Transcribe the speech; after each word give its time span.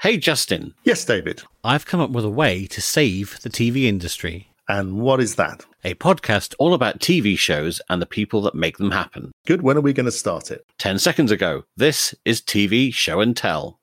Hey, 0.00 0.16
Justin. 0.16 0.74
Yes, 0.84 1.04
David. 1.04 1.42
I've 1.64 1.84
come 1.84 1.98
up 1.98 2.10
with 2.10 2.24
a 2.24 2.30
way 2.30 2.66
to 2.66 2.80
save 2.80 3.40
the 3.40 3.50
TV 3.50 3.86
industry. 3.86 4.52
And 4.68 5.00
what 5.00 5.18
is 5.18 5.34
that? 5.34 5.66
A 5.82 5.94
podcast 5.94 6.54
all 6.60 6.72
about 6.72 7.00
TV 7.00 7.36
shows 7.36 7.80
and 7.88 8.00
the 8.00 8.06
people 8.06 8.40
that 8.42 8.54
make 8.54 8.78
them 8.78 8.92
happen. 8.92 9.32
Good. 9.44 9.62
When 9.62 9.76
are 9.76 9.80
we 9.80 9.92
going 9.92 10.06
to 10.06 10.12
start 10.12 10.52
it? 10.52 10.64
10 10.78 11.00
seconds 11.00 11.32
ago. 11.32 11.64
This 11.76 12.14
is 12.24 12.40
TV 12.40 12.94
Show 12.94 13.20
and 13.20 13.36
Tell. 13.36 13.80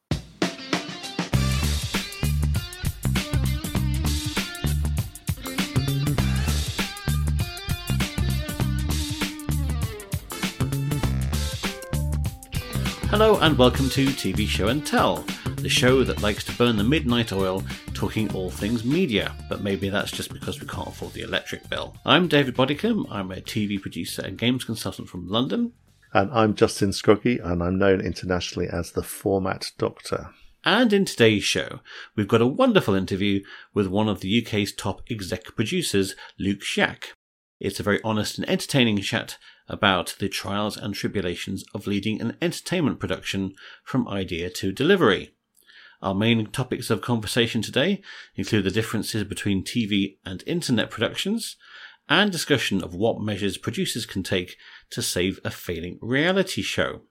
Hello 13.10 13.38
and 13.40 13.58
welcome 13.58 13.90
to 13.90 14.06
TV 14.08 14.48
Show 14.48 14.68
and 14.70 14.86
Tell, 14.86 15.26
the 15.66 15.70
show 15.70 16.04
that 16.04 16.22
likes 16.22 16.44
to 16.44 16.56
burn 16.58 16.78
the 16.78 16.84
midnight 16.84 17.34
oil 17.34 17.64
talking 17.96 18.32
all 18.36 18.52
things 18.52 18.86
media, 18.86 19.34
but 19.50 19.62
maybe 19.62 19.90
that's 19.90 20.12
just 20.12 20.32
because 20.32 20.62
we 20.62 20.68
can't 20.68 20.90
afford 20.90 21.12
the 21.14 21.24
electric 21.24 21.68
bill. 21.72 21.98
I'm 22.06 22.28
David 22.28 22.56
Bodycombe, 22.56 23.08
I'm 23.10 23.32
a 23.32 23.38
TV 23.38 23.82
producer 23.82 24.22
and 24.22 24.38
games 24.38 24.64
consultant 24.64 25.10
from 25.10 25.28
London. 25.28 25.74
And 26.14 26.30
I'm 26.32 26.54
Justin 26.54 26.92
Scroggie, 26.92 27.44
and 27.44 27.64
I'm 27.64 27.80
known 27.80 28.00
internationally 28.00 28.68
as 28.72 28.92
the 28.92 29.02
Format 29.02 29.72
Doctor. 29.80 30.30
And 30.64 30.94
in 30.94 31.04
today's 31.04 31.44
show, 31.44 31.80
we've 32.16 32.28
got 32.28 32.42
a 32.42 32.48
wonderful 32.48 32.94
interview 32.94 33.44
with 33.74 33.88
one 33.88 34.08
of 34.08 34.20
the 34.20 34.46
UK's 34.46 34.72
top 34.72 35.02
exec 35.10 35.46
producers, 35.56 36.16
Luke 36.38 36.62
Shiach. 36.62 37.06
It's 37.60 37.80
a 37.80 37.84
very 37.84 38.00
honest 38.04 38.38
and 38.38 38.48
entertaining 38.48 39.02
chat 39.02 39.40
about 39.68 40.16
the 40.20 40.30
trials 40.30 40.78
and 40.78 40.94
tribulations 40.94 41.66
of 41.74 41.88
leading 41.88 42.22
an 42.22 42.38
entertainment 42.40 43.00
production 43.00 43.56
from 43.84 44.08
idea 44.08 44.52
to 44.52 44.72
delivery. 44.72 45.32
Our 46.06 46.14
main 46.14 46.46
topics 46.46 46.92
of 46.92 47.02
conversation 47.02 47.64
today 47.64 48.04
include 48.36 48.66
the 48.66 48.70
differences 48.70 49.24
between 49.24 49.64
TV 49.64 50.18
and 50.24 50.44
internet 50.46 50.92
productions 50.92 51.56
and 52.08 52.32
discussion 52.32 52.84
of 52.84 52.94
what 52.94 53.20
measures 53.20 53.58
producers 53.58 54.06
can 54.06 54.22
take 54.22 54.56
to 54.92 55.02
save 55.02 55.40
a 55.44 55.50
failing 55.50 55.98
reality 56.04 56.62
show. 56.62 57.02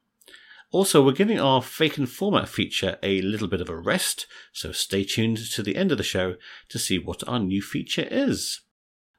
Also, 0.71 1.05
we're 1.05 1.11
giving 1.11 1.41
our 1.41 1.61
fake 1.61 1.99
and 1.99 2.09
format 2.09 2.49
feature 2.49 2.97
a 3.03 3.21
little 3.23 3.49
bit 3.49 3.61
of 3.61 3.69
a 3.69 3.77
rest, 3.77 4.29
so 4.53 4.71
stay 4.71 5.03
tuned 5.03 5.39
to 5.39 5.65
the 5.65 5.75
end 5.75 5.91
of 5.91 5.99
the 5.99 6.05
show 6.05 6.37
to 6.69 6.79
see 6.79 6.97
what 6.97 7.29
our 7.29 7.41
new 7.41 7.63
feature 7.63 8.07
is. 8.09 8.61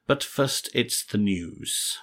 But 0.06 0.24
first, 0.24 0.70
it's 0.72 1.04
the 1.04 1.18
news. 1.18 1.98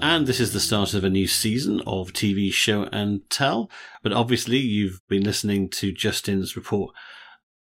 And 0.00 0.26
this 0.26 0.40
is 0.40 0.52
the 0.52 0.60
start 0.60 0.94
of 0.94 1.04
a 1.04 1.10
new 1.10 1.26
season 1.26 1.80
of 1.86 2.12
TV 2.12 2.52
Show 2.52 2.84
and 2.92 3.28
Tell. 3.30 3.70
But 4.02 4.12
obviously, 4.12 4.58
you've 4.58 5.00
been 5.08 5.24
listening 5.24 5.70
to 5.70 5.92
Justin's 5.92 6.54
report 6.54 6.94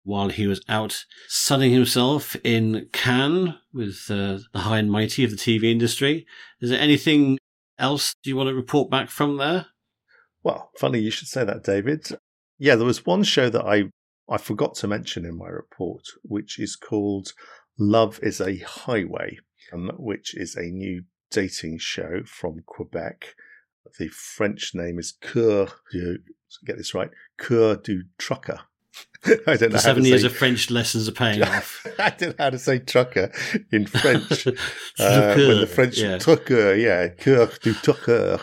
while 0.04 0.28
he 0.28 0.46
was 0.46 0.62
out 0.68 1.04
sunning 1.28 1.72
himself 1.72 2.34
in 2.42 2.88
Cannes 2.92 3.54
with 3.72 4.06
uh, 4.10 4.38
the 4.52 4.60
high 4.60 4.78
and 4.78 4.90
mighty 4.90 5.24
of 5.24 5.30
the 5.30 5.36
TV 5.36 5.64
industry. 5.64 6.26
Is 6.60 6.70
there 6.70 6.80
anything 6.80 7.38
else 7.78 8.14
do 8.22 8.30
you 8.30 8.36
want 8.36 8.48
to 8.48 8.54
report 8.54 8.90
back 8.90 9.10
from 9.10 9.36
there? 9.36 9.66
Well, 10.42 10.70
funny 10.78 11.00
you 11.00 11.10
should 11.10 11.28
say 11.28 11.44
that, 11.44 11.64
David. 11.64 12.08
Yeah, 12.58 12.76
there 12.76 12.86
was 12.86 13.06
one 13.06 13.24
show 13.24 13.50
that 13.50 13.64
I 13.64 13.90
I 14.28 14.38
forgot 14.38 14.74
to 14.76 14.88
mention 14.88 15.24
in 15.24 15.36
my 15.36 15.48
report, 15.48 16.04
which 16.22 16.58
is 16.58 16.76
called 16.76 17.32
Love 17.78 18.20
is 18.22 18.40
a 18.40 18.58
Highway, 18.58 19.38
um, 19.72 19.90
which 19.98 20.34
is 20.34 20.56
a 20.56 20.62
new 20.62 21.04
dating 21.32 21.78
show 21.78 22.22
from 22.24 22.62
Quebec. 22.66 23.34
The 23.98 24.08
French 24.08 24.74
name 24.74 24.98
is 24.98 25.12
Coeur, 25.20 25.68
get 26.64 26.76
this 26.76 26.94
right, 26.94 27.10
Coeur 27.38 27.76
du 27.76 28.04
Trucker. 28.18 28.60
I 29.46 29.56
don't 29.56 29.72
know. 29.72 29.78
Seven 29.78 30.04
years 30.04 30.22
say, 30.22 30.26
of 30.26 30.36
French 30.36 30.70
lessons 30.70 31.08
are 31.08 31.12
paying 31.12 31.42
off. 31.42 31.86
I 31.98 32.10
don't 32.10 32.38
know 32.38 32.44
how 32.44 32.50
to 32.50 32.58
say 32.58 32.78
trucker 32.78 33.32
in 33.70 33.86
French. 33.86 34.46
uh, 34.98 35.34
when 35.34 35.60
the 35.60 35.70
French 35.72 35.98
yeah. 35.98 36.18
trucker, 36.18 36.74
yeah, 36.74 37.08
Coeur 37.08 37.50
du 37.62 37.72
Trucker, 37.74 38.40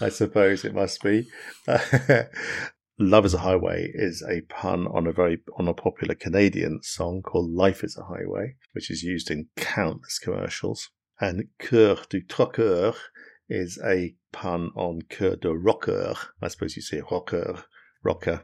I 0.00 0.08
suppose 0.08 0.64
it 0.64 0.74
must 0.74 1.02
be. 1.02 1.28
Love 2.98 3.26
is 3.26 3.34
a 3.34 3.38
Highway 3.38 3.90
is 3.92 4.24
a 4.26 4.40
pun 4.42 4.86
on 4.86 5.06
a 5.06 5.12
very 5.12 5.38
on 5.58 5.68
a 5.68 5.74
popular 5.74 6.14
Canadian 6.14 6.80
song 6.82 7.22
called 7.22 7.50
Life 7.50 7.84
is 7.84 7.96
a 7.96 8.04
Highway, 8.04 8.56
which 8.72 8.90
is 8.90 9.02
used 9.02 9.30
in 9.30 9.48
countless 9.56 10.18
commercials. 10.18 10.90
And 11.20 11.48
Coeur 11.58 11.96
du 12.08 12.20
Trucker 12.20 12.94
is 13.48 13.78
a 13.84 14.14
pun 14.32 14.70
on 14.76 15.02
Coeur 15.08 15.36
de 15.36 15.52
Rocker. 15.52 16.14
I 16.42 16.48
suppose 16.48 16.76
you 16.76 16.82
say 16.82 17.02
rocker, 17.10 17.64
rocker, 18.02 18.42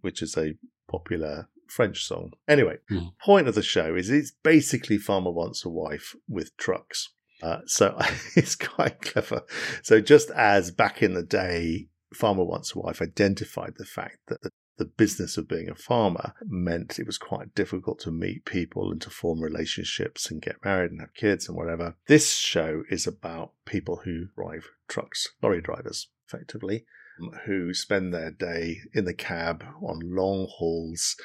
which 0.00 0.22
is 0.22 0.36
a 0.36 0.54
popular 0.88 1.48
French 1.68 2.04
song. 2.04 2.32
Anyway, 2.48 2.78
mm. 2.90 3.12
point 3.18 3.48
of 3.48 3.54
the 3.54 3.62
show 3.62 3.94
is 3.94 4.10
it's 4.10 4.32
basically 4.42 4.98
Farmer 4.98 5.30
Wants 5.30 5.64
a 5.64 5.68
Wife 5.68 6.14
with 6.28 6.56
trucks. 6.56 7.10
Uh, 7.42 7.58
so 7.66 7.98
it's 8.36 8.54
quite 8.56 9.00
clever. 9.00 9.42
So 9.82 10.00
just 10.00 10.30
as 10.30 10.70
back 10.70 11.02
in 11.02 11.14
the 11.14 11.22
day, 11.22 11.88
Farmer 12.14 12.44
Wants 12.44 12.74
a 12.74 12.78
Wife 12.78 13.02
identified 13.02 13.74
the 13.76 13.84
fact 13.84 14.18
that 14.28 14.40
the 14.42 14.50
business 14.84 15.36
of 15.36 15.48
being 15.48 15.68
a 15.68 15.74
farmer 15.74 16.34
meant 16.44 16.98
it 16.98 17.06
was 17.06 17.18
quite 17.18 17.54
difficult 17.54 18.00
to 18.00 18.10
meet 18.10 18.44
people 18.44 18.90
and 18.90 19.00
to 19.02 19.10
form 19.10 19.40
relationships 19.40 20.30
and 20.30 20.42
get 20.42 20.64
married 20.64 20.90
and 20.90 21.00
have 21.00 21.14
kids 21.14 21.48
and 21.48 21.56
whatever. 21.56 21.96
This 22.08 22.36
show 22.36 22.82
is 22.90 23.06
about 23.06 23.52
people 23.66 24.02
who 24.04 24.26
drive 24.36 24.68
trucks, 24.88 25.28
lorry 25.40 25.60
drivers, 25.60 26.08
effectively, 26.26 26.84
um, 27.22 27.30
who 27.46 27.72
spend 27.72 28.12
their 28.12 28.32
day 28.32 28.78
in 28.92 29.04
the 29.04 29.14
cab 29.14 29.64
on 29.80 30.00
long 30.02 30.48
hauls, 30.50 31.16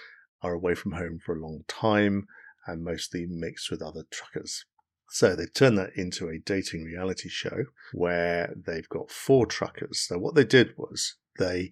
are 0.41 0.53
away 0.53 0.75
from 0.75 0.93
home 0.93 1.19
for 1.23 1.35
a 1.35 1.41
long 1.41 1.63
time, 1.67 2.27
and 2.67 2.83
mostly 2.83 3.25
mixed 3.27 3.71
with 3.71 3.81
other 3.81 4.03
truckers. 4.11 4.65
So 5.11 5.35
they've 5.35 5.51
turned 5.51 5.77
that 5.79 5.95
into 5.95 6.29
a 6.29 6.37
dating 6.37 6.83
reality 6.83 7.29
show 7.29 7.65
where 7.93 8.53
they've 8.55 8.87
got 8.87 9.09
four 9.09 9.47
truckers. 9.47 10.01
So 10.01 10.19
what 10.19 10.35
they 10.35 10.43
did 10.43 10.75
was 10.77 11.15
they 11.39 11.71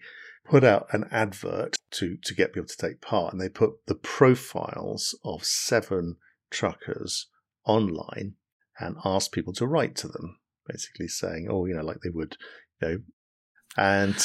put 0.49 0.63
out 0.63 0.87
an 0.91 1.07
advert 1.11 1.75
to, 1.91 2.17
to 2.23 2.33
get 2.33 2.53
people 2.53 2.67
to 2.67 2.77
take 2.77 3.01
part 3.01 3.33
and 3.33 3.41
they 3.41 3.49
put 3.49 3.85
the 3.87 3.95
profiles 3.95 5.17
of 5.23 5.43
seven 5.43 6.17
truckers 6.49 7.27
online 7.65 8.33
and 8.79 8.95
asked 9.03 9.31
people 9.31 9.53
to 9.53 9.67
write 9.67 9.95
to 9.95 10.07
them, 10.07 10.39
basically 10.67 11.07
saying, 11.07 11.47
oh, 11.49 11.65
you 11.65 11.75
know, 11.75 11.83
like 11.83 11.99
they 12.03 12.09
would, 12.09 12.37
you 12.81 12.87
know, 12.87 12.97
and 13.77 14.15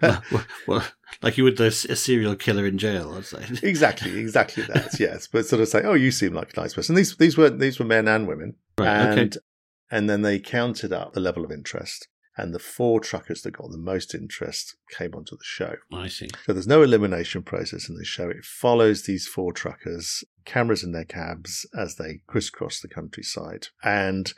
well, 0.66 0.84
like 1.22 1.36
you 1.36 1.44
would 1.44 1.60
a 1.60 1.70
serial 1.72 2.36
killer 2.36 2.66
in 2.66 2.78
jail, 2.78 3.12
I'd 3.14 3.26
say. 3.26 3.44
exactly, 3.68 4.16
exactly 4.18 4.62
that. 4.64 4.98
Yes, 5.00 5.26
but 5.26 5.44
sort 5.44 5.60
of 5.60 5.68
say, 5.68 5.82
"Oh, 5.82 5.94
you 5.94 6.12
seem 6.12 6.34
like 6.34 6.56
a 6.56 6.60
nice 6.60 6.74
person." 6.74 6.94
These 6.94 7.16
these 7.16 7.36
were 7.36 7.50
these 7.50 7.80
were 7.80 7.84
men 7.84 8.06
and 8.06 8.28
women, 8.28 8.54
right, 8.78 8.86
and 8.86 9.18
okay. 9.18 9.44
and 9.90 10.08
then 10.08 10.22
they 10.22 10.38
counted 10.38 10.92
up 10.92 11.14
the 11.14 11.20
level 11.20 11.44
of 11.44 11.50
interest, 11.50 12.06
and 12.36 12.54
the 12.54 12.58
four 12.58 13.00
truckers 13.00 13.42
that 13.42 13.56
got 13.56 13.70
the 13.70 13.78
most 13.78 14.14
interest 14.14 14.76
came 14.90 15.14
onto 15.14 15.36
the 15.36 15.44
show. 15.44 15.74
I 15.92 16.08
see. 16.08 16.28
So 16.46 16.52
there's 16.52 16.66
no 16.66 16.82
elimination 16.82 17.42
process 17.42 17.88
in 17.88 17.96
the 17.96 18.04
show. 18.04 18.28
It 18.30 18.44
follows 18.44 19.02
these 19.02 19.26
four 19.26 19.52
truckers, 19.52 20.24
cameras 20.44 20.82
in 20.82 20.92
their 20.92 21.04
cabs 21.04 21.66
as 21.76 21.96
they 21.96 22.22
crisscross 22.26 22.80
the 22.80 22.88
countryside, 22.88 23.68
and 23.82 24.32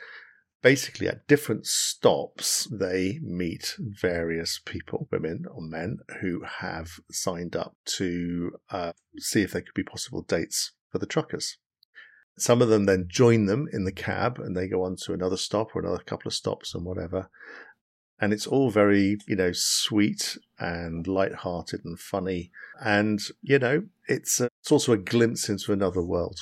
basically 0.65 1.07
at 1.07 1.27
different 1.27 1.65
stops, 1.67 2.67
they 2.71 3.19
meet 3.21 3.75
various 3.79 4.59
people, 4.65 5.07
women 5.11 5.45
or 5.53 5.61
men, 5.61 5.99
who 6.21 6.43
have 6.43 6.89
signed 7.11 7.55
up 7.55 7.75
to 7.85 8.51
uh, 8.71 8.91
see 9.19 9.43
if 9.43 9.51
they 9.51 9.61
could 9.61 9.75
be 9.75 9.83
possible 9.83 10.23
dates 10.23 10.71
for 10.89 10.97
the 10.97 11.05
truckers. 11.05 11.57
Some 12.37 12.63
of 12.63 12.69
them 12.69 12.85
then 12.85 13.05
join 13.07 13.45
them 13.45 13.67
in 13.71 13.85
the 13.85 13.91
cab 13.91 14.39
and 14.39 14.57
they 14.57 14.67
go 14.67 14.83
on 14.83 14.95
to 15.03 15.13
another 15.13 15.37
stop 15.37 15.75
or 15.75 15.81
another 15.81 16.03
couple 16.03 16.27
of 16.27 16.33
stops 16.33 16.73
and 16.73 16.83
whatever. 16.83 17.29
And 18.19 18.31
it's 18.31 18.47
all 18.47 18.69
very, 18.69 19.17
you 19.27 19.35
know, 19.35 19.51
sweet 19.53 20.37
and 20.57 21.05
light-hearted 21.05 21.81
and 21.83 21.99
funny. 21.99 22.51
And, 22.79 23.19
you 23.41 23.59
know, 23.59 23.83
it's, 24.07 24.39
a, 24.39 24.47
it's 24.61 24.71
also 24.71 24.93
a 24.93 24.97
glimpse 24.97 25.49
into 25.49 25.73
another 25.73 26.01
world 26.01 26.39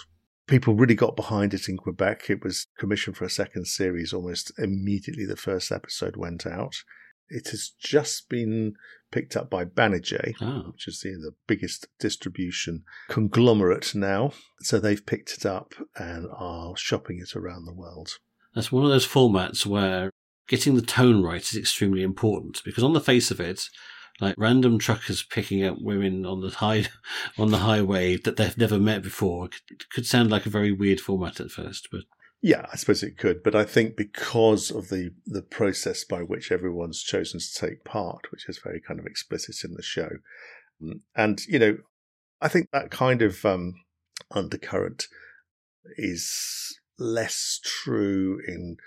people 0.47 0.75
really 0.75 0.95
got 0.95 1.15
behind 1.15 1.53
it 1.53 1.69
in 1.69 1.77
Quebec. 1.77 2.29
It 2.29 2.43
was 2.43 2.67
commissioned 2.77 3.17
for 3.17 3.25
a 3.25 3.29
second 3.29 3.65
series 3.65 4.13
almost 4.13 4.51
immediately 4.57 5.25
the 5.25 5.35
first 5.35 5.71
episode 5.71 6.15
went 6.15 6.45
out. 6.45 6.83
It 7.29 7.49
has 7.49 7.71
just 7.79 8.29
been 8.29 8.75
picked 9.11 9.35
up 9.35 9.49
by 9.49 9.65
Banijay, 9.65 10.33
oh. 10.41 10.71
which 10.71 10.87
is 10.87 10.99
the, 10.99 11.11
the 11.11 11.33
biggest 11.47 11.87
distribution 11.99 12.83
conglomerate 13.07 13.95
now. 13.95 14.33
So 14.59 14.79
they've 14.79 15.05
picked 15.05 15.33
it 15.33 15.45
up 15.45 15.73
and 15.97 16.27
are 16.35 16.75
shopping 16.75 17.19
it 17.19 17.35
around 17.35 17.65
the 17.65 17.73
world. 17.73 18.19
That's 18.53 18.71
one 18.71 18.83
of 18.83 18.91
those 18.91 19.07
formats 19.07 19.65
where 19.65 20.11
getting 20.47 20.75
the 20.75 20.81
tone 20.81 21.23
right 21.23 21.41
is 21.41 21.55
extremely 21.55 22.03
important 22.03 22.61
because 22.63 22.83
on 22.83 22.93
the 22.93 23.01
face 23.01 23.31
of 23.31 23.39
it, 23.39 23.69
like 24.19 24.35
random 24.37 24.77
truckers 24.77 25.23
picking 25.23 25.63
up 25.63 25.77
women 25.79 26.25
on 26.25 26.41
the 26.41 26.49
high 26.49 26.85
on 27.37 27.51
the 27.51 27.59
highway 27.59 28.17
that 28.17 28.37
they've 28.37 28.57
never 28.57 28.79
met 28.79 29.01
before 29.01 29.49
it 29.69 29.89
could 29.89 30.05
sound 30.05 30.29
like 30.29 30.45
a 30.45 30.51
very 30.51 30.71
weird 30.71 31.01
format 31.01 31.39
at 31.39 31.49
first 31.49 31.87
but 31.91 32.01
yeah 32.39 32.63
i 32.71 32.75
suppose 32.75 33.01
it 33.01 33.17
could 33.17 33.41
but 33.41 33.55
i 33.55 33.63
think 33.63 33.97
because 33.97 34.69
of 34.69 34.89
the 34.89 35.09
the 35.25 35.41
process 35.41 36.03
by 36.03 36.19
which 36.19 36.51
everyone's 36.51 37.01
chosen 37.01 37.39
to 37.39 37.53
take 37.55 37.83
part 37.83 38.31
which 38.31 38.47
is 38.47 38.59
very 38.63 38.79
kind 38.79 38.99
of 38.99 39.07
explicit 39.07 39.55
in 39.63 39.73
the 39.73 39.81
show 39.81 40.09
And, 41.15 41.45
you 41.47 41.59
know, 41.59 41.77
I 42.41 42.47
think 42.47 42.69
that 42.71 42.91
kind 42.91 43.21
of 43.21 43.45
um, 43.45 43.75
undercurrent 44.31 45.07
is 45.97 46.77
less 46.99 47.59
true 47.63 48.39
in 48.47 48.77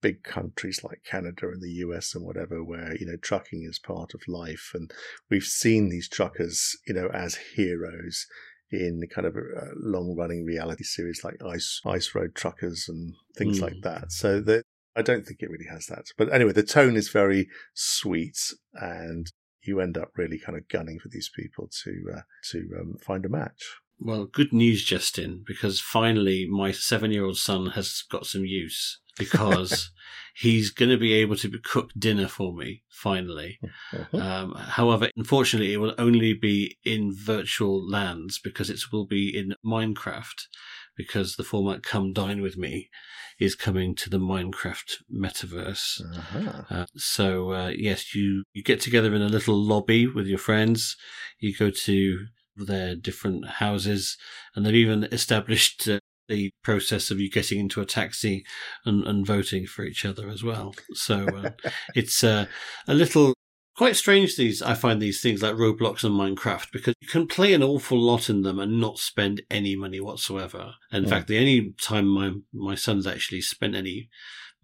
big 0.00 0.22
countries 0.22 0.80
like 0.84 1.02
Canada 1.04 1.48
and 1.48 1.62
the 1.62 1.72
US 1.86 2.14
and 2.14 2.24
whatever, 2.24 2.62
where, 2.62 2.96
you 2.96 3.06
know, 3.06 3.16
trucking 3.20 3.66
is 3.68 3.78
part 3.78 4.14
of 4.14 4.20
life. 4.28 4.70
And 4.74 4.90
we've 5.30 5.44
seen 5.44 5.88
these 5.88 6.08
truckers, 6.08 6.76
you 6.86 6.94
know, 6.94 7.08
as 7.08 7.38
heroes 7.54 8.26
in 8.70 9.02
kind 9.14 9.26
of 9.26 9.36
a, 9.36 9.70
long 9.76 10.16
running 10.18 10.44
reality 10.44 10.84
series 10.84 11.22
like 11.24 11.36
Ice, 11.44 11.80
Ice 11.86 12.14
Road 12.14 12.34
Truckers 12.34 12.86
and 12.88 13.14
things 13.36 13.58
mm. 13.58 13.62
like 13.62 13.80
that. 13.82 14.12
So 14.12 14.40
that 14.40 14.64
I 14.96 15.02
don't 15.02 15.26
think 15.26 15.40
it 15.40 15.50
really 15.50 15.68
has 15.70 15.86
that. 15.86 16.06
But 16.16 16.32
anyway, 16.32 16.52
the 16.52 16.62
tone 16.62 16.96
is 16.96 17.10
very 17.10 17.48
sweet 17.74 18.38
and 18.74 19.30
you 19.62 19.80
end 19.80 19.98
up 19.98 20.10
really 20.16 20.38
kind 20.38 20.56
of 20.56 20.68
gunning 20.68 20.98
for 20.98 21.08
these 21.08 21.30
people 21.34 21.68
to, 21.84 22.04
uh, 22.16 22.20
to 22.52 22.68
um, 22.80 22.96
find 23.04 23.24
a 23.24 23.28
match. 23.28 23.76
Well, 23.98 24.26
good 24.26 24.52
news, 24.52 24.84
Justin, 24.84 25.42
because 25.46 25.80
finally 25.80 26.46
my 26.48 26.70
seven 26.70 27.12
year 27.12 27.24
old 27.24 27.38
son 27.38 27.70
has 27.70 28.02
got 28.10 28.26
some 28.26 28.44
use 28.44 29.00
because 29.18 29.90
he's 30.34 30.70
going 30.70 30.90
to 30.90 30.98
be 30.98 31.14
able 31.14 31.36
to 31.36 31.50
cook 31.62 31.90
dinner 31.98 32.28
for 32.28 32.54
me 32.54 32.82
finally. 32.88 33.58
Uh-huh. 33.92 34.18
Um, 34.18 34.54
however, 34.54 35.10
unfortunately, 35.16 35.72
it 35.72 35.78
will 35.78 35.94
only 35.98 36.34
be 36.34 36.76
in 36.84 37.14
virtual 37.14 37.86
lands 37.88 38.38
because 38.38 38.70
it 38.70 38.80
will 38.92 39.06
be 39.06 39.36
in 39.36 39.54
Minecraft 39.64 40.42
because 40.96 41.36
the 41.36 41.44
format 41.44 41.82
Come 41.82 42.12
Dine 42.12 42.40
With 42.40 42.56
Me 42.56 42.88
is 43.38 43.54
coming 43.54 43.94
to 43.96 44.08
the 44.08 44.18
Minecraft 44.18 45.02
metaverse. 45.14 46.00
Uh-huh. 46.00 46.62
Uh, 46.70 46.86
so, 46.96 47.52
uh, 47.52 47.68
yes, 47.68 48.14
you, 48.14 48.44
you 48.54 48.62
get 48.62 48.80
together 48.80 49.14
in 49.14 49.22
a 49.22 49.28
little 49.28 49.56
lobby 49.56 50.06
with 50.06 50.26
your 50.26 50.38
friends. 50.38 50.96
You 51.38 51.54
go 51.54 51.70
to 51.70 52.26
their 52.56 52.96
different 52.96 53.46
houses 53.46 54.16
and 54.54 54.64
they've 54.64 54.74
even 54.74 55.04
established 55.12 55.86
uh, 55.88 55.98
the 56.28 56.50
process 56.62 57.10
of 57.10 57.20
you 57.20 57.30
getting 57.30 57.58
into 57.58 57.80
a 57.80 57.86
taxi 57.86 58.44
and, 58.84 59.06
and 59.06 59.26
voting 59.26 59.66
for 59.66 59.84
each 59.84 60.04
other 60.04 60.28
as 60.28 60.42
well. 60.42 60.74
So 60.92 61.26
uh, 61.26 61.50
it's 61.94 62.22
uh, 62.24 62.46
a 62.88 62.94
little 62.94 63.34
quite 63.76 63.96
strange. 63.96 64.36
These 64.36 64.62
I 64.62 64.74
find 64.74 65.00
these 65.00 65.20
things 65.20 65.42
like 65.42 65.54
Roblox 65.54 66.02
and 66.04 66.14
Minecraft 66.14 66.72
because 66.72 66.94
you 67.00 67.08
can 67.08 67.26
play 67.26 67.52
an 67.52 67.62
awful 67.62 68.00
lot 68.00 68.28
in 68.28 68.42
them 68.42 68.58
and 68.58 68.80
not 68.80 68.98
spend 68.98 69.42
any 69.50 69.76
money 69.76 70.00
whatsoever. 70.00 70.74
In 70.90 71.06
fact, 71.06 71.28
the 71.28 71.38
only 71.38 71.74
time 71.80 72.06
my 72.06 72.32
my 72.52 72.74
son's 72.74 73.06
actually 73.06 73.42
spent 73.42 73.74
any 73.74 74.08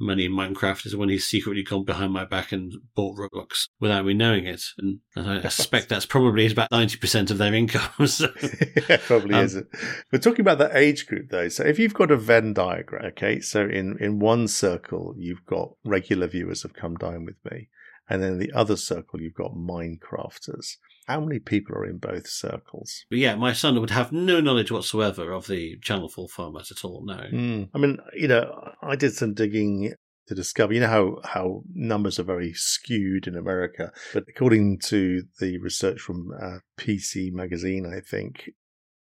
money 0.02 0.25
in 0.25 0.32
Minecraft 0.32 0.84
is 0.87 0.96
when 0.96 1.08
he's 1.08 1.26
secretly 1.26 1.62
gone 1.62 1.84
behind 1.84 2.12
my 2.12 2.25
back 2.25 2.52
and 2.52 2.72
bought 2.94 3.16
Roblox 3.16 3.69
without 3.81 4.04
me 4.04 4.14
knowing 4.14 4.46
it. 4.46 4.62
And, 4.78 5.00
I 5.16 5.49
suspect 5.49 5.88
that's 5.88 6.06
probably 6.06 6.50
about 6.50 6.70
90% 6.70 7.31
of 7.31 7.38
their 7.38 7.54
income. 7.54 7.90
So. 8.12 8.28
yeah, 8.88 8.99
probably 9.06 9.34
um, 9.34 9.44
isn't. 9.44 9.66
We're 10.12 10.19
talking 10.19 10.40
about 10.40 10.58
the 10.58 10.76
age 10.76 11.06
group 11.06 11.31
though. 11.31 11.49
So 11.49 11.64
if 11.64 11.78
you've 11.78 11.94
got 11.94 12.10
a 12.10 12.16
Venn 12.16 12.52
diagram, 12.52 13.06
okay, 13.06 13.40
so 13.40 13.62
in, 13.62 13.96
in 14.00 14.19
one 14.19 14.49
circle, 14.49 15.14
you've 15.16 15.46
got 15.46 15.75
regular 15.84 16.26
viewers 16.26 16.62
have 16.62 16.75
come 16.75 16.96
dine 16.96 17.25
with 17.25 17.37
me. 17.50 17.69
And 18.08 18.22
then 18.22 18.38
the 18.38 18.52
other 18.52 18.76
circle, 18.76 19.20
you've 19.20 19.34
got 19.34 19.54
Minecrafters. 19.54 20.76
How 21.06 21.20
many 21.20 21.38
people 21.38 21.75
are 21.76 21.87
in 21.87 21.99
both 21.99 22.28
circles? 22.28 23.04
But 23.10 23.19
yeah, 23.19 23.34
my 23.34 23.52
son 23.52 23.81
would 23.81 23.90
have 23.90 24.12
no 24.12 24.40
knowledge 24.40 24.70
whatsoever 24.70 25.32
of 25.32 25.46
the 25.46 25.78
Channel 25.78 26.08
4 26.08 26.28
format 26.28 26.70
at 26.70 26.84
all, 26.84 27.04
no. 27.04 27.16
Mm. 27.32 27.69
I 27.75 27.78
mean, 27.78 27.99
you 28.14 28.28
know, 28.28 28.72
I 28.82 28.96
did 28.96 29.14
some 29.14 29.34
digging 29.34 29.94
to 30.28 30.34
discover, 30.34 30.72
you 30.72 30.81
know, 30.81 30.87
how, 30.87 31.16
how 31.25 31.62
numbers 31.75 32.19
are 32.19 32.25
very 32.25 32.52
skewed 32.54 33.26
in 33.26 33.37
America. 33.37 33.93
But 34.12 34.25
according 34.28 34.78
to 34.87 35.22
the 35.40 35.58
research 35.58 36.00
from 36.00 36.31
uh, 36.40 36.58
PC 36.78 37.32
Magazine, 37.32 37.87
I 37.87 38.00
think 38.00 38.50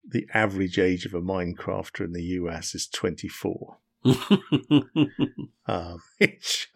the 0.04 0.26
average 0.34 0.78
age 0.78 1.06
of 1.06 1.14
a 1.14 1.20
Minecrafter 1.20 2.04
in 2.04 2.12
the 2.12 2.22
US 2.22 2.74
is 2.74 2.88
24. 2.88 3.78
um, 5.66 5.98
which 6.18 6.68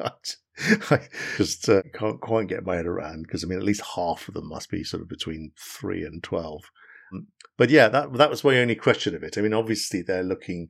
I 0.91 1.01
just 1.37 1.69
uh, 1.69 1.83
can't 1.93 2.21
quite 2.21 2.49
get 2.49 2.65
my 2.65 2.77
head 2.77 2.87
around 2.87 3.23
because 3.23 3.45
I 3.45 3.47
mean, 3.47 3.59
at 3.59 3.65
least 3.65 3.83
half 3.95 4.29
of 4.29 4.35
them 4.35 4.49
must 4.49 4.71
be 4.71 4.85
sort 4.85 5.03
of 5.03 5.09
between 5.09 5.53
three 5.59 6.03
and 6.03 6.23
twelve. 6.23 6.63
Mm. 7.13 7.27
But 7.57 7.71
yeah, 7.71 7.89
that 7.89 8.15
that 8.15 8.31
was 8.31 8.45
my 8.45 8.59
only 8.59 8.75
question 8.75 9.15
of 9.15 9.23
it. 9.23 9.37
I 9.37 9.43
mean, 9.43 9.53
obviously 9.53 10.03
they're 10.03 10.23
looking 10.23 10.69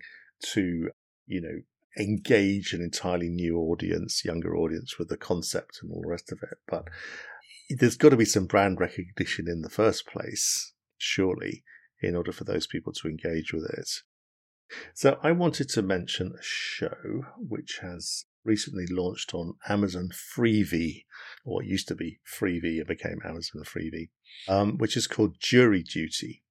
to 0.53 0.91
you 1.27 1.41
know 1.41 1.61
engage 1.99 2.73
an 2.73 2.83
entirely 2.83 3.29
new 3.29 3.59
audience, 3.59 4.25
younger 4.25 4.57
audience 4.57 4.99
with 4.99 5.09
the 5.09 5.17
concept 5.17 5.79
and 5.83 5.91
all 5.91 6.03
the 6.03 6.11
rest 6.11 6.31
of 6.33 6.39
it. 6.43 6.59
But 6.69 6.89
there's 7.71 7.97
got 7.97 8.11
to 8.11 8.17
be 8.17 8.25
some 8.25 8.47
brand 8.47 8.81
recognition 8.81 9.49
in 9.49 9.63
the 9.63 9.71
first 9.71 10.07
place, 10.07 10.75
surely, 10.99 11.65
in 12.01 12.15
order 12.15 12.33
for 12.33 12.45
those 12.45 12.67
people 12.67 12.93
to 12.93 13.09
engage 13.09 13.53
with 13.53 13.65
it. 13.71 13.89
So 14.95 15.19
I 15.23 15.33
wanted 15.33 15.69
to 15.71 15.83
mention 15.83 16.33
a 16.33 16.43
show 16.43 17.25
which 17.39 17.79
has 17.83 18.26
recently 18.47 18.87
launched 18.87 19.35
on 19.35 19.55
Amazon 19.69 20.11
Freevee, 20.13 21.05
or 21.45 21.63
it 21.63 21.69
used 21.69 21.89
to 21.89 21.95
be 21.95 22.21
Freevee, 22.25 22.79
it 22.79 22.89
became 22.89 23.21
Amazon 23.25 23.63
Freevee, 23.65 24.11
um, 24.49 24.79
which 24.79 24.97
is 24.97 25.07
called 25.07 25.41
Jury 25.41 25.83
Duty. 25.83 26.43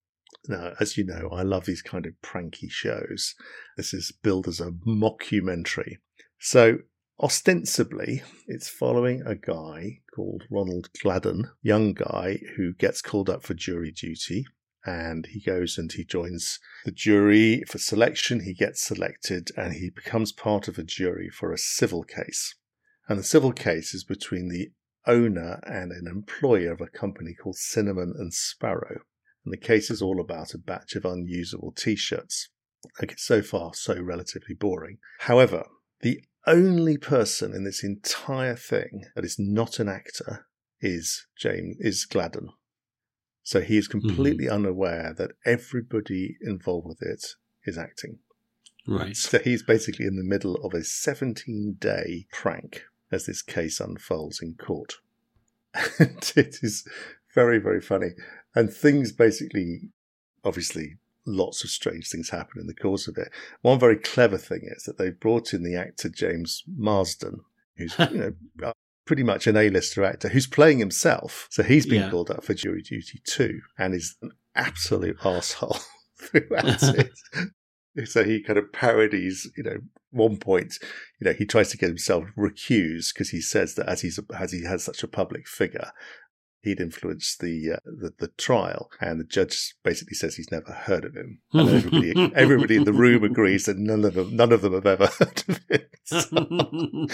Now, 0.47 0.73
as 0.79 0.97
you 0.97 1.05
know, 1.05 1.29
I 1.31 1.41
love 1.41 1.65
these 1.65 1.81
kind 1.81 2.05
of 2.05 2.21
pranky 2.21 2.69
shows. 2.69 3.35
This 3.77 3.93
is 3.93 4.11
billed 4.11 4.47
as 4.47 4.59
a 4.59 4.71
mockumentary. 4.71 5.97
So, 6.39 6.79
ostensibly, 7.19 8.21
it's 8.47 8.69
following 8.69 9.23
a 9.25 9.35
guy 9.35 10.01
called 10.13 10.43
Ronald 10.51 10.89
Gladden, 11.01 11.49
young 11.63 11.93
guy 11.93 12.39
who 12.57 12.73
gets 12.73 13.01
called 13.01 13.29
up 13.29 13.43
for 13.43 13.53
jury 13.53 13.91
duty 13.91 14.45
and 14.85 15.25
he 15.27 15.39
goes 15.39 15.77
and 15.77 15.91
he 15.91 16.03
joins 16.03 16.59
the 16.85 16.91
jury 16.91 17.63
for 17.67 17.77
selection. 17.77 18.41
He 18.41 18.53
gets 18.53 18.85
selected 18.85 19.49
and 19.57 19.73
he 19.73 19.89
becomes 19.89 20.31
part 20.31 20.67
of 20.67 20.77
a 20.77 20.83
jury 20.83 21.29
for 21.29 21.51
a 21.51 21.57
civil 21.57 22.03
case. 22.03 22.55
And 23.07 23.19
the 23.19 23.23
civil 23.23 23.51
case 23.51 23.93
is 23.93 24.03
between 24.03 24.49
the 24.49 24.69
owner 25.07 25.59
and 25.63 25.91
an 25.91 26.07
employer 26.07 26.71
of 26.71 26.81
a 26.81 26.87
company 26.87 27.33
called 27.33 27.57
Cinnamon 27.57 28.13
and 28.17 28.33
Sparrow. 28.33 29.01
And 29.43 29.53
the 29.53 29.57
case 29.57 29.89
is 29.89 30.01
all 30.01 30.19
about 30.19 30.53
a 30.53 30.59
batch 30.59 30.95
of 30.95 31.05
unusable 31.05 31.71
t 31.71 31.95
shirts. 31.95 32.49
Okay, 33.01 33.15
so 33.17 33.41
far, 33.41 33.73
so 33.73 33.99
relatively 33.99 34.55
boring. 34.55 34.97
However, 35.19 35.65
the 36.01 36.21
only 36.47 36.97
person 36.97 37.53
in 37.53 37.63
this 37.63 37.83
entire 37.83 38.55
thing 38.55 39.05
that 39.15 39.25
is 39.25 39.37
not 39.39 39.79
an 39.79 39.89
actor 39.89 40.47
is 40.81 41.25
James 41.37 41.77
is 41.79 42.05
Gladden. 42.05 42.49
So 43.45 43.61
he 43.61 43.77
is 43.77 43.87
completely 43.87 44.45
mm-hmm. 44.45 44.55
unaware 44.55 45.13
that 45.19 45.33
everybody 45.45 46.35
involved 46.41 46.87
with 46.87 47.01
it 47.03 47.23
is 47.63 47.77
acting. 47.77 48.17
Right. 48.87 49.15
So 49.15 49.37
he's 49.37 49.61
basically 49.61 50.07
in 50.07 50.15
the 50.15 50.23
middle 50.23 50.55
of 50.65 50.73
a 50.73 50.83
17 50.83 51.77
day 51.79 52.25
prank 52.31 52.85
as 53.11 53.27
this 53.27 53.43
case 53.43 53.79
unfolds 53.79 54.41
in 54.41 54.55
court. 54.55 54.95
And 55.99 56.33
it 56.35 56.57
is 56.63 56.87
very, 57.35 57.59
very 57.59 57.81
funny. 57.81 58.09
And 58.55 58.73
things 58.73 59.11
basically, 59.11 59.91
obviously, 60.43 60.95
lots 61.27 61.63
of 61.63 61.69
strange 61.69 62.09
things 62.09 62.31
happen 62.31 62.59
in 62.59 62.65
the 62.65 62.73
course 62.73 63.07
of 63.07 63.15
it. 63.15 63.29
One 63.61 63.79
very 63.79 63.97
clever 63.97 64.39
thing 64.39 64.61
is 64.63 64.85
that 64.85 64.97
they've 64.97 65.19
brought 65.19 65.53
in 65.53 65.63
the 65.63 65.75
actor 65.75 66.09
James 66.09 66.63
Marsden, 66.67 67.41
who's 67.77 67.95
you 67.99 68.33
know 68.59 68.73
pretty 69.05 69.23
much 69.23 69.47
an 69.47 69.55
A-lister 69.57 70.03
actor 70.03 70.29
who's 70.29 70.47
playing 70.47 70.79
himself. 70.79 71.47
So 71.51 71.63
he's 71.63 71.85
been 71.85 72.03
yeah. 72.03 72.09
called 72.09 72.31
up 72.31 72.43
for 72.43 72.53
jury 72.53 72.81
duty 72.81 73.21
too, 73.25 73.61
and 73.77 73.93
is 73.93 74.15
an 74.21 74.31
absolute 74.55 75.17
asshole 75.23 75.79
throughout 76.19 76.83
it. 76.83 77.11
So 78.05 78.23
he 78.25 78.43
kind 78.43 78.59
of 78.59 78.73
parodies, 78.73 79.49
you 79.55 79.63
know, 79.63 79.77
one 80.11 80.37
point, 80.37 80.75
you 81.19 81.25
know, 81.25 81.33
he 81.33 81.45
tries 81.45 81.69
to 81.69 81.77
get 81.77 81.87
himself 81.87 82.25
recused 82.37 83.13
because 83.13 83.29
he 83.29 83.41
says 83.41 83.75
that 83.75 83.87
as 83.87 84.01
he's 84.01 84.19
as 84.37 84.51
he 84.51 84.63
has 84.65 84.83
such 84.83 85.03
a 85.03 85.07
public 85.07 85.47
figure, 85.47 85.91
he'd 86.61 86.81
influenced 86.81 87.39
the, 87.39 87.73
uh, 87.73 87.79
the, 87.85 88.11
the 88.17 88.27
trial, 88.29 88.89
and 88.99 89.19
the 89.19 89.23
judge 89.23 89.75
basically 89.83 90.15
says 90.15 90.35
he's 90.35 90.51
never 90.51 90.71
heard 90.71 91.05
of 91.05 91.15
him. 91.15 91.39
And 91.53 91.69
everybody 91.69 92.31
everybody 92.35 92.75
in 92.75 92.83
the 92.83 92.93
room 92.93 93.23
agrees 93.23 93.65
that 93.65 93.77
none 93.77 94.03
of 94.03 94.15
them 94.15 94.35
none 94.35 94.51
of 94.51 94.61
them 94.61 94.73
have 94.73 94.85
ever 94.85 95.07
heard 95.19 95.43
of 95.47 95.59
him. 95.69 95.81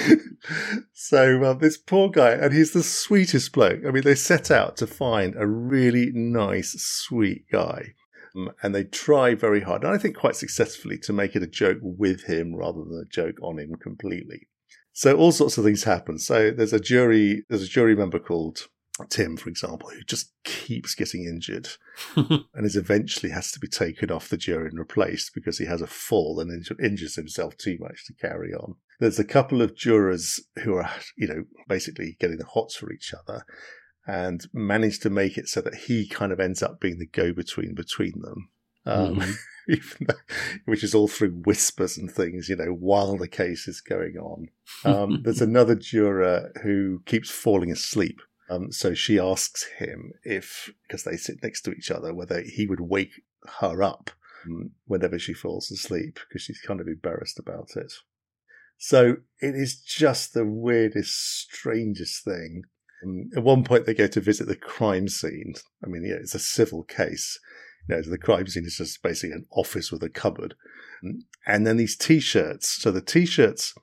So, 0.93 1.43
uh, 1.43 1.53
this 1.53 1.77
poor 1.77 2.09
guy, 2.09 2.31
and 2.31 2.53
he's 2.53 2.71
the 2.71 2.83
sweetest 2.83 3.51
bloke. 3.53 3.81
I 3.85 3.91
mean, 3.91 4.03
they 4.03 4.15
set 4.15 4.51
out 4.51 4.77
to 4.77 4.87
find 4.87 5.35
a 5.35 5.47
really 5.47 6.11
nice, 6.13 6.73
sweet 6.79 7.45
guy. 7.51 7.93
Um, 8.35 8.51
and 8.63 8.73
they 8.73 8.83
try 8.83 9.35
very 9.35 9.61
hard, 9.61 9.83
and 9.83 9.93
I 9.93 9.97
think 9.97 10.15
quite 10.15 10.35
successfully, 10.35 10.97
to 10.99 11.13
make 11.13 11.35
it 11.35 11.43
a 11.43 11.47
joke 11.47 11.79
with 11.81 12.23
him 12.23 12.55
rather 12.55 12.79
than 12.79 13.01
a 13.01 13.09
joke 13.09 13.35
on 13.41 13.59
him 13.59 13.75
completely. 13.75 14.47
So 14.93 15.15
all 15.15 15.31
sorts 15.31 15.57
of 15.57 15.65
things 15.65 15.83
happen. 15.83 16.17
So 16.19 16.51
there's 16.51 16.73
a 16.73 16.79
jury, 16.79 17.43
there's 17.49 17.63
a 17.63 17.67
jury 17.67 17.95
member 17.95 18.19
called 18.19 18.67
Tim, 19.09 19.37
for 19.37 19.49
example, 19.49 19.89
who 19.89 20.03
just 20.03 20.31
keeps 20.43 20.95
getting 20.95 21.23
injured 21.23 21.69
and 22.15 22.45
is 22.55 22.75
eventually 22.75 23.31
has 23.31 23.51
to 23.51 23.59
be 23.59 23.67
taken 23.67 24.11
off 24.11 24.29
the 24.29 24.37
jury 24.37 24.69
and 24.69 24.79
replaced 24.79 25.33
because 25.33 25.57
he 25.57 25.65
has 25.65 25.81
a 25.81 25.87
fall 25.87 26.39
and 26.39 26.65
injures 26.81 27.15
himself 27.15 27.57
too 27.57 27.77
much 27.79 28.05
to 28.05 28.13
carry 28.13 28.53
on. 28.53 28.75
There's 28.99 29.19
a 29.19 29.23
couple 29.23 29.61
of 29.61 29.75
jurors 29.75 30.39
who 30.63 30.75
are, 30.75 30.89
you 31.17 31.27
know, 31.27 31.43
basically 31.67 32.17
getting 32.19 32.37
the 32.37 32.45
hots 32.45 32.75
for 32.75 32.91
each 32.91 33.13
other. 33.13 33.45
and 34.07 34.47
managed 34.51 35.03
to 35.03 35.09
make 35.09 35.37
it 35.37 35.47
so 35.47 35.61
that 35.61 35.75
he 35.75 36.07
kind 36.07 36.31
of 36.31 36.39
ends 36.39 36.63
up 36.63 36.79
being 36.79 36.97
the 36.97 37.05
go 37.05 37.33
between 37.33 37.75
between 37.75 38.19
them. 38.21 38.49
Um, 38.85 39.17
mm-hmm. 39.17 39.31
though, 40.05 40.13
which 40.65 40.83
is 40.83 40.95
all 40.95 41.07
through 41.07 41.41
whispers 41.45 41.97
and 41.97 42.11
things, 42.11 42.49
you 42.49 42.55
know, 42.55 42.71
while 42.71 43.17
the 43.17 43.27
case 43.27 43.67
is 43.67 43.81
going 43.81 44.17
on. 44.17 44.47
Um, 44.83 45.21
there's 45.23 45.41
another 45.41 45.75
juror 45.75 46.51
who 46.63 47.01
keeps 47.05 47.29
falling 47.29 47.71
asleep. 47.71 48.21
Um, 48.51 48.71
so 48.71 48.93
she 48.93 49.17
asks 49.17 49.63
him 49.79 50.11
if, 50.23 50.69
because 50.85 51.03
they 51.03 51.15
sit 51.15 51.37
next 51.41 51.61
to 51.61 51.71
each 51.71 51.89
other, 51.89 52.13
whether 52.13 52.41
he 52.41 52.67
would 52.67 52.81
wake 52.81 53.21
her 53.59 53.81
up 53.81 54.11
um, 54.45 54.71
whenever 54.85 55.17
she 55.17 55.33
falls 55.33 55.71
asleep, 55.71 56.19
because 56.27 56.41
she's 56.41 56.59
kind 56.59 56.81
of 56.81 56.87
embarrassed 56.87 57.39
about 57.39 57.69
it. 57.75 57.93
So 58.77 59.17
it 59.39 59.55
is 59.55 59.79
just 59.79 60.33
the 60.33 60.45
weirdest, 60.45 61.13
strangest 61.13 62.25
thing. 62.25 62.63
And 63.01 63.31
at 63.37 63.43
one 63.43 63.63
point, 63.63 63.85
they 63.85 63.93
go 63.93 64.07
to 64.07 64.19
visit 64.19 64.47
the 64.47 64.55
crime 64.55 65.07
scene. 65.07 65.53
I 65.83 65.87
mean, 65.87 66.03
yeah, 66.05 66.15
it's 66.15 66.35
a 66.35 66.39
civil 66.39 66.83
case. 66.83 67.39
You 67.87 67.95
know, 67.95 68.01
the 68.01 68.17
crime 68.17 68.47
scene 68.47 68.65
is 68.65 68.77
just 68.77 69.01
basically 69.01 69.31
an 69.33 69.45
office 69.51 69.91
with 69.91 70.03
a 70.03 70.09
cupboard. 70.09 70.55
And 71.47 71.65
then 71.65 71.77
these 71.77 71.95
t-shirts. 71.95 72.81
So 72.81 72.91
the 72.91 73.01
t-shirts, 73.01 73.73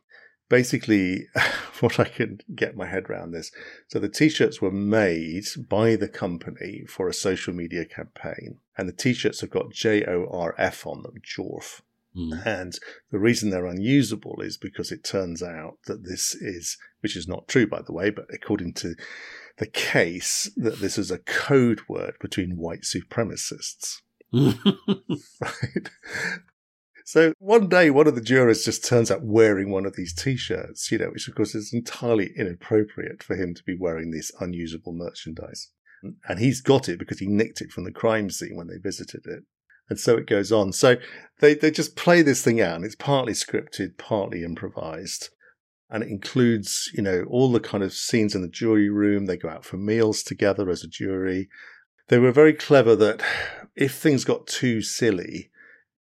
basically, 0.48 1.26
what 1.80 2.00
I 2.00 2.04
can 2.04 2.40
get 2.54 2.76
my 2.76 2.86
head 2.86 3.08
around 3.08 3.32
this. 3.32 3.50
So 3.88 3.98
the 3.98 4.08
t-shirts 4.08 4.60
were 4.60 4.70
made 4.70 5.44
by 5.68 5.96
the 5.96 6.08
company 6.08 6.84
for 6.88 7.08
a 7.08 7.14
social 7.14 7.54
media 7.54 7.84
campaign. 7.84 8.58
And 8.76 8.88
the 8.88 8.92
t-shirts 8.92 9.40
have 9.40 9.50
got 9.50 9.72
J-O-R-F 9.72 10.86
on 10.86 11.02
them, 11.02 11.14
Jorf. 11.22 11.82
Mm. 12.16 12.46
And 12.46 12.78
the 13.10 13.18
reason 13.18 13.50
they're 13.50 13.66
unusable 13.66 14.40
is 14.40 14.56
because 14.56 14.90
it 14.90 15.04
turns 15.04 15.42
out 15.42 15.78
that 15.86 16.04
this 16.04 16.34
is, 16.34 16.78
which 17.00 17.16
is 17.16 17.28
not 17.28 17.48
true, 17.48 17.66
by 17.66 17.82
the 17.82 17.92
way, 17.92 18.10
but 18.10 18.26
according 18.32 18.74
to 18.74 18.94
the 19.58 19.66
case, 19.66 20.50
that 20.56 20.80
this 20.80 20.98
is 20.98 21.10
a 21.10 21.18
code 21.18 21.82
word 21.88 22.14
between 22.20 22.56
white 22.56 22.82
supremacists. 22.82 24.00
right? 24.32 25.90
So 27.08 27.32
one 27.38 27.70
day, 27.70 27.88
one 27.88 28.06
of 28.06 28.16
the 28.16 28.20
jurors 28.20 28.66
just 28.66 28.84
turns 28.84 29.10
up 29.10 29.22
wearing 29.22 29.70
one 29.70 29.86
of 29.86 29.96
these 29.96 30.12
t-shirts, 30.12 30.92
you 30.92 30.98
know, 30.98 31.08
which 31.08 31.26
of 31.26 31.34
course 31.34 31.54
is 31.54 31.72
entirely 31.72 32.32
inappropriate 32.36 33.22
for 33.22 33.34
him 33.34 33.54
to 33.54 33.62
be 33.62 33.74
wearing 33.74 34.10
this 34.10 34.30
unusable 34.40 34.92
merchandise. 34.92 35.70
And 36.28 36.38
he's 36.38 36.60
got 36.60 36.86
it 36.86 36.98
because 36.98 37.18
he 37.18 37.26
nicked 37.26 37.62
it 37.62 37.70
from 37.70 37.84
the 37.84 37.92
crime 37.92 38.28
scene 38.28 38.56
when 38.56 38.66
they 38.66 38.76
visited 38.76 39.22
it. 39.24 39.44
And 39.88 39.98
so 39.98 40.18
it 40.18 40.26
goes 40.26 40.52
on. 40.52 40.74
So 40.74 40.96
they, 41.40 41.54
they 41.54 41.70
just 41.70 41.96
play 41.96 42.20
this 42.20 42.44
thing 42.44 42.60
out 42.60 42.76
and 42.76 42.84
it's 42.84 42.94
partly 42.94 43.32
scripted, 43.32 43.96
partly 43.96 44.44
improvised. 44.44 45.30
And 45.88 46.02
it 46.02 46.10
includes, 46.10 46.90
you 46.92 47.02
know, 47.02 47.24
all 47.30 47.50
the 47.50 47.58
kind 47.58 47.82
of 47.82 47.94
scenes 47.94 48.34
in 48.34 48.42
the 48.42 48.48
jury 48.48 48.90
room. 48.90 49.24
They 49.24 49.38
go 49.38 49.48
out 49.48 49.64
for 49.64 49.78
meals 49.78 50.22
together 50.22 50.68
as 50.68 50.84
a 50.84 50.88
jury. 50.88 51.48
They 52.08 52.18
were 52.18 52.32
very 52.32 52.52
clever 52.52 52.94
that 52.96 53.22
if 53.74 53.94
things 53.94 54.26
got 54.26 54.46
too 54.46 54.82
silly 54.82 55.48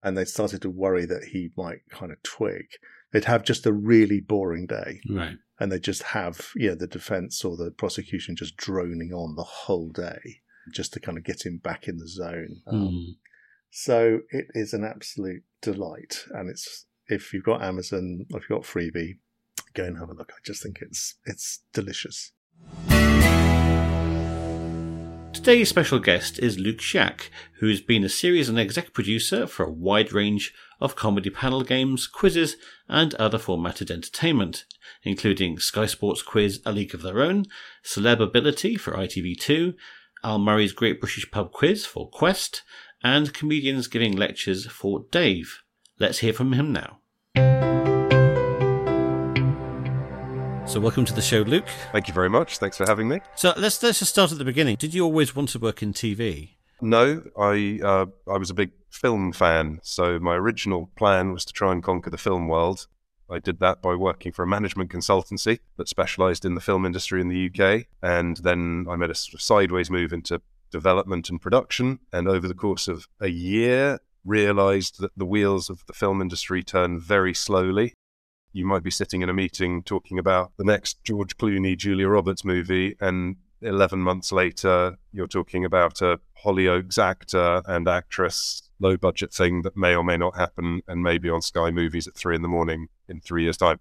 and 0.03 0.17
they 0.17 0.25
started 0.25 0.61
to 0.61 0.69
worry 0.69 1.05
that 1.05 1.25
he 1.31 1.51
might 1.57 1.81
kind 1.89 2.11
of 2.11 2.21
twig, 2.23 2.65
they'd 3.11 3.25
have 3.25 3.43
just 3.43 3.65
a 3.65 3.73
really 3.73 4.21
boring 4.21 4.65
day. 4.65 5.01
Right. 5.09 5.37
And 5.59 5.71
they 5.71 5.79
just 5.79 6.03
have, 6.03 6.51
yeah, 6.55 6.73
the 6.73 6.87
defense 6.87 7.43
or 7.43 7.57
the 7.57 7.71
prosecution 7.71 8.35
just 8.35 8.55
droning 8.55 9.11
on 9.13 9.35
the 9.35 9.43
whole 9.43 9.89
day 9.89 10.41
just 10.73 10.93
to 10.93 10.99
kind 10.99 11.17
of 11.17 11.23
get 11.23 11.45
him 11.45 11.57
back 11.57 11.87
in 11.87 11.97
the 11.97 12.07
zone. 12.07 12.61
Um, 12.67 12.79
mm. 12.79 13.05
So 13.69 14.19
it 14.29 14.47
is 14.53 14.73
an 14.73 14.85
absolute 14.85 15.43
delight. 15.61 16.23
And 16.31 16.49
it's, 16.49 16.85
if 17.07 17.33
you've 17.33 17.43
got 17.43 17.61
Amazon, 17.61 18.25
if 18.29 18.49
you've 18.49 18.59
got 18.59 18.67
Freevee, 18.67 19.17
go 19.73 19.83
and 19.83 19.97
have 19.97 20.09
a 20.09 20.13
look. 20.13 20.31
I 20.31 20.39
just 20.45 20.63
think 20.63 20.79
it's, 20.81 21.15
it's 21.25 21.59
delicious. 21.73 22.31
Today's 25.39 25.69
special 25.69 25.99
guest 25.99 26.37
is 26.39 26.59
Luke 26.59 26.79
Shiach, 26.79 27.29
who's 27.59 27.79
been 27.79 28.03
a 28.03 28.09
series 28.09 28.49
and 28.49 28.59
exec 28.59 28.91
producer 28.91 29.47
for 29.47 29.65
a 29.65 29.71
wide 29.71 30.11
range 30.11 30.53
of 30.81 30.97
comedy 30.97 31.29
panel 31.29 31.61
games, 31.61 32.07
quizzes, 32.07 32.57
and 32.89 33.15
other 33.15 33.37
formatted 33.37 33.89
entertainment, 33.89 34.65
including 35.03 35.57
Sky 35.57 35.85
Sports 35.85 36.21
Quiz 36.21 36.61
A 36.65 36.73
League 36.73 36.93
of 36.93 37.03
Their 37.03 37.21
Own, 37.21 37.45
Celebability 37.85 38.77
for 38.77 38.91
ITV2, 38.91 39.75
Al 40.25 40.39
Murray's 40.39 40.73
Great 40.73 40.99
British 40.99 41.31
Pub 41.31 41.53
Quiz 41.53 41.85
for 41.85 42.09
Quest, 42.09 42.61
and 43.01 43.33
comedians 43.33 43.87
giving 43.87 44.11
lectures 44.11 44.65
for 44.67 45.05
Dave. 45.09 45.63
Let's 45.99 46.19
hear 46.19 46.33
from 46.33 46.51
him 46.51 46.73
now. 46.73 46.99
So, 50.69 50.79
welcome 50.79 51.03
to 51.05 51.15
the 51.15 51.21
show, 51.21 51.39
Luke. 51.39 51.65
Thank 51.91 52.07
you 52.07 52.13
very 52.13 52.29
much. 52.29 52.59
Thanks 52.59 52.77
for 52.77 52.85
having 52.85 53.07
me. 53.07 53.21
So, 53.35 53.55
let's 53.57 53.81
let's 53.81 53.97
just 53.97 54.11
start 54.11 54.31
at 54.31 54.37
the 54.37 54.45
beginning. 54.45 54.75
Did 54.75 54.93
you 54.93 55.03
always 55.03 55.35
want 55.35 55.49
to 55.49 55.59
work 55.59 55.81
in 55.81 55.93
TV? 55.93 56.57
No, 56.79 57.23
I 57.35 57.79
uh, 57.83 58.05
I 58.31 58.37
was 58.37 58.51
a 58.51 58.53
big 58.53 58.69
film 58.91 59.33
fan. 59.33 59.79
So, 59.81 60.19
my 60.19 60.35
original 60.35 60.91
plan 60.95 61.33
was 61.33 61.43
to 61.45 61.53
try 61.53 61.71
and 61.71 61.81
conquer 61.81 62.11
the 62.11 62.19
film 62.19 62.47
world. 62.47 62.85
I 63.31 63.39
did 63.39 63.59
that 63.61 63.81
by 63.81 63.95
working 63.95 64.31
for 64.31 64.43
a 64.43 64.47
management 64.47 64.91
consultancy 64.91 65.57
that 65.77 65.89
specialised 65.89 66.45
in 66.45 66.53
the 66.53 66.61
film 66.61 66.85
industry 66.85 67.19
in 67.19 67.29
the 67.29 67.49
UK, 67.49 67.87
and 68.03 68.37
then 68.37 68.85
I 68.87 68.95
made 68.95 69.09
a 69.09 69.15
sort 69.15 69.33
of 69.33 69.41
sideways 69.41 69.89
move 69.89 70.13
into 70.13 70.39
development 70.69 71.31
and 71.31 71.41
production. 71.41 71.97
And 72.13 72.27
over 72.27 72.47
the 72.47 72.53
course 72.53 72.87
of 72.87 73.07
a 73.19 73.29
year, 73.29 74.01
realized 74.23 74.99
that 74.99 75.17
the 75.17 75.25
wheels 75.25 75.69
of 75.69 75.83
the 75.87 75.93
film 75.93 76.21
industry 76.21 76.63
turn 76.63 76.99
very 76.99 77.33
slowly. 77.33 77.93
You 78.51 78.65
might 78.65 78.83
be 78.83 78.91
sitting 78.91 79.21
in 79.21 79.29
a 79.29 79.33
meeting 79.33 79.83
talking 79.83 80.17
about 80.17 80.51
the 80.57 80.63
next 80.63 81.03
George 81.03 81.37
Clooney, 81.37 81.77
Julia 81.77 82.07
Roberts 82.07 82.43
movie, 82.43 82.95
and 82.99 83.35
11 83.61 83.99
months 83.99 84.31
later, 84.31 84.97
you're 85.11 85.27
talking 85.27 85.65
about 85.65 86.01
a 86.01 86.19
Hollyoaks 86.43 86.97
actor 86.97 87.61
and 87.65 87.87
actress 87.87 88.69
low 88.79 88.97
budget 88.97 89.33
thing 89.33 89.61
that 89.63 89.75
may 89.75 89.93
or 89.93 90.03
may 90.03 90.17
not 90.17 90.37
happen 90.37 90.81
and 90.87 91.03
maybe 91.03 91.29
on 91.29 91.41
Sky 91.41 91.69
Movies 91.69 92.07
at 92.07 92.15
three 92.15 92.35
in 92.35 92.41
the 92.41 92.47
morning 92.47 92.87
in 93.07 93.19
three 93.19 93.43
years' 93.43 93.57
time. 93.57 93.79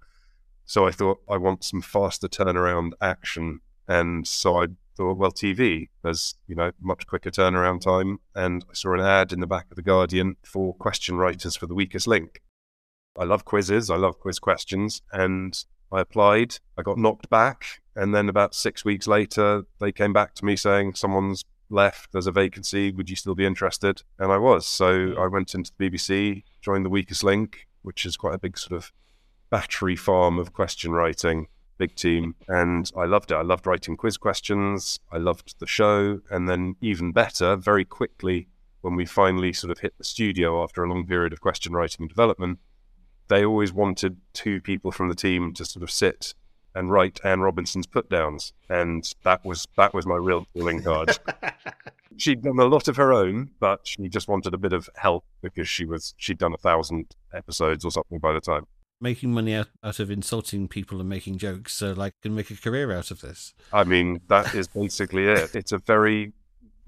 So 0.65 0.87
I 0.87 0.91
thought 0.91 1.21
I 1.29 1.37
want 1.37 1.65
some 1.65 1.81
faster 1.81 2.29
turnaround 2.29 2.93
action. 3.01 3.61
And 3.87 4.27
so 4.27 4.63
I 4.63 4.67
thought, 4.97 5.17
well, 5.17 5.33
TV, 5.33 5.89
there's, 6.03 6.35
you 6.47 6.55
know, 6.55 6.73
much 6.81 7.07
quicker 7.07 7.31
turnaround 7.31 7.81
time. 7.81 8.19
And 8.35 8.65
I 8.69 8.75
saw 8.75 8.93
an 8.95 9.01
ad 9.01 9.33
in 9.33 9.41
the 9.41 9.47
back 9.47 9.67
of 9.71 9.77
The 9.77 9.83
Guardian 9.83 10.37
for 10.43 10.75
question 10.75 11.17
writers 11.17 11.57
for 11.57 11.67
the 11.67 11.75
weakest 11.75 12.07
link. 12.07 12.43
I 13.19 13.25
love 13.25 13.45
quizzes, 13.45 13.91
I 13.91 13.97
love 13.97 14.19
quiz 14.19 14.39
questions. 14.39 15.03
And 15.13 15.63
I 15.93 16.01
applied, 16.01 16.57
I 16.77 16.83
got 16.83 16.99
knocked 16.99 17.29
back. 17.31 17.65
And 17.97 18.15
then 18.15 18.29
about 18.29 18.55
six 18.55 18.85
weeks 18.85 19.07
later, 19.07 19.65
they 19.81 19.93
came 19.93 20.13
back 20.13 20.35
to 20.37 20.45
me 20.45 20.57
saying, 20.57 20.95
someone's 20.95 21.45
left, 21.71 22.13
there's 22.13 22.27
a 22.27 22.33
vacancy, 22.33 22.93
would 22.93 23.11
you 23.11 23.17
still 23.17 23.35
be 23.35 23.45
interested? 23.45 24.03
And 24.19 24.31
I 24.33 24.39
was. 24.39 24.67
So 24.67 25.09
hmm. 25.09 25.19
I 25.19 25.27
went 25.27 25.55
into 25.55 25.73
the 25.77 25.91
BBC, 25.91 26.45
joined 26.61 26.85
the 26.85 26.91
weakest 26.91 27.25
link, 27.25 27.67
which 27.83 28.07
is 28.07 28.17
quite 28.17 28.35
a 28.35 28.39
big 28.39 28.59
sort 28.59 28.77
of 28.77 28.93
battery 29.51 29.97
farm 29.97 30.39
of 30.39 30.53
question 30.53 30.93
writing 30.93 31.49
big 31.79 31.95
team, 31.95 32.35
and 32.49 32.91
I 32.97 33.05
loved 33.05 33.31
it. 33.31 33.37
I 33.37 33.43
loved 33.43 33.67
writing 33.67 33.97
quiz 33.97 34.17
questions. 34.17 34.99
I 35.11 35.17
loved 35.17 35.59
the 35.61 35.67
show, 35.67 36.21
and 36.29 36.49
then 36.49 36.75
even 36.81 37.13
better, 37.13 37.57
very 37.57 37.85
quickly 37.85 38.49
when 38.81 38.95
we 38.97 39.07
finally 39.07 39.53
sort 39.53 39.71
of 39.71 39.79
hit 39.79 39.97
the 39.97 40.05
studio 40.05 40.63
after 40.63 40.85
a 40.85 40.89
long 40.89 41.07
period 41.07 41.33
of 41.33 41.41
question 41.41 41.73
writing 41.73 42.03
and 42.03 42.09
development, 42.09 42.59
they 43.29 43.45
always 43.45 43.73
wanted 43.73 44.17
two 44.33 44.61
people 44.61 44.91
from 44.91 45.09
the 45.09 45.15
team 45.15 45.53
to 45.55 45.65
sort 45.65 45.83
of 45.83 45.91
sit 45.91 46.35
and 46.75 46.91
write 46.91 47.21
Anne 47.25 47.41
Robinson's 47.41 47.87
put 47.87 48.09
downs, 48.09 48.53
and 48.69 49.13
that 49.23 49.45
was 49.45 49.67
that 49.77 49.95
was 49.95 50.07
my 50.07 50.17
real 50.17 50.47
calling 50.55 50.83
card. 50.83 51.19
she'd 52.17 52.43
done 52.43 52.59
a 52.59 52.65
lot 52.65 52.89
of 52.89 52.97
her 52.97 53.13
own, 53.13 53.51
but 53.61 53.81
she 53.87 54.09
just 54.09 54.29
wanted 54.29 54.55
a 54.55 54.59
bit 54.59 54.73
of 54.73 54.89
help 54.97 55.25
because 55.43 55.69
she 55.69 55.85
was 55.85 56.15
she'd 56.17 56.39
done 56.39 56.53
a 56.53 56.59
thousand 56.59 57.17
episodes 57.33 57.85
or 57.85 57.91
something 57.91 58.19
by 58.19 58.33
the 58.33 58.41
time. 58.41 58.67
Making 59.01 59.33
money 59.33 59.55
out, 59.55 59.69
out 59.85 60.01
of 60.01 60.11
insulting 60.11 60.67
people 60.67 60.99
and 60.99 61.09
making 61.09 61.39
jokes 61.39 61.73
so 61.73 61.93
like 61.93 62.15
can 62.21 62.35
make 62.35 62.51
a 62.51 62.57
career 62.57 62.93
out 62.93 63.11
of 63.11 63.21
this. 63.21 63.55
I 63.73 63.85
mean 63.85 64.21
that 64.29 64.55
is 64.55 64.69
basically 64.69 65.27
it. 65.27 65.55
It's 65.55 65.73
a 65.73 65.79
very 65.79 66.33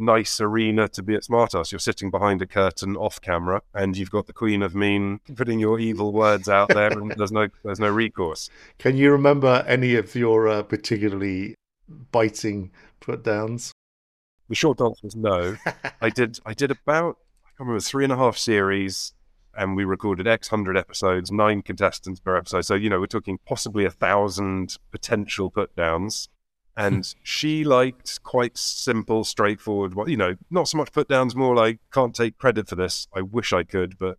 nice 0.00 0.40
arena 0.40 0.88
to 0.88 1.02
be 1.02 1.14
at 1.14 1.22
smartass 1.22 1.70
you're 1.70 1.78
sitting 1.78 2.10
behind 2.10 2.40
a 2.42 2.46
curtain 2.46 2.96
off 2.96 3.20
camera 3.20 3.62
and 3.74 3.96
you've 3.96 4.10
got 4.10 4.26
the 4.26 4.32
queen 4.32 4.62
of 4.62 4.74
mean 4.74 5.20
putting 5.36 5.58
your 5.58 5.78
evil 5.78 6.12
words 6.12 6.48
out 6.48 6.68
there 6.68 6.90
and 6.90 7.12
there's 7.16 7.32
no 7.32 7.48
there's 7.64 7.80
no 7.80 7.88
recourse 7.88 8.48
can 8.78 8.96
you 8.96 9.10
remember 9.10 9.64
any 9.66 9.94
of 9.94 10.14
your 10.14 10.48
uh, 10.48 10.62
particularly 10.62 11.54
biting 12.10 12.70
put 13.00 13.24
downs 13.24 13.72
the 14.48 14.54
short 14.54 14.80
answer 14.80 15.06
is 15.06 15.16
no 15.16 15.56
i 16.00 16.08
did 16.08 16.38
i 16.44 16.54
did 16.54 16.70
about 16.70 17.18
i 17.44 17.48
can't 17.50 17.60
remember 17.60 17.80
three 17.80 18.04
and 18.04 18.12
a 18.12 18.16
half 18.16 18.36
series 18.36 19.12
and 19.56 19.76
we 19.76 19.84
recorded 19.84 20.26
X 20.26 20.48
hundred 20.48 20.76
episodes, 20.76 21.30
nine 21.30 21.62
contestants 21.62 22.20
per 22.20 22.36
episode. 22.36 22.62
So, 22.62 22.74
you 22.74 22.88
know, 22.88 23.00
we're 23.00 23.06
talking 23.06 23.38
possibly 23.46 23.84
a 23.84 23.90
thousand 23.90 24.76
potential 24.90 25.50
put 25.50 25.74
downs. 25.74 26.28
And 26.76 27.04
hmm. 27.04 27.20
she 27.22 27.64
liked 27.64 28.22
quite 28.22 28.56
simple, 28.56 29.24
straightforward, 29.24 29.94
you 30.08 30.16
know, 30.16 30.36
not 30.50 30.68
so 30.68 30.78
much 30.78 30.92
put 30.92 31.08
downs, 31.08 31.34
more 31.34 31.54
like, 31.54 31.78
can't 31.92 32.14
take 32.14 32.38
credit 32.38 32.68
for 32.68 32.76
this. 32.76 33.06
I 33.14 33.22
wish 33.22 33.52
I 33.52 33.64
could, 33.64 33.98
but 33.98 34.18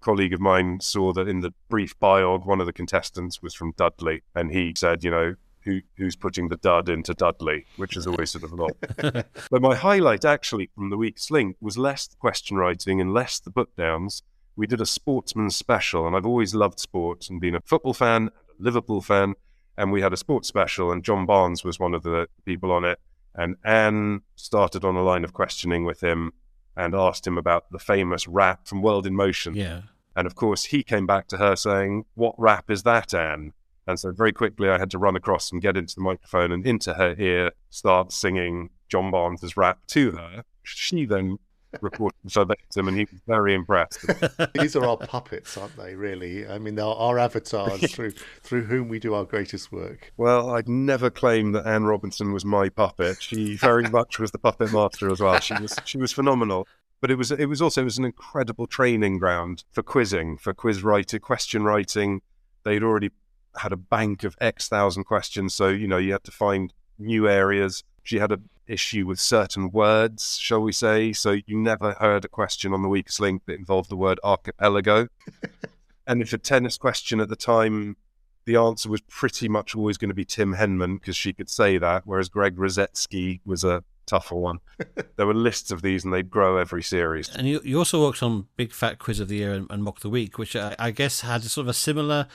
a 0.00 0.04
colleague 0.04 0.32
of 0.32 0.40
mine 0.40 0.80
saw 0.80 1.12
that 1.14 1.28
in 1.28 1.40
the 1.40 1.52
brief 1.68 1.98
biog, 1.98 2.46
one 2.46 2.60
of 2.60 2.66
the 2.66 2.72
contestants 2.72 3.42
was 3.42 3.54
from 3.54 3.72
Dudley. 3.76 4.22
And 4.34 4.52
he 4.52 4.74
said, 4.76 5.02
you 5.02 5.10
know, 5.10 5.34
who, 5.68 5.80
who's 5.96 6.16
putting 6.16 6.48
the 6.48 6.56
dud 6.56 6.88
into 6.88 7.14
Dudley, 7.14 7.66
which 7.76 7.96
is 7.96 8.06
always 8.06 8.30
sort 8.30 8.44
of 8.44 8.52
a 8.52 8.56
lot. 8.56 8.76
but 9.50 9.62
my 9.62 9.74
highlight 9.74 10.24
actually 10.24 10.70
from 10.74 10.90
the 10.90 10.96
weakest 10.96 11.30
link 11.30 11.56
was 11.60 11.76
less 11.76 12.06
the 12.06 12.16
question 12.16 12.56
writing 12.56 13.00
and 13.00 13.12
less 13.12 13.38
the 13.38 13.50
put 13.50 13.74
downs. 13.76 14.22
We 14.56 14.66
did 14.66 14.80
a 14.80 14.86
sportsman 14.86 15.50
special, 15.50 16.06
and 16.06 16.16
I've 16.16 16.26
always 16.26 16.54
loved 16.54 16.80
sports 16.80 17.28
and 17.28 17.40
been 17.40 17.54
a 17.54 17.60
football 17.60 17.94
fan, 17.94 18.28
a 18.28 18.62
Liverpool 18.62 19.00
fan, 19.00 19.34
and 19.78 19.92
we 19.92 20.02
had 20.02 20.12
a 20.12 20.16
sports 20.16 20.48
special, 20.48 20.90
and 20.90 21.04
John 21.04 21.24
Barnes 21.24 21.62
was 21.62 21.78
one 21.78 21.94
of 21.94 22.02
the 22.02 22.28
people 22.44 22.72
on 22.72 22.84
it. 22.84 22.98
And 23.34 23.54
Anne 23.64 24.22
started 24.34 24.84
on 24.84 24.96
a 24.96 25.02
line 25.02 25.22
of 25.22 25.32
questioning 25.32 25.84
with 25.84 26.02
him 26.02 26.32
and 26.76 26.94
asked 26.94 27.26
him 27.26 27.38
about 27.38 27.70
the 27.70 27.78
famous 27.78 28.26
rap 28.26 28.66
from 28.66 28.82
World 28.82 29.06
in 29.06 29.14
Motion. 29.14 29.54
Yeah. 29.54 29.82
And 30.16 30.26
of 30.26 30.34
course, 30.34 30.64
he 30.64 30.82
came 30.82 31.06
back 31.06 31.28
to 31.28 31.36
her 31.36 31.54
saying, 31.54 32.06
What 32.14 32.34
rap 32.36 32.70
is 32.72 32.82
that, 32.82 33.14
Anne? 33.14 33.52
And 33.86 34.00
so 34.00 34.10
very 34.10 34.32
quickly, 34.32 34.68
I 34.68 34.78
had 34.78 34.90
to 34.90 34.98
run 34.98 35.14
across 35.14 35.52
and 35.52 35.62
get 35.62 35.76
into 35.76 35.94
the 35.94 36.02
microphone 36.02 36.50
and 36.50 36.66
into 36.66 36.94
her 36.94 37.14
ear, 37.16 37.52
start 37.70 38.12
singing 38.12 38.70
John 38.88 39.12
Barnes' 39.12 39.56
rap 39.56 39.86
to 39.88 40.10
her. 40.12 40.42
She 40.64 41.06
then 41.06 41.38
reported 41.80 42.18
verbatim, 42.24 42.88
and 42.88 42.96
he 42.96 43.06
was 43.10 43.20
very 43.26 43.54
impressed. 43.54 44.04
These 44.54 44.76
are 44.76 44.84
our 44.84 44.96
puppets, 44.96 45.56
aren't 45.56 45.76
they? 45.76 45.94
Really, 45.94 46.46
I 46.46 46.58
mean, 46.58 46.74
they're 46.74 46.84
our 46.84 47.18
avatars 47.18 47.92
through 47.94 48.12
through 48.42 48.64
whom 48.64 48.88
we 48.88 48.98
do 48.98 49.14
our 49.14 49.24
greatest 49.24 49.72
work. 49.72 50.12
Well, 50.16 50.50
I'd 50.50 50.68
never 50.68 51.10
claim 51.10 51.52
that 51.52 51.66
Anne 51.66 51.84
Robinson 51.84 52.32
was 52.32 52.44
my 52.44 52.68
puppet. 52.68 53.22
She 53.22 53.56
very 53.56 53.84
much 53.90 54.18
was 54.18 54.30
the 54.30 54.38
puppet 54.38 54.72
master 54.72 55.10
as 55.10 55.20
well. 55.20 55.38
She 55.40 55.54
was 55.54 55.76
she 55.84 55.98
was 55.98 56.12
phenomenal. 56.12 56.66
But 57.00 57.12
it 57.12 57.14
was 57.14 57.30
it 57.30 57.46
was 57.46 57.62
also 57.62 57.82
it 57.82 57.84
was 57.84 57.98
an 57.98 58.04
incredible 58.04 58.66
training 58.66 59.18
ground 59.18 59.64
for 59.70 59.82
quizzing, 59.82 60.36
for 60.36 60.52
quiz 60.52 60.82
writing, 60.82 61.20
question 61.20 61.62
writing. 61.62 62.22
They'd 62.64 62.82
already 62.82 63.10
had 63.56 63.72
a 63.72 63.76
bank 63.76 64.24
of 64.24 64.36
X 64.40 64.68
thousand 64.68 65.04
questions, 65.04 65.54
so 65.54 65.68
you 65.68 65.86
know 65.86 65.98
you 65.98 66.12
had 66.12 66.24
to 66.24 66.32
find 66.32 66.72
new 66.98 67.28
areas. 67.28 67.84
She 68.08 68.20
had 68.20 68.32
an 68.32 68.48
issue 68.66 69.04
with 69.04 69.20
certain 69.20 69.70
words, 69.70 70.38
shall 70.38 70.62
we 70.62 70.72
say? 70.72 71.12
So 71.12 71.32
you 71.44 71.58
never 71.58 71.92
heard 71.92 72.24
a 72.24 72.28
question 72.28 72.72
on 72.72 72.80
the 72.80 72.88
weakest 72.88 73.20
link 73.20 73.42
that 73.44 73.58
involved 73.58 73.90
the 73.90 73.96
word 73.96 74.18
archipelago. 74.24 75.08
and 76.06 76.22
if 76.22 76.32
a 76.32 76.38
tennis 76.38 76.78
question 76.78 77.20
at 77.20 77.28
the 77.28 77.36
time, 77.36 77.98
the 78.46 78.56
answer 78.56 78.88
was 78.88 79.02
pretty 79.02 79.46
much 79.46 79.76
always 79.76 79.98
going 79.98 80.08
to 80.08 80.14
be 80.14 80.24
Tim 80.24 80.54
Henman 80.54 80.98
because 80.98 81.18
she 81.18 81.34
could 81.34 81.50
say 81.50 81.76
that, 81.76 82.04
whereas 82.06 82.30
Greg 82.30 82.56
Rusedski 82.56 83.40
was 83.44 83.62
a 83.62 83.84
tougher 84.06 84.36
one. 84.36 84.60
there 85.16 85.26
were 85.26 85.34
lists 85.34 85.70
of 85.70 85.82
these, 85.82 86.02
and 86.02 86.14
they'd 86.14 86.30
grow 86.30 86.56
every 86.56 86.82
series. 86.82 87.28
And 87.28 87.46
you, 87.46 87.60
you 87.62 87.76
also 87.76 88.00
worked 88.00 88.22
on 88.22 88.46
Big 88.56 88.72
Fat 88.72 88.98
Quiz 88.98 89.20
of 89.20 89.28
the 89.28 89.36
Year 89.36 89.52
and, 89.52 89.66
and 89.68 89.84
Mock 89.84 90.00
the 90.00 90.08
Week, 90.08 90.38
which 90.38 90.56
I, 90.56 90.74
I 90.78 90.92
guess 90.92 91.20
had 91.20 91.42
sort 91.42 91.66
of 91.66 91.68
a 91.68 91.74
similar 91.74 92.26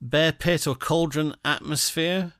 bear 0.00 0.32
pit 0.32 0.66
or 0.66 0.74
cauldron 0.74 1.36
atmosphere. 1.44 2.32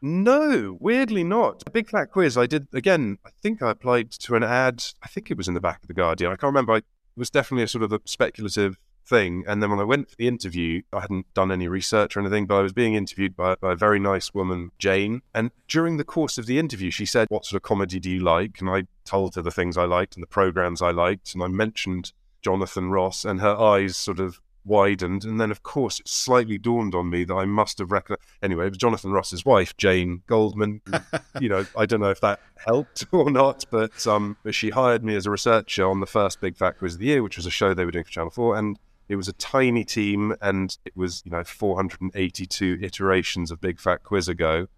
No, 0.00 0.76
weirdly 0.80 1.24
not. 1.24 1.62
A 1.66 1.70
big 1.70 1.88
fat 1.88 2.06
quiz. 2.12 2.36
I 2.36 2.46
did 2.46 2.68
again. 2.72 3.18
I 3.24 3.30
think 3.42 3.62
I 3.62 3.70
applied 3.70 4.10
to 4.12 4.36
an 4.36 4.44
ad. 4.44 4.84
I 5.02 5.08
think 5.08 5.30
it 5.30 5.36
was 5.36 5.48
in 5.48 5.54
the 5.54 5.60
back 5.60 5.82
of 5.82 5.88
the 5.88 5.94
Guardian. 5.94 6.30
I 6.30 6.36
can't 6.36 6.52
remember. 6.52 6.74
I, 6.74 6.76
it 6.78 6.84
was 7.16 7.30
definitely 7.30 7.64
a 7.64 7.68
sort 7.68 7.84
of 7.84 7.92
a 7.92 8.00
speculative 8.04 8.76
thing. 9.08 9.44
And 9.48 9.62
then 9.62 9.70
when 9.70 9.80
I 9.80 9.84
went 9.84 10.10
for 10.10 10.16
the 10.16 10.28
interview, 10.28 10.82
I 10.92 11.00
hadn't 11.00 11.32
done 11.34 11.50
any 11.50 11.66
research 11.66 12.16
or 12.16 12.20
anything, 12.20 12.46
but 12.46 12.56
I 12.56 12.62
was 12.62 12.72
being 12.72 12.94
interviewed 12.94 13.34
by, 13.34 13.56
by 13.56 13.72
a 13.72 13.76
very 13.76 13.98
nice 13.98 14.32
woman, 14.34 14.70
Jane. 14.78 15.22
And 15.34 15.50
during 15.66 15.96
the 15.96 16.04
course 16.04 16.38
of 16.38 16.46
the 16.46 16.58
interview, 16.58 16.90
she 16.90 17.06
said, 17.06 17.26
What 17.30 17.44
sort 17.44 17.56
of 17.56 17.62
comedy 17.62 17.98
do 17.98 18.10
you 18.10 18.20
like? 18.20 18.60
And 18.60 18.68
I 18.68 18.84
told 19.04 19.34
her 19.34 19.42
the 19.42 19.50
things 19.50 19.76
I 19.76 19.84
liked 19.84 20.14
and 20.14 20.22
the 20.22 20.28
programs 20.28 20.82
I 20.82 20.90
liked. 20.90 21.34
And 21.34 21.42
I 21.42 21.48
mentioned 21.48 22.12
Jonathan 22.42 22.90
Ross, 22.90 23.24
and 23.24 23.40
her 23.40 23.56
eyes 23.56 23.96
sort 23.96 24.20
of 24.20 24.40
widened. 24.68 25.24
And 25.24 25.40
then, 25.40 25.50
of 25.50 25.62
course, 25.62 25.98
it 25.98 26.08
slightly 26.08 26.58
dawned 26.58 26.94
on 26.94 27.10
me 27.10 27.24
that 27.24 27.34
I 27.34 27.44
must 27.44 27.78
have 27.78 27.90
recognized. 27.90 28.22
Anyway, 28.42 28.66
it 28.66 28.70
was 28.70 28.78
Jonathan 28.78 29.10
Ross's 29.10 29.44
wife, 29.44 29.76
Jane 29.76 30.22
Goldman. 30.26 30.82
you 31.40 31.48
know, 31.48 31.66
I 31.76 31.86
don't 31.86 32.00
know 32.00 32.10
if 32.10 32.20
that 32.20 32.40
helped 32.64 33.06
or 33.12 33.30
not, 33.30 33.64
but 33.70 34.06
um, 34.06 34.36
but 34.44 34.54
she 34.54 34.70
hired 34.70 35.02
me 35.02 35.16
as 35.16 35.26
a 35.26 35.30
researcher 35.30 35.88
on 35.88 36.00
the 36.00 36.06
first 36.06 36.40
Big 36.40 36.56
Fat 36.56 36.78
Quiz 36.78 36.94
of 36.94 37.00
the 37.00 37.06
Year, 37.06 37.22
which 37.22 37.36
was 37.36 37.46
a 37.46 37.50
show 37.50 37.74
they 37.74 37.84
were 37.84 37.90
doing 37.90 38.04
for 38.04 38.10
Channel 38.10 38.30
4. 38.30 38.56
And 38.56 38.78
it 39.08 39.16
was 39.16 39.28
a 39.28 39.32
tiny 39.32 39.84
team, 39.84 40.34
and 40.42 40.76
it 40.84 40.96
was, 40.96 41.22
you 41.24 41.30
know, 41.30 41.42
482 41.42 42.78
iterations 42.82 43.50
of 43.50 43.60
Big 43.60 43.80
Fat 43.80 44.04
Quiz 44.04 44.28
ago. 44.28 44.68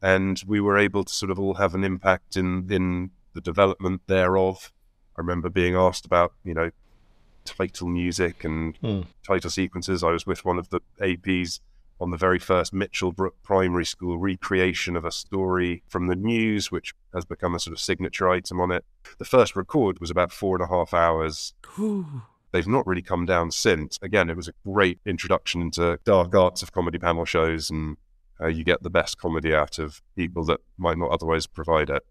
And 0.00 0.42
we 0.46 0.60
were 0.60 0.78
able 0.78 1.04
to 1.04 1.12
sort 1.12 1.30
of 1.30 1.38
all 1.38 1.54
have 1.54 1.74
an 1.74 1.84
impact 1.84 2.36
in, 2.36 2.70
in 2.70 3.10
the 3.34 3.40
development 3.40 4.02
thereof. 4.06 4.72
I 5.16 5.20
remember 5.20 5.50
being 5.50 5.74
asked 5.74 6.06
about, 6.06 6.32
you 6.44 6.54
know, 6.54 6.70
title 7.50 7.88
music 7.88 8.44
and 8.44 8.80
mm. 8.80 9.04
title 9.26 9.50
sequences. 9.50 10.02
I 10.02 10.10
was 10.10 10.26
with 10.26 10.44
one 10.44 10.58
of 10.58 10.70
the 10.70 10.80
APs 11.00 11.60
on 12.00 12.10
the 12.10 12.16
very 12.16 12.38
first 12.38 12.72
Mitchell 12.72 13.12
Brook 13.12 13.34
Primary 13.42 13.84
School 13.84 14.18
recreation 14.18 14.96
of 14.96 15.04
a 15.04 15.12
story 15.12 15.82
from 15.86 16.06
the 16.06 16.16
news, 16.16 16.70
which 16.70 16.94
has 17.12 17.24
become 17.24 17.54
a 17.54 17.60
sort 17.60 17.72
of 17.72 17.80
signature 17.80 18.28
item 18.28 18.60
on 18.60 18.70
it. 18.70 18.84
The 19.18 19.24
first 19.24 19.54
record 19.54 20.00
was 20.00 20.10
about 20.10 20.32
four 20.32 20.56
and 20.56 20.64
a 20.64 20.68
half 20.68 20.94
hours. 20.94 21.52
They've 22.52 22.66
not 22.66 22.86
really 22.86 23.02
come 23.02 23.26
down 23.26 23.50
since. 23.50 23.98
Again, 24.02 24.30
it 24.30 24.36
was 24.36 24.48
a 24.48 24.54
great 24.64 24.98
introduction 25.04 25.60
into 25.60 26.00
dark 26.04 26.34
arts 26.34 26.62
of 26.62 26.72
comedy 26.72 26.98
panel 26.98 27.24
shows 27.24 27.70
and 27.70 27.96
uh, 28.40 28.46
you 28.46 28.64
get 28.64 28.82
the 28.82 28.90
best 28.90 29.18
comedy 29.18 29.54
out 29.54 29.78
of 29.78 30.00
people 30.16 30.44
that 30.44 30.60
might 30.78 30.96
not 30.96 31.10
otherwise 31.10 31.46
provide 31.46 31.90
it. 31.90 32.04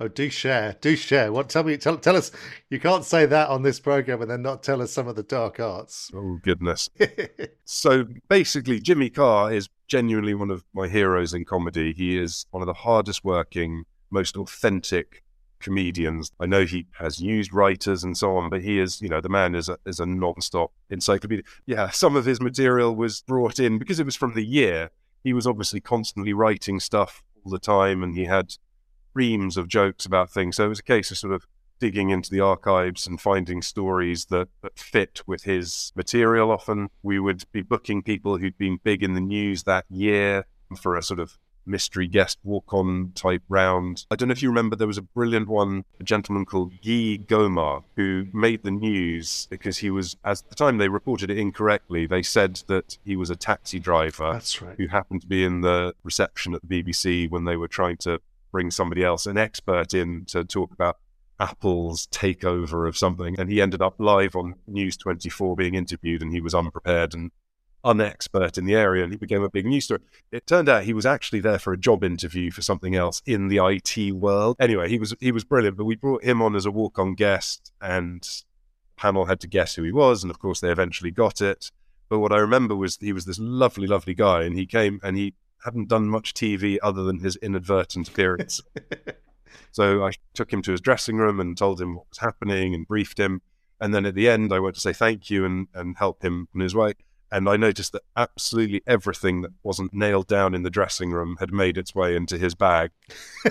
Oh, 0.00 0.08
do 0.08 0.30
share, 0.30 0.76
do 0.80 0.96
share. 0.96 1.32
What? 1.32 1.48
Tell 1.48 1.62
me, 1.62 1.76
tell, 1.76 1.96
tell 1.96 2.16
us. 2.16 2.32
You 2.70 2.80
can't 2.80 3.04
say 3.04 3.26
that 3.26 3.48
on 3.48 3.62
this 3.62 3.78
program 3.78 4.22
and 4.22 4.30
then 4.30 4.42
not 4.42 4.62
tell 4.62 4.82
us 4.82 4.92
some 4.92 5.06
of 5.06 5.16
the 5.16 5.22
dark 5.22 5.60
arts. 5.60 6.10
Oh 6.14 6.38
goodness. 6.42 6.88
so 7.64 8.06
basically, 8.28 8.80
Jimmy 8.80 9.10
Carr 9.10 9.52
is 9.52 9.68
genuinely 9.86 10.34
one 10.34 10.50
of 10.50 10.64
my 10.74 10.88
heroes 10.88 11.34
in 11.34 11.44
comedy. 11.44 11.92
He 11.92 12.18
is 12.18 12.46
one 12.50 12.62
of 12.62 12.66
the 12.66 12.72
hardest 12.72 13.24
working, 13.24 13.84
most 14.10 14.36
authentic 14.36 15.22
comedians. 15.60 16.32
I 16.40 16.46
know 16.46 16.64
he 16.64 16.86
has 16.98 17.20
used 17.20 17.54
writers 17.54 18.02
and 18.04 18.16
so 18.16 18.36
on, 18.36 18.50
but 18.50 18.62
he 18.62 18.78
is, 18.78 19.00
you 19.00 19.08
know, 19.08 19.20
the 19.20 19.28
man 19.28 19.54
is 19.54 19.68
a, 19.68 19.78
is 19.86 20.00
a 20.00 20.06
non-stop 20.06 20.72
encyclopedia. 20.90 21.44
Yeah, 21.64 21.90
some 21.90 22.16
of 22.16 22.24
his 22.24 22.40
material 22.40 22.94
was 22.94 23.22
brought 23.22 23.58
in 23.58 23.78
because 23.78 24.00
it 24.00 24.06
was 24.06 24.16
from 24.16 24.34
the 24.34 24.44
year 24.44 24.90
he 25.24 25.32
was 25.32 25.46
obviously 25.46 25.80
constantly 25.80 26.32
writing 26.32 26.80
stuff 26.80 27.22
all 27.44 27.52
the 27.52 27.58
time 27.58 28.02
and 28.02 28.16
he 28.16 28.24
had 28.24 28.54
reams 29.14 29.56
of 29.56 29.68
jokes 29.68 30.06
about 30.06 30.30
things. 30.30 30.56
So 30.56 30.66
it 30.66 30.68
was 30.68 30.78
a 30.78 30.84
case 30.84 31.10
of 31.10 31.18
sort 31.18 31.32
of 31.32 31.46
digging 31.78 32.10
into 32.10 32.30
the 32.30 32.40
archives 32.40 33.06
and 33.08 33.20
finding 33.20 33.60
stories 33.60 34.26
that, 34.26 34.48
that 34.62 34.78
fit 34.78 35.20
with 35.26 35.42
his 35.42 35.92
material. 35.96 36.50
Often 36.52 36.90
we 37.02 37.18
would 37.18 37.42
be 37.50 37.62
booking 37.62 38.02
people 38.02 38.38
who'd 38.38 38.56
been 38.56 38.78
big 38.84 39.02
in 39.02 39.14
the 39.14 39.20
news 39.20 39.64
that 39.64 39.84
year 39.90 40.46
for 40.80 40.96
a 40.96 41.02
sort 41.02 41.18
of 41.18 41.38
mystery 41.66 42.06
guest 42.06 42.38
walk 42.44 42.72
on 42.72 43.12
type 43.14 43.42
round. 43.48 44.06
I 44.10 44.16
don't 44.16 44.28
know 44.28 44.32
if 44.32 44.42
you 44.42 44.48
remember, 44.48 44.76
there 44.76 44.86
was 44.86 44.98
a 44.98 45.02
brilliant 45.02 45.48
one, 45.48 45.84
a 46.00 46.04
gentleman 46.04 46.44
called 46.44 46.72
Guy 46.82 47.18
Goma, 47.18 47.82
who 47.96 48.26
made 48.32 48.62
the 48.62 48.70
news 48.70 49.46
because 49.50 49.78
he 49.78 49.90
was, 49.90 50.16
at 50.24 50.42
the 50.48 50.54
time 50.54 50.78
they 50.78 50.88
reported 50.88 51.30
it 51.30 51.38
incorrectly, 51.38 52.06
they 52.06 52.22
said 52.22 52.62
that 52.66 52.98
he 53.04 53.16
was 53.16 53.30
a 53.30 53.36
taxi 53.36 53.78
driver. 53.78 54.32
That's 54.32 54.60
right. 54.62 54.76
Who 54.76 54.88
happened 54.88 55.22
to 55.22 55.26
be 55.26 55.44
in 55.44 55.60
the 55.60 55.94
reception 56.02 56.54
at 56.54 56.62
the 56.62 56.82
BBC 56.82 57.30
when 57.30 57.44
they 57.44 57.56
were 57.56 57.68
trying 57.68 57.96
to 57.98 58.20
bring 58.52 58.70
somebody 58.70 59.02
else, 59.02 59.26
an 59.26 59.38
expert 59.38 59.94
in 59.94 60.26
to 60.26 60.44
talk 60.44 60.72
about 60.72 60.98
Apple's 61.40 62.06
takeover 62.08 62.86
of 62.86 62.96
something. 62.96 63.34
And 63.38 63.50
he 63.50 63.60
ended 63.60 63.82
up 63.82 63.96
live 63.98 64.36
on 64.36 64.54
News 64.68 64.96
24 64.96 65.56
being 65.56 65.74
interviewed 65.74 66.22
and 66.22 66.32
he 66.32 66.40
was 66.40 66.54
unprepared 66.54 67.14
and 67.14 67.32
unexpert 67.84 68.56
in 68.56 68.64
the 68.64 68.74
area 68.74 69.02
and 69.02 69.12
he 69.12 69.18
became 69.18 69.42
a 69.42 69.50
big 69.50 69.66
news 69.66 69.84
story. 69.84 70.00
It 70.30 70.46
turned 70.46 70.68
out 70.68 70.84
he 70.84 70.92
was 70.92 71.06
actually 71.06 71.40
there 71.40 71.58
for 71.58 71.72
a 71.72 71.78
job 71.78 72.04
interview 72.04 72.50
for 72.50 72.62
something 72.62 72.94
else 72.94 73.22
in 73.26 73.48
the 73.48 73.58
IT 73.58 74.12
world. 74.12 74.56
Anyway, 74.60 74.88
he 74.88 74.98
was 74.98 75.14
he 75.20 75.32
was 75.32 75.44
brilliant, 75.44 75.76
but 75.76 75.84
we 75.84 75.96
brought 75.96 76.22
him 76.22 76.40
on 76.40 76.54
as 76.54 76.66
a 76.66 76.70
walk-on 76.70 77.14
guest 77.14 77.72
and 77.80 78.44
panel 78.96 79.24
had 79.24 79.40
to 79.40 79.48
guess 79.48 79.74
who 79.74 79.82
he 79.82 79.90
was 79.90 80.22
and 80.22 80.30
of 80.30 80.38
course 80.38 80.60
they 80.60 80.70
eventually 80.70 81.10
got 81.10 81.40
it. 81.40 81.70
But 82.08 82.20
what 82.20 82.32
I 82.32 82.38
remember 82.38 82.76
was 82.76 82.98
he 83.00 83.12
was 83.12 83.24
this 83.24 83.38
lovely 83.40 83.88
lovely 83.88 84.14
guy 84.14 84.44
and 84.44 84.56
he 84.56 84.66
came 84.66 85.00
and 85.02 85.16
he 85.16 85.34
hadn't 85.64 85.88
done 85.88 86.08
much 86.08 86.34
TV 86.34 86.78
other 86.82 87.02
than 87.02 87.20
his 87.20 87.36
inadvertent 87.36 88.08
appearance. 88.08 88.60
so 89.72 90.04
I 90.04 90.12
took 90.34 90.52
him 90.52 90.62
to 90.62 90.72
his 90.72 90.80
dressing 90.80 91.16
room 91.16 91.40
and 91.40 91.56
told 91.56 91.80
him 91.80 91.96
what 91.96 92.08
was 92.08 92.18
happening 92.18 92.74
and 92.74 92.86
briefed 92.86 93.18
him. 93.18 93.42
And 93.80 93.94
then 93.94 94.06
at 94.06 94.14
the 94.14 94.28
end, 94.28 94.52
I 94.52 94.60
went 94.60 94.76
to 94.76 94.80
say 94.80 94.92
thank 94.92 95.30
you 95.30 95.44
and, 95.44 95.68
and 95.74 95.96
help 95.96 96.22
him 96.22 96.48
on 96.54 96.60
his 96.60 96.74
way. 96.74 96.94
And 97.32 97.48
I 97.48 97.56
noticed 97.56 97.92
that 97.92 98.02
absolutely 98.14 98.82
everything 98.86 99.40
that 99.40 99.52
wasn't 99.62 99.94
nailed 99.94 100.26
down 100.26 100.54
in 100.54 100.64
the 100.64 100.70
dressing 100.70 101.12
room 101.12 101.36
had 101.40 101.50
made 101.52 101.78
its 101.78 101.94
way 101.94 102.14
into 102.14 102.36
his 102.36 102.54
bag. 102.54 102.90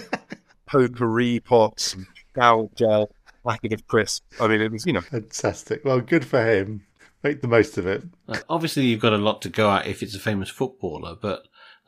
Potpourri 0.68 1.40
pots, 1.40 1.98
cow 2.36 2.70
gel, 2.76 3.12
packet 3.46 3.74
of 3.74 3.88
crisps. 3.88 4.22
I 4.40 4.48
mean, 4.48 4.62
it 4.62 4.72
was, 4.72 4.86
you 4.86 4.94
know. 4.94 5.02
Fantastic. 5.02 5.84
Well, 5.84 6.00
good 6.00 6.24
for 6.24 6.46
him. 6.46 6.86
Make 7.24 7.42
the 7.42 7.48
most 7.48 7.78
of 7.78 7.88
it. 7.88 8.04
obviously, 8.50 8.86
you've 8.86 9.00
got 9.00 9.14
a 9.14 9.18
lot 9.18 9.42
to 9.44 9.50
go 9.50 9.72
at 9.72 9.88
if 9.88 10.02
it's 10.04 10.16
a 10.16 10.20
famous 10.20 10.50
footballer, 10.50 11.16
but 11.20 11.48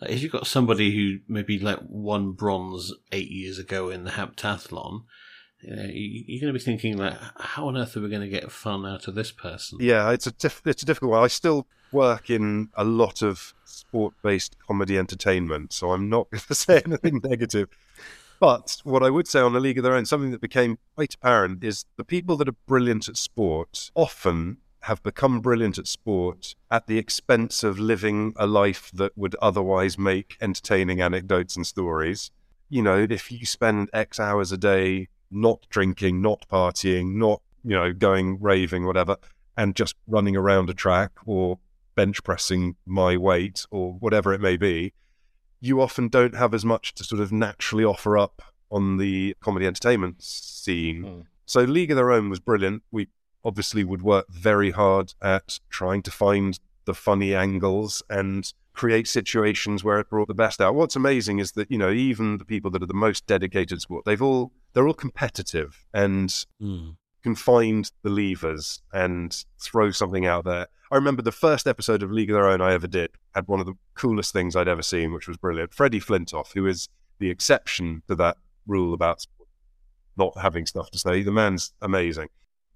if 0.09 0.21
you've 0.21 0.31
got 0.31 0.47
somebody 0.47 0.95
who 0.95 1.19
maybe 1.27 1.59
like 1.59 1.79
won 1.83 2.31
bronze 2.31 2.93
eight 3.11 3.29
years 3.29 3.59
ago 3.59 3.89
in 3.89 4.03
the 4.03 4.11
heptathlon, 4.11 5.03
you 5.61 5.75
know, 5.75 5.85
you're 5.89 6.41
going 6.41 6.53
to 6.53 6.59
be 6.59 6.63
thinking 6.63 6.97
like, 6.97 7.17
how 7.37 7.67
on 7.67 7.77
earth 7.77 7.95
are 7.95 8.01
we 8.01 8.09
going 8.09 8.21
to 8.21 8.27
get 8.27 8.51
fun 8.51 8.85
out 8.85 9.07
of 9.07 9.15
this 9.15 9.31
person? 9.31 9.77
Yeah, 9.81 10.11
it's 10.11 10.27
a 10.27 10.31
diff- 10.31 10.61
it's 10.65 10.83
a 10.83 10.85
difficult 10.85 11.11
one. 11.11 11.23
I 11.23 11.27
still 11.27 11.67
work 11.91 12.29
in 12.29 12.69
a 12.75 12.83
lot 12.83 13.21
of 13.21 13.53
sport 13.63 14.13
based 14.21 14.57
comedy 14.67 14.97
entertainment, 14.97 15.71
so 15.71 15.91
I'm 15.91 16.09
not 16.09 16.29
going 16.31 16.41
to 16.47 16.55
say 16.55 16.81
anything 16.85 17.21
negative. 17.23 17.69
But 18.39 18.81
what 18.83 19.03
I 19.03 19.09
would 19.09 19.27
say 19.27 19.39
on 19.39 19.55
a 19.55 19.59
league 19.59 19.77
of 19.77 19.85
their 19.85 19.93
own, 19.93 20.05
something 20.05 20.31
that 20.31 20.41
became 20.41 20.79
quite 20.95 21.13
apparent 21.13 21.63
is 21.63 21.85
the 21.95 22.03
people 22.03 22.35
that 22.37 22.49
are 22.49 22.55
brilliant 22.67 23.07
at 23.07 23.15
sport 23.15 23.89
often 23.95 24.57
have 24.83 25.01
become 25.01 25.39
brilliant 25.39 25.77
at 25.77 25.87
sport 25.87 26.55
at 26.69 26.87
the 26.87 26.97
expense 26.97 27.63
of 27.63 27.79
living 27.79 28.33
a 28.35 28.45
life 28.45 28.91
that 28.93 29.17
would 29.17 29.35
otherwise 29.41 29.97
make 29.97 30.35
entertaining 30.41 30.99
anecdotes 30.99 31.55
and 31.55 31.65
stories. 31.65 32.31
You 32.69 32.81
know, 32.81 33.07
if 33.09 33.31
you 33.31 33.45
spend 33.45 33.89
X 33.93 34.19
hours 34.19 34.51
a 34.51 34.57
day 34.57 35.07
not 35.31 35.65
drinking, 35.69 36.21
not 36.21 36.45
partying, 36.51 37.15
not, 37.15 37.41
you 37.63 37.75
know, 37.75 37.93
going 37.93 38.41
raving, 38.41 38.85
whatever, 38.85 39.15
and 39.55 39.73
just 39.73 39.95
running 40.05 40.35
around 40.35 40.69
a 40.69 40.73
track 40.73 41.11
or 41.25 41.59
bench 41.95 42.21
pressing 42.23 42.75
my 42.85 43.15
weight 43.15 43.65
or 43.71 43.93
whatever 43.93 44.33
it 44.33 44.41
may 44.41 44.57
be, 44.57 44.93
you 45.61 45.81
often 45.81 46.09
don't 46.09 46.35
have 46.35 46.53
as 46.53 46.65
much 46.65 46.93
to 46.95 47.05
sort 47.05 47.21
of 47.21 47.31
naturally 47.31 47.85
offer 47.85 48.17
up 48.17 48.41
on 48.69 48.97
the 48.97 49.33
comedy 49.39 49.65
entertainment 49.65 50.21
scene. 50.21 51.03
Mm. 51.03 51.25
So 51.45 51.61
League 51.61 51.91
of 51.91 51.95
Their 51.95 52.11
Own 52.11 52.29
was 52.29 52.41
brilliant. 52.41 52.83
We 52.91 53.07
obviously 53.43 53.83
would 53.83 54.01
work 54.01 54.25
very 54.29 54.71
hard 54.71 55.13
at 55.21 55.59
trying 55.69 56.01
to 56.03 56.11
find 56.11 56.59
the 56.85 56.93
funny 56.93 57.33
angles 57.33 58.03
and 58.09 58.53
create 58.73 59.07
situations 59.07 59.83
where 59.83 59.99
it 59.99 60.09
brought 60.09 60.27
the 60.27 60.33
best 60.33 60.59
out. 60.59 60.75
What's 60.75 60.95
amazing 60.95 61.39
is 61.39 61.53
that, 61.53 61.69
you 61.71 61.77
know, 61.77 61.91
even 61.91 62.37
the 62.37 62.45
people 62.45 62.71
that 62.71 62.83
are 62.83 62.87
the 62.87 62.93
most 62.93 63.25
dedicated 63.27 63.81
sport, 63.81 64.05
they've 64.05 64.21
all 64.21 64.51
they're 64.73 64.87
all 64.87 64.93
competitive 64.93 65.85
and 65.93 66.29
mm. 66.61 66.95
can 67.23 67.35
find 67.35 67.91
the 68.01 68.09
levers 68.09 68.81
and 68.91 69.45
throw 69.59 69.91
something 69.91 70.25
out 70.25 70.45
there. 70.45 70.67
I 70.91 70.95
remember 70.95 71.21
the 71.21 71.31
first 71.31 71.67
episode 71.67 72.03
of 72.03 72.11
League 72.11 72.29
of 72.29 72.35
Their 72.35 72.49
Own 72.49 72.61
I 72.61 72.73
ever 72.73 72.87
did 72.87 73.11
had 73.35 73.47
one 73.47 73.59
of 73.59 73.65
the 73.65 73.75
coolest 73.95 74.33
things 74.33 74.55
I'd 74.55 74.67
ever 74.67 74.81
seen, 74.81 75.13
which 75.13 75.27
was 75.27 75.37
brilliant. 75.37 75.73
Freddie 75.73 75.99
Flintoff, 75.99 76.53
who 76.53 76.65
is 76.65 76.89
the 77.19 77.29
exception 77.29 78.01
to 78.07 78.15
that 78.15 78.37
rule 78.65 78.93
about 78.93 79.25
not 80.17 80.33
having 80.39 80.65
stuff 80.65 80.89
to 80.91 80.99
say. 80.99 81.23
The 81.23 81.31
man's 81.31 81.73
amazing 81.81 82.29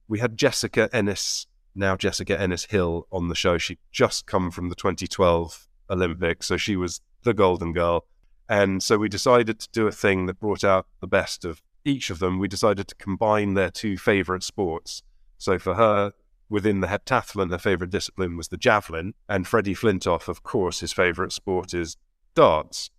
we 0.07 0.19
had 0.19 0.37
Jessica 0.37 0.89
Ennis, 0.93 1.47
now 1.75 1.95
Jessica 1.95 2.39
Ennis 2.39 2.65
Hill, 2.65 3.07
on 3.11 3.27
the 3.27 3.35
show. 3.35 3.57
She'd 3.57 3.79
just 3.91 4.25
come 4.25 4.51
from 4.51 4.69
the 4.69 4.75
2012 4.75 5.67
Olympics, 5.89 6.47
so 6.47 6.57
she 6.57 6.75
was 6.75 7.01
the 7.23 7.33
golden 7.33 7.73
girl. 7.73 8.05
And 8.49 8.81
so 8.81 8.97
we 8.97 9.09
decided 9.09 9.59
to 9.59 9.69
do 9.71 9.87
a 9.87 9.91
thing 9.91 10.25
that 10.25 10.39
brought 10.39 10.63
out 10.63 10.87
the 11.01 11.07
best 11.07 11.43
of 11.43 11.61
each 11.83 12.09
of 12.09 12.19
them. 12.19 12.39
We 12.39 12.47
decided 12.47 12.87
to 12.87 12.95
combine 12.95 13.53
their 13.53 13.69
two 13.69 13.97
favorite 13.97 14.43
sports. 14.43 15.03
So 15.37 15.59
for 15.59 15.75
her, 15.75 16.13
within 16.49 16.79
the 16.79 16.87
heptathlon, 16.87 17.51
her 17.51 17.57
favorite 17.57 17.89
discipline 17.89 18.37
was 18.37 18.47
the 18.47 18.57
javelin. 18.57 19.13
And 19.27 19.45
Freddie 19.45 19.75
Flintoff, 19.75 20.27
of 20.27 20.43
course, 20.43 20.79
his 20.79 20.93
favorite 20.93 21.33
sport 21.33 21.73
is 21.73 21.97
darts. 22.35 22.89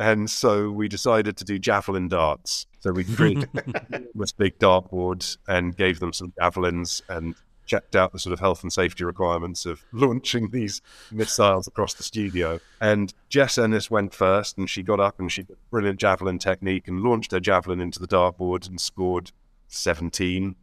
And 0.00 0.30
so 0.30 0.70
we 0.70 0.88
decided 0.88 1.36
to 1.36 1.44
do 1.44 1.58
javelin 1.58 2.08
darts. 2.08 2.66
So 2.80 2.90
we 2.90 3.04
created 3.16 3.50
this 4.14 4.32
big 4.32 4.58
dartboard 4.58 5.36
and 5.46 5.76
gave 5.76 6.00
them 6.00 6.14
some 6.14 6.32
javelins 6.40 7.02
and 7.10 7.34
checked 7.66 7.94
out 7.94 8.10
the 8.10 8.18
sort 8.18 8.32
of 8.32 8.40
health 8.40 8.62
and 8.62 8.72
safety 8.72 9.04
requirements 9.04 9.66
of 9.66 9.84
launching 9.92 10.48
these 10.52 10.80
missiles 11.12 11.68
across 11.68 11.92
the 11.92 12.02
studio. 12.02 12.58
And 12.80 13.12
Jess 13.28 13.58
Ennis 13.58 13.90
went 13.90 14.14
first, 14.14 14.56
and 14.56 14.70
she 14.70 14.82
got 14.82 15.00
up 15.00 15.20
and 15.20 15.30
she 15.30 15.42
did 15.42 15.58
brilliant 15.70 16.00
javelin 16.00 16.38
technique 16.38 16.88
and 16.88 17.02
launched 17.02 17.32
her 17.32 17.40
javelin 17.40 17.78
into 17.78 18.00
the 18.00 18.08
dartboard 18.08 18.66
and 18.66 18.80
scored 18.80 19.32
17. 19.68 20.56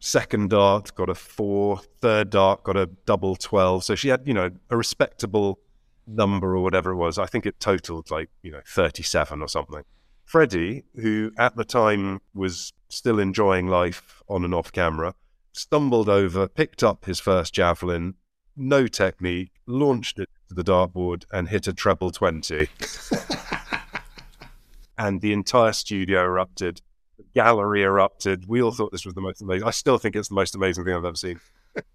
Second 0.00 0.48
dart 0.48 0.94
got 0.94 1.10
a 1.10 1.14
four. 1.14 1.82
Third 2.00 2.30
dart 2.30 2.64
got 2.64 2.78
a 2.78 2.86
double 3.04 3.36
12. 3.36 3.84
So 3.84 3.94
she 3.94 4.08
had, 4.08 4.26
you 4.26 4.32
know, 4.32 4.50
a 4.70 4.76
respectable 4.78 5.58
number 6.06 6.56
or 6.56 6.60
whatever 6.60 6.90
it 6.90 6.96
was. 6.96 7.18
I 7.18 7.26
think 7.26 7.46
it 7.46 7.60
totaled 7.60 8.10
like, 8.10 8.30
you 8.42 8.50
know, 8.50 8.60
37 8.66 9.40
or 9.40 9.48
something. 9.48 9.82
Freddie, 10.24 10.84
who 10.96 11.32
at 11.38 11.56
the 11.56 11.64
time 11.64 12.20
was 12.34 12.72
still 12.88 13.18
enjoying 13.18 13.66
life 13.66 14.22
on 14.28 14.44
and 14.44 14.54
off 14.54 14.72
camera, 14.72 15.14
stumbled 15.52 16.08
over, 16.08 16.48
picked 16.48 16.82
up 16.82 17.04
his 17.04 17.20
first 17.20 17.52
javelin, 17.52 18.14
no 18.56 18.86
technique, 18.86 19.50
launched 19.66 20.18
it 20.18 20.28
to 20.48 20.54
the 20.54 20.64
dartboard 20.64 21.24
and 21.32 21.48
hit 21.48 21.66
a 21.66 21.72
treble 21.72 22.10
20. 22.10 22.68
and 24.98 25.20
the 25.20 25.32
entire 25.32 25.72
studio 25.72 26.22
erupted. 26.22 26.80
The 27.18 27.24
gallery 27.34 27.82
erupted. 27.82 28.48
We 28.48 28.62
all 28.62 28.72
thought 28.72 28.92
this 28.92 29.04
was 29.04 29.14
the 29.14 29.20
most 29.20 29.42
amazing. 29.42 29.66
I 29.66 29.70
still 29.70 29.98
think 29.98 30.16
it's 30.16 30.28
the 30.28 30.34
most 30.34 30.54
amazing 30.54 30.84
thing 30.84 30.94
I've 30.94 31.04
ever 31.04 31.16
seen 31.16 31.40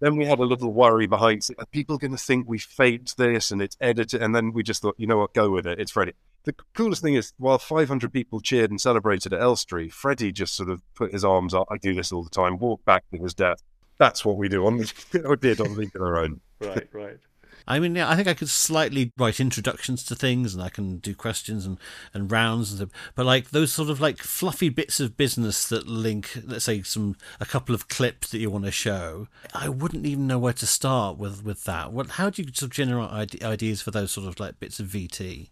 then 0.00 0.16
we 0.16 0.26
had 0.26 0.38
a 0.38 0.44
little 0.44 0.72
worry 0.72 1.06
behind. 1.06 1.46
Are 1.58 1.66
people 1.66 1.98
going 1.98 2.12
to 2.12 2.18
think 2.18 2.48
we 2.48 2.58
faked 2.58 3.16
this 3.16 3.50
and 3.50 3.62
it's 3.62 3.76
edited? 3.80 4.22
And 4.22 4.34
then 4.34 4.52
we 4.52 4.62
just 4.62 4.82
thought, 4.82 4.96
you 4.98 5.06
know 5.06 5.18
what, 5.18 5.34
go 5.34 5.50
with 5.50 5.66
it. 5.66 5.80
It's 5.80 5.90
Freddie. 5.90 6.14
The 6.44 6.54
coolest 6.74 7.02
thing 7.02 7.14
is, 7.14 7.32
while 7.36 7.58
500 7.58 8.12
people 8.12 8.40
cheered 8.40 8.70
and 8.70 8.80
celebrated 8.80 9.32
at 9.32 9.40
Elstree, 9.40 9.88
Freddie 9.88 10.32
just 10.32 10.54
sort 10.54 10.70
of 10.70 10.82
put 10.94 11.12
his 11.12 11.24
arms 11.24 11.52
up. 11.52 11.68
I 11.70 11.76
do 11.76 11.94
this 11.94 12.12
all 12.12 12.22
the 12.22 12.30
time. 12.30 12.58
Walk 12.58 12.84
back 12.84 13.04
to 13.12 13.18
his 13.18 13.34
death. 13.34 13.62
That's 13.98 14.24
what 14.24 14.36
we 14.36 14.48
do 14.48 14.64
on 14.66 14.78
we 15.12 15.36
did 15.36 15.60
on 15.60 15.76
League 15.76 15.94
of 15.94 16.00
Their 16.00 16.18
Own. 16.18 16.40
Right, 16.60 16.88
right. 16.92 17.18
I 17.68 17.78
mean, 17.78 17.94
yeah, 17.94 18.08
I 18.08 18.16
think 18.16 18.26
I 18.26 18.34
could 18.34 18.48
slightly 18.48 19.12
write 19.18 19.40
introductions 19.40 20.02
to 20.04 20.14
things, 20.14 20.54
and 20.54 20.62
I 20.62 20.70
can 20.70 20.96
do 20.96 21.14
questions 21.14 21.66
and, 21.66 21.78
and 22.14 22.32
rounds, 22.32 22.80
and 22.80 22.90
but 23.14 23.26
like 23.26 23.50
those 23.50 23.70
sort 23.70 23.90
of 23.90 24.00
like 24.00 24.18
fluffy 24.18 24.70
bits 24.70 25.00
of 25.00 25.18
business 25.18 25.68
that 25.68 25.86
link, 25.86 26.30
let's 26.46 26.64
say, 26.64 26.82
some 26.82 27.14
a 27.38 27.44
couple 27.44 27.74
of 27.74 27.88
clips 27.88 28.30
that 28.30 28.38
you 28.38 28.50
want 28.50 28.64
to 28.64 28.70
show. 28.70 29.28
I 29.52 29.68
wouldn't 29.68 30.06
even 30.06 30.26
know 30.26 30.38
where 30.38 30.54
to 30.54 30.66
start 30.66 31.18
with 31.18 31.44
with 31.44 31.64
that. 31.64 31.92
What? 31.92 32.12
How 32.12 32.30
do 32.30 32.42
you 32.42 32.48
sort 32.48 32.62
of 32.62 32.70
generate 32.70 33.44
ideas 33.44 33.82
for 33.82 33.90
those 33.90 34.12
sort 34.12 34.26
of 34.26 34.40
like 34.40 34.58
bits 34.58 34.80
of 34.80 34.86
VT? 34.86 35.50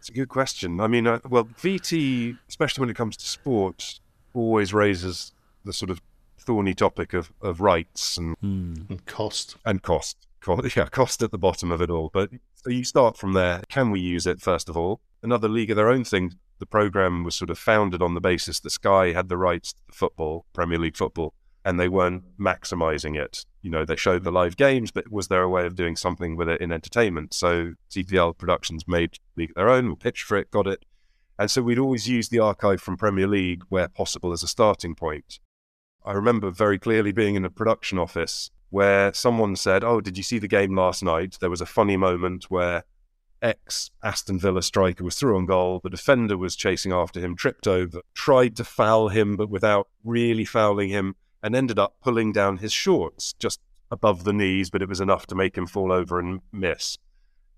It's 0.00 0.08
a 0.08 0.12
good 0.12 0.28
question. 0.28 0.80
I 0.80 0.88
mean, 0.88 1.06
uh, 1.06 1.20
well, 1.28 1.44
VT, 1.44 2.36
especially 2.48 2.82
when 2.82 2.90
it 2.90 2.96
comes 2.96 3.16
to 3.18 3.26
sports, 3.26 4.00
always 4.34 4.74
raises 4.74 5.32
the 5.64 5.72
sort 5.72 5.90
of 5.90 6.02
thorny 6.36 6.74
topic 6.74 7.14
of, 7.14 7.32
of 7.40 7.60
rights 7.60 8.18
and, 8.18 8.36
mm. 8.40 8.90
and 8.90 9.06
cost 9.06 9.56
and 9.64 9.82
cost 9.82 10.18
yeah, 10.76 10.86
cost 10.86 11.22
at 11.22 11.30
the 11.30 11.38
bottom 11.38 11.70
of 11.70 11.80
it 11.80 11.90
all. 11.90 12.10
But 12.12 12.30
so 12.54 12.70
you 12.70 12.84
start 12.84 13.16
from 13.16 13.32
there. 13.32 13.62
Can 13.68 13.90
we 13.90 14.00
use 14.00 14.26
it, 14.26 14.40
first 14.40 14.68
of 14.68 14.76
all? 14.76 15.00
Another 15.22 15.48
league 15.48 15.70
of 15.70 15.76
their 15.76 15.90
own 15.90 16.04
thing. 16.04 16.34
The 16.58 16.66
program 16.66 17.24
was 17.24 17.34
sort 17.34 17.50
of 17.50 17.58
founded 17.58 18.02
on 18.02 18.14
the 18.14 18.20
basis 18.20 18.60
that 18.60 18.70
Sky 18.70 19.12
had 19.12 19.28
the 19.28 19.36
rights 19.36 19.72
to 19.72 19.78
football, 19.92 20.46
Premier 20.52 20.78
League 20.78 20.96
football, 20.96 21.34
and 21.64 21.80
they 21.80 21.88
weren't 21.88 22.24
maximizing 22.38 23.20
it. 23.20 23.44
You 23.62 23.70
know, 23.70 23.84
they 23.84 23.96
showed 23.96 24.24
the 24.24 24.30
live 24.30 24.56
games, 24.56 24.90
but 24.90 25.10
was 25.10 25.28
there 25.28 25.42
a 25.42 25.48
way 25.48 25.66
of 25.66 25.74
doing 25.74 25.96
something 25.96 26.36
with 26.36 26.48
it 26.48 26.60
in 26.60 26.70
entertainment? 26.70 27.34
So 27.34 27.72
CPL 27.90 28.38
Productions 28.38 28.86
made 28.86 29.18
League 29.36 29.50
of 29.50 29.56
their 29.56 29.70
own, 29.70 29.96
pitched 29.96 30.24
for 30.24 30.36
it, 30.36 30.50
got 30.50 30.66
it. 30.66 30.84
And 31.38 31.50
so 31.50 31.62
we'd 31.62 31.78
always 31.78 32.08
use 32.08 32.28
the 32.28 32.38
archive 32.38 32.80
from 32.80 32.96
Premier 32.96 33.26
League 33.26 33.64
where 33.68 33.88
possible 33.88 34.32
as 34.32 34.42
a 34.42 34.48
starting 34.48 34.94
point. 34.94 35.40
I 36.04 36.12
remember 36.12 36.50
very 36.50 36.78
clearly 36.78 37.12
being 37.12 37.34
in 37.34 37.44
a 37.44 37.50
production 37.50 37.98
office 37.98 38.50
where 38.74 39.14
someone 39.14 39.54
said, 39.54 39.84
Oh, 39.84 40.00
did 40.00 40.16
you 40.16 40.24
see 40.24 40.40
the 40.40 40.48
game 40.48 40.74
last 40.74 41.00
night? 41.00 41.38
There 41.40 41.48
was 41.48 41.60
a 41.60 41.66
funny 41.66 41.96
moment 41.96 42.50
where 42.50 42.82
ex 43.40 43.92
Aston 44.02 44.40
Villa 44.40 44.64
striker 44.64 45.04
was 45.04 45.14
through 45.14 45.36
on 45.36 45.46
goal. 45.46 45.80
The 45.84 45.90
defender 45.90 46.36
was 46.36 46.56
chasing 46.56 46.92
after 46.92 47.20
him, 47.20 47.36
tripped 47.36 47.68
over, 47.68 48.00
tried 48.14 48.56
to 48.56 48.64
foul 48.64 49.10
him, 49.10 49.36
but 49.36 49.48
without 49.48 49.86
really 50.02 50.44
fouling 50.44 50.88
him, 50.88 51.14
and 51.40 51.54
ended 51.54 51.78
up 51.78 51.98
pulling 52.02 52.32
down 52.32 52.56
his 52.56 52.72
shorts 52.72 53.32
just 53.34 53.60
above 53.92 54.24
the 54.24 54.32
knees, 54.32 54.70
but 54.70 54.82
it 54.82 54.88
was 54.88 55.00
enough 55.00 55.24
to 55.28 55.36
make 55.36 55.56
him 55.56 55.68
fall 55.68 55.92
over 55.92 56.18
and 56.18 56.40
miss. 56.50 56.98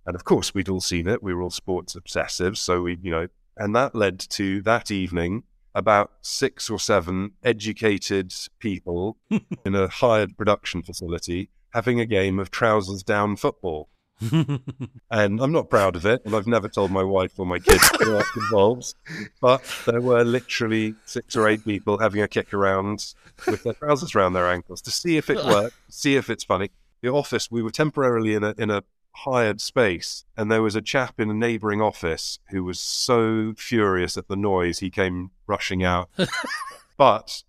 And 0.05 0.15
of 0.15 0.25
course, 0.25 0.53
we'd 0.53 0.69
all 0.69 0.83
seen 0.83 1.09
it. 1.09 1.23
We 1.23 1.33
were 1.33 1.41
all 1.41 1.51
sports 1.51 1.97
obsessives. 1.97 2.59
So 2.59 2.83
we, 2.83 2.99
you 3.01 3.11
know, 3.11 3.29
and 3.57 3.75
that 3.75 3.95
led 3.95 4.19
to 4.19 4.61
that 4.63 4.91
evening 4.91 5.45
about 5.77 6.11
six 6.23 6.71
or 6.71 6.79
seven 6.79 7.33
educated 7.45 8.33
people 8.59 9.19
in 9.65 9.75
a 9.75 9.87
hired 9.87 10.37
production 10.37 10.83
facility 10.83 11.51
having 11.75 12.01
a 12.01 12.07
game 12.07 12.39
of 12.39 12.51
trousers 12.51 13.03
down 13.03 13.37
football. 13.37 13.91
and 14.33 14.63
I'm 15.11 15.53
not 15.53 15.69
proud 15.69 15.95
of 15.95 16.07
it, 16.07 16.23
and 16.25 16.35
I've 16.35 16.47
never 16.47 16.71
told 16.71 16.91
my 16.91 17.03
wife 17.03 17.39
or 17.39 17.45
my 17.45 17.59
kids 17.59 17.87
what 17.93 18.23
it 18.23 18.27
involves. 18.35 18.95
But 19.43 19.63
there 19.85 20.01
were 20.01 20.25
literally 20.25 20.95
six 21.05 21.37
or 21.37 21.47
eight 21.47 21.63
people 21.67 21.99
having 21.99 22.23
a 22.23 22.29
kick 22.29 22.55
around 22.55 23.13
with 23.47 23.63
their 23.63 23.75
trousers 23.75 24.15
around 24.15 24.33
their 24.33 24.51
ankles 24.51 24.81
to 24.83 24.91
see 24.91 25.19
if 25.19 25.29
it 25.29 25.37
worked, 25.45 25.77
see 25.91 26.17
if 26.17 26.31
it's 26.31 26.45
funny. 26.45 26.71
The 27.03 27.11
office, 27.13 27.51
we 27.51 27.63
were 27.63 27.71
temporarily 27.71 28.33
in 28.33 28.43
a 28.43 28.55
in 28.57 28.71
a 28.71 28.83
hired 29.25 29.61
space, 29.61 30.25
and 30.37 30.51
there 30.51 30.63
was 30.63 30.77
a 30.77 30.83
chap 30.83 31.19
in 31.19 31.31
a 31.31 31.35
neighbouring 31.35 31.81
office 31.81 32.39
who 32.51 32.65
was 32.65 32.81
so 32.81 33.55
furious 33.57 34.17
at 34.17 34.29
the 34.29 34.37
noise 34.37 34.79
he 34.79 34.91
came 34.91 35.31
rushing 35.47 35.83
out. 35.83 36.09
but 36.97 37.43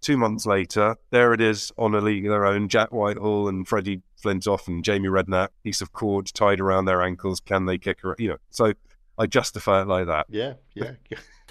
two 0.00 0.16
months 0.16 0.46
later, 0.46 0.96
there 1.10 1.32
it 1.32 1.40
is 1.40 1.72
on 1.78 1.94
a 1.94 2.00
league 2.00 2.26
of 2.26 2.30
their 2.30 2.46
own. 2.46 2.68
Jack 2.68 2.92
Whitehall 2.92 3.48
and 3.48 3.66
Freddie 3.66 4.02
Flintoff 4.22 4.68
and 4.68 4.84
Jamie 4.84 5.08
Redknapp, 5.08 5.48
piece 5.62 5.80
of 5.80 5.92
cord 5.92 6.26
tied 6.26 6.60
around 6.60 6.84
their 6.84 7.02
ankles. 7.02 7.40
Can 7.40 7.66
they 7.66 7.78
kick 7.78 8.00
her? 8.02 8.14
You 8.18 8.30
know, 8.30 8.38
so 8.50 8.72
I 9.18 9.26
justify 9.26 9.82
it 9.82 9.88
like 9.88 10.06
that. 10.06 10.26
Yeah, 10.28 10.54
yeah. 10.74 10.92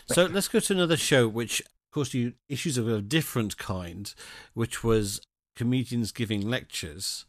so 0.07 0.25
let's 0.25 0.47
go 0.47 0.59
to 0.59 0.73
another 0.73 0.97
show 0.97 1.27
which 1.27 1.61
of 1.93 1.95
course, 1.95 2.13
you 2.15 2.33
issues 2.49 2.79
of 2.79 2.87
a 2.87 3.03
different 3.03 3.59
kind, 3.59 4.11
which 4.55 4.83
was 4.83 5.21
comedians 5.55 6.11
giving 6.11 6.41
lectures. 6.41 7.25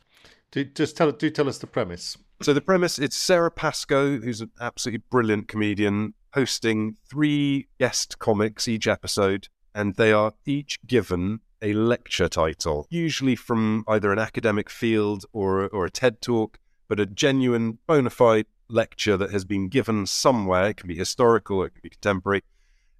Do, 0.52 0.64
just 0.64 0.96
tell 0.96 1.12
do 1.12 1.28
tell 1.28 1.50
us 1.50 1.58
the 1.58 1.66
premise. 1.66 2.16
So 2.42 2.52
the 2.52 2.60
premise 2.60 2.98
it's 2.98 3.16
Sara 3.16 3.50
Pascoe, 3.50 4.18
who's 4.18 4.40
an 4.40 4.50
absolutely 4.60 5.02
brilliant 5.10 5.48
comedian, 5.48 6.14
hosting 6.34 6.96
three 7.08 7.68
guest 7.78 8.18
comics 8.18 8.68
each 8.68 8.86
episode, 8.86 9.48
and 9.74 9.94
they 9.94 10.12
are 10.12 10.32
each 10.44 10.78
given 10.86 11.40
a 11.62 11.72
lecture 11.72 12.28
title, 12.28 12.86
usually 12.90 13.36
from 13.36 13.84
either 13.88 14.12
an 14.12 14.18
academic 14.18 14.68
field 14.68 15.24
or 15.32 15.68
or 15.68 15.86
a 15.86 15.90
TED 15.90 16.20
talk, 16.20 16.58
but 16.88 17.00
a 17.00 17.06
genuine 17.06 17.78
bona 17.86 18.10
fide 18.10 18.46
lecture 18.68 19.16
that 19.16 19.30
has 19.30 19.44
been 19.44 19.68
given 19.68 20.04
somewhere. 20.06 20.68
It 20.68 20.76
can 20.76 20.88
be 20.88 20.96
historical, 20.96 21.62
it 21.62 21.72
can 21.74 21.80
be 21.82 21.90
contemporary, 21.90 22.42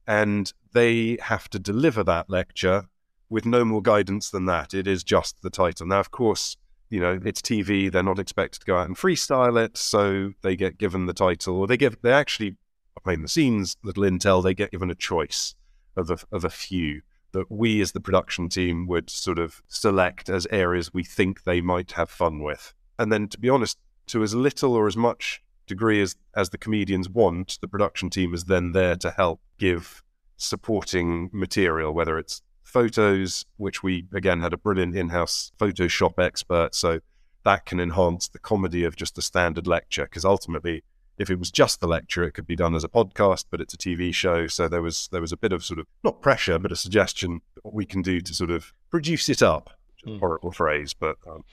and 0.06 0.52
they 0.72 1.18
have 1.20 1.48
to 1.50 1.58
deliver 1.58 2.04
that 2.04 2.30
lecture 2.30 2.84
with 3.28 3.44
no 3.44 3.64
more 3.64 3.82
guidance 3.82 4.30
than 4.30 4.46
that. 4.46 4.72
It 4.74 4.86
is 4.86 5.02
just 5.02 5.42
the 5.42 5.50
title. 5.50 5.86
Now, 5.86 6.00
of 6.00 6.10
course, 6.10 6.56
you 6.94 7.00
know 7.00 7.18
it's 7.24 7.42
TV. 7.42 7.90
They're 7.90 8.04
not 8.04 8.20
expected 8.20 8.60
to 8.60 8.66
go 8.66 8.78
out 8.78 8.86
and 8.86 8.96
freestyle 8.96 9.62
it, 9.62 9.76
so 9.76 10.32
they 10.42 10.54
get 10.54 10.78
given 10.78 11.06
the 11.06 11.12
title, 11.12 11.58
or 11.58 11.66
they 11.66 11.76
give 11.76 12.00
they 12.02 12.12
actually 12.12 12.56
behind 13.02 13.24
the 13.24 13.28
scenes 13.28 13.76
little 13.82 14.04
intel. 14.04 14.44
They 14.44 14.54
get 14.54 14.70
given 14.70 14.90
a 14.90 14.94
choice 14.94 15.56
of 15.96 16.08
a, 16.08 16.18
of 16.30 16.44
a 16.44 16.50
few 16.50 17.02
that 17.32 17.50
we 17.50 17.80
as 17.80 17.90
the 17.90 18.00
production 18.00 18.48
team 18.48 18.86
would 18.86 19.10
sort 19.10 19.40
of 19.40 19.60
select 19.66 20.30
as 20.30 20.46
areas 20.52 20.94
we 20.94 21.02
think 21.02 21.42
they 21.42 21.60
might 21.60 21.92
have 21.92 22.08
fun 22.08 22.44
with. 22.44 22.72
And 22.96 23.12
then, 23.12 23.26
to 23.28 23.40
be 23.40 23.48
honest, 23.48 23.76
to 24.06 24.22
as 24.22 24.36
little 24.36 24.74
or 24.74 24.86
as 24.86 24.96
much 24.96 25.42
degree 25.66 26.00
as, 26.00 26.14
as 26.36 26.50
the 26.50 26.58
comedians 26.58 27.08
want, 27.08 27.58
the 27.60 27.66
production 27.66 28.08
team 28.08 28.34
is 28.34 28.44
then 28.44 28.70
there 28.70 28.94
to 28.94 29.10
help 29.10 29.40
give 29.58 30.04
supporting 30.36 31.28
material, 31.32 31.92
whether 31.92 32.18
it's 32.18 32.40
photos, 32.74 33.46
which 33.56 33.82
we 33.82 34.06
again 34.12 34.42
had 34.42 34.52
a 34.52 34.58
brilliant 34.58 34.94
in 34.94 35.08
house 35.08 35.52
Photoshop 35.58 36.18
expert. 36.18 36.74
So 36.74 37.00
that 37.44 37.64
can 37.64 37.80
enhance 37.80 38.28
the 38.28 38.38
comedy 38.38 38.84
of 38.84 38.96
just 38.96 39.16
a 39.16 39.22
standard 39.22 39.66
lecture. 39.66 40.04
Because 40.04 40.24
ultimately, 40.24 40.82
if 41.16 41.30
it 41.30 41.38
was 41.38 41.50
just 41.50 41.80
the 41.80 41.86
lecture, 41.86 42.24
it 42.24 42.32
could 42.32 42.46
be 42.46 42.56
done 42.56 42.74
as 42.74 42.84
a 42.84 42.88
podcast, 42.88 43.46
but 43.50 43.60
it's 43.62 43.72
a 43.72 43.78
TV 43.78 44.12
show. 44.12 44.46
So 44.48 44.68
there 44.68 44.82
was 44.82 45.08
there 45.12 45.22
was 45.22 45.32
a 45.32 45.38
bit 45.38 45.52
of 45.52 45.64
sort 45.64 45.80
of 45.80 45.86
not 46.02 46.20
pressure, 46.20 46.58
but 46.58 46.72
a 46.72 46.76
suggestion 46.76 47.40
what 47.62 47.72
we 47.72 47.86
can 47.86 48.02
do 48.02 48.20
to 48.20 48.34
sort 48.34 48.50
of 48.50 48.74
produce 48.90 49.30
it 49.30 49.40
up. 49.42 49.70
Mm. 50.06 50.18
horrible 50.18 50.52
phrase, 50.52 50.92
but 50.92 51.16
um, 51.26 51.44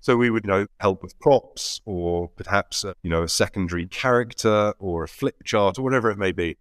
so 0.00 0.16
we 0.16 0.30
would, 0.30 0.44
you 0.44 0.50
know, 0.50 0.66
help 0.78 1.02
with 1.02 1.18
props 1.20 1.80
or 1.84 2.28
perhaps, 2.28 2.84
a, 2.84 2.94
you 3.02 3.10
know, 3.10 3.22
a 3.22 3.28
secondary 3.28 3.86
character 3.86 4.74
or 4.78 5.04
a 5.04 5.08
flip 5.08 5.42
chart 5.44 5.78
or 5.78 5.82
whatever 5.82 6.10
it 6.10 6.18
may 6.18 6.32
be. 6.32 6.56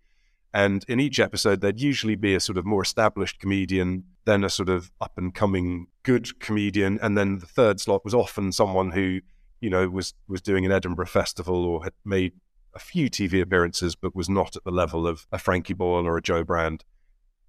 And 0.54 0.84
in 0.88 1.00
each 1.00 1.20
episode, 1.20 1.62
there'd 1.62 1.80
usually 1.80 2.16
be 2.16 2.34
a 2.34 2.40
sort 2.40 2.58
of 2.58 2.66
more 2.66 2.82
established 2.82 3.40
comedian, 3.40 4.06
then 4.26 4.44
a 4.44 4.50
sort 4.50 4.70
of 4.70 4.92
up 5.00 5.14
and 5.18 5.34
coming 5.34 5.88
good 6.04 6.40
comedian, 6.40 7.00
and 7.02 7.18
then 7.18 7.38
the 7.38 7.46
third 7.46 7.80
slot 7.80 8.04
was 8.04 8.14
often 8.14 8.52
someone 8.52 8.92
who, 8.92 9.20
you 9.62 9.70
know, 9.70 9.88
was 9.90 10.14
was 10.28 10.42
doing 10.42 10.66
an 10.66 10.72
Edinburgh 10.72 11.06
festival 11.06 11.66
or 11.66 11.84
had 11.84 11.94
made 12.04 12.34
a 12.74 12.80
few 12.80 13.10
TV 13.10 13.42
appearances, 13.42 13.96
but 13.96 14.16
was 14.16 14.30
not 14.30 14.56
at 14.56 14.64
the 14.64 14.72
level 14.72 15.06
of 15.06 15.28
a 15.32 15.38
Frankie 15.38 15.74
Boyle 15.74 16.08
or 16.08 16.18
a 16.18 16.22
Jo 16.22 16.44
Brand. 16.44 16.84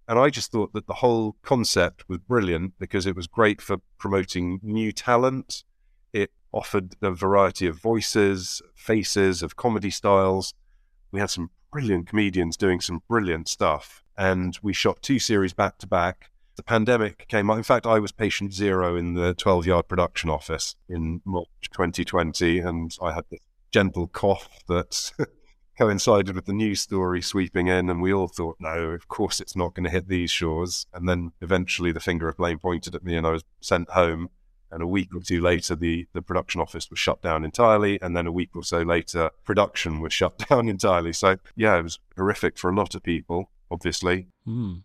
And 0.09 0.19
I 0.19 0.29
just 0.29 0.51
thought 0.51 0.73
that 0.73 0.87
the 0.87 0.95
whole 0.95 1.37
concept 1.43 2.09
was 2.09 2.19
brilliant 2.19 2.75
because 2.79 3.07
it 3.07 3.15
was 3.15 3.27
great 3.27 3.63
for 3.63 3.79
promoting 3.99 4.59
new 4.63 4.93
talent 4.93 5.63
it 6.13 6.31
offered 6.53 6.97
a 7.03 7.13
variety 7.13 7.67
of 7.67 7.77
voices, 7.77 8.63
faces, 8.75 9.43
of 9.43 9.57
comedy 9.57 9.91
styles. 9.91 10.55
We 11.13 11.21
had 11.21 11.31
some 11.31 11.51
brilliant 11.71 12.07
comedians 12.07 12.57
doing 12.57 12.81
some 12.81 13.03
brilliant 13.09 13.49
stuff. 13.49 14.03
And 14.17 14.59
we 14.63 14.73
shot 14.73 15.03
two 15.03 15.19
series 15.19 15.53
back 15.53 15.79
to 15.79 15.87
back. 15.87 16.31
The 16.57 16.63
pandemic 16.63 17.27
came 17.29 17.49
In 17.49 17.63
fact, 17.63 17.87
I 17.87 17.99
was 17.99 18.13
patient 18.13 18.53
zero 18.53 18.97
in 18.97 19.15
the 19.15 19.35
12 19.35 19.67
yard 19.67 19.89
production 19.89 20.29
office 20.29 20.77
in 20.89 21.23
March 21.25 21.71
2020. 21.73 22.59
And 22.59 22.95
I 23.01 23.15
had 23.15 23.25
this 23.31 23.41
gentle 23.73 24.09
cough 24.09 24.49
that 24.69 25.13
coincided 25.79 26.35
with 26.35 26.45
the 26.45 26.53
news 26.53 26.81
story 26.81 27.23
sweeping 27.23 27.69
in. 27.69 27.89
And 27.89 28.03
we 28.03 28.13
all 28.13 28.29
thought, 28.29 28.57
no, 28.61 28.91
of 28.91 29.09
course 29.09 29.41
it's 29.41 29.57
not 29.57 29.75
going 29.75 29.85
to 29.85 29.91
hit 29.91 30.09
these 30.09 30.31
shores. 30.31 30.87
And 30.93 31.09
then 31.09 31.33
eventually 31.41 31.93
the 31.93 32.01
finger 32.01 32.29
of 32.29 32.37
blame 32.37 32.59
pointed 32.59 32.95
at 32.95 33.05
me 33.05 33.17
and 33.17 33.27
I 33.27 33.31
was 33.31 33.45
sent 33.61 33.91
home. 33.91 34.29
And 34.71 34.83
a 34.83 34.87
week 34.87 35.15
or 35.15 35.21
two 35.21 35.41
later, 35.41 35.75
the, 35.75 36.07
the 36.13 36.23
production 36.23 36.61
office 36.61 36.91
was 36.91 36.99
shut 36.99 37.23
down 37.23 37.45
entirely. 37.45 38.01
And 38.01 38.17
then 38.17 38.27
a 38.27 38.33
week 38.33 38.51
or 38.55 38.63
so 38.63 38.83
later, 38.83 39.31
production 39.45 40.01
was 40.01 40.13
shut 40.13 40.39
down 40.49 40.69
entirely. 40.69 41.13
So, 41.13 41.37
yeah, 41.57 41.77
it 41.79 41.83
was 41.83 41.99
horrific 42.17 42.59
for 42.59 42.71
a 42.71 42.75
lot 42.75 42.95
of 42.95 43.03
people, 43.03 43.51
obviously. 43.71 44.29
Mm. 44.47 44.83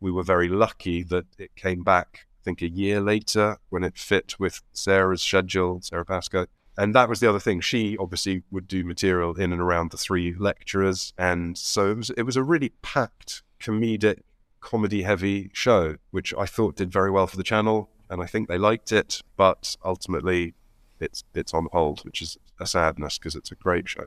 We 0.00 0.12
were 0.12 0.22
very 0.22 0.48
lucky 0.48 1.02
that 1.04 1.26
it 1.38 1.56
came 1.56 1.82
back, 1.82 2.26
I 2.40 2.42
think, 2.44 2.62
a 2.62 2.68
year 2.68 3.00
later 3.00 3.58
when 3.70 3.84
it 3.84 3.98
fit 3.98 4.38
with 4.38 4.62
Sara's 4.72 5.22
schedule, 5.22 5.80
Sara 5.82 6.04
Pascoe. 6.04 6.46
And 6.76 6.94
that 6.94 7.08
was 7.08 7.20
the 7.20 7.28
other 7.28 7.38
thing. 7.38 7.60
She 7.60 7.96
obviously 7.98 8.42
would 8.50 8.66
do 8.66 8.84
material 8.84 9.34
in 9.34 9.52
and 9.52 9.60
around 9.60 9.92
the 9.92 9.96
three 9.96 10.34
lecturers. 10.36 11.12
And 11.16 11.56
so 11.56 11.90
it 11.90 11.96
was, 11.96 12.10
it 12.10 12.22
was 12.22 12.36
a 12.36 12.42
really 12.42 12.70
packed, 12.82 13.42
comedic, 13.60 14.20
comedy 14.60 15.02
heavy 15.02 15.50
show, 15.52 15.96
which 16.10 16.34
I 16.36 16.46
thought 16.46 16.76
did 16.76 16.90
very 16.90 17.10
well 17.10 17.26
for 17.26 17.36
the 17.36 17.42
channel 17.42 17.90
and 18.10 18.22
I 18.22 18.26
think 18.26 18.48
they 18.48 18.58
liked 18.58 18.92
it, 18.92 19.22
but 19.36 19.76
ultimately 19.84 20.54
it's 21.00 21.24
it's 21.34 21.54
on 21.54 21.68
hold, 21.72 22.04
which 22.04 22.22
is 22.22 22.38
a 22.60 22.66
sadness 22.66 23.18
because 23.18 23.34
it's 23.34 23.50
a 23.50 23.56
great 23.56 23.88
show. 23.88 24.06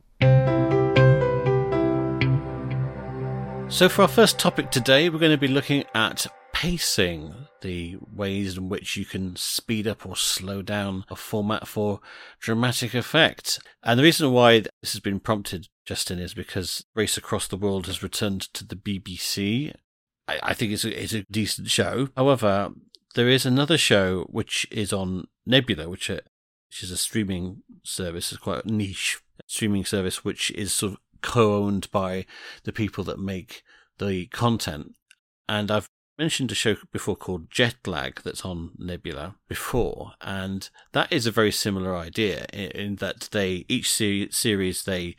So 3.70 3.90
for 3.90 4.04
our 4.04 4.08
first 4.08 4.40
topic 4.40 4.72
today, 4.72 5.10
we're 5.10 5.20
going 5.20 5.32
to 5.32 5.38
be 5.38 5.50
looking 5.50 5.84
at 5.94 6.26
pacing, 6.54 7.36
the 7.62 7.98
ways 8.16 8.58
in 8.58 8.70
which 8.70 8.96
you 8.96 9.06
can 9.06 9.36
speed 9.36 9.86
up 9.86 10.06
or 10.06 10.16
slow 10.16 10.62
down 10.62 11.06
a 11.10 11.16
format 11.16 11.68
for 11.68 12.00
dramatic 12.40 12.94
effect. 12.94 13.60
And 13.84 14.00
the 14.00 14.04
reason 14.04 14.32
why 14.32 14.62
this 14.62 14.94
has 14.94 15.02
been 15.02 15.20
prompted, 15.20 15.68
Justin, 15.86 16.18
is 16.18 16.34
because 16.34 16.86
Race 16.96 17.18
Across 17.18 17.50
the 17.50 17.58
World 17.58 17.88
has 17.88 18.02
returned 18.02 18.42
to 18.54 18.66
the 18.66 18.76
BBC. 18.76 19.74
I, 20.28 20.54
think 20.54 20.72
it's 20.72 20.84
a, 20.84 21.04
it's 21.04 21.14
a 21.14 21.26
decent 21.30 21.70
show. 21.70 22.10
However, 22.18 22.72
there 23.18 23.28
is 23.28 23.48
another 23.48 23.80
show 23.80 24.28
which 24.30 24.68
is 24.70 24.94
on 24.94 25.26
Nebula, 25.44 25.90
which, 25.90 26.08
uh, 26.08 26.20
which 26.70 26.84
is 26.84 26.92
a 26.92 26.98
streaming 26.98 27.64
service, 27.84 28.32
it's 28.32 28.40
quite 28.40 28.64
a 28.64 28.72
niche 28.72 29.20
streaming 29.48 29.86
service, 29.86 30.24
which 30.24 30.52
is 30.52 30.72
sort 30.72 30.94
of 30.94 31.00
co-owned 31.24 31.90
by 31.92 32.28
the 32.64 32.72
people 32.72 33.04
that 33.06 33.18
make 33.18 33.64
the 33.98 34.28
content. 34.28 34.94
And 35.50 35.72
I've 35.72 35.90
mentioned 36.20 36.52
a 36.52 36.56
show 36.56 36.76
before 36.92 37.16
called 37.16 37.50
Jetlag 37.50 38.22
that's 38.22 38.46
on 38.46 38.74
Nebula 38.78 39.36
before, 39.50 40.12
and 40.22 40.70
that 40.92 41.12
is 41.12 41.26
a 41.26 41.32
very 41.32 41.52
similar 41.52 41.98
idea 41.98 42.46
in, 42.54 42.70
in 42.70 42.96
that 42.98 43.30
they 43.32 43.66
each 43.68 43.92
series 43.92 44.84
they 44.84 45.16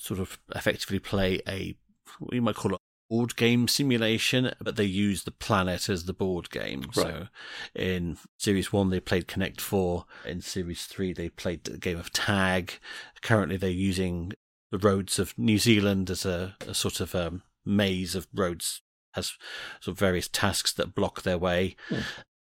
sort 0.00 0.18
of 0.18 0.40
effectively 0.52 0.98
play 0.98 1.40
a 1.46 1.76
what 2.18 2.34
you 2.34 2.42
might 2.42 2.56
call 2.56 2.77
board 3.10 3.36
game 3.36 3.68
simulation, 3.68 4.52
but 4.60 4.76
they 4.76 4.84
use 4.84 5.24
the 5.24 5.30
planet 5.30 5.88
as 5.88 6.04
the 6.04 6.12
board 6.12 6.50
game. 6.50 6.82
Right. 6.82 6.94
So 6.94 7.28
in 7.74 8.18
series 8.38 8.72
one, 8.72 8.90
they 8.90 9.00
played 9.00 9.28
Connect 9.28 9.60
Four. 9.60 10.04
In 10.24 10.40
series 10.40 10.84
three, 10.84 11.12
they 11.12 11.28
played 11.28 11.64
the 11.64 11.78
game 11.78 11.98
of 11.98 12.12
Tag. 12.12 12.74
Currently, 13.22 13.56
they're 13.56 13.70
using 13.70 14.32
the 14.70 14.78
roads 14.78 15.18
of 15.18 15.36
New 15.38 15.58
Zealand 15.58 16.10
as 16.10 16.26
a, 16.26 16.56
a 16.66 16.74
sort 16.74 17.00
of 17.00 17.14
um, 17.14 17.42
maze 17.64 18.14
of 18.14 18.28
roads, 18.34 18.82
has 19.14 19.32
sort 19.80 19.94
of 19.94 19.98
various 19.98 20.28
tasks 20.28 20.72
that 20.74 20.94
block 20.94 21.22
their 21.22 21.38
way. 21.38 21.76
Hmm. 21.88 22.00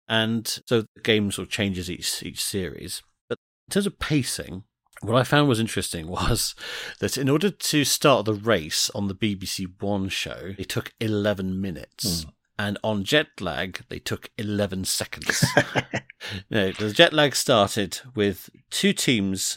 And 0.09 0.47
so 0.67 0.83
the 0.83 1.01
game 1.03 1.31
sort 1.31 1.47
of 1.47 1.53
changes 1.53 1.89
each 1.89 2.23
each 2.25 2.43
series. 2.43 3.03
But 3.29 3.39
in 3.69 3.73
terms 3.73 3.87
of 3.87 4.01
pacing, 4.01 4.65
what 5.01 5.17
I 5.17 5.25
found 5.25 5.49
was 5.49 5.61
interesting 5.61 6.07
was 6.09 6.55
that 7.01 7.17
in 7.17 7.29
order 7.29 7.51
to 7.51 7.85
start 7.85 8.25
the 8.25 8.35
race 8.35 8.91
on 8.95 9.09
the 9.09 9.15
BBC 9.15 9.81
One 9.81 10.09
show, 10.09 10.55
it 10.59 10.69
took 10.69 10.93
11 11.01 11.61
minutes. 11.61 12.25
Mm. 12.25 12.33
And 12.59 12.79
on 12.85 13.05
jet 13.05 13.29
lag, 13.41 13.81
they 13.89 13.99
took 13.99 14.31
11 14.37 14.85
seconds. 14.85 15.45
no, 16.51 16.73
the 16.73 16.93
jet 16.93 17.15
lag 17.15 17.35
started 17.35 18.01
with 18.15 18.51
two 18.69 18.93
teams 18.93 19.57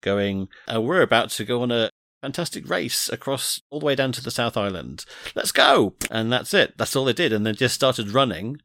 going, 0.00 0.48
uh, 0.72 0.80
We're 0.80 1.02
about 1.02 1.28
to 1.30 1.44
go 1.44 1.62
on 1.62 1.70
a 1.70 1.90
fantastic 2.20 2.68
race 2.68 3.08
across 3.08 3.60
all 3.70 3.80
the 3.80 3.86
way 3.86 3.94
down 3.94 4.12
to 4.12 4.22
the 4.22 4.30
South 4.30 4.56
Island. 4.56 5.04
Let's 5.34 5.52
go. 5.52 5.94
And 6.10 6.32
that's 6.32 6.52
it. 6.54 6.76
That's 6.76 6.96
all 6.96 7.04
they 7.04 7.12
did. 7.12 7.32
And 7.32 7.46
they 7.46 7.52
just 7.52 7.74
started 7.74 8.10
running. 8.10 8.60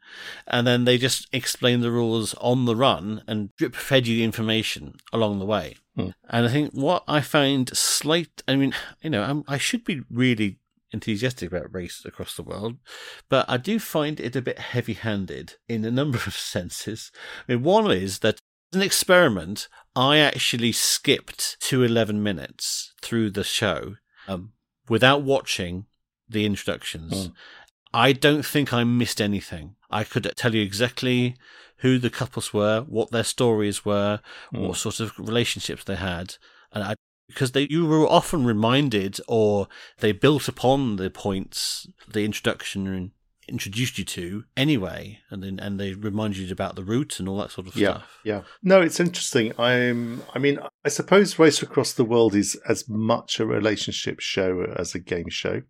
And 0.48 0.66
then 0.66 0.86
they 0.86 0.98
just 0.98 1.28
explained 1.32 1.84
the 1.84 1.92
rules 1.92 2.34
on 2.36 2.66
the 2.66 2.76
run 2.76 3.24
and 3.28 3.56
drip 3.58 3.76
fed 3.76 4.08
you 4.08 4.18
the 4.18 4.24
information 4.24 4.96
along 5.12 5.40
the 5.40 5.46
way. 5.46 5.76
Hmm. 5.96 6.10
And 6.30 6.46
I 6.46 6.50
think 6.50 6.74
what 6.74 7.04
I 7.08 7.22
find 7.22 7.76
slight, 7.76 8.42
I 8.48 8.56
mean, 8.56 8.74
you 9.02 9.10
know, 9.10 9.24
I'm, 9.24 9.44
I 9.48 9.58
should 9.58 9.84
be 9.84 10.02
really 10.10 10.60
enthusiastic 10.92 11.52
about 11.52 11.74
race 11.74 12.04
across 12.06 12.36
the 12.36 12.44
world, 12.44 12.78
but 13.28 13.50
I 13.50 13.58
do 13.58 13.80
find 13.80 14.20
it 14.20 14.36
a 14.36 14.42
bit 14.42 14.60
heavy 14.60 14.94
handed 14.94 15.56
in 15.68 15.84
a 15.84 15.92
number 15.92 16.18
of 16.26 16.36
senses. 16.36 17.12
I 17.48 17.54
mean, 17.54 17.64
one 17.64 17.92
is 17.92 18.20
that 18.20 18.40
an 18.74 18.82
experiment, 18.82 19.68
I 19.96 20.18
actually 20.18 20.72
skipped 20.72 21.58
to 21.62 21.84
11 21.84 22.22
minutes 22.22 22.94
through 23.02 23.32
the 23.32 23.44
show 23.44 23.96
um, 24.28 24.54
without 24.90 25.22
watching 25.22 25.86
the 26.28 26.46
introductions. 26.46 27.28
Mm. 27.28 27.34
I 27.94 28.14
don't 28.14 28.44
think 28.46 28.74
I 28.74 28.84
missed 28.84 29.22
anything. 29.22 29.76
I 29.92 30.04
could 30.04 30.32
tell 30.36 30.56
you 30.56 30.64
exactly 30.64 31.36
who 31.78 32.00
the 32.00 32.10
couples 32.10 32.54
were, 32.54 32.82
what 32.82 33.12
their 33.12 33.24
stories 33.24 33.86
were, 33.86 34.20
mm. 34.54 34.68
what 34.68 34.78
sort 34.78 35.00
of 35.00 35.18
relationships 35.20 35.84
they 35.84 35.96
had, 35.96 36.38
and 36.72 36.84
I 36.84 36.96
because 37.28 37.52
they 37.52 37.68
you 37.70 37.86
were 37.86 38.08
often 38.08 38.46
reminded 38.46 39.20
or 39.28 39.68
they 40.00 40.12
built 40.12 40.48
upon 40.48 40.98
the 40.98 41.10
points 41.10 41.88
the 42.08 42.26
introduction 42.26 43.12
introduced 43.48 43.98
you 43.98 44.06
to 44.06 44.44
anyway 44.56 45.20
and 45.30 45.44
then 45.44 45.60
and 45.60 45.80
they 45.80 45.94
remind 45.94 46.38
you 46.38 46.52
about 46.52 46.76
the 46.76 46.84
route 46.84 47.20
and 47.20 47.28
all 47.28 47.38
that 47.38 47.52
sort 47.52 47.68
of 47.68 47.76
yeah, 47.76 47.90
stuff. 47.90 48.20
yeah. 48.24 48.42
No 48.62 48.82
it's 48.82 49.00
interesting. 49.00 49.54
I'm 49.60 50.24
i 50.34 50.40
mean 50.40 50.60
i 50.86 50.90
suppose 50.90 51.40
race 51.40 51.62
across 51.62 51.94
the 51.94 52.06
world 52.06 52.36
is 52.36 52.56
as 52.68 52.88
much 52.88 53.40
a 53.40 53.46
relationship 53.46 54.20
show 54.20 54.66
as 54.78 54.96
a 54.96 55.00
game 55.00 55.30
show. 55.30 55.62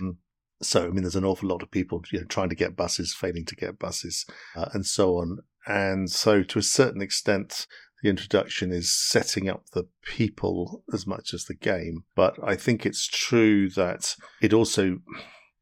Mm. 0.00 0.16
so 0.62 0.86
i 0.86 0.90
mean 0.90 1.02
there's 1.02 1.16
an 1.16 1.24
awful 1.24 1.48
lot 1.48 1.62
of 1.62 1.70
people 1.70 2.02
you 2.10 2.18
know 2.18 2.26
trying 2.26 2.48
to 2.48 2.56
get 2.56 2.76
buses 2.76 3.14
failing 3.14 3.44
to 3.46 3.56
get 3.56 3.78
buses 3.78 4.26
uh, 4.56 4.68
and 4.72 4.86
so 4.86 5.16
on. 5.16 5.38
And 5.66 6.10
so 6.10 6.42
to 6.42 6.58
a 6.58 6.62
certain 6.62 7.02
extent 7.02 7.66
the 8.02 8.08
introduction 8.08 8.72
is 8.72 8.90
setting 8.90 9.48
up 9.48 9.66
the 9.72 9.86
people 10.02 10.82
as 10.92 11.06
much 11.06 11.34
as 11.34 11.44
the 11.44 11.54
game. 11.54 12.04
But 12.14 12.36
I 12.42 12.56
think 12.56 12.86
it's 12.86 13.06
true 13.06 13.68
that 13.70 14.16
it 14.40 14.52
also 14.52 15.00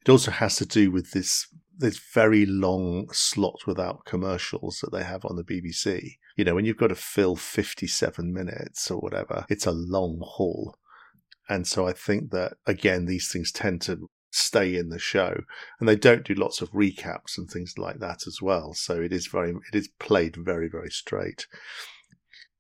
it 0.09 0.11
also 0.11 0.31
has 0.31 0.57
to 0.57 0.65
do 0.65 0.91
with 0.91 1.11
this 1.11 1.49
this 1.77 1.99
very 1.99 2.47
long 2.47 3.09
slot 3.13 3.61
without 3.67 4.07
commercials 4.07 4.81
that 4.81 4.91
they 4.91 5.05
have 5.05 5.25
on 5.25 5.37
the 5.37 5.45
BBC. 5.45 6.15
You 6.35 6.45
know, 6.45 6.55
when 6.55 6.65
you've 6.65 6.79
got 6.79 6.89
to 6.89 6.97
fill 6.97 7.37
57 7.37 8.33
minutes 8.33 8.91
or 8.91 8.99
whatever, 8.99 9.45
it's 9.49 9.67
a 9.67 9.71
long 9.71 10.19
haul. 10.21 10.77
And 11.49 11.69
so 11.69 11.87
I 11.87 11.93
think 11.93 12.33
that, 12.33 12.55
again, 12.67 13.07
these 13.07 13.31
things 13.31 13.53
tend 13.53 13.81
to 13.83 14.09
stay 14.31 14.75
in 14.75 14.89
the 14.89 14.99
show 14.99 15.43
and 15.79 15.89
they 15.89 15.95
don't 15.95 16.25
do 16.25 16.35
lots 16.35 16.61
of 16.61 16.73
recaps 16.73 17.39
and 17.39 17.49
things 17.49 17.75
like 17.79 17.99
that 17.99 18.27
as 18.27 18.43
well 18.43 18.75
so 18.75 19.01
it 19.01 19.11
is 19.11 19.27
very 19.27 19.55
it 19.73 19.75
is 19.75 19.89
played 19.99 20.37
very 20.37 20.69
very 20.69 20.91
straight 20.91 21.47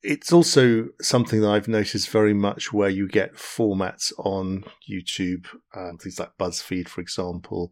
it's 0.09 0.33
also 0.33 0.89
something 1.03 1.43
that 1.43 1.51
I've 1.51 1.69
noticed 1.69 2.09
very 2.09 2.33
much 2.33 2.73
where 2.73 2.89
you 2.89 3.07
get 3.07 3.35
formats 3.35 4.11
on 4.17 4.65
YouTube, 4.91 5.47
um, 5.77 5.99
things 5.99 6.19
like 6.19 6.39
BuzzFeed, 6.41 6.89
for 6.89 7.03
example. 7.03 7.71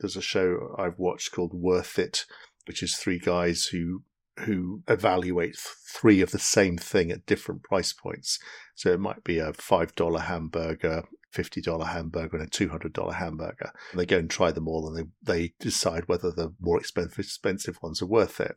There's 0.00 0.16
a 0.16 0.20
show 0.20 0.74
I've 0.76 0.98
watched 0.98 1.30
called 1.30 1.54
Worth 1.54 1.96
It, 1.96 2.26
which 2.66 2.82
is 2.82 2.96
three 2.96 3.20
guys 3.20 3.66
who 3.66 4.02
who 4.40 4.82
evaluate 4.88 5.56
three 5.56 6.20
of 6.22 6.32
the 6.32 6.40
same 6.40 6.76
thing 6.76 7.12
at 7.12 7.26
different 7.26 7.62
price 7.62 7.92
points. 7.92 8.40
So 8.74 8.90
it 8.92 8.98
might 8.98 9.22
be 9.22 9.38
a 9.38 9.52
five 9.52 9.94
dollar 9.94 10.20
hamburger, 10.22 11.04
fifty 11.30 11.60
dollar 11.60 11.86
hamburger, 11.86 12.38
and 12.38 12.46
a 12.48 12.50
two 12.50 12.70
hundred 12.70 12.94
dollar 12.94 13.12
hamburger. 13.12 13.70
And 13.92 14.00
they 14.00 14.06
go 14.06 14.18
and 14.18 14.28
try 14.28 14.50
them 14.50 14.66
all, 14.66 14.88
and 14.88 14.96
they 14.96 15.34
they 15.34 15.52
decide 15.60 16.08
whether 16.08 16.32
the 16.32 16.52
more 16.58 16.80
expensive 16.80 17.20
expensive 17.20 17.78
ones 17.80 18.02
are 18.02 18.06
worth 18.06 18.40
it. 18.40 18.56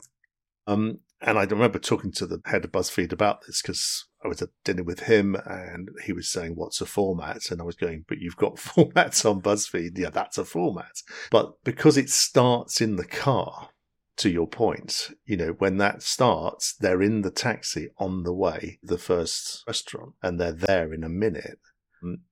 Um, 0.67 0.99
and 1.21 1.39
I 1.39 1.43
remember 1.43 1.79
talking 1.79 2.11
to 2.13 2.25
the 2.25 2.41
head 2.45 2.65
of 2.65 2.71
BuzzFeed 2.71 3.13
about 3.13 3.45
this 3.45 3.61
because 3.61 4.05
I 4.23 4.27
was 4.27 4.41
at 4.41 4.49
dinner 4.65 4.83
with 4.83 5.01
him 5.01 5.35
and 5.45 5.89
he 6.05 6.11
was 6.11 6.29
saying, 6.29 6.53
What's 6.55 6.81
a 6.81 6.85
format? 6.85 7.49
And 7.49 7.61
I 7.61 7.63
was 7.63 7.75
going, 7.75 8.05
But 8.07 8.19
you've 8.19 8.35
got 8.35 8.55
formats 8.57 9.29
on 9.29 9.41
BuzzFeed. 9.41 9.97
Yeah, 9.97 10.09
that's 10.09 10.37
a 10.37 10.45
format. 10.45 11.01
But 11.31 11.63
because 11.63 11.97
it 11.97 12.09
starts 12.09 12.81
in 12.81 12.97
the 12.97 13.05
car, 13.05 13.69
to 14.17 14.29
your 14.29 14.47
point, 14.47 15.09
you 15.25 15.35
know, 15.35 15.55
when 15.57 15.77
that 15.77 16.03
starts, 16.03 16.75
they're 16.75 17.01
in 17.01 17.21
the 17.21 17.31
taxi 17.31 17.89
on 17.97 18.23
the 18.23 18.33
way, 18.33 18.79
the 18.83 18.97
first 18.97 19.63
restaurant, 19.65 20.13
and 20.21 20.39
they're 20.39 20.51
there 20.51 20.93
in 20.93 21.03
a 21.03 21.09
minute. 21.09 21.59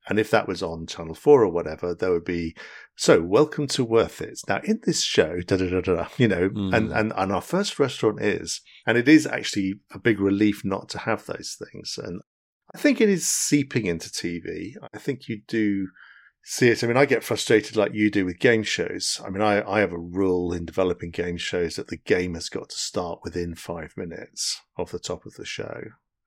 And 0.07 0.19
if 0.19 0.29
that 0.31 0.47
was 0.47 0.61
on 0.61 0.87
Channel 0.87 1.15
4 1.15 1.43
or 1.43 1.49
whatever, 1.49 1.95
there 1.95 2.11
would 2.11 2.25
be, 2.25 2.55
so 2.95 3.21
welcome 3.21 3.67
to 3.67 3.83
Worth 3.83 4.21
It. 4.21 4.39
Now, 4.47 4.61
in 4.63 4.79
this 4.83 5.01
show, 5.01 5.39
da 5.41 5.57
da 5.57 5.69
da 5.69 5.81
da, 5.81 6.07
you 6.17 6.27
know, 6.27 6.49
mm. 6.49 6.75
and, 6.75 6.91
and, 6.91 7.13
and 7.15 7.31
our 7.31 7.41
first 7.41 7.79
restaurant 7.79 8.21
is, 8.21 8.61
and 8.85 8.97
it 8.97 9.07
is 9.07 9.25
actually 9.25 9.75
a 9.93 9.99
big 9.99 10.19
relief 10.19 10.63
not 10.63 10.89
to 10.89 10.99
have 10.99 11.25
those 11.25 11.57
things. 11.57 11.97
And 11.97 12.21
I 12.73 12.77
think 12.77 13.01
it 13.01 13.09
is 13.09 13.27
seeping 13.27 13.85
into 13.85 14.09
TV. 14.09 14.73
I 14.93 14.97
think 14.97 15.27
you 15.27 15.41
do 15.47 15.87
see 16.43 16.69
it. 16.69 16.83
I 16.83 16.87
mean, 16.87 16.97
I 16.97 17.05
get 17.05 17.23
frustrated 17.23 17.75
like 17.75 17.93
you 17.93 18.09
do 18.09 18.25
with 18.25 18.39
game 18.39 18.63
shows. 18.63 19.21
I 19.25 19.29
mean, 19.29 19.41
I, 19.41 19.67
I 19.69 19.79
have 19.79 19.93
a 19.93 19.99
rule 19.99 20.53
in 20.53 20.65
developing 20.65 21.11
game 21.11 21.37
shows 21.37 21.75
that 21.75 21.87
the 21.87 21.97
game 21.97 22.33
has 22.35 22.49
got 22.49 22.69
to 22.69 22.77
start 22.77 23.19
within 23.23 23.55
five 23.55 23.93
minutes 23.97 24.59
of 24.77 24.91
the 24.91 24.99
top 24.99 25.25
of 25.25 25.33
the 25.33 25.45
show. 25.45 25.81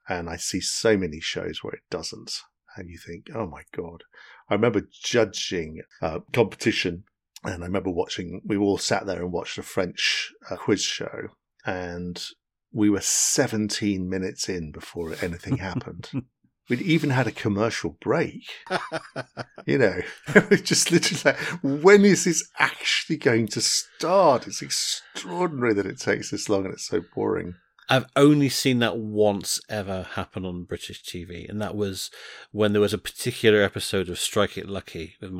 And 0.08 0.28
I 0.28 0.36
see 0.36 0.60
so 0.60 0.96
many 0.96 1.20
shows 1.20 1.60
where 1.62 1.74
it 1.74 1.82
doesn't 1.90 2.40
and 2.76 2.88
you 2.88 2.98
think, 2.98 3.26
oh 3.34 3.46
my 3.46 3.62
God. 3.76 4.04
I 4.48 4.54
remember 4.54 4.82
judging 4.90 5.82
a 6.02 6.20
competition 6.32 7.04
and 7.44 7.62
I 7.62 7.66
remember 7.66 7.90
watching, 7.90 8.40
we 8.44 8.56
all 8.56 8.78
sat 8.78 9.06
there 9.06 9.20
and 9.20 9.32
watched 9.32 9.58
a 9.58 9.62
French 9.62 10.32
uh, 10.50 10.56
quiz 10.56 10.82
show 10.82 11.28
and 11.64 12.22
we 12.72 12.90
were 12.90 13.00
17 13.00 14.08
minutes 14.08 14.48
in 14.48 14.72
before 14.72 15.14
anything 15.22 15.58
happened. 15.58 16.10
We'd 16.70 16.80
even 16.80 17.10
had 17.10 17.26
a 17.26 17.32
commercial 17.32 17.98
break. 18.00 18.44
you 19.66 19.76
know, 19.76 20.00
just 20.62 20.90
literally 20.90 21.20
like, 21.22 21.38
when 21.62 22.06
is 22.06 22.24
this 22.24 22.48
actually 22.58 23.18
going 23.18 23.48
to 23.48 23.60
start? 23.60 24.46
It's 24.46 24.62
extraordinary 24.62 25.74
that 25.74 25.84
it 25.84 26.00
takes 26.00 26.30
this 26.30 26.48
long 26.48 26.64
and 26.64 26.72
it's 26.72 26.86
so 26.86 27.02
boring. 27.14 27.56
I've 27.88 28.06
only 28.16 28.48
seen 28.48 28.78
that 28.78 28.96
once 28.96 29.60
ever 29.68 30.02
happen 30.02 30.44
on 30.46 30.64
British 30.64 31.02
TV, 31.02 31.48
and 31.48 31.60
that 31.60 31.76
was 31.76 32.10
when 32.50 32.72
there 32.72 32.80
was 32.80 32.94
a 32.94 32.98
particular 32.98 33.62
episode 33.62 34.08
of 34.08 34.18
Strike 34.18 34.56
It 34.56 34.68
Lucky 34.68 35.16
with 35.20 35.30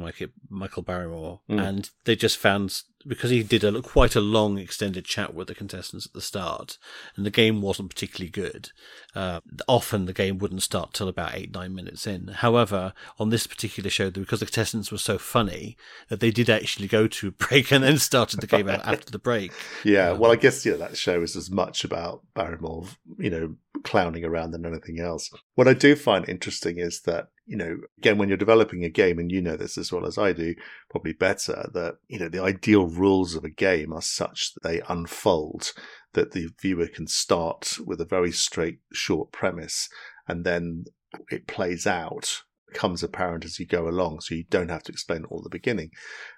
Michael, 0.51 0.83
Barrymore, 0.83 1.41
mm. 1.49 1.61
and 1.61 1.91
they 2.05 2.17
just 2.17 2.37
found 2.37 2.83
because 3.07 3.31
he 3.31 3.43
did 3.43 3.65
a 3.65 3.83
quite 3.83 4.15
a 4.15 4.21
long 4.21 4.59
extended 4.59 5.05
chat 5.05 5.35
with 5.35 5.49
the 5.49 5.55
contestants 5.55 6.07
at 6.07 6.13
the 6.13 6.21
start, 6.21 6.79
and 7.17 7.25
the 7.25 7.31
game 7.31 7.61
wasn't 7.61 7.91
particularly 7.91 8.31
good. 8.31 8.71
Uh, 9.15 9.41
often 9.69 10.07
the 10.07 10.13
game 10.13 10.39
wouldn't 10.39 10.63
start 10.63 10.93
till 10.93 11.09
about 11.09 11.35
eight 11.35 11.53
nine 11.53 11.75
minutes 11.75 12.07
in. 12.07 12.29
However, 12.29 12.93
on 13.19 13.31
this 13.31 13.47
particular 13.47 13.91
show, 13.91 14.11
because 14.11 14.41
the 14.41 14.47
contestants 14.47 14.91
were 14.91 14.99
so 14.99 15.19
funny 15.19 15.77
that 16.09 16.21
they 16.21 16.31
did 16.31 16.51
actually 16.51 16.89
go 16.89 17.07
to 17.07 17.29
a 17.29 17.31
break 17.47 17.71
and 17.71 17.85
then 17.85 17.99
started 17.99 18.41
the 18.41 18.47
game 18.47 18.69
after 18.69 19.11
the 19.11 19.19
break. 19.19 19.53
Yeah, 19.85 20.11
um, 20.11 20.19
well, 20.19 20.33
I 20.33 20.37
guess 20.37 20.65
yeah, 20.65 20.77
that 20.77 20.97
show 20.97 21.23
is 21.23 21.37
as 21.37 21.51
much 21.51 21.85
about 21.85 22.23
Barrymore, 22.35 22.87
you 23.19 23.31
know, 23.31 23.55
clowning 23.83 24.25
around 24.25 24.53
than 24.53 24.65
anything 24.67 25.01
else. 25.01 25.31
What 25.55 25.69
I 25.69 25.75
do 25.75 25.97
find 25.97 26.29
interesting 26.29 26.79
is 26.79 27.03
that 27.03 27.29
you 27.47 27.57
know, 27.57 27.77
again, 27.99 28.17
when 28.17 28.29
you're 28.29 28.39
developing 28.39 28.85
a 28.85 28.89
game, 28.89 29.19
and 29.19 29.31
you 29.31 29.43
know 29.43 29.57
this 29.57 29.77
as 29.77 29.93
well 29.93 30.07
as 30.07 30.17
I 30.17 30.33
do, 30.33 30.55
probably 30.91 31.13
better, 31.13 31.69
that, 31.75 31.97
you 32.09 32.19
know, 32.19 32.29
the 32.29 32.43
ideal 32.43 32.87
rules 32.87 33.35
of 33.35 33.45
a 33.45 33.51
game 33.51 33.93
are 33.93 34.03
such 34.03 34.55
that 34.55 34.63
they 34.63 34.81
unfold, 34.89 35.73
that 36.15 36.33
the 36.33 36.49
viewer 36.61 36.87
can 36.87 37.07
start 37.07 37.77
with 37.85 38.01
a 38.01 38.07
very 38.07 38.33
straight, 38.33 38.79
short 38.93 39.31
premise, 39.31 39.89
and 40.27 40.45
then 40.45 40.85
it 41.29 41.47
plays 41.47 41.87
out, 41.87 42.43
becomes 42.73 43.03
apparent 43.03 43.45
as 43.45 43.59
you 43.59 43.67
go 43.67 43.89
along, 43.89 44.21
so 44.21 44.35
you 44.35 44.45
don't 44.49 44.71
have 44.71 44.83
to 44.85 44.93
explain 44.93 45.25
all 45.27 45.43
the 45.43 45.51
beginning. 45.51 45.91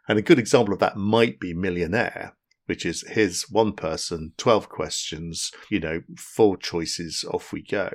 And 0.09 0.19
a 0.19 0.23
good 0.23 0.41
example 0.41 0.75
of 0.75 0.81
that 0.81 0.97
might 0.97 1.39
be 1.39 1.55
Millionaire, 1.55 2.35
which 2.67 2.85
is 2.85 3.05
here's 3.09 3.51
one 3.51 3.73
person, 3.73 4.33
12 4.37 4.69
questions, 4.69 5.51
you 5.71 5.81
know, 5.81 6.03
four 6.17 6.57
choices, 6.57 7.25
off 7.31 7.53
we 7.53 7.63
go. 7.63 7.91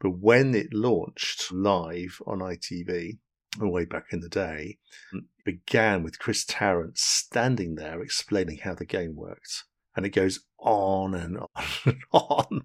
But 0.00 0.18
when 0.18 0.54
it 0.54 0.74
launched 0.74 1.52
live 1.52 2.20
on 2.26 2.40
ITV, 2.40 3.18
way 3.60 3.84
back 3.84 4.06
in 4.10 4.20
the 4.20 4.28
day, 4.28 4.78
began 5.44 6.02
with 6.02 6.18
Chris 6.18 6.44
Tarrant 6.44 6.98
standing 6.98 7.76
there 7.76 8.02
explaining 8.02 8.58
how 8.58 8.74
the 8.74 8.84
game 8.84 9.14
worked. 9.14 9.64
And 9.96 10.04
it 10.04 10.10
goes 10.10 10.40
on 10.58 11.14
and 11.14 11.38
on 11.38 11.48
and 11.84 12.02
on. 12.12 12.60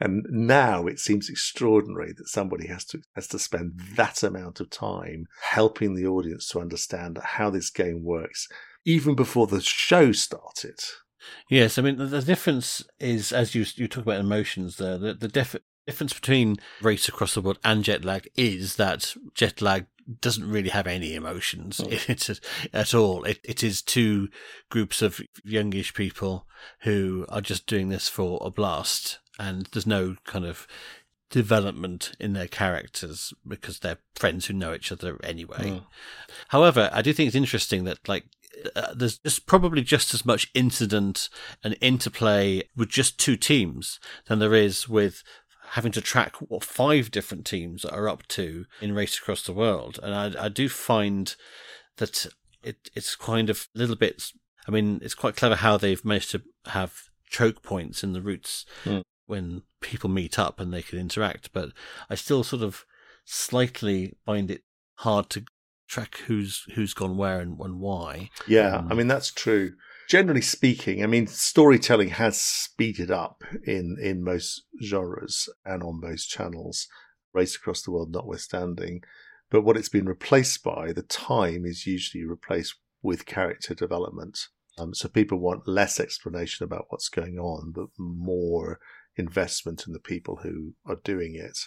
And 0.00 0.26
now 0.28 0.86
it 0.88 0.98
seems 0.98 1.28
extraordinary 1.28 2.12
that 2.14 2.26
somebody 2.28 2.66
has 2.66 2.84
to 2.86 3.02
has 3.14 3.28
to 3.28 3.38
spend 3.38 3.80
that 3.94 4.24
amount 4.24 4.58
of 4.58 4.68
time 4.68 5.26
helping 5.40 5.94
the 5.94 6.06
audience 6.06 6.48
to 6.48 6.60
understand 6.60 7.20
how 7.22 7.50
this 7.50 7.70
game 7.70 8.02
works, 8.02 8.48
even 8.84 9.14
before 9.14 9.46
the 9.46 9.60
show 9.60 10.10
started. 10.10 10.80
Yes, 11.48 11.78
I 11.78 11.82
mean 11.82 11.96
the, 11.96 12.06
the 12.06 12.22
difference 12.22 12.84
is 12.98 13.32
as 13.32 13.54
you 13.54 13.64
you 13.76 13.88
talk 13.88 14.04
about 14.04 14.20
emotions 14.20 14.76
there. 14.76 14.98
The 14.98 15.14
the 15.14 15.28
def- 15.28 15.56
difference 15.86 16.12
between 16.12 16.56
race 16.80 17.08
across 17.08 17.34
the 17.34 17.40
world 17.40 17.58
and 17.64 17.84
jet 17.84 18.04
lag 18.04 18.28
is 18.36 18.76
that 18.76 19.14
jet 19.34 19.60
lag 19.60 19.86
doesn't 20.20 20.48
really 20.48 20.68
have 20.68 20.86
any 20.86 21.14
emotions 21.14 21.80
oh. 21.84 22.34
at 22.72 22.94
all. 22.94 23.24
It, 23.24 23.40
it 23.44 23.62
is 23.62 23.82
two 23.82 24.28
groups 24.68 25.02
of 25.02 25.20
youngish 25.44 25.94
people 25.94 26.46
who 26.80 27.26
are 27.28 27.40
just 27.40 27.66
doing 27.66 27.88
this 27.88 28.08
for 28.08 28.40
a 28.42 28.50
blast, 28.50 29.20
and 29.38 29.66
there's 29.72 29.86
no 29.86 30.16
kind 30.24 30.44
of 30.44 30.66
development 31.30 32.12
in 32.20 32.34
their 32.34 32.46
characters 32.46 33.32
because 33.46 33.78
they're 33.78 33.98
friends 34.14 34.46
who 34.46 34.54
know 34.54 34.74
each 34.74 34.92
other 34.92 35.18
anyway. 35.24 35.80
Oh. 35.82 35.86
However, 36.48 36.90
I 36.92 37.00
do 37.00 37.12
think 37.12 37.28
it's 37.28 37.36
interesting 37.36 37.84
that 37.84 38.06
like 38.06 38.26
uh, 38.74 38.94
there's 38.94 39.18
just 39.18 39.46
probably 39.46 39.82
just 39.82 40.14
as 40.14 40.24
much 40.24 40.50
incident 40.54 41.28
and 41.62 41.76
interplay 41.80 42.62
with 42.76 42.88
just 42.88 43.18
two 43.18 43.36
teams 43.36 43.98
than 44.26 44.38
there 44.38 44.54
is 44.54 44.88
with 44.88 45.22
having 45.70 45.92
to 45.92 46.00
track 46.00 46.36
what 46.36 46.64
five 46.64 47.10
different 47.10 47.46
teams 47.46 47.84
are 47.84 48.08
up 48.08 48.26
to 48.28 48.66
in 48.80 48.94
race 48.94 49.18
across 49.18 49.42
the 49.42 49.52
world, 49.52 49.98
and 50.02 50.14
I, 50.14 50.44
I 50.46 50.48
do 50.48 50.68
find 50.68 51.34
that 51.96 52.26
it, 52.62 52.90
it's 52.94 53.16
kind 53.16 53.50
of 53.50 53.68
a 53.74 53.78
little 53.78 53.96
bit 53.96 54.32
I 54.66 54.70
mean, 54.70 55.00
it's 55.02 55.14
quite 55.14 55.36
clever 55.36 55.56
how 55.56 55.76
they've 55.76 56.04
managed 56.04 56.30
to 56.32 56.42
have 56.66 57.04
choke 57.28 57.62
points 57.62 58.04
in 58.04 58.12
the 58.12 58.22
routes 58.22 58.64
mm. 58.84 59.02
when 59.26 59.62
people 59.80 60.10
meet 60.10 60.38
up 60.38 60.60
and 60.60 60.72
they 60.72 60.82
can 60.82 60.98
interact. 60.98 61.52
But 61.52 61.70
I 62.08 62.14
still 62.14 62.44
sort 62.44 62.62
of 62.62 62.84
slightly 63.24 64.14
find 64.24 64.50
it 64.50 64.62
hard 64.96 65.30
to 65.30 65.44
track 65.92 66.16
who's 66.26 66.64
who's 66.74 66.94
gone 66.94 67.16
where 67.16 67.40
and, 67.40 67.58
and 67.60 67.78
why. 67.78 68.30
Yeah, 68.46 68.76
um, 68.76 68.88
I 68.90 68.94
mean 68.94 69.08
that's 69.08 69.30
true. 69.30 69.74
Generally 70.08 70.42
speaking, 70.42 71.02
I 71.02 71.06
mean 71.06 71.26
storytelling 71.26 72.08
has 72.10 72.40
speeded 72.40 73.10
up 73.10 73.44
in 73.64 73.96
in 74.00 74.24
most 74.24 74.62
genres 74.82 75.48
and 75.64 75.82
on 75.82 76.00
most 76.00 76.26
channels, 76.28 76.88
race 77.34 77.54
across 77.56 77.82
the 77.82 77.90
world 77.90 78.10
notwithstanding. 78.10 79.02
But 79.50 79.62
what 79.62 79.76
it's 79.76 79.90
been 79.90 80.06
replaced 80.06 80.64
by, 80.64 80.92
the 80.92 81.02
time 81.02 81.66
is 81.66 81.86
usually 81.86 82.24
replaced 82.24 82.76
with 83.02 83.26
character 83.26 83.74
development. 83.74 84.48
Um, 84.78 84.94
so 84.94 85.08
people 85.08 85.38
want 85.38 85.68
less 85.68 86.00
explanation 86.00 86.64
about 86.64 86.86
what's 86.88 87.10
going 87.10 87.38
on, 87.38 87.72
but 87.72 87.88
more 87.98 88.80
investment 89.16 89.86
in 89.86 89.92
the 89.92 90.00
people 90.00 90.40
who 90.42 90.72
are 90.86 90.96
doing 91.04 91.34
it. 91.34 91.58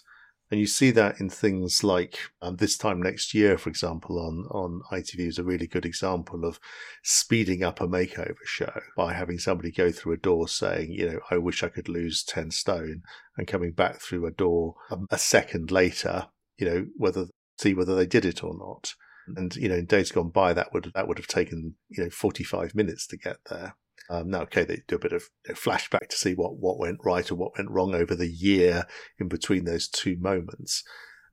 And 0.51 0.59
you 0.59 0.67
see 0.67 0.91
that 0.91 1.19
in 1.19 1.29
things 1.29 1.83
like 1.83 2.19
um, 2.41 2.57
this 2.57 2.77
time 2.77 3.01
next 3.01 3.33
year, 3.33 3.57
for 3.57 3.69
example, 3.69 4.19
on, 4.19 4.45
on 4.51 4.81
ITV 4.91 5.27
is 5.27 5.39
a 5.39 5.43
really 5.43 5.65
good 5.65 5.85
example 5.85 6.45
of 6.45 6.59
speeding 7.03 7.63
up 7.63 7.81
a 7.81 7.87
makeover 7.87 8.45
show 8.45 8.79
by 8.95 9.13
having 9.13 9.39
somebody 9.39 9.71
go 9.71 9.91
through 9.91 10.13
a 10.13 10.17
door 10.17 10.47
saying, 10.47 10.91
you 10.91 11.09
know, 11.09 11.19
I 11.31 11.37
wish 11.37 11.63
I 11.63 11.69
could 11.69 11.89
lose 11.89 12.23
10 12.23 12.51
stone 12.51 13.01
and 13.37 13.47
coming 13.47 13.71
back 13.71 13.99
through 14.01 14.27
a 14.27 14.31
door 14.31 14.75
um, 14.91 15.07
a 15.09 15.17
second 15.17 15.71
later, 15.71 16.27
you 16.57 16.69
know, 16.69 16.85
whether 16.95 17.25
see 17.57 17.73
whether 17.73 17.95
they 17.95 18.05
did 18.05 18.25
it 18.25 18.43
or 18.43 18.55
not. 18.57 18.93
And 19.35 19.55
you 19.55 19.67
know, 19.67 19.75
in 19.75 19.85
days 19.85 20.11
gone 20.11 20.29
by, 20.29 20.53
that 20.53 20.71
would 20.71 20.91
that 20.93 21.07
would 21.07 21.17
have 21.17 21.27
taken 21.27 21.75
you 21.89 22.03
know 22.03 22.09
forty 22.11 22.43
five 22.43 22.75
minutes 22.75 23.07
to 23.07 23.17
get 23.17 23.37
there. 23.49 23.75
Um, 24.09 24.29
now, 24.29 24.41
okay, 24.41 24.63
they 24.63 24.83
do 24.87 24.95
a 24.95 24.99
bit 24.99 25.13
of 25.13 25.23
flashback 25.49 26.09
to 26.09 26.15
see 26.15 26.33
what 26.33 26.57
what 26.57 26.77
went 26.77 26.99
right 27.03 27.29
or 27.31 27.35
what 27.35 27.57
went 27.57 27.71
wrong 27.71 27.95
over 27.95 28.15
the 28.15 28.29
year 28.29 28.85
in 29.19 29.27
between 29.27 29.65
those 29.65 29.87
two 29.87 30.17
moments. 30.17 30.83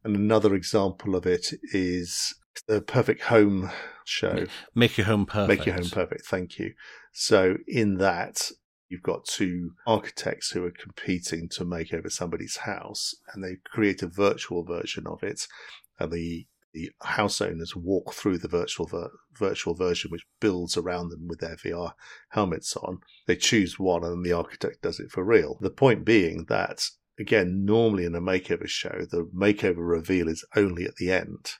And 0.05 0.17
another 0.17 0.55
example 0.55 1.15
of 1.15 1.27
it 1.27 1.53
is 1.73 2.35
the 2.67 2.81
Perfect 2.81 3.23
Home 3.23 3.71
show. 4.05 4.47
Make 4.75 4.99
your 4.99 5.07
home 5.07 5.27
perfect. 5.27 5.49
Make 5.49 5.67
your 5.67 5.77
home 5.77 5.91
perfect. 5.91 6.27
Thank 6.27 6.59
you. 6.59 6.73
So 7.13 7.57
in 7.69 7.99
that, 7.99 8.51
you've 8.89 9.03
got 9.03 9.25
two 9.25 9.73
architects 9.87 10.51
who 10.51 10.65
are 10.65 10.73
competing 10.73 11.49
to 11.51 11.65
make 11.65 11.95
over 11.95 12.11
somebody's 12.11 12.59
house, 12.59 13.15
and 13.33 13.45
they 13.45 13.57
create 13.65 14.03
a 14.03 14.09
virtual 14.09 14.65
version 14.65 15.07
of 15.07 15.23
it, 15.23 15.47
and 15.99 16.11
the 16.11 16.47
the 16.73 16.91
house 17.03 17.41
owners 17.41 17.77
walk 17.77 18.14
through 18.14 18.39
the 18.39 18.49
virtual 18.49 18.87
ver- 18.87 19.11
virtual 19.33 19.75
version, 19.75 20.11
which 20.11 20.27
builds 20.41 20.77
around 20.77 21.11
them 21.11 21.29
with 21.29 21.41
their 21.41 21.57
VR 21.57 21.93
helmets 22.31 22.77
on. 22.77 23.01
They 23.27 23.37
choose 23.37 23.79
one, 23.79 24.05
and 24.05 24.25
the 24.25 24.33
architect 24.33 24.83
does 24.83 24.99
it 24.99 25.11
for 25.11 25.25
real. 25.25 25.59
The 25.61 25.70
point 25.70 26.05
being 26.05 26.47
that 26.49 26.89
again, 27.18 27.64
normally 27.64 28.05
in 28.05 28.14
a 28.14 28.20
makeover 28.20 28.68
show, 28.68 29.07
the 29.11 29.29
makeover 29.35 29.87
reveal 29.87 30.29
is 30.29 30.45
only 30.57 30.85
at 30.85 30.97
the 30.97 31.11
end, 31.12 31.53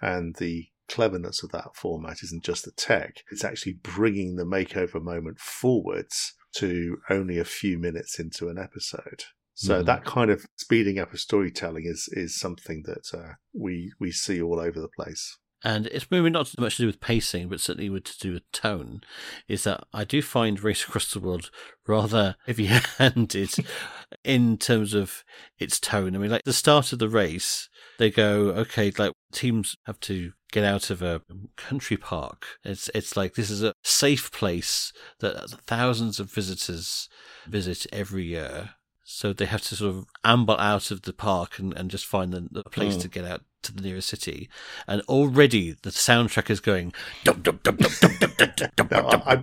and 0.00 0.36
the 0.36 0.68
cleverness 0.88 1.42
of 1.42 1.50
that 1.52 1.74
format 1.74 2.22
isn't 2.22 2.44
just 2.44 2.64
the 2.64 2.72
tech; 2.72 3.22
it's 3.30 3.44
actually 3.44 3.74
bringing 3.82 4.36
the 4.36 4.44
makeover 4.44 5.02
moment 5.02 5.38
forwards 5.38 6.34
to 6.54 6.98
only 7.10 7.38
a 7.38 7.44
few 7.44 7.78
minutes 7.78 8.18
into 8.18 8.48
an 8.48 8.58
episode. 8.58 9.24
So 9.58 9.82
mm. 9.82 9.86
that 9.86 10.04
kind 10.04 10.30
of 10.30 10.46
speeding 10.54 11.00
up 11.00 11.12
of 11.12 11.18
storytelling 11.18 11.82
is 11.84 12.08
is 12.12 12.38
something 12.38 12.84
that 12.86 13.12
uh, 13.12 13.32
we 13.52 13.92
we 13.98 14.12
see 14.12 14.40
all 14.40 14.60
over 14.60 14.80
the 14.80 14.88
place. 14.88 15.36
And 15.64 15.88
it's 15.88 16.08
maybe 16.12 16.30
not 16.30 16.46
so 16.46 16.62
much 16.62 16.76
to 16.76 16.84
do 16.84 16.86
with 16.86 17.00
pacing, 17.00 17.48
but 17.48 17.58
certainly 17.58 17.90
with 17.90 18.04
to 18.04 18.18
do 18.18 18.32
with 18.34 18.52
tone. 18.52 19.00
Is 19.48 19.64
that 19.64 19.82
I 19.92 20.04
do 20.04 20.22
find 20.22 20.62
Race 20.62 20.84
Across 20.84 21.12
the 21.12 21.18
World 21.18 21.50
rather 21.88 22.36
heavy-handed 22.46 23.50
in 24.24 24.58
terms 24.58 24.94
of 24.94 25.24
its 25.58 25.80
tone. 25.80 26.14
I 26.14 26.18
mean, 26.20 26.30
like 26.30 26.44
the 26.44 26.52
start 26.52 26.92
of 26.92 27.00
the 27.00 27.08
race, 27.08 27.68
they 27.98 28.12
go, 28.12 28.50
okay, 28.50 28.92
like 28.96 29.12
teams 29.32 29.74
have 29.86 29.98
to 30.00 30.34
get 30.52 30.62
out 30.62 30.88
of 30.88 31.02
a 31.02 31.22
country 31.56 31.96
park. 31.96 32.46
It's 32.62 32.88
it's 32.94 33.16
like 33.16 33.34
this 33.34 33.50
is 33.50 33.64
a 33.64 33.74
safe 33.82 34.30
place 34.30 34.92
that 35.18 35.50
thousands 35.66 36.20
of 36.20 36.30
visitors 36.30 37.08
visit 37.48 37.88
every 37.92 38.26
year 38.26 38.74
so 39.10 39.32
they 39.32 39.46
have 39.46 39.62
to 39.62 39.74
sort 39.74 39.96
of 39.96 40.04
amble 40.22 40.58
out 40.58 40.90
of 40.90 41.00
the 41.02 41.14
park 41.14 41.58
and, 41.58 41.72
and 41.72 41.90
just 41.90 42.04
find 42.04 42.30
the, 42.30 42.46
the 42.50 42.62
place 42.64 42.94
mm. 42.94 43.00
to 43.00 43.08
get 43.08 43.24
out 43.24 43.40
to 43.62 43.74
the 43.74 43.80
nearest 43.80 44.10
city. 44.10 44.50
And 44.86 45.00
already 45.08 45.76
the 45.80 45.88
soundtrack 45.88 46.50
is 46.50 46.60
going. 46.60 46.92
I, 47.26 47.32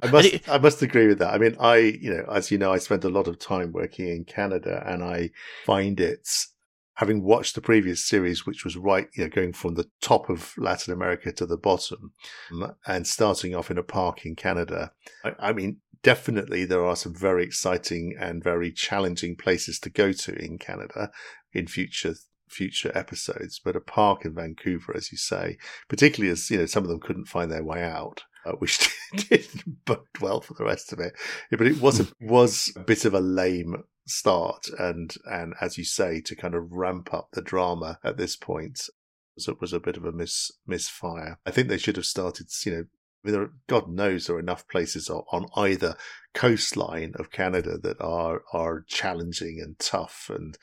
I 0.04 0.12
must 0.12 0.50
I 0.50 0.60
must 0.60 0.84
agree 0.84 1.08
with 1.08 1.18
that. 1.18 1.34
I 1.34 1.40
mean, 1.40 1.58
I 1.60 1.78
you 1.78 2.14
know, 2.14 2.26
as 2.32 2.52
you 2.52 2.60
know, 2.60 2.72
I 2.72 2.78
spent 2.78 3.06
a 3.06 3.10
lot 3.10 3.28
of 3.28 3.40
time 3.40 3.72
working 3.72 4.08
in 4.08 4.24
Canada, 4.24 4.84
and 4.86 5.04
I 5.04 5.32
find 5.66 6.00
it 6.00 6.28
having 6.96 7.24
watched 7.24 7.56
the 7.56 7.62
previous 7.62 8.06
series, 8.06 8.46
which 8.46 8.64
was 8.64 8.78
right, 8.78 9.10
you 9.16 9.24
know, 9.24 9.30
going 9.30 9.52
from 9.52 9.76
the 9.76 9.90
top 10.00 10.30
of 10.30 10.54
Latin 10.58 10.94
America 10.94 11.32
to 11.32 11.46
the 11.46 11.58
bottom, 11.58 12.14
and 12.86 13.08
starting 13.08 13.56
off 13.56 13.72
in 13.72 13.80
a 13.80 13.84
park 13.84 14.26
in 14.26 14.36
Canada. 14.36 14.92
I, 15.24 15.34
I 15.40 15.54
mean, 15.54 15.78
definitely 16.06 16.66
there 16.66 16.86
are 16.86 16.96
some 16.96 17.16
very 17.16 17.44
exciting 17.44 18.16
and 18.20 18.44
very 18.44 18.72
challenging 18.72 19.36
places 19.36 19.80
to 19.80 19.90
go 19.90 20.12
to 20.12 20.36
in 20.36 20.60
Canada 20.60 21.10
in 21.52 21.66
future 21.66 22.14
future 22.48 22.92
episodes. 22.94 23.60
But 23.64 23.76
a 23.76 23.82
park 23.82 24.24
in 24.24 24.36
Vancouver, 24.36 24.96
as 24.96 25.12
you 25.12 25.18
say, 25.18 25.58
particularly 25.90 26.32
as 26.32 26.48
you 26.52 26.60
know, 26.60 26.68
some 26.68 26.84
of 26.84 26.90
them 26.90 27.00
couldn't 27.00 27.26
find 27.26 27.52
their 27.52 27.64
way 27.64 27.84
out. 27.84 28.24
Uh, 28.46 28.52
which 28.60 28.78
didn't 29.16 29.84
bode 29.86 30.06
well 30.22 30.40
for 30.40 30.54
the 30.54 30.64
rest 30.64 30.94
of 30.94 31.00
it, 31.00 31.14
but 31.50 31.66
it 31.66 31.82
was 31.82 32.00
a, 32.00 32.06
was 32.22 32.72
a 32.76 32.80
bit 32.82 33.04
of 33.04 33.16
a 33.16 33.20
lame 33.20 33.76
start, 34.06 34.68
and 34.78 35.16
and 35.26 35.56
as 35.60 35.80
you 35.80 35.84
say, 35.84 36.22
to 36.22 36.36
kind 36.36 36.54
of 36.54 36.72
ramp 36.72 37.12
up 37.12 37.30
the 37.34 37.42
drama 37.42 37.98
at 38.04 38.18
this 38.18 38.36
point 38.36 38.88
was 39.34 39.48
a, 39.48 39.56
was 39.60 39.74
a 39.74 39.80
bit 39.80 39.98
of 39.98 40.06
a 40.06 40.12
mis 40.12 40.52
misfire. 40.68 41.40
I 41.44 41.50
think 41.50 41.70
they 41.70 41.80
should 41.80 41.96
have 41.96 42.06
started, 42.06 42.46
you 42.64 42.72
know, 42.72 42.86
I 43.26 43.28
mean, 43.28 43.34
there 43.34 43.44
are, 43.44 43.54
God 43.68 43.90
knows 43.90 44.28
there 44.28 44.36
are 44.36 44.40
enough 44.40 44.68
places 44.68 45.10
on 45.10 45.48
either 45.56 45.96
coastline 46.36 47.14
of 47.16 47.32
Canada 47.32 47.78
that 47.80 48.00
are 48.00 48.44
are 48.54 48.82
challenging 48.88 49.60
and 49.60 49.80
tough 49.80 50.30
and 50.32 50.58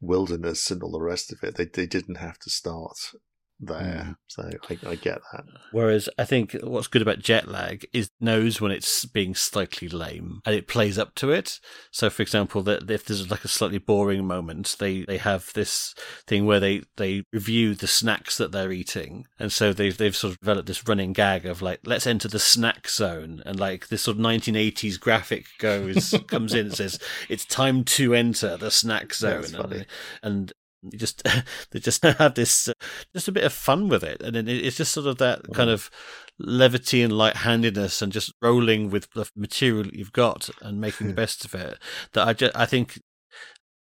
wilderness 0.00 0.70
and 0.72 0.82
all 0.82 0.90
the 0.90 1.00
rest 1.00 1.32
of 1.32 1.44
it. 1.44 1.54
They 1.54 1.66
they 1.66 1.86
didn't 1.86 2.16
have 2.16 2.38
to 2.40 2.50
start 2.50 3.12
there. 3.60 4.06
Mm. 4.08 4.16
So 4.28 4.50
I, 4.70 4.78
I, 4.88 4.94
get 4.94 5.20
that. 5.32 5.44
Whereas 5.72 6.08
I 6.18 6.24
think 6.24 6.56
what's 6.62 6.86
good 6.86 7.02
about 7.02 7.18
jet 7.18 7.48
lag 7.48 7.86
is 7.92 8.10
knows 8.20 8.60
when 8.60 8.72
it's 8.72 9.04
being 9.04 9.34
slightly 9.34 9.88
lame 9.88 10.40
and 10.46 10.54
it 10.54 10.68
plays 10.68 10.98
up 10.98 11.14
to 11.16 11.30
it. 11.30 11.60
So 11.90 12.10
for 12.10 12.22
example, 12.22 12.62
that 12.62 12.90
if 12.90 13.04
there's 13.04 13.30
like 13.30 13.44
a 13.44 13.48
slightly 13.48 13.78
boring 13.78 14.26
moment, 14.26 14.76
they, 14.78 15.02
they 15.02 15.18
have 15.18 15.52
this 15.54 15.94
thing 16.26 16.46
where 16.46 16.60
they, 16.60 16.82
they 16.96 17.24
review 17.32 17.74
the 17.74 17.86
snacks 17.86 18.38
that 18.38 18.52
they're 18.52 18.72
eating. 18.72 19.26
And 19.38 19.52
so 19.52 19.72
they've 19.72 19.96
they've 19.96 20.16
sort 20.16 20.32
of 20.34 20.40
developed 20.40 20.68
this 20.68 20.86
running 20.86 21.12
gag 21.12 21.44
of 21.46 21.60
like, 21.60 21.80
let's 21.84 22.06
enter 22.06 22.28
the 22.28 22.38
snack 22.38 22.88
zone 22.88 23.42
and 23.44 23.58
like 23.58 23.88
this 23.88 24.02
sort 24.02 24.16
of 24.16 24.22
1980s 24.22 24.98
graphic 24.98 25.46
goes 25.58 26.14
comes 26.28 26.54
in 26.54 26.66
and 26.66 26.74
says, 26.74 26.98
It's 27.28 27.44
time 27.44 27.84
to 27.84 28.14
enter 28.14 28.56
the 28.56 28.70
snack 28.70 29.12
zone. 29.14 29.44
And, 29.54 29.86
and 30.22 30.52
you 30.82 30.98
just 30.98 31.26
they 31.70 31.78
just 31.78 32.02
have 32.18 32.34
this 32.34 32.68
uh, 32.68 32.72
just 33.12 33.28
a 33.28 33.32
bit 33.32 33.44
of 33.44 33.52
fun 33.52 33.88
with 33.88 34.02
it 34.02 34.20
and 34.22 34.36
it's 34.48 34.76
just 34.76 34.92
sort 34.92 35.06
of 35.06 35.18
that 35.18 35.42
mm. 35.42 35.54
kind 35.54 35.70
of 35.70 35.90
levity 36.38 37.02
and 37.02 37.12
light-handedness 37.12 38.00
and 38.00 38.12
just 38.12 38.32
rolling 38.40 38.90
with 38.90 39.10
the 39.14 39.28
material 39.36 39.84
that 39.84 39.94
you've 39.94 40.12
got 40.12 40.48
and 40.62 40.80
making 40.80 41.08
the 41.08 41.12
best 41.22 41.44
of 41.44 41.54
it 41.54 41.78
that 42.12 42.26
i 42.26 42.32
just 42.32 42.56
i 42.56 42.64
think 42.66 43.00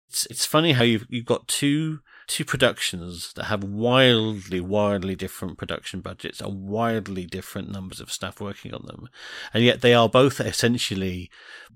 it's 0.08 0.26
it's 0.26 0.46
funny 0.46 0.72
how 0.72 0.84
you've 0.84 1.06
you've 1.08 1.26
got 1.26 1.46
two 1.46 2.00
two 2.26 2.44
productions 2.44 3.32
that 3.34 3.44
have 3.44 3.64
wildly 3.64 4.60
wildly 4.60 5.14
different 5.14 5.58
production 5.58 6.00
budgets 6.00 6.40
and 6.40 6.68
wildly 6.68 7.26
different 7.26 7.70
numbers 7.70 8.00
of 8.00 8.12
staff 8.12 8.40
working 8.40 8.72
on 8.72 8.84
them 8.86 9.08
and 9.52 9.64
yet 9.64 9.80
they 9.80 9.94
are 9.94 10.08
both 10.08 10.40
essentially 10.40 11.30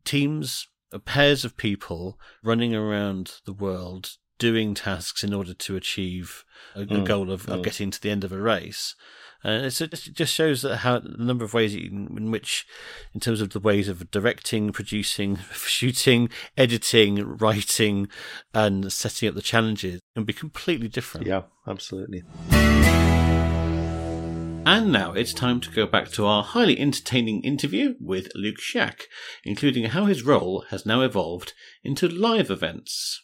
teams 0.04 0.68
pairs 0.98 1.44
of 1.44 1.56
people 1.56 2.18
running 2.42 2.74
around 2.74 3.34
the 3.46 3.52
world 3.52 4.16
doing 4.43 4.74
tasks 4.74 5.22
in 5.22 5.32
order 5.32 5.55
to 5.55 5.76
achieve 5.76 6.45
a, 6.74 6.80
a 6.80 6.86
mm, 6.86 7.05
goal 7.05 7.30
of, 7.30 7.47
mm. 7.47 7.55
of, 7.55 7.62
getting 7.62 7.93
to 7.93 8.01
the 8.01 8.11
end 8.11 8.24
of 8.24 8.32
a 8.32 8.40
race. 8.40 8.97
And 9.45 9.64
it 9.64 9.93
just 10.12 10.34
shows 10.34 10.62
that 10.62 10.78
how 10.78 10.99
the 10.99 11.16
number 11.16 11.45
of 11.45 11.55
ways 11.55 11.76
in, 11.76 12.12
in, 12.16 12.32
which, 12.32 12.66
in 13.14 13.20
terms 13.20 13.40
of 13.40 13.51
the 13.51 13.61
ways 13.61 13.86
of 13.86 14.11
directing, 14.11 14.72
producing, 14.72 15.36
shooting, 15.53 16.28
editing, 16.59 17.36
writing, 17.38 18.09
and 18.53 18.93
setting 18.93 19.28
up 19.28 19.36
the 19.36 19.43
challenges 19.43 20.01
can 20.16 20.24
be 20.24 20.32
completely 20.32 20.88
different. 20.88 21.28
Yeah, 21.28 21.43
absolutely. 21.68 22.24
And 24.64 24.90
now 24.90 25.12
it's 25.12 25.32
time 25.32 25.61
to 25.61 25.70
go 25.70 25.86
back 25.86 26.11
to 26.12 26.26
our 26.26 26.43
highly 26.43 26.80
entertaining 26.80 27.43
interview 27.43 27.95
with 28.01 28.28
Luke 28.34 28.59
Shiach, 28.59 29.03
including 29.45 29.84
how 29.84 30.07
his 30.07 30.24
role 30.24 30.64
has 30.70 30.84
now 30.84 31.03
evolved 31.03 31.53
into 31.84 32.09
live 32.09 32.51
events. 32.51 33.22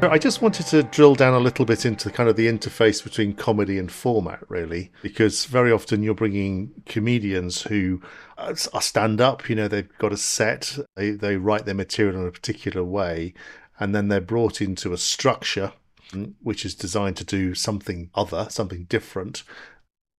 I 0.00 0.16
just 0.16 0.42
wanted 0.42 0.66
to 0.66 0.84
drill 0.84 1.16
down 1.16 1.34
a 1.34 1.40
little 1.40 1.64
bit 1.64 1.84
into 1.84 2.08
kind 2.10 2.28
of 2.28 2.36
the 2.36 2.46
interface 2.46 3.02
between 3.02 3.34
comedy 3.34 3.78
and 3.78 3.90
format, 3.90 4.40
really, 4.48 4.92
because 5.02 5.44
very 5.44 5.72
often 5.72 6.04
you're 6.04 6.14
bringing 6.14 6.70
comedians 6.86 7.62
who 7.62 8.00
are 8.38 8.54
stand 8.80 9.20
up, 9.20 9.48
you 9.48 9.56
know, 9.56 9.66
they've 9.66 9.88
got 9.98 10.12
a 10.12 10.16
set, 10.16 10.78
they, 10.94 11.10
they 11.10 11.36
write 11.36 11.64
their 11.64 11.74
material 11.74 12.20
in 12.20 12.28
a 12.28 12.32
particular 12.32 12.84
way, 12.84 13.34
and 13.80 13.92
then 13.92 14.06
they're 14.06 14.20
brought 14.20 14.60
into 14.60 14.92
a 14.92 14.98
structure 14.98 15.72
mm, 16.12 16.32
which 16.42 16.64
is 16.64 16.76
designed 16.76 17.16
to 17.16 17.24
do 17.24 17.54
something 17.54 18.10
other, 18.14 18.46
something 18.50 18.84
different. 18.84 19.42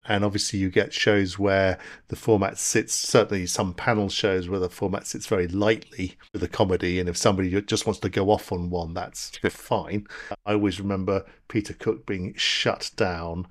And 0.05 0.23
obviously, 0.23 0.59
you 0.59 0.69
get 0.69 0.93
shows 0.93 1.37
where 1.37 1.77
the 2.07 2.15
format 2.15 2.57
sits, 2.57 2.93
certainly 2.93 3.45
some 3.45 3.73
panel 3.73 4.09
shows 4.09 4.47
where 4.47 4.59
the 4.59 4.69
format 4.69 5.05
sits 5.05 5.27
very 5.27 5.47
lightly 5.47 6.17
with 6.33 6.41
a 6.41 6.47
comedy. 6.47 6.99
And 6.99 7.09
if 7.09 7.17
somebody 7.17 7.61
just 7.61 7.85
wants 7.85 7.99
to 7.99 8.09
go 8.09 8.31
off 8.31 8.51
on 8.51 8.69
one, 8.69 8.93
that's 8.93 9.37
fine. 9.49 10.07
I 10.45 10.53
always 10.53 10.79
remember 10.79 11.25
Peter 11.49 11.73
Cook 11.73 12.05
being 12.05 12.33
shut 12.35 12.91
down 12.95 13.47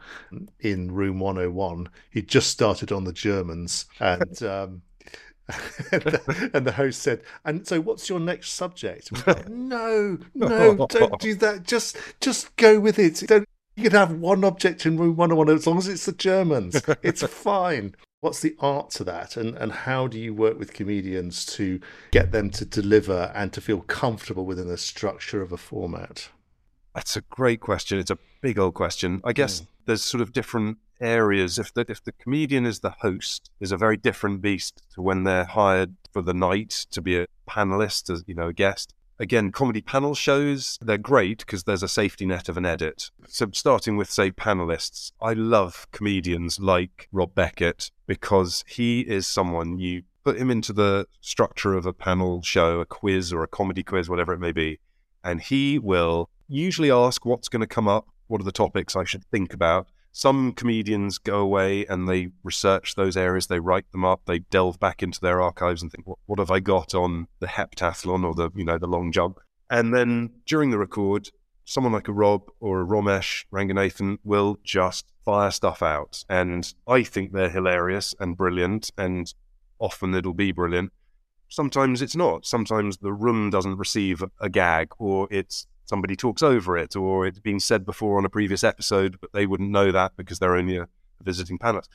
in 0.61 0.91
Room 0.91 1.21
101. 1.21 1.91
He 2.11 2.23
just 2.23 2.51
started 2.51 2.93
on 2.93 3.05
the 3.05 3.13
Germans. 3.13 3.87
And. 4.01 4.43
Um, 4.49 4.83
and, 5.93 6.03
the, 6.03 6.51
and, 6.53 6.67
the, 6.67 6.73
host 6.73 7.01
said, 7.01 7.23
"And 7.43 7.67
so, 7.67 7.81
what's 7.81 8.11
your 8.11 8.21
next 8.21 8.51
subject?" 8.51 9.27
Like, 9.27 9.49
no, 9.49 10.19
no, 10.35 10.87
don't 10.89 11.19
do 11.21 11.35
that. 11.37 11.63
Just, 11.63 11.97
just 12.21 12.55
go 12.57 12.79
with 12.79 12.99
it. 12.99 13.23
Don't 13.27 13.49
you 13.79 13.85
can 13.85 13.93
have 13.93 14.13
one 14.13 14.43
object 14.43 14.85
in 14.87 14.97
room 14.97 15.15
101 15.15 15.57
as 15.57 15.67
long 15.67 15.79
as 15.79 15.87
it's 15.87 16.07
the 16.07 16.13
Germans. 16.13 16.83
It's 17.03 17.23
fine. 17.23 17.95
What's 18.21 18.41
the 18.41 18.57
art 18.59 18.91
to 18.91 19.05
that? 19.05 19.37
And, 19.37 19.57
and 19.57 19.71
how 19.71 20.09
do 20.09 20.19
you 20.19 20.35
work 20.35 20.59
with 20.59 20.73
comedians 20.73 21.47
to 21.57 21.79
get 22.11 22.33
them 22.33 22.51
to 22.51 22.65
deliver 22.65 23.31
and 23.37 23.53
to 23.53 23.61
feel 23.61 23.83
comfortable 23.83 24.45
within 24.45 24.67
the 24.67 24.77
structure 24.77 25.41
of 25.41 25.53
a 25.53 25.57
format? 25.57 26.29
That's 26.93 27.17
a 27.17 27.21
great 27.21 27.61
question. 27.61 28.01
It's 28.01 28.11
a 28.11 28.19
big 28.41 28.59
old 28.59 28.75
question. 28.75 29.21
I 29.23 29.33
guess 29.33 29.61
mm. 29.61 29.67
there's 29.87 30.03
sort 30.03 30.23
of 30.23 30.33
different 30.33 30.79
areas. 31.01 31.57
If 31.61 31.73
the, 31.73 31.87
if 31.89 32.03
the 32.03 32.11
comedian 32.13 32.67
is 32.67 32.81
the 32.81 32.91
host, 32.91 33.53
is 33.61 33.71
a 33.71 33.77
very 33.77 33.97
different 33.97 34.43
beast 34.43 34.83
to 34.95 35.03
when 35.03 35.23
they're 35.23 35.45
hired 35.45 35.95
for 36.13 36.23
the 36.23 36.35
night 36.35 36.87
to 36.91 37.01
be 37.01 37.17
a 37.21 37.27
panelist, 37.49 38.11
as 38.11 38.25
you 38.27 38.35
know, 38.35 38.49
a 38.49 38.53
guest 38.53 38.93
again, 39.19 39.53
comedy 39.53 39.81
panel 39.81 40.15
shows, 40.15 40.79
they're 40.81 40.99
great 40.99 41.39
because 41.39 41.65
there's 41.65 41.83
a 41.83 41.89
safety 41.89 42.27
net 42.27 42.49
of 42.49 42.57
an 42.57 42.67
edit. 42.67 43.11
So, 43.27 43.49
starting 43.53 43.97
with, 43.97 44.11
say, 44.11 44.31
panelists, 44.31 45.13
I 45.21 45.33
love 45.33 45.87
comedians 45.93 46.61
like 46.61 47.09
Rob 47.13 47.35
Beckett 47.35 47.91
because 48.07 48.65
he 48.67 49.01
is 49.01 49.27
someone 49.27 49.79
you 49.79 50.03
put 50.25 50.39
him 50.39 50.51
into 50.51 50.73
the 50.73 51.07
structure 51.21 51.75
of 51.75 51.87
a 51.87 51.93
panel 51.93 52.43
show, 52.43 52.81
a 52.81 52.87
quiz 52.87 53.33
or 53.33 53.43
a 53.43 53.49
comedy 53.49 53.83
quiz, 53.83 54.09
whatever 54.09 54.33
it 54.33 54.41
may 54.41 54.53
be, 54.53 54.79
and 55.25 55.41
he 55.41 55.79
will 55.79 56.29
usually 56.49 56.91
ask 56.91 57.25
what's 57.25 57.49
going 57.49 57.61
to 57.61 57.67
come 57.67 57.89
up, 57.89 58.07
what 58.27 58.41
are 58.41 58.45
the 58.45 58.53
topics 58.53 58.97
I 58.97 59.05
should 59.05 59.25
think 59.27 59.53
about, 59.53 59.89
some 60.19 60.51
comedians 60.51 61.17
go 61.17 61.39
away 61.39 61.87
and 61.87 62.09
they 62.09 62.31
research 62.43 62.97
those 62.97 63.17
areas, 63.17 63.47
they 63.47 63.61
write 63.61 63.89
them 63.93 64.05
up, 64.05 64.23
they 64.25 64.41
delve 64.41 64.81
back 64.81 65.01
into 65.01 65.21
their 65.21 65.41
archives 65.41 65.81
and 65.81 65.93
think, 65.93 66.09
what, 66.09 66.19
what 66.27 66.41
have 66.41 66.51
I 66.51 66.59
got 66.59 66.93
on 66.93 67.29
the 67.39 67.47
heptathlon 67.47 68.25
or 68.25 68.35
the 68.35 68.51
you 68.57 68.65
know 68.65 68.79
the 68.79 68.89
long 68.89 69.13
jump? 69.13 69.39
And 69.71 69.95
then 69.95 70.31
during 70.45 70.73
the 70.73 70.79
record, 70.79 71.31
someone 71.65 71.93
like 71.93 72.09
a 72.09 72.13
Rob 72.13 72.51
or 72.59 72.81
a 72.81 72.85
Romesh 72.85 73.45
Ranganathan 73.53 74.19
will 74.25 74.59
just 74.65 75.07
fire 75.25 75.53
stuff 75.53 75.85
out, 75.85 76.25
and 76.29 76.75
I 76.89 77.05
think 77.05 77.31
they're 77.31 77.49
hilarious 77.49 78.13
and 78.19 78.37
brilliant, 78.37 78.91
and 78.99 79.33
often 79.79 80.13
it'll 80.17 80.35
be 80.35 80.51
brilliant. 80.51 80.93
Sometimes 81.49 82.03
it's 82.03 82.17
not. 82.17 82.45
Sometimes 82.45 82.97
the 82.97 83.13
room 83.13 83.51
doesn't 83.51 83.79
receive 83.79 84.25
a 84.41 84.49
gag, 84.49 84.89
or 84.99 85.29
it's 85.31 85.69
somebody 85.89 86.15
talks 86.15 86.43
over 86.43 86.77
it 86.77 86.95
or 86.95 87.27
it's 87.27 87.39
been 87.39 87.61
said 87.61 87.85
before 87.85 88.19
on 88.19 88.25
a 88.25 88.31
previous 88.31 88.63
episode, 88.63 89.19
but 89.21 89.33
they 89.33 89.47
wouldn't 89.47 89.71
know 89.71 89.91
that 89.91 90.13
because 90.17 90.39
they're 90.39 90.57
only 90.57 90.77
a 90.77 90.89
visiting 91.23 91.59
panelist. 91.59 91.89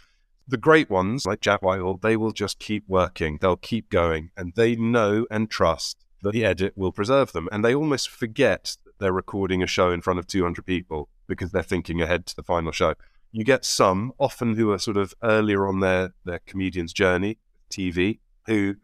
The 0.48 0.58
great 0.58 0.89
ones, 0.89 1.26
like 1.26 1.39
Jack 1.39 1.62
Whitehall, 1.62 2.00
they 2.02 2.18
will 2.18 2.32
just 2.32 2.60
keep 2.60 2.84
working. 2.88 3.38
They'll 3.39 3.56
keep 3.56 3.89
going 3.89 4.32
and 4.36 4.54
they 4.56 4.76
know 4.76 5.26
and 5.32 5.50
trust 5.50 6.04
that 6.22 6.32
the 6.32 6.44
edit 6.44 6.74
will 6.76 6.91
preserve 6.91 7.32
them. 7.32 7.48
And 7.52 7.64
they 7.64 7.76
almost 7.76 8.10
forget 8.10 8.76
that 8.86 9.00
they're 9.00 9.14
recording 9.14 9.62
a 9.62 9.68
show 9.68 9.91
in 9.91 10.02
front 10.02 10.20
of 10.20 10.28
200 10.28 10.66
people 10.66 11.10
because 11.28 11.52
they're 11.52 11.64
thinking 11.64 12.02
ahead 12.02 12.26
to 12.26 12.36
the 12.36 12.44
final 12.44 12.72
show. 12.72 12.96
You 13.32 13.44
get 13.44 13.64
some, 13.66 14.14
often 14.20 14.56
who 14.56 14.72
are 14.72 14.80
sort 14.80 14.98
of 14.98 15.14
earlier 15.24 15.68
on 15.68 15.80
their, 15.80 16.14
their 16.26 16.39
comedian's 16.39 16.94
journey, 16.94 17.38
TV, 17.70 18.20
who 18.48 18.76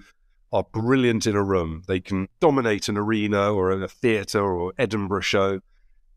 are 0.52 0.64
brilliant 0.64 1.28
in 1.28 1.36
a 1.36 1.44
room. 1.44 1.84
They 1.88 2.00
can 2.00 2.28
dominate 2.40 2.90
an 2.90 2.98
arena 2.98 3.54
or 3.54 3.72
a 3.72 3.88
theatre 3.88 4.44
or 4.44 4.74
Edinburgh 4.78 5.22
show, 5.22 5.60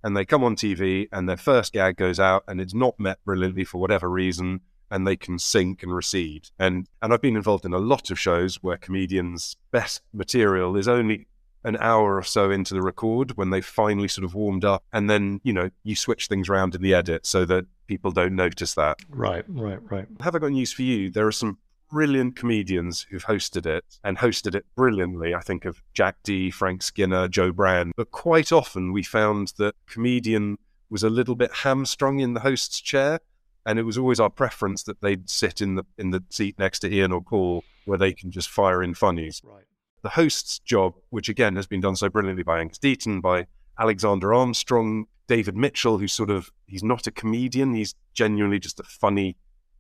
and 0.02 0.16
they 0.16 0.24
come 0.24 0.42
on 0.42 0.56
TV 0.56 1.08
and 1.12 1.28
their 1.28 1.36
first 1.36 1.72
gag 1.72 1.96
goes 1.96 2.18
out 2.18 2.44
and 2.48 2.60
it's 2.60 2.74
not 2.74 2.98
met 2.98 3.18
brilliantly 3.24 3.64
for 3.64 3.78
whatever 3.78 4.08
reason, 4.08 4.60
and 4.90 5.06
they 5.06 5.16
can 5.16 5.38
sink 5.38 5.82
and 5.82 5.94
recede. 5.94 6.48
And 6.58 6.88
and 7.00 7.12
I've 7.12 7.22
been 7.22 7.36
involved 7.36 7.64
in 7.64 7.72
a 7.72 7.78
lot 7.78 8.10
of 8.10 8.18
shows 8.18 8.56
where 8.62 8.76
comedians' 8.76 9.56
best 9.70 10.02
material 10.12 10.76
is 10.76 10.88
only 10.88 11.26
an 11.64 11.76
hour 11.78 12.16
or 12.16 12.22
so 12.22 12.50
into 12.50 12.74
the 12.74 12.82
record 12.82 13.36
when 13.36 13.50
they've 13.50 13.64
finally 13.64 14.08
sort 14.08 14.24
of 14.24 14.34
warmed 14.34 14.64
up 14.64 14.82
and 14.92 15.08
then 15.08 15.40
you 15.44 15.52
know 15.52 15.70
you 15.84 15.94
switch 15.94 16.26
things 16.26 16.48
around 16.48 16.74
in 16.74 16.82
the 16.82 16.92
edit 16.94 17.24
so 17.24 17.44
that 17.44 17.64
people 17.86 18.10
don't 18.10 18.34
notice 18.34 18.74
that 18.74 18.98
right 19.08 19.44
right 19.48 19.78
right 19.90 20.06
have 20.20 20.34
i 20.34 20.38
got 20.38 20.50
news 20.50 20.72
for 20.72 20.82
you 20.82 21.10
there 21.10 21.26
are 21.26 21.32
some 21.32 21.58
brilliant 21.92 22.34
comedians 22.34 23.06
who've 23.10 23.26
hosted 23.26 23.66
it 23.66 23.84
and 24.02 24.16
hosted 24.16 24.54
it 24.54 24.64
brilliantly. 24.74 25.34
I 25.34 25.40
think 25.40 25.66
of 25.66 25.82
Jack 25.92 26.16
Dee, 26.24 26.50
Frank 26.50 26.82
Skinner, 26.82 27.28
Jo 27.28 27.52
Brand. 27.52 27.92
But 27.96 28.10
quite 28.10 28.50
often 28.50 28.92
we 28.92 29.02
found 29.02 29.52
that 29.58 29.74
comedian 29.86 30.56
was 30.88 31.02
a 31.02 31.10
little 31.10 31.34
bit 31.34 31.52
hamstrung 31.52 32.18
in 32.18 32.32
the 32.32 32.40
host's 32.40 32.80
chair. 32.80 33.20
And 33.66 33.78
it 33.78 33.82
was 33.82 33.98
always 33.98 34.18
our 34.18 34.30
preference 34.30 34.82
that 34.84 35.02
they'd 35.02 35.30
sit 35.30 35.60
in 35.60 35.76
the 35.76 35.84
in 35.96 36.10
the 36.10 36.24
seat 36.30 36.58
next 36.58 36.80
to 36.80 36.92
Ian 36.92 37.12
or 37.12 37.20
Paul 37.20 37.62
where 37.84 37.98
they 37.98 38.12
can 38.12 38.32
just 38.32 38.48
fire 38.48 38.82
in 38.82 38.94
funnies. 38.94 39.40
Right. 39.44 39.62
The 40.02 40.08
host's 40.08 40.58
job, 40.60 40.94
which 41.10 41.28
again 41.28 41.54
has 41.54 41.66
been 41.68 41.80
done 41.80 41.94
so 41.94 42.08
brilliantly 42.08 42.42
by 42.42 42.58
Angus 42.58 42.78
Deayton, 42.78 43.20
by 43.20 43.46
Alexander 43.78 44.34
Armstrong, 44.34 45.06
David 45.28 45.56
Mitchell, 45.56 45.98
who's 45.98 46.12
sort 46.12 46.30
of 46.30 46.50
he's 46.66 46.82
not 46.82 47.06
a 47.06 47.12
comedian, 47.12 47.74
he's 47.74 47.94
genuinely 48.14 48.58
just 48.58 48.80
a 48.80 48.84
funny 48.84 49.36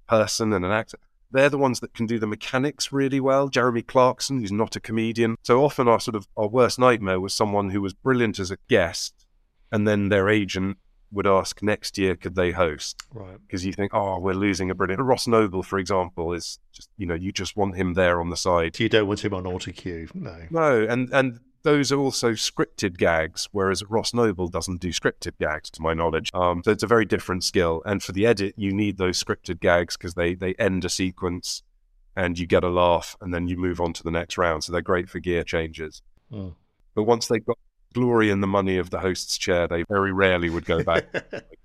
person 0.06 0.52
and 0.52 0.64
an 0.64 0.70
actor 0.70 0.98
they're 1.32 1.48
the 1.48 1.58
ones 1.58 1.80
that 1.80 1.94
can 1.94 2.06
do 2.06 2.18
the 2.18 2.26
mechanics 2.26 2.92
really 2.92 3.20
well. 3.20 3.48
Jeremy 3.48 3.82
Clarkson, 3.82 4.40
who's 4.40 4.52
not 4.52 4.76
a 4.76 4.80
comedian. 4.80 5.36
So 5.42 5.64
often 5.64 5.88
our 5.88 6.00
sort 6.00 6.14
of 6.14 6.28
our 6.36 6.48
worst 6.48 6.78
nightmare 6.78 7.20
was 7.20 7.34
someone 7.34 7.70
who 7.70 7.80
was 7.80 7.94
brilliant 7.94 8.38
as 8.38 8.50
a 8.50 8.58
guest, 8.68 9.26
and 9.70 9.86
then 9.88 10.08
their 10.08 10.28
agent 10.28 10.78
would 11.12 11.26
ask 11.26 11.62
next 11.62 11.98
year 11.98 12.16
could 12.16 12.34
they 12.34 12.50
host 12.50 12.96
right 13.12 13.36
because 13.46 13.66
you 13.66 13.72
think 13.72 13.92
oh 13.92 14.18
we're 14.18 14.32
losing 14.32 14.70
a 14.70 14.74
brilliant 14.74 15.02
ross 15.02 15.26
noble 15.26 15.62
for 15.62 15.78
example 15.78 16.32
is 16.32 16.58
just 16.72 16.88
you 16.96 17.06
know 17.06 17.14
you 17.14 17.30
just 17.30 17.54
want 17.54 17.76
him 17.76 17.92
there 17.92 18.18
on 18.18 18.30
the 18.30 18.36
side 18.36 18.78
you 18.80 18.88
don't 18.88 19.06
want 19.06 19.22
him 19.22 19.34
on 19.34 19.46
auto 19.46 19.70
cue 19.72 20.08
no 20.14 20.38
no 20.50 20.86
and 20.88 21.10
and 21.12 21.38
those 21.62 21.92
are 21.92 21.98
also 21.98 22.32
scripted 22.32 22.96
gags, 22.96 23.48
whereas 23.52 23.84
Ross 23.88 24.12
Noble 24.12 24.48
doesn't 24.48 24.80
do 24.80 24.88
scripted 24.88 25.38
gags, 25.38 25.70
to 25.70 25.82
my 25.82 25.94
knowledge. 25.94 26.30
Um, 26.34 26.62
so 26.64 26.70
it's 26.70 26.82
a 26.82 26.88
very 26.88 27.04
different 27.04 27.44
skill. 27.44 27.82
And 27.86 28.02
for 28.02 28.12
the 28.12 28.26
edit, 28.26 28.54
you 28.56 28.72
need 28.72 28.98
those 28.98 29.22
scripted 29.22 29.60
gags 29.60 29.96
because 29.96 30.14
they 30.14 30.34
they 30.34 30.54
end 30.54 30.84
a 30.84 30.88
sequence, 30.88 31.62
and 32.16 32.38
you 32.38 32.46
get 32.46 32.64
a 32.64 32.68
laugh, 32.68 33.16
and 33.20 33.32
then 33.32 33.48
you 33.48 33.56
move 33.56 33.80
on 33.80 33.92
to 33.94 34.02
the 34.02 34.10
next 34.10 34.36
round. 34.38 34.64
So 34.64 34.72
they're 34.72 34.82
great 34.82 35.08
for 35.08 35.20
gear 35.20 35.44
changes. 35.44 36.02
Mm. 36.32 36.54
But 36.94 37.04
once 37.04 37.26
they've 37.28 37.44
got 37.44 37.58
glory 37.94 38.30
and 38.30 38.42
the 38.42 38.48
money 38.48 38.78
of 38.78 38.90
the 38.90 39.00
host's 39.00 39.38
chair, 39.38 39.68
they 39.68 39.84
very 39.88 40.12
rarely 40.12 40.50
would 40.50 40.64
go 40.64 40.82
back. 40.82 41.06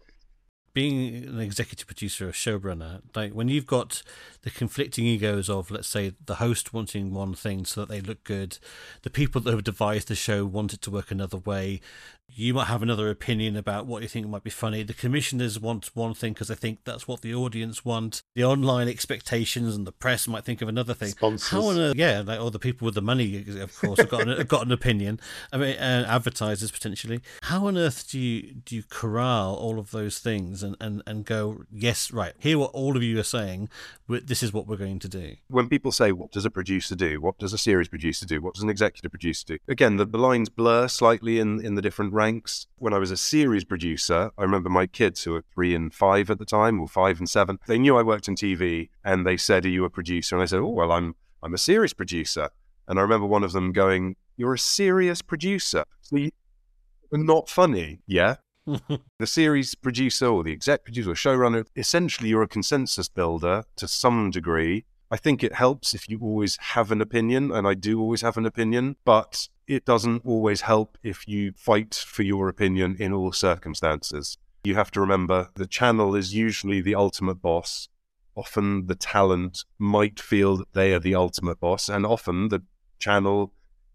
being 0.77 1.23
an 1.23 1.39
executive 1.39 1.87
producer, 1.87 2.29
a 2.29 2.31
showrunner, 2.31 3.01
like 3.15 3.33
when 3.33 3.47
you've 3.47 3.65
got 3.65 4.03
the 4.43 4.51
conflicting 4.51 5.05
egos 5.05 5.49
of, 5.49 5.71
let's 5.71 5.87
say, 5.87 6.13
the 6.27 6.35
host 6.35 6.71
wanting 6.71 7.11
one 7.11 7.33
thing 7.33 7.65
so 7.65 7.81
that 7.81 7.89
they 7.89 7.99
look 7.99 8.23
good, 8.23 8.59
the 9.01 9.09
people 9.09 9.41
that 9.41 9.49
have 9.49 9.63
devised 9.63 10.07
the 10.07 10.13
show 10.13 10.45
want 10.45 10.75
it 10.75 10.81
to 10.83 10.91
work 10.91 11.09
another 11.09 11.37
way, 11.37 11.81
you 12.29 12.53
might 12.53 12.65
have 12.65 12.83
another 12.83 13.09
opinion 13.09 13.55
about 13.55 13.85
what 13.85 14.01
you 14.01 14.07
think 14.07 14.27
might 14.27 14.43
be 14.43 14.49
funny. 14.49 14.83
The 14.83 14.93
commissioners 14.93 15.59
want 15.59 15.89
one 15.95 16.13
thing 16.13 16.33
because 16.33 16.49
they 16.49 16.55
think 16.55 16.79
that's 16.83 17.07
what 17.07 17.21
the 17.21 17.33
audience 17.33 17.83
want. 17.83 18.21
The 18.35 18.43
online 18.43 18.87
expectations 18.87 19.75
and 19.75 19.87
the 19.87 19.91
press 19.91 20.27
might 20.27 20.43
think 20.43 20.61
of 20.61 20.67
another 20.67 20.93
thing. 20.93 21.09
Sponsors. 21.09 21.49
How 21.49 21.63
on 21.63 21.77
earth, 21.77 21.95
yeah, 21.95 22.23
like 22.25 22.39
all 22.39 22.51
the 22.51 22.59
people 22.59 22.85
with 22.85 22.95
the 22.95 23.01
money, 23.01 23.45
of 23.59 23.75
course, 23.79 23.99
have 23.99 24.09
got 24.09 24.27
an, 24.27 24.45
got 24.45 24.65
an 24.65 24.71
opinion. 24.71 25.19
I 25.51 25.57
mean, 25.57 25.77
uh, 25.77 26.05
advertisers 26.07 26.71
potentially. 26.71 27.21
How 27.43 27.67
on 27.67 27.77
earth 27.77 28.09
do 28.09 28.19
you 28.19 28.53
do 28.53 28.75
you 28.75 28.83
corral 28.89 29.55
all 29.55 29.79
of 29.79 29.91
those 29.91 30.19
things 30.19 30.63
and, 30.63 30.75
and, 30.79 31.01
and 31.07 31.25
go, 31.25 31.63
yes, 31.71 32.11
right, 32.11 32.33
hear 32.37 32.57
what 32.59 32.71
all 32.71 32.95
of 32.95 33.03
you 33.03 33.19
are 33.19 33.23
saying. 33.23 33.69
This 34.07 34.41
is 34.41 34.53
what 34.53 34.67
we're 34.67 34.77
going 34.77 34.99
to 34.99 35.09
do. 35.09 35.35
When 35.49 35.67
people 35.67 35.91
say, 35.91 36.11
what 36.11 36.31
does 36.31 36.45
a 36.45 36.49
producer 36.49 36.95
do? 36.95 37.19
What 37.19 37.37
does 37.39 37.51
a 37.51 37.57
series 37.57 37.89
producer 37.89 38.25
do? 38.25 38.41
What 38.41 38.53
does 38.53 38.63
an 38.63 38.69
executive 38.69 39.11
producer 39.11 39.45
do? 39.45 39.57
Again, 39.67 39.97
the, 39.97 40.05
the 40.05 40.17
lines 40.17 40.49
blur 40.49 40.87
slightly 40.87 41.39
in, 41.39 41.63
in 41.65 41.75
the 41.75 41.81
different 41.81 42.13
ranks. 42.17 42.67
When 42.77 42.93
I 42.93 42.97
was 42.97 43.11
a 43.11 43.17
series 43.17 43.63
producer, 43.63 44.31
I 44.37 44.41
remember 44.41 44.69
my 44.69 44.87
kids 44.87 45.23
who 45.23 45.33
were 45.33 45.43
three 45.53 45.75
and 45.75 45.93
five 45.93 46.29
at 46.29 46.39
the 46.39 46.45
time, 46.45 46.81
or 46.81 46.87
five 46.87 47.19
and 47.19 47.29
seven, 47.29 47.59
they 47.67 47.77
knew 47.77 47.95
I 47.95 48.03
worked 48.03 48.27
in 48.27 48.35
TV 48.35 48.89
and 49.05 49.25
they 49.25 49.37
said, 49.37 49.65
Are 49.65 49.69
you 49.69 49.85
a 49.85 49.89
producer? 49.89 50.35
And 50.35 50.43
I 50.43 50.47
said, 50.47 50.59
Oh, 50.59 50.69
well, 50.69 50.91
I'm, 50.91 51.15
I'm 51.43 51.53
a 51.53 51.59
series 51.59 51.93
producer. 51.93 52.49
And 52.87 52.99
I 52.99 53.03
remember 53.03 53.27
one 53.27 53.43
of 53.43 53.51
them 53.51 53.71
going, 53.71 54.15
You're 54.35 54.55
a 54.55 54.59
serious 54.59 55.21
producer. 55.21 55.85
So 56.01 56.17
you, 56.17 56.31
not 57.11 57.49
funny. 57.49 57.99
Yeah. 58.07 58.37
the 59.19 59.27
series 59.27 59.75
producer 59.75 60.25
or 60.25 60.43
the 60.43 60.51
exec 60.51 60.83
producer 60.83 61.11
or 61.11 61.13
showrunner, 61.13 61.65
essentially, 61.75 62.29
you're 62.29 62.43
a 62.43 62.47
consensus 62.47 63.07
builder 63.07 63.63
to 63.77 63.87
some 63.87 64.31
degree. 64.31 64.85
I 65.09 65.17
think 65.17 65.43
it 65.43 65.53
helps 65.53 65.93
if 65.93 66.09
you 66.09 66.19
always 66.21 66.57
have 66.73 66.91
an 66.91 67.01
opinion, 67.01 67.51
and 67.51 67.65
I 67.65 67.73
do 67.75 67.99
always 67.99 68.21
have 68.21 68.35
an 68.37 68.45
opinion, 68.45 68.97
but 69.05 69.47
it 69.65 69.85
doesn't 69.85 70.25
always 70.25 70.61
help 70.61 70.97
if 71.01 71.27
you 71.27 71.53
fight 71.55 71.95
for 71.95 72.23
your 72.23 72.49
opinion 72.49 72.97
in 72.99 73.13
all 73.13 73.31
circumstances. 73.31 74.37
You 74.65 74.75
have 74.75 74.91
to 74.91 74.99
remember 74.99 75.49
the 75.55 75.67
channel 75.67 76.13
is 76.13 76.33
usually 76.33 76.81
the 76.81 76.95
ultimate 76.95 77.41
boss. 77.41 77.87
Often 78.35 78.87
the 78.87 78.95
talent 78.95 79.63
might 79.79 80.19
feel 80.19 80.57
that 80.57 80.73
they 80.73 80.93
are 80.93 80.99
the 80.99 81.15
ultimate 81.15 81.59
boss, 81.59 81.87
and 81.87 82.05
often 82.05 82.49
the 82.49 82.63
channel 82.99 83.53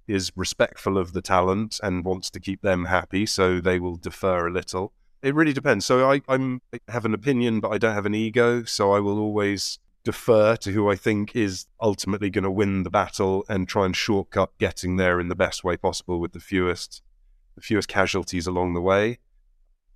is 0.09 0.33
respectful 0.35 0.97
of 0.97 1.13
the 1.13 1.23
talent 1.23 1.79
and 1.83 2.05
wants 2.05 2.31
to 2.31 2.41
keep 2.41 2.63
them 2.63 2.87
happy, 2.87 3.27
so 3.27 3.61
they 3.61 3.79
will 3.79 3.97
defer 3.97 4.47
a 4.47 4.53
little. 4.53 4.93
It 5.23 5.35
really 5.35 5.53
depends. 5.53 5.85
So 5.85 6.11
I, 6.11 6.23
I'm, 6.27 6.63
I 6.73 6.81
have 6.89 7.05
an 7.05 7.15
opinion, 7.15 7.61
but 7.61 7.71
I 7.71 7.79
don't 7.79 7.95
have 7.95 8.07
an 8.07 8.15
ego, 8.15 8.65
so 8.65 8.93
I 8.93 8.99
will 8.99 9.19
always 9.19 9.79
defer 10.05 10.57
to 10.57 10.73
who 10.73 10.91
I 10.91 10.97
think 10.97 11.37
is 11.37 11.67
ultimately 11.81 12.31
going 12.31 12.45
to 12.45 12.51
win 12.51 12.83
the 12.83 12.91
battle 12.91 13.45
and 13.49 13.69
try 13.69 13.87
and 13.87 13.97
shortcut 13.97 14.51
getting 14.59 14.97
there 14.97 15.21
in 15.21 15.29
the 15.29 15.35
best 15.35 15.63
way 15.63 15.77
possible 15.77 16.21
with 16.21 16.33
the 16.33 16.41
fewest 16.41 17.03
the 17.55 17.61
fewest 17.61 17.89
casualties 17.89 18.47
along 18.47 18.75
the 18.75 18.81
way. 18.81 19.19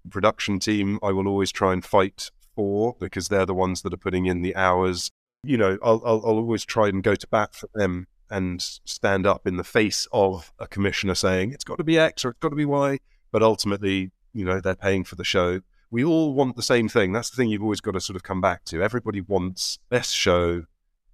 The 0.04 0.10
production 0.10 0.58
team 0.58 0.98
I 1.02 1.12
will 1.12 1.26
always 1.26 1.50
try 1.50 1.72
and 1.72 1.84
fight 1.84 2.30
for 2.54 2.96
because 3.00 3.28
they're 3.28 3.46
the 3.46 3.54
ones 3.54 3.82
that 3.82 3.94
are 3.94 3.98
putting 3.98 4.26
in 4.26 4.42
the 4.42 4.54
hours. 4.54 5.10
You 5.42 5.56
know, 5.56 5.78
I'll, 5.82 6.02
I'll, 6.04 6.22
I'll 6.24 6.36
always 6.36 6.64
try 6.64 6.88
and 6.88 7.02
go 7.02 7.14
to 7.14 7.26
bat 7.28 7.54
for 7.54 7.68
them 7.74 8.06
and 8.30 8.60
stand 8.60 9.26
up 9.26 9.46
in 9.46 9.56
the 9.56 9.64
face 9.64 10.08
of 10.12 10.52
a 10.58 10.66
commissioner 10.66 11.14
saying 11.14 11.52
it's 11.52 11.64
got 11.64 11.78
to 11.78 11.84
be 11.84 11.98
X 11.98 12.24
or 12.24 12.30
it's 12.30 12.40
got 12.40 12.48
to 12.50 12.56
be 12.56 12.64
Y, 12.64 12.98
but 13.30 13.42
ultimately, 13.42 14.10
you 14.32 14.44
know, 14.44 14.60
they're 14.60 14.74
paying 14.74 15.04
for 15.04 15.14
the 15.14 15.24
show. 15.24 15.60
We 15.90 16.04
all 16.04 16.34
want 16.34 16.56
the 16.56 16.62
same 16.62 16.88
thing. 16.88 17.12
That's 17.12 17.30
the 17.30 17.36
thing 17.36 17.48
you've 17.48 17.62
always 17.62 17.80
got 17.80 17.92
to 17.92 18.00
sort 18.00 18.16
of 18.16 18.22
come 18.22 18.40
back 18.40 18.64
to. 18.66 18.82
Everybody 18.82 19.20
wants 19.20 19.78
best 19.88 20.14
show. 20.14 20.64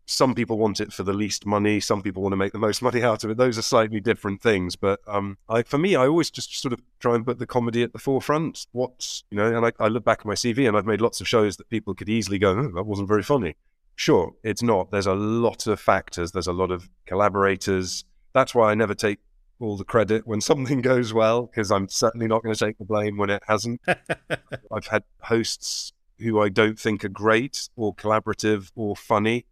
Some 0.04 0.34
people 0.34 0.58
want 0.58 0.80
it 0.80 0.92
for 0.92 1.04
the 1.04 1.12
least 1.12 1.46
money. 1.46 1.78
Some 1.78 2.02
people 2.02 2.22
want 2.22 2.32
to 2.32 2.36
make 2.36 2.52
the 2.52 2.58
most 2.58 2.82
money 2.82 3.02
out 3.02 3.22
of 3.22 3.30
it. 3.30 3.36
Those 3.36 3.56
are 3.56 3.62
slightly 3.62 4.00
different 4.00 4.42
things. 4.42 4.74
But 4.74 5.00
um, 5.06 5.38
I, 5.48 5.62
for 5.62 5.78
me, 5.78 5.94
I 5.94 6.06
always 6.06 6.30
just 6.30 6.60
sort 6.60 6.72
of 6.72 6.82
try 6.98 7.14
and 7.14 7.24
put 7.24 7.38
the 7.38 7.46
comedy 7.46 7.82
at 7.82 7.92
the 7.92 7.98
forefront. 7.98 8.66
What's 8.72 9.24
you 9.30 9.36
know, 9.36 9.54
and 9.54 9.66
I, 9.66 9.72
I 9.78 9.88
look 9.88 10.04
back 10.04 10.20
at 10.20 10.26
my 10.26 10.34
CV 10.34 10.66
and 10.66 10.76
I've 10.76 10.86
made 10.86 11.00
lots 11.00 11.20
of 11.20 11.28
shows 11.28 11.56
that 11.58 11.70
people 11.70 11.94
could 11.94 12.08
easily 12.08 12.38
go, 12.38 12.50
oh, 12.50 12.72
that 12.74 12.84
wasn't 12.84 13.08
very 13.08 13.22
funny 13.22 13.54
Sure, 13.96 14.34
it's 14.42 14.62
not. 14.62 14.90
There's 14.90 15.06
a 15.06 15.14
lot 15.14 15.66
of 15.66 15.78
factors, 15.80 16.32
there's 16.32 16.46
a 16.46 16.52
lot 16.52 16.70
of 16.70 16.88
collaborators. 17.06 18.04
That's 18.32 18.54
why 18.54 18.70
I 18.70 18.74
never 18.74 18.94
take 18.94 19.18
all 19.62 19.76
the 19.76 19.84
credit 19.84 20.26
when 20.26 20.40
something 20.40 20.80
goes 20.82 21.14
well, 21.14 21.46
because 21.46 21.70
I'm 21.70 21.88
certainly 21.88 22.26
not 22.26 22.42
going 22.42 22.54
to 22.54 22.64
take 22.64 22.78
the 22.78 22.84
blame 22.84 23.16
when 23.16 23.30
it 23.30 23.42
hasn't. 23.46 23.80
I've 24.70 24.86
had 24.86 25.04
hosts 25.20 25.92
who 26.18 26.40
I 26.40 26.48
don't 26.48 26.78
think 26.78 27.04
are 27.04 27.08
great 27.08 27.68
or 27.76 27.94
collaborative 27.94 28.70
or 28.74 28.96
funny. 28.96 29.46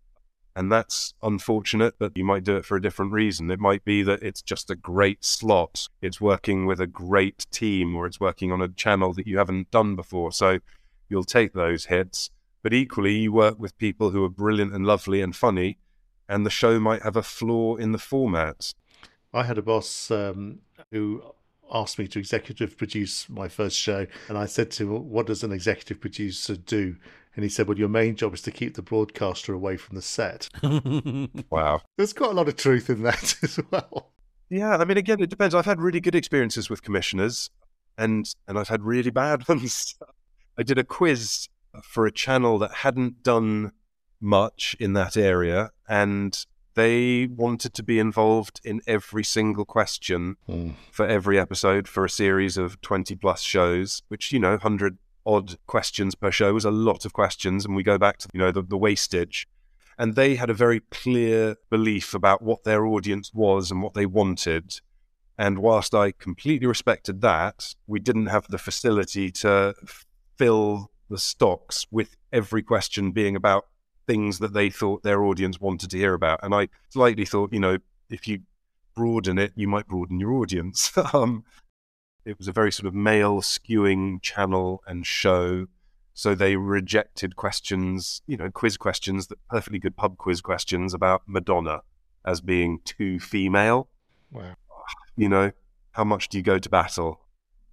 And 0.56 0.70
that's 0.70 1.14
unfortunate, 1.22 1.94
but 1.98 2.16
you 2.16 2.24
might 2.24 2.44
do 2.44 2.56
it 2.56 2.64
for 2.64 2.76
a 2.76 2.82
different 2.82 3.12
reason. 3.12 3.50
It 3.50 3.60
might 3.60 3.84
be 3.84 4.02
that 4.02 4.22
it's 4.22 4.42
just 4.42 4.68
a 4.70 4.74
great 4.74 5.24
slot. 5.24 5.88
It's 6.02 6.20
working 6.20 6.66
with 6.66 6.80
a 6.80 6.88
great 6.88 7.46
team 7.50 7.94
or 7.94 8.06
it's 8.06 8.20
working 8.20 8.50
on 8.50 8.60
a 8.60 8.68
channel 8.68 9.12
that 9.14 9.28
you 9.28 9.38
haven't 9.38 9.70
done 9.70 9.94
before. 9.94 10.32
So 10.32 10.58
you'll 11.08 11.24
take 11.24 11.52
those 11.52 11.86
hits. 11.86 12.30
But 12.62 12.74
equally, 12.74 13.14
you 13.14 13.32
work 13.32 13.58
with 13.58 13.78
people 13.78 14.10
who 14.10 14.24
are 14.24 14.28
brilliant 14.28 14.74
and 14.74 14.84
lovely 14.84 15.22
and 15.22 15.34
funny, 15.34 15.78
and 16.28 16.44
the 16.44 16.50
show 16.50 16.78
might 16.78 17.02
have 17.02 17.16
a 17.16 17.22
flaw 17.22 17.76
in 17.76 17.92
the 17.92 17.98
format. 17.98 18.74
I 19.32 19.44
had 19.44 19.58
a 19.58 19.62
boss 19.62 20.10
um, 20.10 20.60
who 20.90 21.22
asked 21.72 21.98
me 21.98 22.08
to 22.08 22.18
executive 22.18 22.76
produce 22.76 23.28
my 23.28 23.48
first 23.48 23.76
show, 23.76 24.06
and 24.28 24.36
I 24.36 24.46
said 24.46 24.70
to 24.72 24.94
him, 24.94 25.10
"What 25.10 25.26
does 25.26 25.44
an 25.44 25.52
executive 25.52 26.00
producer 26.00 26.56
do?" 26.56 26.96
And 27.36 27.44
he 27.44 27.48
said, 27.48 27.68
"Well, 27.68 27.78
your 27.78 27.88
main 27.88 28.16
job 28.16 28.34
is 28.34 28.42
to 28.42 28.50
keep 28.50 28.74
the 28.74 28.82
broadcaster 28.82 29.52
away 29.52 29.76
from 29.76 29.96
the 29.96 30.02
set." 30.02 30.48
wow, 31.50 31.80
there's 31.96 32.12
quite 32.12 32.30
a 32.30 32.34
lot 32.34 32.48
of 32.48 32.56
truth 32.56 32.90
in 32.90 33.02
that 33.02 33.36
as 33.42 33.60
well. 33.70 34.12
Yeah, 34.48 34.76
I 34.76 34.84
mean, 34.84 34.96
again, 34.96 35.20
it 35.20 35.30
depends. 35.30 35.54
I've 35.54 35.64
had 35.64 35.80
really 35.80 36.00
good 36.00 36.16
experiences 36.16 36.68
with 36.68 36.82
commissioners, 36.82 37.50
and 37.96 38.26
and 38.48 38.58
I've 38.58 38.68
had 38.68 38.82
really 38.82 39.10
bad 39.10 39.46
ones. 39.48 39.96
I 40.58 40.62
did 40.62 40.78
a 40.78 40.84
quiz 40.84 41.48
for 41.84 42.04
a 42.04 42.12
channel 42.12 42.58
that 42.58 42.72
hadn't 42.72 43.22
done 43.22 43.72
much 44.20 44.76
in 44.78 44.92
that 44.92 45.16
area 45.16 45.70
and 45.88 46.44
they 46.74 47.26
wanted 47.26 47.74
to 47.74 47.82
be 47.82 47.98
involved 47.98 48.60
in 48.64 48.80
every 48.86 49.24
single 49.24 49.64
question 49.64 50.36
mm. 50.48 50.74
for 50.90 51.06
every 51.06 51.38
episode 51.38 51.88
for 51.88 52.04
a 52.04 52.10
series 52.10 52.56
of 52.56 52.80
20 52.80 53.14
plus 53.16 53.42
shows 53.42 54.02
which 54.08 54.32
you 54.32 54.38
know 54.38 54.50
100 54.50 54.98
odd 55.26 55.56
questions 55.66 56.14
per 56.14 56.30
show 56.30 56.54
was 56.54 56.64
a 56.64 56.70
lot 56.70 57.04
of 57.04 57.12
questions 57.12 57.64
and 57.64 57.76
we 57.76 57.82
go 57.82 57.98
back 57.98 58.18
to 58.18 58.28
you 58.32 58.40
know 58.40 58.50
the, 58.50 58.62
the 58.62 58.76
wastage 58.76 59.46
and 59.98 60.14
they 60.14 60.34
had 60.34 60.48
a 60.48 60.54
very 60.54 60.80
clear 60.90 61.56
belief 61.68 62.14
about 62.14 62.40
what 62.40 62.64
their 62.64 62.86
audience 62.86 63.32
was 63.34 63.70
and 63.70 63.82
what 63.82 63.94
they 63.94 64.06
wanted 64.06 64.80
and 65.36 65.58
whilst 65.58 65.94
i 65.94 66.12
completely 66.12 66.66
respected 66.66 67.20
that 67.20 67.74
we 67.86 67.98
didn't 68.00 68.26
have 68.26 68.46
the 68.48 68.58
facility 68.58 69.30
to 69.30 69.74
fill 70.36 70.90
the 71.10 71.18
stocks 71.18 71.86
with 71.90 72.16
every 72.32 72.62
question 72.62 73.10
being 73.10 73.36
about 73.36 73.66
things 74.10 74.40
that 74.40 74.52
they 74.52 74.68
thought 74.68 75.04
their 75.04 75.22
audience 75.22 75.60
wanted 75.60 75.88
to 75.88 75.96
hear 75.96 76.14
about. 76.14 76.40
And 76.42 76.52
I 76.52 76.66
slightly 76.88 77.24
thought, 77.24 77.52
you 77.52 77.60
know, 77.60 77.78
if 78.10 78.26
you 78.26 78.40
broaden 78.96 79.38
it, 79.38 79.52
you 79.54 79.68
might 79.68 79.86
broaden 79.86 80.18
your 80.18 80.32
audience. 80.32 80.90
um, 81.14 81.44
it 82.24 82.36
was 82.36 82.48
a 82.48 82.52
very 82.52 82.72
sort 82.72 82.88
of 82.88 82.94
male 82.94 83.40
skewing 83.40 84.20
channel 84.20 84.82
and 84.84 85.06
show. 85.06 85.66
So 86.12 86.34
they 86.34 86.56
rejected 86.56 87.36
questions, 87.36 88.20
you 88.26 88.36
know, 88.36 88.50
quiz 88.50 88.76
questions, 88.76 89.28
that 89.28 89.38
perfectly 89.48 89.78
good 89.78 89.96
pub 89.96 90.16
quiz 90.18 90.40
questions 90.40 90.92
about 90.92 91.22
Madonna 91.26 91.82
as 92.24 92.40
being 92.40 92.80
too 92.84 93.20
female. 93.20 93.88
Wow. 94.32 94.56
You 95.16 95.28
know, 95.28 95.52
how 95.92 96.02
much 96.02 96.28
do 96.28 96.36
you 96.36 96.42
go 96.42 96.58
to 96.58 96.68
battle? 96.68 97.20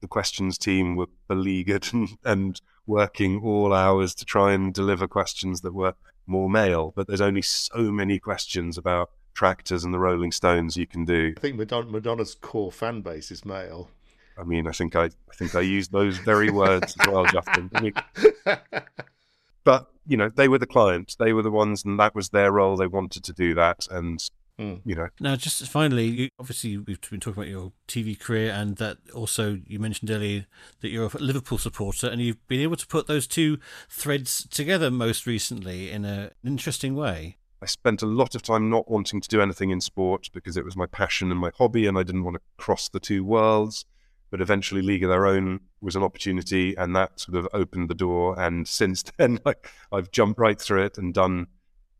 The 0.01 0.07
questions 0.07 0.59
team 0.59 0.95
were 0.95 1.07
beleaguered 1.27 1.87
and, 1.93 2.09
and 2.23 2.61
working 2.85 3.41
all 3.43 3.73
hours 3.73 4.13
to 4.13 4.23
try 4.23 4.53
and 4.53 4.71
deliver 4.71 5.07
questions 5.07 5.61
that 5.61 5.73
were 5.73 5.95
more 6.27 6.49
male, 6.49 6.93
but 6.95 7.07
there's 7.07 7.21
only 7.21 7.41
so 7.41 7.91
many 7.91 8.19
questions 8.19 8.77
about 8.77 9.11
tractors 9.33 9.83
and 9.83 9.93
the 9.93 9.99
Rolling 9.99 10.31
Stones 10.31 10.77
you 10.77 10.87
can 10.87 11.05
do. 11.05 11.33
I 11.37 11.39
think 11.39 11.55
Madonna, 11.55 11.89
Madonna's 11.89 12.35
core 12.35 12.71
fan 12.71 13.01
base 13.01 13.31
is 13.31 13.45
male. 13.45 13.89
I 14.37 14.43
mean, 14.43 14.67
I 14.67 14.71
think 14.71 14.95
I, 14.95 15.05
I 15.05 15.33
think 15.35 15.55
I 15.55 15.61
used 15.61 15.91
those 15.91 16.17
very 16.19 16.49
words 16.49 16.95
as 16.99 17.07
well, 17.07 17.25
Justin. 17.25 17.71
I 17.75 17.81
mean, 17.81 17.93
but 19.63 19.87
you 20.05 20.17
know, 20.17 20.29
they 20.29 20.47
were 20.47 20.59
the 20.59 20.67
clients, 20.67 21.15
they 21.15 21.33
were 21.33 21.41
the 21.41 21.51
ones, 21.51 21.83
and 21.83 21.99
that 21.99 22.15
was 22.15 22.29
their 22.29 22.51
role. 22.51 22.77
They 22.77 22.87
wanted 22.87 23.23
to 23.23 23.33
do 23.33 23.53
that, 23.55 23.87
and 23.89 24.23
Mm. 24.59 24.81
You 24.85 24.95
know. 24.95 25.07
Now, 25.19 25.35
just 25.35 25.67
finally, 25.67 26.31
obviously, 26.39 26.77
we've 26.77 26.99
been 27.09 27.19
talking 27.19 27.43
about 27.43 27.49
your 27.49 27.73
TV 27.87 28.19
career, 28.19 28.51
and 28.51 28.77
that 28.77 28.97
also 29.13 29.59
you 29.67 29.79
mentioned 29.79 30.09
earlier 30.09 30.47
that 30.81 30.89
you're 30.89 31.05
a 31.05 31.17
Liverpool 31.17 31.59
supporter, 31.59 32.07
and 32.07 32.21
you've 32.21 32.45
been 32.47 32.61
able 32.61 32.75
to 32.75 32.87
put 32.87 33.07
those 33.07 33.27
two 33.27 33.59
threads 33.89 34.47
together 34.49 34.89
most 34.89 35.27
recently 35.27 35.91
in 35.91 36.05
a, 36.05 36.31
an 36.43 36.47
interesting 36.49 36.95
way. 36.95 37.37
I 37.61 37.65
spent 37.65 38.01
a 38.01 38.07
lot 38.07 38.35
of 38.35 38.41
time 38.41 38.69
not 38.69 38.89
wanting 38.89 39.21
to 39.21 39.27
do 39.27 39.41
anything 39.41 39.71
in 39.71 39.81
sport 39.81 40.29
because 40.33 40.57
it 40.57 40.65
was 40.65 40.75
my 40.75 40.85
passion 40.85 41.31
and 41.31 41.39
my 41.39 41.51
hobby, 41.57 41.85
and 41.85 41.97
I 41.97 42.03
didn't 42.03 42.23
want 42.23 42.35
to 42.35 42.41
cross 42.57 42.89
the 42.89 42.99
two 42.99 43.23
worlds. 43.23 43.85
But 44.29 44.41
eventually, 44.41 44.81
League 44.81 45.03
of 45.03 45.09
Their 45.09 45.25
Own 45.25 45.61
was 45.81 45.95
an 45.95 46.03
opportunity, 46.03 46.75
and 46.75 46.95
that 46.95 47.19
sort 47.19 47.37
of 47.37 47.47
opened 47.53 47.89
the 47.89 47.95
door. 47.95 48.39
And 48.39 48.67
since 48.67 49.03
then, 49.17 49.39
I, 49.45 49.53
I've 49.91 50.11
jumped 50.11 50.39
right 50.39 50.59
through 50.59 50.83
it 50.85 50.97
and 50.97 51.13
done 51.13 51.47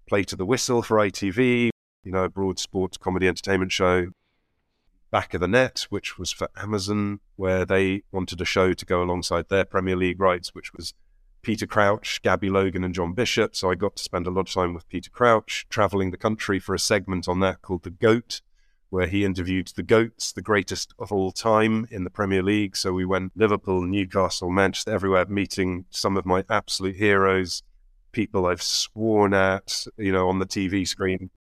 Play 0.08 0.24
to 0.24 0.36
the 0.36 0.45
Whistle 0.45 0.82
for 0.82 0.97
ITV, 0.97 1.70
you 2.08 2.14
know, 2.14 2.30
broad 2.30 2.58
sports 2.58 2.97
comedy 2.97 3.28
entertainment 3.28 3.72
show. 3.72 4.08
Back 5.12 5.34
of 5.34 5.41
the 5.41 5.47
Net, 5.47 5.86
which 5.89 6.18
was 6.18 6.32
for 6.32 6.47
Amazon, 6.55 7.20
where 7.36 7.66
they 7.66 8.03
wanted 8.12 8.39
a 8.39 8.45
show 8.45 8.74
to 8.74 8.86
go 8.86 9.03
alongside 9.03 9.49
their 9.49 9.66
Premier 9.66 9.95
League 9.95 10.20
rights, 10.20 10.55
which 10.55 10.74
was 10.74 10.93
Peter 11.41 11.68
Crouch, 11.68 12.22
Gabby 12.22 12.49
Logan, 12.49 12.86
and 12.86 12.95
John 12.95 13.14
Bishop. 13.14 13.58
So 13.58 13.70
I 13.70 13.76
got 13.76 13.97
to 13.97 14.03
spend 14.03 14.26
a 14.26 14.30
lot 14.30 14.47
of 14.47 14.53
time 14.53 14.74
with 14.74 14.88
Peter 14.88 15.10
Crouch, 15.10 15.66
traveling 15.70 16.12
the 16.12 16.18
country 16.18 16.60
for 16.60 16.74
a 16.74 16.80
segment 16.80 17.28
on 17.28 17.41
that 17.41 17.62
called 17.62 17.84
The 17.84 17.89
Goat, 17.89 18.41
where 18.89 19.08
he 19.08 19.26
interviewed 19.26 19.68
the 19.76 19.84
GOATs, 19.84 20.32
the 20.32 20.41
greatest 20.41 20.93
of 20.97 21.12
all 21.12 21.32
time 21.34 21.88
in 21.91 22.05
the 22.05 22.10
Premier 22.10 22.41
League. 22.41 22.78
So 22.78 22.93
we 22.93 23.03
went 23.03 23.34
Liverpool, 23.36 23.82
Newcastle, 23.82 24.49
Manchester, 24.49 24.91
everywhere, 24.91 25.26
meeting 25.26 25.86
some 25.89 26.16
of 26.16 26.26
my 26.26 26.45
absolute 26.49 26.95
heroes, 26.95 27.64
people 28.14 28.45
I've 28.45 28.64
sworn 28.64 29.34
at, 29.34 29.86
you 29.97 30.14
know, 30.14 30.30
on 30.30 30.39
the 30.39 30.45
TV 30.45 30.88
screen 30.88 31.32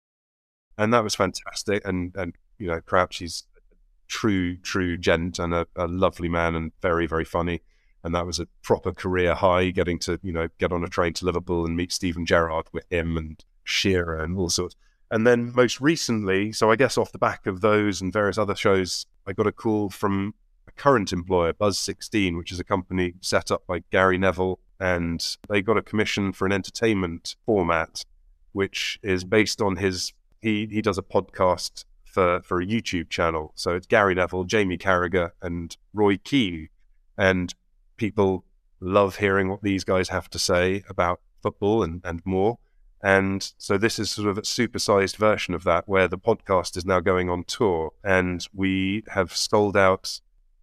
and 0.77 0.93
that 0.93 1.03
was 1.03 1.15
fantastic. 1.15 1.85
And 1.85 2.15
and 2.15 2.33
you 2.57 2.67
know, 2.67 2.81
Crouch 2.81 3.21
is 3.21 3.43
a 3.55 3.59
true 4.07 4.57
true 4.57 4.97
gent 4.97 5.39
and 5.39 5.53
a, 5.53 5.67
a, 5.75 5.87
lovely 5.87 6.29
man 6.29 6.55
and 6.55 6.71
very 6.81 7.07
very 7.07 7.25
funny. 7.25 7.61
And 8.03 8.15
that 8.15 8.25
was 8.25 8.39
a 8.39 8.47
proper 8.63 8.93
career 8.93 9.33
high, 9.33 9.71
getting 9.71 9.99
to 9.99 10.19
you 10.23 10.31
know 10.31 10.47
get 10.59 10.71
on 10.71 10.83
a 10.83 10.87
train 10.87 11.13
to 11.13 11.25
Liverpool 11.25 11.65
and 11.65 11.75
meet 11.75 11.91
Steven 11.91 12.25
Gerrard 12.25 12.67
with 12.71 12.85
him 12.89 13.17
and 13.17 13.43
Shearer 13.63 14.21
and 14.21 14.37
all 14.37 14.49
sorts. 14.49 14.75
And 15.09 15.25
then 15.25 15.53
most 15.55 15.79
recently, 15.79 16.51
so 16.51 16.69
I 16.69 16.75
guess 16.75 16.97
off 16.97 17.11
the 17.11 17.17
back 17.17 17.47
of 17.47 17.61
those 17.61 18.01
and 18.01 18.11
various 18.11 18.37
other 18.37 18.55
shows, 18.55 19.05
I 19.25 19.33
got 19.33 19.47
a 19.47 19.51
call 19.51 19.89
from 19.89 20.33
a 20.67 20.71
current 20.71 21.13
employer, 21.13 21.53
Buzz 21.53 21.79
16, 21.79 22.37
which 22.37 22.51
is 22.51 22.59
a 22.59 22.63
company 22.63 23.13
set 23.21 23.49
up 23.49 23.65
by 23.67 23.83
Gary 23.89 24.17
Neville, 24.17 24.59
and 24.79 25.37
they 25.47 25.61
got 25.61 25.77
a 25.77 25.81
commission 25.81 26.33
for 26.33 26.45
an 26.45 26.51
entertainment 26.51 27.35
format, 27.45 28.03
which 28.51 28.99
is 29.01 29.23
based 29.23 29.61
on 29.61 29.77
his. 29.77 30.13
He 30.41 30.67
he 30.71 30.81
does 30.81 30.97
a 30.97 31.03
podcast 31.03 31.85
for 32.05 32.41
for 32.41 32.61
a 32.61 32.65
YouTube 32.65 33.09
channel. 33.09 33.51
So 33.55 33.75
it's 33.75 33.87
Gary 33.87 34.15
Neville, 34.15 34.45
Jamie 34.45 34.77
Carragher, 34.77 35.31
and 35.41 35.75
Roy 35.93 36.17
Keane, 36.17 36.69
and 37.17 37.53
people 37.97 38.45
love 38.79 39.17
hearing 39.17 39.49
what 39.49 39.63
these 39.63 39.83
guys 39.83 40.09
have 40.09 40.29
to 40.29 40.39
say 40.39 40.83
about 40.89 41.19
football 41.41 41.83
and, 41.83 42.01
and 42.03 42.21
more. 42.25 42.59
And 43.03 43.51
so 43.57 43.77
this 43.77 43.99
is 43.99 44.09
sort 44.09 44.27
of 44.27 44.37
a 44.37 44.41
supersized 44.41 45.17
version 45.17 45.53
of 45.53 45.63
that, 45.65 45.87
where 45.87 46.07
the 46.07 46.17
podcast 46.17 46.75
is 46.77 46.85
now 46.85 46.99
going 46.99 47.29
on 47.29 47.43
tour, 47.43 47.91
and 48.03 48.45
we 48.53 49.03
have 49.09 49.35
sold 49.35 49.77
out 49.77 50.19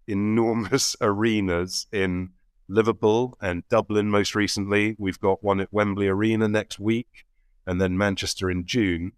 enormous 0.07 0.97
arenas 1.01 1.87
in 1.93 2.31
Liverpool 2.69 3.37
and 3.41 3.67
Dublin 3.69 4.11
most 4.11 4.35
recently. 4.35 4.97
We've 4.99 5.21
got 5.21 5.45
one 5.45 5.61
at 5.61 5.73
Wembley 5.73 6.09
Arena 6.09 6.49
next 6.49 6.81
week, 6.81 7.25
and 7.67 7.81
then 7.81 7.97
Manchester 7.97 8.51
in 8.51 8.67
June. 8.67 9.13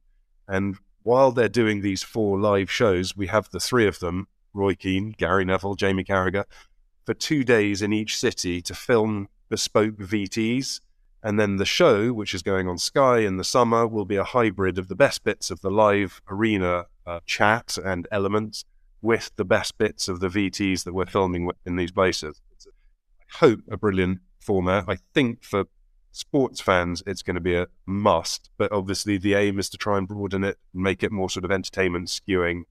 And 0.49 0.77
while 1.03 1.33
they're 1.33 1.49
doing 1.49 1.81
these 1.81 2.03
four 2.03 2.39
live 2.39 2.71
shows, 2.71 3.17
we 3.17 3.29
have 3.29 3.51
the 3.51 3.61
three 3.61 3.87
of 3.87 4.01
them 4.01 4.29
Roy 4.53 4.75
Keane, 4.75 5.15
Gary 5.17 5.45
Neville, 5.45 5.75
Jamie 5.75 6.05
Carragher 6.05 6.45
for 7.05 7.15
two 7.15 7.45
days 7.45 7.83
in 7.83 7.93
each 7.93 8.17
city 8.17 8.61
to 8.63 8.75
film 8.75 9.29
bespoke 9.49 9.97
VTs. 9.97 10.81
And 11.23 11.41
then 11.41 11.57
the 11.57 11.65
show, 11.65 12.13
which 12.13 12.35
is 12.35 12.43
going 12.43 12.69
on 12.69 12.79
Sky 12.79 13.19
in 13.19 13.37
the 13.37 13.45
summer, 13.45 13.87
will 13.87 14.05
be 14.05 14.17
a 14.17 14.25
hybrid 14.25 14.79
of 14.79 14.89
the 14.89 14.95
best 14.95 15.25
bits 15.25 15.51
of 15.51 15.61
the 15.61 15.71
live 15.71 16.21
arena 16.29 16.87
uh, 17.07 17.21
chat 17.27 17.79
and 17.85 18.07
elements 18.11 18.65
with 19.03 19.31
the 19.37 19.45
best 19.45 19.79
bits 19.79 20.09
of 20.09 20.21
the 20.21 20.29
VTs 20.29 20.85
that 20.85 20.93
we're 20.93 21.07
filming 21.07 21.51
in 21.65 21.77
these 21.77 21.93
places. 21.93 22.41
It's, 22.53 22.67
I 22.67 23.39
hope 23.39 23.61
a 23.71 23.77
brilliant 23.77 24.21
format. 24.41 24.85
I 24.89 24.99
think 25.15 25.43
for 25.43 25.65
sports 26.17 26.61
fans, 26.61 27.03
it's 27.07 27.23
going 27.23 27.35
to 27.35 27.41
be 27.41 27.57
a 27.57 27.67
must. 27.85 28.51
But 28.57 28.73
obviously, 28.73 29.19
the 29.19 29.35
aim 29.35 29.59
is 29.59 29.69
to 29.71 29.77
try 29.77 29.99
and 29.99 30.09
broaden 30.09 30.45
it 30.45 30.59
and 30.73 30.83
make 30.83 31.03
it 31.03 31.13
more 31.13 31.29
sort 31.29 31.45
of 31.45 31.53
entertainment 31.53 32.09
skewing. 32.09 32.63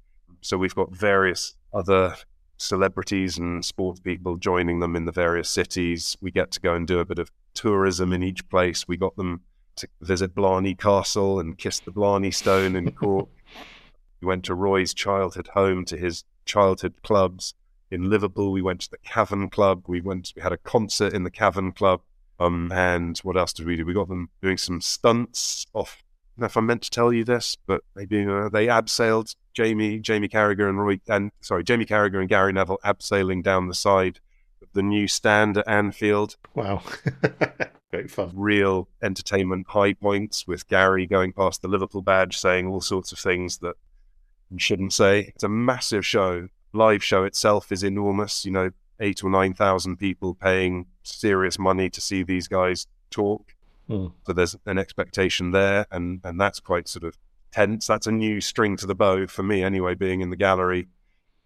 So 0.42 0.58
we've 0.58 0.76
got 0.76 0.96
various 0.96 1.56
other 1.74 2.16
celebrities 2.58 3.38
and 3.38 3.64
sports 3.64 4.00
people 4.00 4.38
joining 4.38 4.80
them 4.80 4.96
in 4.96 5.06
the 5.06 5.12
various 5.12 5.50
cities. 5.50 6.18
We 6.22 6.32
get 6.32 6.52
to 6.52 6.60
go 6.60 6.74
and 6.74 6.88
do 6.88 7.00
a 7.00 7.06
bit 7.06 7.20
of 7.20 7.32
tourism 7.54 8.12
in 8.14 8.24
each 8.24 8.48
place. 8.50 8.88
We 8.88 8.98
got 8.98 9.16
them 9.16 9.42
to 9.78 9.88
visit 10.02 10.34
Blarney 10.34 10.74
Castle 10.74 11.40
and 11.40 11.58
kiss 11.58 11.80
the 11.80 11.92
Blarney 11.92 12.32
Stone 12.32 12.76
in 12.76 12.92
Cork. 12.94 13.30
we 14.22 14.28
went 14.28 14.46
to 14.46 14.56
Roy's 14.56 14.94
childhood 14.94 15.50
home, 15.54 15.86
to 15.86 15.98
his 15.98 16.24
childhood 16.46 16.96
clubs. 17.04 17.54
In 17.92 18.10
Liverpool, 18.10 18.52
we 18.52 18.62
went 18.62 18.82
to 18.82 18.92
the 18.92 18.98
Cavern 18.98 19.50
Club. 19.50 19.84
We 19.88 20.02
went. 20.02 20.34
We 20.36 20.42
had 20.42 20.52
a 20.52 20.58
concert 20.58 21.14
in 21.14 21.24
the 21.24 21.30
Cavern 21.30 21.72
Club. 21.72 22.02
Um, 22.40 22.72
and 22.72 23.18
what 23.20 23.38
else 23.38 23.54
did 23.54 23.66
we 23.66 23.76
do? 23.76 23.86
We 23.86 23.94
got 23.94 24.10
them 24.10 24.30
doing 24.42 24.58
some 24.58 24.82
stunts 24.82 25.66
off. 25.74 26.04
I 26.04 26.42
don't 26.42 26.42
know 26.42 26.46
if 26.48 26.58
I 26.58 26.62
meant 26.62 26.82
to 26.84 26.90
tell 26.90 27.14
you 27.14 27.24
this, 27.24 27.58
but 27.66 27.82
maybe 27.96 28.26
uh, 28.26 28.50
they 28.50 28.68
abseiled 28.68 29.36
Jamie, 29.54 30.00
Jamie 30.00 30.28
Carragher 30.28 30.68
and 30.68 30.78
Roy, 30.78 31.00
and 31.08 31.32
sorry, 31.40 31.64
Jamie 31.64 31.86
Carragher 31.86 32.20
and 32.20 32.28
Gary 32.28 32.52
Neville 32.52 32.80
abseiling 32.84 33.42
down 33.42 33.68
the 33.68 33.74
side 33.74 34.20
of 34.62 34.68
the 34.74 34.84
new 34.84 35.08
stand 35.08 35.58
at 35.58 35.68
Anfield. 35.68 36.36
Wow, 36.54 36.84
great 37.92 38.12
fun! 38.12 38.32
Real 38.36 38.90
entertainment 39.02 39.68
high 39.70 39.94
points 39.94 40.46
with 40.46 40.68
Gary 40.68 41.08
going 41.08 41.32
past 41.32 41.62
the 41.62 41.70
Liverpool 41.70 42.02
badge, 42.02 42.38
saying 42.38 42.68
all 42.68 42.82
sorts 42.82 43.14
of 43.14 43.20
things 43.20 43.60
that 43.60 43.76
you 44.52 44.60
shouldn't 44.60 44.92
say. 44.92 45.32
It's 45.36 45.44
a 45.44 45.50
massive 45.50 46.06
show. 46.06 46.50
Live 46.74 47.02
show 47.02 47.24
itself 47.24 47.72
is 47.72 47.84
enormous. 47.84 48.44
You 48.44 48.52
know, 48.52 48.72
eight 49.00 49.24
or 49.24 49.30
nine 49.30 49.54
thousand 49.54 49.98
people 49.98 50.34
paying 50.34 50.88
serious 51.04 51.60
money 51.60 51.90
to 51.90 52.02
see 52.02 52.24
these 52.24 52.48
guys 52.48 52.88
talk. 53.10 53.54
Mm. 53.90 54.14
So 54.26 54.34
there's 54.34 54.56
an 54.66 54.78
expectation 54.78 55.52
there, 55.52 55.86
and 55.92 56.22
and 56.24 56.40
that's 56.40 56.60
quite 56.60 56.88
sort 56.88 57.04
of 57.04 57.18
tense. 57.52 57.88
That's 57.88 58.08
a 58.08 58.12
new 58.12 58.42
string 58.42 58.78
to 58.78 58.88
the 58.88 58.96
bow 58.96 59.28
for 59.28 59.44
me, 59.44 59.64
anyway. 59.64 59.96
Being 59.96 60.22
in 60.22 60.30
the 60.30 60.36
gallery, 60.36 60.88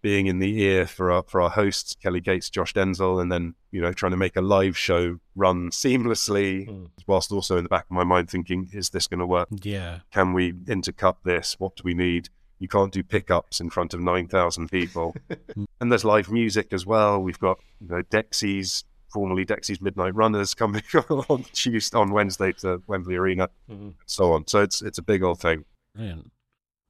being 0.02 0.26
in 0.26 0.38
the 0.38 0.60
ear 0.62 0.86
for 0.86 1.10
our 1.10 1.22
for 1.26 1.40
our 1.40 1.50
hosts, 1.50 1.94
Kelly 2.02 2.20
Cates, 2.20 2.50
Josh 2.50 2.74
Denzel, 2.74 3.20
and 3.20 3.30
then 3.30 3.54
you 3.70 3.80
know 3.80 3.92
trying 3.92 4.12
to 4.12 4.16
make 4.16 4.36
a 4.36 4.40
live 4.40 4.76
show 4.76 5.18
run 5.34 5.70
seamlessly, 5.70 6.68
mm. 6.68 6.88
whilst 7.06 7.32
also 7.32 7.56
in 7.56 7.64
the 7.64 7.68
back 7.68 7.84
of 7.84 7.90
my 7.92 8.04
mind 8.04 8.30
thinking, 8.30 8.68
is 8.72 8.90
this 8.90 9.06
going 9.06 9.20
to 9.20 9.26
work? 9.26 9.48
Yeah. 9.62 10.00
Can 10.10 10.32
we 10.32 10.52
intercut 10.52 11.16
this? 11.24 11.56
What 11.58 11.76
do 11.76 11.82
we 11.84 11.94
need? 11.94 12.28
You 12.58 12.68
can't 12.68 12.92
do 12.92 13.02
pickups 13.02 13.60
in 13.60 13.70
front 13.70 13.94
of 13.94 14.00
nine 14.00 14.28
thousand 14.28 14.70
people, 14.70 15.14
and 15.80 15.90
there's 15.90 16.04
live 16.04 16.30
music 16.30 16.72
as 16.72 16.86
well. 16.86 17.20
We've 17.20 17.38
got 17.38 17.58
you 17.80 17.88
know 17.88 18.02
Dexys 18.02 18.84
formerly 19.12 19.44
Dexy's 19.44 19.80
Midnight 19.80 20.14
Runners 20.14 20.54
coming 20.62 20.82
on 21.28 21.44
Tuesday 21.52 21.98
on 21.98 22.12
Wednesday 22.12 22.52
to 22.52 22.82
Wembley 22.86 23.16
Arena, 23.16 23.48
mm-hmm. 23.70 23.82
and 23.82 23.94
so 24.06 24.32
on. 24.32 24.46
So 24.46 24.62
it's 24.62 24.82
it's 24.82 24.98
a 24.98 25.02
big 25.02 25.22
old 25.22 25.40
thing. 25.40 25.64
Brilliant. 25.94 26.30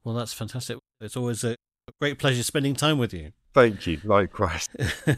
Well, 0.03 0.15
that's 0.15 0.33
fantastic. 0.33 0.77
It's 0.99 1.15
always 1.15 1.43
a 1.43 1.55
great 1.99 2.17
pleasure 2.17 2.43
spending 2.43 2.75
time 2.75 2.97
with 2.97 3.13
you. 3.13 3.31
Thank 3.53 3.85
you. 3.85 3.99
Likewise. 4.03 4.69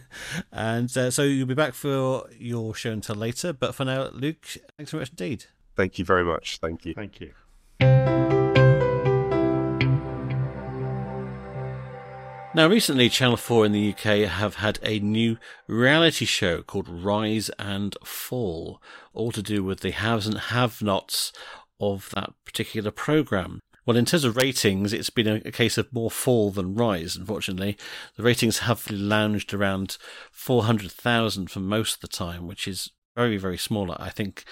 and 0.51 0.97
uh, 0.97 1.11
so 1.11 1.23
you'll 1.23 1.47
be 1.47 1.53
back 1.53 1.73
for 1.73 2.27
your 2.37 2.73
show 2.73 2.91
until 2.91 3.15
later. 3.15 3.53
But 3.53 3.75
for 3.75 3.85
now, 3.85 4.09
Luke, 4.11 4.45
thanks 4.77 4.91
very 4.91 5.01
much 5.01 5.09
indeed. 5.11 5.45
Thank 5.75 5.99
you 5.99 6.05
very 6.05 6.23
much. 6.23 6.57
Thank 6.57 6.85
you. 6.85 6.93
Thank 6.93 7.19
you. 7.21 8.22
Now, 12.55 12.67
recently, 12.67 13.09
Channel 13.09 13.37
4 13.37 13.65
in 13.65 13.71
the 13.71 13.89
UK 13.89 14.29
have 14.29 14.57
had 14.57 14.77
a 14.83 14.99
new 14.99 15.39
reality 15.65 16.25
show 16.25 16.61
called 16.61 16.87
Rise 16.87 17.49
and 17.57 17.97
Fall, 18.05 18.79
all 19.11 19.31
to 19.31 19.41
do 19.41 19.63
with 19.63 19.79
the 19.79 19.89
haves 19.89 20.27
and 20.27 20.37
have 20.37 20.79
nots 20.79 21.33
of 21.79 22.11
that 22.13 22.33
particular 22.45 22.91
programme. 22.91 23.59
Well, 23.87 23.97
in 23.97 24.05
terms 24.05 24.23
of 24.23 24.37
ratings, 24.37 24.93
it's 24.93 25.09
been 25.09 25.27
a, 25.27 25.51
case 25.51 25.79
of 25.79 25.91
more 25.91 26.11
fall 26.11 26.51
than 26.51 26.75
rise, 26.75 27.15
unfortunately. 27.15 27.75
The 28.17 28.23
ratings 28.23 28.59
have 28.59 28.87
lounged 28.91 29.51
around 29.51 29.97
400,000 30.31 31.49
for 31.49 31.59
most 31.59 31.95
of 31.95 32.01
the 32.01 32.07
time, 32.07 32.45
which 32.45 32.67
is 32.67 32.91
very, 33.15 33.37
very 33.37 33.57
small, 33.57 33.95
I 33.97 34.09
think, 34.09 34.43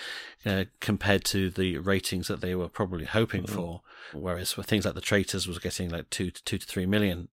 uh, 0.44 0.66
compared 0.80 1.24
to 1.26 1.52
the 1.52 1.78
ratings 1.78 2.30
that 2.30 2.42
they 2.42 2.56
were 2.56 2.68
probably 2.68 3.06
hoping 3.06 3.44
mm-hmm. 3.44 3.56
for. 3.56 3.82
Whereas 4.12 4.54
for 4.54 4.64
things 4.64 4.86
like 4.86 4.96
The 4.96 5.02
Traitors 5.02 5.48
was 5.48 5.60
getting 5.60 5.90
like 5.92 6.10
two 6.10 6.32
to 6.32 6.44
two 6.44 6.58
to 6.58 6.66
three 6.66 6.88
million 6.88 7.30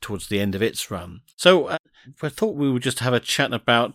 towards 0.00 0.28
the 0.28 0.40
end 0.40 0.54
of 0.54 0.62
its 0.62 0.90
run. 0.90 1.20
So 1.36 1.66
uh, 1.66 1.78
I 2.22 2.28
thought 2.28 2.56
we 2.56 2.70
would 2.70 2.82
just 2.82 3.00
have 3.00 3.14
a 3.14 3.20
chat 3.20 3.52
about 3.52 3.94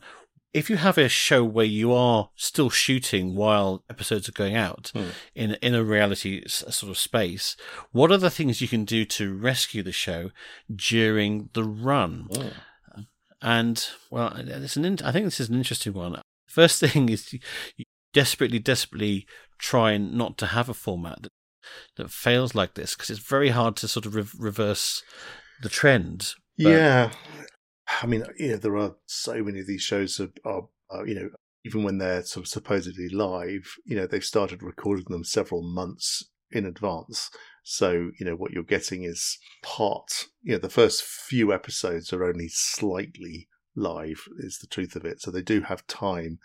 if 0.53 0.70
you 0.70 0.78
have 0.78 0.97
a 0.97 1.09
show 1.09 1.43
where 1.43 1.66
you 1.66 1.91
are 1.91 2.30
still 2.36 2.70
shooting 2.70 3.36
while 3.36 3.84
episodes 3.89 4.30
are 4.30 4.34
going 4.34 4.55
out 4.55 4.91
hmm. 4.93 5.07
in 5.34 5.57
in 5.61 5.74
a 5.74 5.84
reality 5.84 6.43
sort 6.47 6.84
of 6.91 6.97
space, 6.97 7.57
what 7.91 8.11
are 8.11 8.18
the 8.18 8.30
things 8.30 8.61
you 8.61 8.68
can 8.68 8.86
do 8.86 9.03
to 9.05 9.34
rescue 9.34 9.82
the 9.82 9.91
show 9.91 10.30
during 10.74 11.49
the 11.53 11.64
run? 11.64 12.28
Hmm. 12.32 12.47
And 13.41 13.88
well, 14.09 14.34
it's 14.38 14.78
an 14.78 14.86
I 15.03 15.11
think 15.11 15.26
this 15.26 15.39
is 15.39 15.49
an 15.49 15.55
interesting 15.55 15.93
one. 15.93 16.22
First 16.47 16.80
thing 16.86 17.09
is 17.09 17.34
you 17.34 17.86
desperately, 18.14 18.59
desperately 18.59 19.26
try 19.57 19.97
not 19.97 20.38
to 20.38 20.47
have 20.47 20.70
a 20.70 20.74
format 20.74 21.24
that 21.24 21.32
that 21.95 22.11
fails 22.11 22.53
like 22.53 22.74
this 22.74 22.93
because 22.93 23.09
it's 23.09 23.20
very 23.20 23.49
hard 23.49 23.76
to 23.78 23.88
sort 23.88 24.05
of 24.05 24.16
re- 24.16 24.26
reverse 24.38 25.01
the 25.61 25.69
trend. 25.69 26.33
Yeah, 26.57 27.11
I 28.01 28.05
mean, 28.05 28.23
yeah, 28.37 28.55
there 28.55 28.77
are 28.77 28.95
so 29.05 29.43
many 29.43 29.59
of 29.59 29.67
these 29.67 29.81
shows 29.81 30.19
are, 30.19 30.29
are, 30.45 30.63
are, 30.89 31.07
you 31.07 31.15
know, 31.15 31.29
even 31.65 31.83
when 31.83 31.97
they're 31.97 32.23
sort 32.23 32.45
of 32.45 32.49
supposedly 32.49 33.09
live, 33.09 33.75
you 33.85 33.95
know, 33.95 34.05
they've 34.05 34.23
started 34.23 34.61
recording 34.61 35.05
them 35.09 35.23
several 35.23 35.61
months 35.61 36.29
in 36.51 36.65
advance. 36.65 37.29
So, 37.63 38.11
you 38.19 38.25
know, 38.25 38.35
what 38.35 38.51
you're 38.51 38.63
getting 38.63 39.03
is 39.03 39.37
part, 39.61 40.25
you 40.41 40.53
know, 40.53 40.59
the 40.59 40.69
first 40.69 41.03
few 41.03 41.53
episodes 41.53 42.11
are 42.11 42.25
only 42.25 42.49
slightly 42.49 43.47
live, 43.75 44.25
is 44.39 44.59
the 44.59 44.67
truth 44.67 44.95
of 44.95 45.05
it. 45.05 45.21
So 45.21 45.31
they 45.31 45.41
do 45.41 45.61
have 45.61 45.87
time 45.87 46.39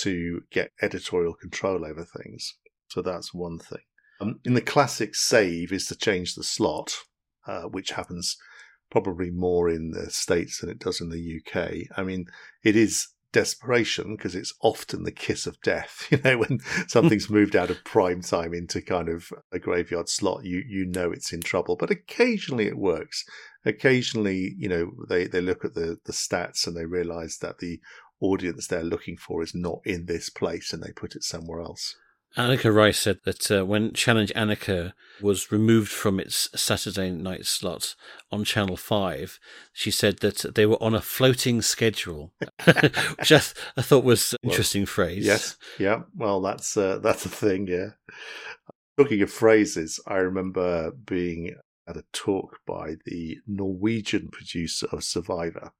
to 0.00 0.42
get 0.50 0.72
editorial 0.82 1.34
control 1.34 1.84
over 1.84 2.04
things. 2.04 2.56
So 2.88 3.00
that's 3.00 3.32
one 3.32 3.58
thing. 3.58 3.78
Um, 4.20 4.40
in 4.44 4.54
the 4.54 4.60
classic 4.60 5.14
save 5.14 5.72
is 5.72 5.86
to 5.86 5.96
change 5.96 6.34
the 6.34 6.44
slot, 6.44 6.94
uh, 7.46 7.62
which 7.62 7.92
happens 7.92 8.36
probably 8.94 9.28
more 9.28 9.68
in 9.68 9.90
the 9.90 10.08
States 10.08 10.60
than 10.60 10.70
it 10.70 10.78
does 10.78 11.00
in 11.00 11.08
the 11.08 11.40
UK. 11.40 11.98
I 11.98 12.04
mean, 12.04 12.26
it 12.62 12.76
is 12.76 13.08
desperation 13.32 14.14
because 14.14 14.36
it's 14.36 14.54
often 14.60 15.02
the 15.02 15.10
kiss 15.10 15.48
of 15.48 15.60
death. 15.62 16.06
You 16.12 16.20
know, 16.22 16.38
when 16.38 16.60
something's 16.86 17.28
moved 17.38 17.56
out 17.56 17.70
of 17.70 17.82
prime 17.82 18.22
time 18.22 18.54
into 18.54 18.80
kind 18.80 19.08
of 19.08 19.32
a 19.50 19.58
graveyard 19.58 20.08
slot, 20.08 20.44
you 20.44 20.62
you 20.64 20.86
know 20.86 21.10
it's 21.10 21.32
in 21.32 21.40
trouble. 21.40 21.74
But 21.74 21.90
occasionally 21.90 22.68
it 22.68 22.78
works. 22.78 23.24
Occasionally, 23.64 24.54
you 24.56 24.68
know, 24.68 24.92
they, 25.08 25.26
they 25.26 25.40
look 25.40 25.64
at 25.64 25.74
the, 25.74 25.98
the 26.04 26.12
stats 26.12 26.64
and 26.68 26.76
they 26.76 26.86
realize 26.86 27.38
that 27.38 27.58
the 27.58 27.80
audience 28.20 28.68
they're 28.68 28.84
looking 28.84 29.16
for 29.16 29.42
is 29.42 29.56
not 29.56 29.80
in 29.84 30.06
this 30.06 30.30
place 30.30 30.72
and 30.72 30.80
they 30.80 30.92
put 30.92 31.16
it 31.16 31.24
somewhere 31.24 31.60
else. 31.60 31.96
Anneka 32.36 32.74
Rice 32.74 32.98
said 32.98 33.20
that 33.24 33.50
uh, 33.50 33.64
when 33.64 33.92
Challenge 33.92 34.32
Anneka 34.34 34.92
was 35.20 35.52
removed 35.52 35.90
from 35.90 36.18
its 36.18 36.48
Saturday 36.60 37.10
night 37.10 37.46
slot 37.46 37.94
on 38.32 38.44
Channel 38.44 38.76
5, 38.76 39.38
she 39.72 39.90
said 39.90 40.18
that 40.18 40.54
they 40.54 40.66
were 40.66 40.82
on 40.82 40.94
a 40.94 41.00
floating 41.00 41.62
schedule, 41.62 42.32
which 42.64 43.32
I, 43.32 43.38
th- 43.38 43.54
I, 43.76 43.82
thought 43.82 44.04
was 44.04 44.32
an 44.32 44.50
interesting 44.50 44.82
well, 44.82 44.86
phrase. 44.86 45.24
Yes, 45.24 45.56
yeah. 45.78 46.02
Well, 46.16 46.40
that's 46.40 46.76
uh, 46.76 46.98
that's 47.02 47.24
a 47.24 47.28
thing, 47.30 47.68
yeah. 47.68 47.90
Talking 48.98 49.22
of 49.22 49.30
phrases, 49.30 50.00
I 50.06 50.16
remember 50.16 50.90
being 50.92 51.54
at 51.86 51.96
a 51.96 52.04
talk 52.12 52.58
by 52.66 52.94
the 53.04 53.38
Norwegian 53.46 54.28
producer 54.28 54.86
of 54.90 55.04
Survivor 55.04 55.72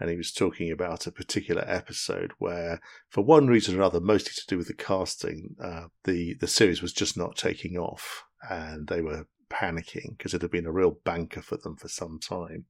and 0.00 0.10
he 0.10 0.16
was 0.16 0.32
talking 0.32 0.72
about 0.72 1.06
a 1.06 1.12
particular 1.12 1.62
episode 1.66 2.32
where, 2.38 2.80
for 3.10 3.22
one 3.22 3.46
reason 3.46 3.74
or 3.74 3.78
another, 3.78 4.00
mostly 4.00 4.32
to 4.34 4.46
do 4.48 4.56
with 4.56 4.66
the 4.66 4.74
casting, 4.74 5.54
uh, 5.62 5.84
the 6.04 6.34
the 6.40 6.48
series 6.48 6.80
was 6.80 6.92
just 6.92 7.16
not 7.16 7.36
taking 7.36 7.76
off, 7.76 8.24
and 8.48 8.88
they 8.88 9.02
were 9.02 9.26
panicking 9.50 10.16
because 10.16 10.32
it 10.32 10.42
had 10.42 10.50
been 10.50 10.66
a 10.66 10.72
real 10.72 10.96
banker 11.04 11.42
for 11.42 11.58
them 11.58 11.76
for 11.76 11.88
some 11.88 12.18
time. 12.18 12.64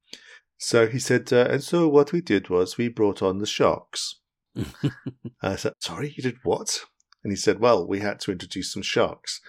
So 0.58 0.88
he 0.88 0.98
said, 0.98 1.32
uh, 1.32 1.46
and 1.48 1.62
so 1.62 1.88
what 1.88 2.12
we 2.12 2.20
did 2.20 2.50
was 2.50 2.76
we 2.76 2.88
brought 2.88 3.22
on 3.22 3.38
the 3.38 3.46
sharks. 3.46 4.20
I 5.42 5.56
said, 5.56 5.74
sorry, 5.78 6.12
you 6.16 6.22
did 6.22 6.38
what? 6.42 6.80
And 7.22 7.32
he 7.32 7.36
said, 7.36 7.60
well, 7.60 7.86
we 7.86 8.00
had 8.00 8.20
to 8.20 8.32
introduce 8.32 8.72
some 8.72 8.82
sharks. 8.82 9.40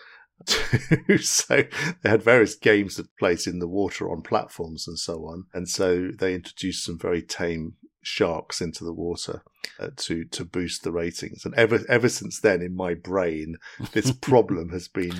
so 1.20 1.64
they 2.02 2.10
had 2.10 2.24
various 2.24 2.56
games 2.56 2.96
that 2.96 3.16
place 3.18 3.48
in 3.48 3.60
the 3.60 3.68
water 3.68 4.12
on 4.12 4.22
platforms 4.22 4.88
and 4.88 4.98
so 4.98 5.26
on. 5.26 5.46
And 5.54 5.68
so 5.68 6.10
they 6.18 6.34
introduced 6.34 6.86
some 6.86 6.98
very 6.98 7.22
tame 7.22 7.74
sharks 8.04 8.62
into 8.62 8.84
the 8.84 8.94
water 8.94 9.44
uh, 9.80 9.90
to 9.96 10.26
to 10.26 10.46
boost 10.46 10.84
the 10.84 10.92
ratings. 10.92 11.46
And 11.46 11.54
ever 11.56 11.80
ever 11.88 12.10
since 12.10 12.40
then, 12.40 12.62
in 12.62 12.76
my 12.76 12.94
brain, 12.94 13.58
this 13.94 14.12
problem 14.22 14.70
has 14.70 14.88
been 14.88 15.16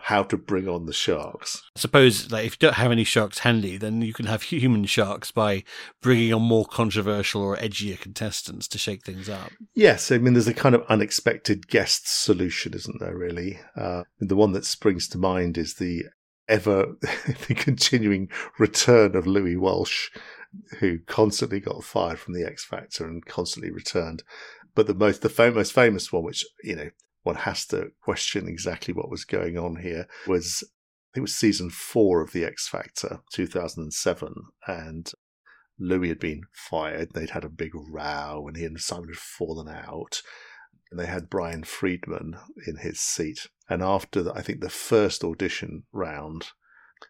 how 0.00 0.22
to 0.24 0.36
bring 0.36 0.68
on 0.68 0.86
the 0.86 0.92
sharks. 0.92 1.62
I 1.76 1.80
suppose 1.80 2.30
like, 2.30 2.46
if 2.46 2.52
you 2.52 2.58
don't 2.60 2.74
have 2.74 2.92
any 2.92 3.04
sharks 3.04 3.40
handy, 3.40 3.76
then 3.76 4.02
you 4.02 4.14
can 4.14 4.26
have 4.26 4.42
human 4.42 4.84
sharks 4.84 5.30
by 5.30 5.64
bringing 6.00 6.32
on 6.32 6.42
more 6.42 6.64
controversial 6.64 7.42
or 7.42 7.56
edgier 7.56 8.00
contestants 8.00 8.66
to 8.68 8.78
shake 8.78 9.04
things 9.04 9.28
up. 9.28 9.50
Yes, 9.74 10.10
I 10.10 10.18
mean 10.18 10.34
there's 10.34 10.48
a 10.48 10.54
kind 10.54 10.74
of 10.74 10.84
unexpected 10.88 11.68
guest 11.68 12.08
solution, 12.08 12.74
isn't 12.74 13.00
there? 13.00 13.16
Really, 13.16 13.60
uh, 13.76 14.04
the 14.18 14.36
one 14.36 14.52
that 14.52 14.64
springs 14.64 15.08
to 15.08 15.18
mind 15.18 15.58
is 15.58 15.74
the 15.74 16.04
ever 16.48 16.96
the 17.48 17.54
continuing 17.54 18.28
return 18.58 19.14
of 19.16 19.26
Louis 19.26 19.56
Walsh 19.56 20.10
who 20.80 20.98
constantly 21.00 21.60
got 21.60 21.84
fired 21.84 22.18
from 22.18 22.34
the 22.34 22.44
X 22.46 22.64
Factor 22.64 23.06
and 23.06 23.24
constantly 23.24 23.70
returned. 23.70 24.22
But 24.74 24.86
the 24.86 24.94
most 24.94 25.22
the 25.22 25.52
most 25.52 25.72
famous 25.72 26.12
one, 26.12 26.24
which 26.24 26.44
you 26.62 26.76
know 26.76 26.90
one 27.22 27.36
has 27.36 27.66
to 27.66 27.92
question 28.02 28.48
exactly 28.48 28.92
what 28.94 29.10
was 29.10 29.24
going 29.24 29.56
on 29.58 29.76
here, 29.76 30.06
was 30.26 30.62
I 30.62 31.14
think 31.14 31.20
it 31.20 31.20
was 31.22 31.34
season 31.34 31.70
four 31.70 32.22
of 32.22 32.32
the 32.32 32.44
X 32.44 32.68
Factor, 32.68 33.20
two 33.32 33.46
thousand 33.46 33.84
and 33.84 33.92
seven, 33.92 34.34
and 34.66 35.12
Louis 35.78 36.08
had 36.08 36.20
been 36.20 36.42
fired. 36.52 37.12
They'd 37.12 37.30
had 37.30 37.44
a 37.44 37.50
big 37.50 37.72
row, 37.74 38.44
and 38.46 38.56
he 38.56 38.64
and 38.64 38.80
Simon 38.80 39.08
had 39.08 39.16
fallen 39.16 39.68
out. 39.68 40.22
And 40.90 41.00
they 41.00 41.06
had 41.06 41.30
Brian 41.30 41.64
Friedman 41.64 42.36
in 42.66 42.76
his 42.76 43.00
seat. 43.00 43.48
And 43.66 43.82
after, 43.82 44.22
the, 44.22 44.34
I 44.34 44.42
think, 44.42 44.60
the 44.60 44.68
first 44.68 45.24
audition 45.24 45.84
round, 45.90 46.48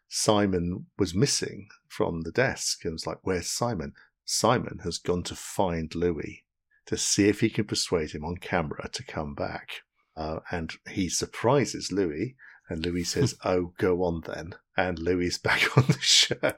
Simon 0.09 0.87
was 0.99 1.15
missing 1.15 1.69
from 1.89 2.23
the 2.23 2.33
desk 2.33 2.85
and 2.85 2.93
was 2.93 3.07
like, 3.07 3.19
Where's 3.23 3.51
Simon? 3.51 3.93
Simon 4.25 4.81
has 4.85 4.99
gone 4.99 5.23
to 5.25 5.35
find 5.35 5.95
Louis 5.95 6.45
to 6.87 6.97
see 6.97 7.29
if 7.29 7.41
he 7.41 7.51
can 7.51 7.65
persuade 7.65 8.13
him 8.13 8.25
on 8.25 8.37
camera 8.37 8.89
to 8.93 9.05
come 9.05 9.35
back. 9.35 9.83
Uh, 10.17 10.41
and 10.51 10.73
he 10.91 11.09
surprises 11.09 11.93
Louis, 11.93 12.37
and 12.69 12.85
Louis 12.85 13.05
says, 13.05 13.35
Oh, 13.45 13.73
go 13.79 14.03
on 14.05 14.23
then. 14.27 14.55
And 14.77 14.99
Louis 14.99 15.27
is 15.27 15.39
back 15.39 15.77
on 15.77 15.85
the 15.87 16.01
show. 16.01 16.53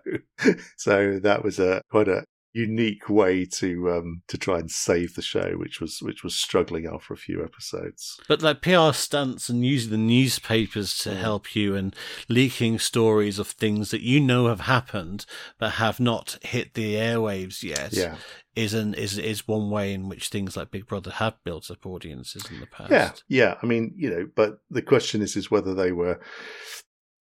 so 0.77 1.19
that 1.21 1.45
was 1.45 1.59
a 1.59 1.83
quite 1.91 2.09
a 2.09 2.25
unique 2.55 3.11
way 3.11 3.45
to 3.45 3.91
um, 3.91 4.23
to 4.29 4.39
try 4.39 4.59
and 4.59 4.71
save 4.71 5.15
the 5.15 5.23
show, 5.23 5.55
which 5.57 5.81
was 5.81 6.01
which 6.01 6.23
was 6.23 6.35
struggling 6.35 6.87
after 6.87 7.13
a 7.13 7.19
few 7.19 7.43
episodes. 7.43 8.19
But 8.29 8.43
like 8.43 8.63
PR 8.63 8.93
stunts 8.93 9.49
and 9.49 9.67
using 9.67 9.91
the 9.91 9.99
newspapers 9.99 10.97
to 10.99 11.11
mm. 11.11 11.17
help 11.17 11.55
you 11.55 11.75
and 11.75 11.95
leaking 12.29 12.79
stories 12.79 13.39
of 13.39 13.49
things 13.49 13.91
that 13.91 14.03
you 14.03 14.21
know 14.21 14.47
have 14.47 14.61
happened 14.61 15.27
but 15.59 15.73
have 15.73 15.99
not 15.99 16.39
hit 16.43 16.75
the 16.75 16.95
airwaves 16.95 17.63
yet. 17.63 17.93
Yeah. 17.93 18.17
Is 18.55 18.73
an 18.73 18.95
is 18.95 19.19
is 19.19 19.49
one 19.49 19.69
way 19.69 19.93
in 19.93 20.09
which 20.09 20.29
things 20.29 20.57
like 20.57 20.71
Big 20.71 20.87
Brother 20.87 21.11
have 21.11 21.43
built 21.43 21.73
up 21.73 21.85
audiences 21.85 22.49
in 22.49 22.61
the 22.61 22.67
past. 22.67 22.93
Yeah, 22.93 23.11
yeah. 23.27 23.55
I 23.61 23.67
mean, 23.67 23.93
you 23.97 24.09
know, 24.09 24.29
but 24.33 24.61
the 24.71 24.83
question 24.83 25.23
is, 25.23 25.35
is 25.35 25.51
whether 25.51 25.75
they 25.75 25.91
were 25.91 26.21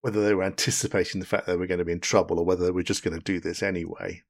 whether 0.02 0.24
they 0.24 0.36
were 0.36 0.44
anticipating 0.44 1.20
the 1.20 1.26
fact 1.26 1.48
that 1.48 1.54
they 1.54 1.58
were 1.58 1.66
going 1.66 1.80
to 1.80 1.86
be 1.86 1.92
in 1.92 2.02
trouble 2.02 2.38
or 2.38 2.46
whether 2.46 2.64
they 2.66 2.72
were 2.72 2.84
just 2.84 3.04
going 3.04 3.18
to 3.18 3.24
do 3.24 3.40
this 3.40 3.64
anyway. 3.64 4.22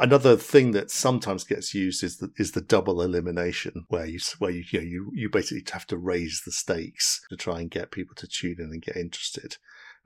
Another 0.00 0.36
thing 0.36 0.70
that 0.72 0.92
sometimes 0.92 1.42
gets 1.42 1.74
used 1.74 2.04
is 2.04 2.18
the, 2.18 2.30
is 2.36 2.52
the 2.52 2.60
double 2.60 3.02
elimination, 3.02 3.84
where 3.88 4.06
you 4.06 4.20
where 4.38 4.52
you 4.52 4.64
you, 4.70 4.78
know, 4.78 4.84
you 4.86 5.10
you 5.12 5.28
basically 5.28 5.64
have 5.72 5.86
to 5.88 5.98
raise 5.98 6.42
the 6.44 6.52
stakes 6.52 7.20
to 7.30 7.36
try 7.36 7.58
and 7.60 7.70
get 7.70 7.90
people 7.90 8.14
to 8.16 8.28
tune 8.28 8.56
in 8.58 8.66
and 8.66 8.82
get 8.82 8.96
interested. 8.96 9.56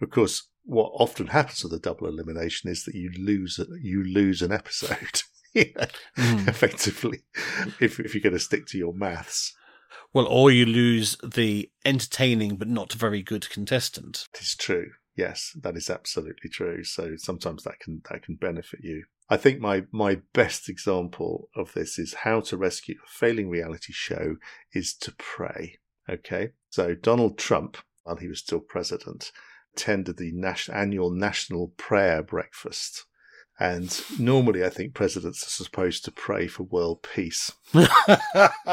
Of 0.00 0.10
course, 0.10 0.48
what 0.64 0.92
often 0.94 1.28
happens 1.28 1.62
with 1.62 1.74
a 1.74 1.78
double 1.78 2.06
elimination 2.06 2.70
is 2.70 2.84
that 2.84 2.94
you 2.94 3.10
lose 3.18 3.60
you 3.80 4.02
lose 4.02 4.40
an 4.40 4.50
episode. 4.50 5.22
mm. 5.54 6.48
Effectively, 6.48 7.24
if 7.78 8.00
if 8.00 8.14
you're 8.14 8.22
going 8.22 8.32
to 8.32 8.38
stick 8.38 8.66
to 8.68 8.78
your 8.78 8.94
maths. 8.94 9.54
Well, 10.14 10.26
or 10.26 10.50
you 10.50 10.66
lose 10.66 11.16
the 11.22 11.70
entertaining 11.84 12.56
but 12.56 12.68
not 12.68 12.92
very 12.92 13.22
good 13.22 13.48
contestant. 13.50 14.26
It's 14.34 14.56
true. 14.56 14.92
Yes, 15.16 15.54
that 15.60 15.76
is 15.76 15.90
absolutely 15.90 16.48
true. 16.48 16.84
So 16.84 17.16
sometimes 17.16 17.64
that 17.64 17.80
can 17.80 18.02
that 18.10 18.22
can 18.22 18.36
benefit 18.36 18.80
you. 18.82 19.04
I 19.28 19.36
think 19.36 19.60
my 19.60 19.84
my 19.90 20.20
best 20.34 20.68
example 20.68 21.48
of 21.56 21.72
this 21.72 21.98
is 21.98 22.14
how 22.22 22.40
to 22.40 22.56
rescue 22.56 22.96
a 23.04 23.08
failing 23.08 23.48
reality 23.48 23.92
show 23.92 24.36
is 24.72 24.94
to 24.94 25.12
pray. 25.12 25.78
Okay, 26.08 26.50
so 26.70 26.94
Donald 26.94 27.38
Trump, 27.38 27.78
while 28.02 28.16
he 28.16 28.28
was 28.28 28.40
still 28.40 28.60
president, 28.60 29.32
attended 29.74 30.16
the 30.18 30.32
nas- 30.32 30.68
annual 30.68 31.10
national 31.10 31.68
prayer 31.76 32.22
breakfast. 32.22 33.04
And 33.60 34.02
normally, 34.18 34.64
I 34.64 34.70
think 34.70 34.94
presidents 34.94 35.46
are 35.46 35.64
supposed 35.64 36.04
to 36.06 36.10
pray 36.10 36.48
for 36.48 36.64
world 36.64 37.02
peace. 37.02 37.52
yeah. 37.72 38.48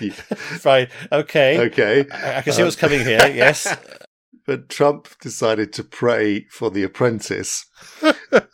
Right. 0.64 0.90
Okay. 1.10 1.58
Okay. 1.66 2.06
I, 2.10 2.38
I 2.38 2.42
can 2.42 2.52
see 2.52 2.62
what's 2.62 2.76
coming 2.76 3.00
here. 3.00 3.26
Yes. 3.28 3.74
but 4.46 4.68
Trump 4.68 5.08
decided 5.20 5.72
to 5.74 5.84
pray 5.84 6.46
for 6.50 6.70
The 6.70 6.82
Apprentice, 6.82 7.66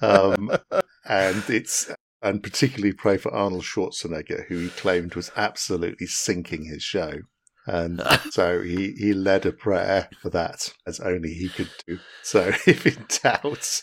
um, 0.00 0.50
and 1.04 1.44
it's 1.48 1.90
and 2.24 2.42
particularly 2.42 2.92
pray 2.92 3.18
for 3.18 3.32
Arnold 3.34 3.64
Schwarzenegger, 3.64 4.46
who 4.46 4.58
he 4.58 4.70
claimed 4.70 5.14
was 5.14 5.30
absolutely 5.36 6.06
sinking 6.06 6.64
his 6.64 6.82
show. 6.82 7.18
And 7.66 8.02
so 8.30 8.62
he, 8.62 8.92
he 8.92 9.12
led 9.12 9.44
a 9.46 9.52
prayer 9.52 10.08
for 10.20 10.30
that, 10.30 10.72
as 10.86 11.00
only 11.00 11.34
he 11.34 11.50
could 11.50 11.70
do. 11.86 11.98
So 12.22 12.48
if 12.66 12.86
in 12.86 13.06
doubt, 13.22 13.82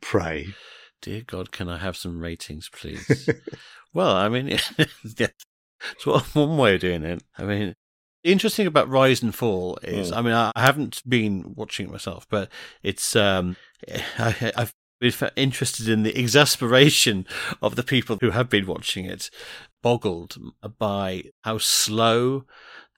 pray. 0.00 0.48
Dear 1.00 1.22
God, 1.24 1.52
can 1.52 1.68
I 1.68 1.78
have 1.78 1.96
some 1.96 2.18
ratings, 2.18 2.68
please? 2.72 3.30
well, 3.94 4.16
I 4.16 4.28
mean, 4.28 4.48
it's 4.48 6.34
one 6.34 6.56
way 6.56 6.74
of 6.74 6.80
doing 6.80 7.04
it. 7.04 7.22
I 7.38 7.44
mean, 7.44 7.74
interesting 8.26 8.66
about 8.66 8.88
Rise 8.88 9.22
and 9.22 9.34
Fall 9.34 9.78
is, 9.82 10.10
mm. 10.10 10.16
I 10.16 10.22
mean, 10.22 10.32
I, 10.32 10.52
haven't 10.56 11.02
been 11.08 11.54
watching 11.54 11.86
it 11.86 11.92
myself, 11.92 12.26
but 12.28 12.50
it's 12.82 13.14
um, 13.16 13.56
I, 14.18 14.52
I've 14.56 14.74
been 15.00 15.12
interested 15.36 15.88
in 15.88 16.02
the 16.02 16.18
exasperation 16.18 17.26
of 17.62 17.76
the 17.76 17.82
people 17.82 18.18
who 18.20 18.30
have 18.30 18.50
been 18.50 18.66
watching 18.66 19.04
it, 19.04 19.30
boggled 19.82 20.36
by 20.78 21.24
how 21.44 21.58
slow 21.58 22.44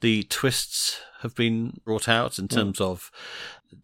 the 0.01 0.23
twists 0.25 1.01
have 1.21 1.35
been 1.35 1.81
brought 1.85 2.09
out 2.09 2.39
in 2.39 2.47
mm. 2.47 2.55
terms 2.55 2.79
mm. 2.79 2.87
of 2.87 3.11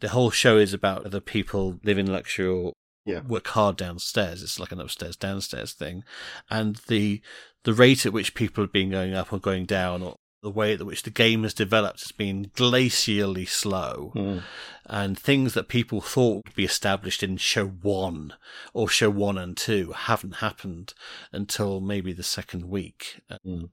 the 0.00 0.10
whole 0.10 0.30
show 0.30 0.56
is 0.56 0.72
about 0.72 1.10
the 1.10 1.20
people 1.20 1.78
live 1.82 1.98
in 1.98 2.10
luxury 2.10 2.46
or 2.46 2.72
yeah. 3.04 3.20
work 3.20 3.48
hard 3.48 3.76
downstairs. 3.76 4.42
It's 4.42 4.58
like 4.58 4.72
an 4.72 4.80
upstairs 4.80 5.16
downstairs 5.16 5.72
thing, 5.72 6.04
and 6.50 6.76
the 6.88 7.20
the 7.64 7.74
rate 7.74 8.06
at 8.06 8.12
which 8.12 8.34
people 8.34 8.64
have 8.64 8.72
been 8.72 8.90
going 8.90 9.14
up 9.14 9.32
or 9.32 9.38
going 9.38 9.66
down, 9.66 10.02
or 10.02 10.16
the 10.44 10.50
way 10.50 10.74
at 10.74 10.86
which 10.86 11.02
the 11.02 11.10
game 11.10 11.42
has 11.42 11.54
developed 11.54 12.00
has 12.00 12.12
been 12.12 12.50
glacially 12.54 13.48
slow. 13.48 14.12
Mm. 14.14 14.42
And 14.86 15.18
things 15.18 15.54
that 15.54 15.68
people 15.68 16.02
thought 16.02 16.44
would 16.44 16.54
be 16.54 16.64
established 16.64 17.22
in 17.22 17.38
show 17.38 17.66
one 17.66 18.34
or 18.74 18.88
show 18.88 19.08
one 19.08 19.38
and 19.38 19.56
two 19.56 19.92
haven't 19.92 20.36
happened 20.36 20.92
until 21.32 21.80
maybe 21.80 22.12
the 22.12 22.22
second 22.22 22.68
week. 22.68 23.20
Mm. 23.44 23.70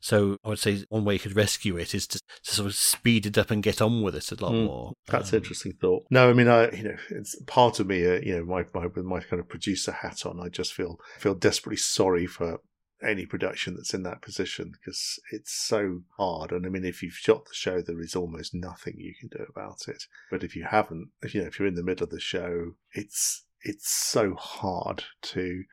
So 0.00 0.38
I 0.42 0.48
would 0.48 0.58
say 0.58 0.84
one 0.88 1.04
way 1.04 1.14
you 1.14 1.20
could 1.20 1.36
rescue 1.36 1.76
it 1.76 1.94
is 1.94 2.06
to, 2.06 2.18
to, 2.44 2.54
sort 2.54 2.66
of 2.66 2.74
speed 2.74 3.26
it 3.26 3.36
up 3.36 3.50
and 3.50 3.62
get 3.62 3.82
on 3.82 4.02
with 4.02 4.14
it 4.14 4.32
a 4.32 4.42
lot 4.42 4.52
mm, 4.52 4.64
more. 4.64 4.92
That's 5.08 5.34
um, 5.34 5.36
interesting 5.36 5.74
thought. 5.78 6.04
No, 6.10 6.30
I 6.30 6.32
mean, 6.32 6.48
I 6.48 6.70
you 6.70 6.84
know, 6.84 6.96
it's 7.10 7.38
part 7.42 7.78
of 7.78 7.86
me, 7.86 8.06
uh, 8.06 8.20
you 8.22 8.38
know, 8.38 8.44
my, 8.46 8.64
my 8.72 8.86
with 8.86 9.04
my 9.04 9.20
kind 9.20 9.38
of 9.38 9.50
producer 9.50 9.92
hat 9.92 10.24
on, 10.24 10.40
I 10.40 10.48
just 10.48 10.72
feel 10.72 10.98
feel 11.18 11.34
desperately 11.34 11.76
sorry 11.76 12.24
for 12.24 12.60
any 13.06 13.26
production 13.26 13.74
that's 13.74 13.94
in 13.94 14.02
that 14.02 14.22
position 14.22 14.72
because 14.72 15.18
it's 15.30 15.52
so 15.52 16.02
hard. 16.16 16.52
And 16.52 16.66
I 16.66 16.68
mean, 16.68 16.84
if 16.84 17.02
you've 17.02 17.14
shot 17.14 17.44
the 17.46 17.54
show, 17.54 17.80
there 17.80 18.00
is 18.00 18.16
almost 18.16 18.54
nothing 18.54 18.94
you 18.98 19.14
can 19.18 19.28
do 19.28 19.44
about 19.48 19.88
it. 19.88 20.04
But 20.30 20.42
if 20.42 20.56
you 20.56 20.64
haven't, 20.64 21.10
if 21.22 21.34
you 21.34 21.42
know, 21.42 21.46
if 21.46 21.58
you're 21.58 21.68
in 21.68 21.74
the 21.74 21.82
middle 21.82 22.04
of 22.04 22.10
the 22.10 22.20
show, 22.20 22.72
it's 22.92 23.44
it's 23.62 23.88
so 23.88 24.34
hard 24.34 25.04
to 25.22 25.64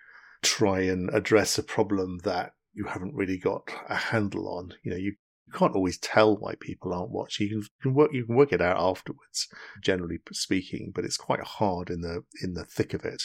try 0.41 0.81
and 0.81 1.09
address 1.13 1.57
a 1.57 1.63
problem 1.63 2.19
that 2.23 2.53
you 2.73 2.86
haven't 2.86 3.15
really 3.15 3.38
got 3.38 3.69
a 3.89 3.95
handle 3.95 4.47
on. 4.47 4.73
You 4.84 4.91
know, 4.91 4.97
you 4.97 5.15
you 5.45 5.53
can't 5.53 5.75
always 5.75 5.97
tell 5.97 6.38
why 6.38 6.55
people 6.59 6.93
aren't 6.93 7.11
watching. 7.11 7.47
You 7.49 7.63
can 7.81 7.93
work 7.93 8.11
you 8.13 8.25
can 8.25 8.36
work 8.36 8.53
it 8.53 8.61
out 8.61 8.77
afterwards, 8.79 9.47
generally 9.81 10.19
speaking, 10.31 10.91
but 10.93 11.05
it's 11.05 11.17
quite 11.17 11.41
hard 11.41 11.89
in 11.89 12.01
the 12.01 12.23
in 12.41 12.53
the 12.53 12.65
thick 12.65 12.93
of 12.93 13.05
it 13.05 13.23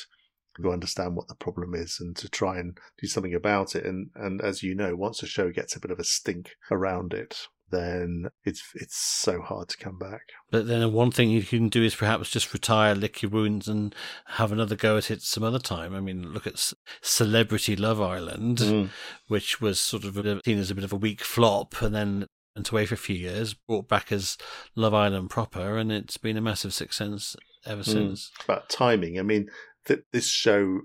to 0.63 0.73
understand 0.73 1.17
what 1.17 1.29
the 1.29 1.35
problem 1.35 1.75
is 1.75 1.99
and 2.01 2.17
to 2.17 2.29
try 2.29 2.59
and 2.59 2.79
do 3.01 3.07
something 3.07 3.35
about 3.35 3.75
it. 3.75 3.85
And 3.85 4.11
and 4.15 4.41
as 4.41 4.63
you 4.63 4.75
know, 4.75 4.95
once 4.97 5.23
a 5.23 5.27
show 5.27 5.51
gets 5.51 5.77
a 5.77 5.81
bit 5.81 5.91
of 5.91 5.99
a 5.99 6.05
stink 6.05 6.57
around 6.71 7.13
it, 7.13 7.49
then 7.71 8.27
it's 8.45 8.63
it's 8.75 8.97
so 8.97 9.41
hard 9.41 9.69
to 9.69 9.77
come 9.77 9.99
back. 9.99 10.23
But 10.51 10.67
then 10.67 10.93
one 10.93 11.11
thing 11.11 11.31
you 11.31 11.43
can 11.43 11.69
do 11.69 11.83
is 11.83 11.95
perhaps 11.95 12.31
just 12.31 12.53
retire, 12.53 12.95
lick 12.95 13.23
your 13.23 13.31
wounds, 13.31 13.69
and 13.69 13.95
have 14.27 14.53
another 14.53 14.77
go 14.77 14.97
at 14.97 15.11
it 15.11 15.23
some 15.23 15.43
other 15.43 15.59
time. 15.59 15.95
I 15.95 16.01
mean, 16.01 16.33
look 16.33 16.47
at 16.47 16.73
Celebrity 17.03 17.77
Love 17.77 18.01
Island, 18.01 18.59
mm. 18.59 18.89
which 19.29 19.61
was 19.61 19.81
sort 19.81 20.05
of 20.05 20.15
seen 20.45 20.59
as 20.59 20.71
a 20.71 20.75
bit 20.75 20.85
of 20.85 20.93
a 20.93 20.97
weak 20.97 21.23
flop, 21.23 21.81
and 21.83 21.95
then 21.95 22.27
went 22.55 22.71
away 22.71 22.87
for 22.87 22.95
a 22.95 22.99
few 22.99 23.17
years, 23.17 23.55
brought 23.55 23.89
back 23.89 24.11
as 24.11 24.37
Love 24.75 24.95
Island 24.95 25.31
proper, 25.31 25.77
and 25.77 25.93
it's 25.93 26.17
been 26.17 26.37
a 26.37 26.43
massive 26.43 26.75
success 26.75 27.37
ever 27.67 27.83
mm. 27.83 27.93
since. 27.93 28.31
About 28.45 28.69
timing, 28.69 29.19
I 29.19 29.23
mean, 29.23 29.49
th- 29.89 30.05
this 30.13 30.29
show, 30.29 30.83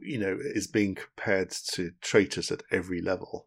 you 0.00 0.18
know, 0.18 0.38
is 0.40 0.66
being 0.66 0.94
compared 0.94 1.50
to 1.72 1.90
Traitors 2.00 2.50
at 2.50 2.62
every 2.72 3.02
level 3.02 3.46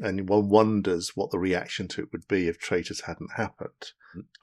and 0.00 0.28
one 0.28 0.48
wonders 0.48 1.12
what 1.14 1.30
the 1.30 1.38
reaction 1.38 1.88
to 1.88 2.02
it 2.02 2.08
would 2.12 2.26
be 2.28 2.48
if 2.48 2.58
Traitors 2.58 3.02
hadn't 3.02 3.32
happened. 3.36 3.92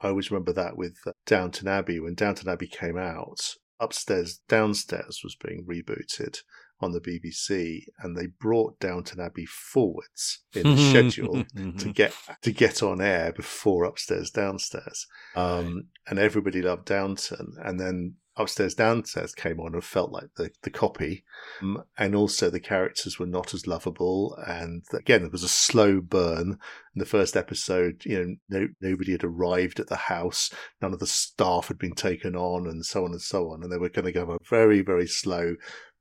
I 0.00 0.08
always 0.08 0.30
remember 0.30 0.52
that 0.54 0.76
with 0.76 0.96
uh, 1.06 1.12
Downton 1.26 1.68
Abbey. 1.68 2.00
When 2.00 2.14
Downton 2.14 2.48
Abbey 2.48 2.68
came 2.68 2.96
out, 2.96 3.56
Upstairs 3.80 4.40
Downstairs 4.48 5.20
was 5.22 5.36
being 5.36 5.66
rebooted 5.66 6.38
on 6.80 6.92
the 6.92 7.00
BBC, 7.00 7.84
and 7.98 8.16
they 8.16 8.26
brought 8.26 8.78
Downton 8.78 9.20
Abbey 9.20 9.46
forwards 9.46 10.40
in 10.54 10.62
the 10.62 10.90
schedule 10.90 11.44
to 11.78 11.92
get 11.92 12.14
to 12.42 12.52
get 12.52 12.82
on 12.82 13.00
air 13.00 13.32
before 13.32 13.84
Upstairs 13.84 14.30
Downstairs. 14.30 15.06
Um, 15.34 15.88
and 16.06 16.18
everybody 16.18 16.62
loved 16.62 16.86
Downton, 16.86 17.54
and 17.62 17.80
then 17.80 18.14
upstairs 18.36 18.74
downstairs 18.74 19.34
came 19.34 19.60
on 19.60 19.74
and 19.74 19.84
felt 19.84 20.12
like 20.12 20.28
the, 20.36 20.50
the 20.62 20.70
copy. 20.70 21.24
Um, 21.62 21.84
and 21.96 22.14
also 22.14 22.50
the 22.50 22.60
characters 22.60 23.18
were 23.18 23.26
not 23.26 23.54
as 23.54 23.66
lovable. 23.66 24.36
And 24.46 24.84
again 24.92 25.24
it 25.24 25.32
was 25.32 25.42
a 25.42 25.48
slow 25.48 26.00
burn. 26.00 26.58
In 26.94 27.00
the 27.00 27.06
first 27.06 27.36
episode 27.36 28.02
you 28.04 28.18
know 28.18 28.36
no, 28.48 28.68
nobody 28.80 29.12
had 29.12 29.24
arrived 29.24 29.80
at 29.80 29.88
the 29.88 29.96
house. 29.96 30.50
None 30.80 30.92
of 30.92 31.00
the 31.00 31.06
staff 31.06 31.68
had 31.68 31.78
been 31.78 31.94
taken 31.94 32.36
on 32.36 32.66
and 32.66 32.84
so 32.84 33.04
on 33.04 33.12
and 33.12 33.22
so 33.22 33.50
on. 33.50 33.62
And 33.62 33.72
they 33.72 33.78
were 33.78 33.88
going 33.88 34.06
to 34.06 34.12
go 34.12 34.30
a 34.30 34.38
very 34.48 34.82
very 34.82 35.06
slow 35.06 35.56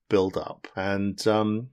build 0.09 0.37
up 0.37 0.67
and 0.75 1.25
um, 1.27 1.69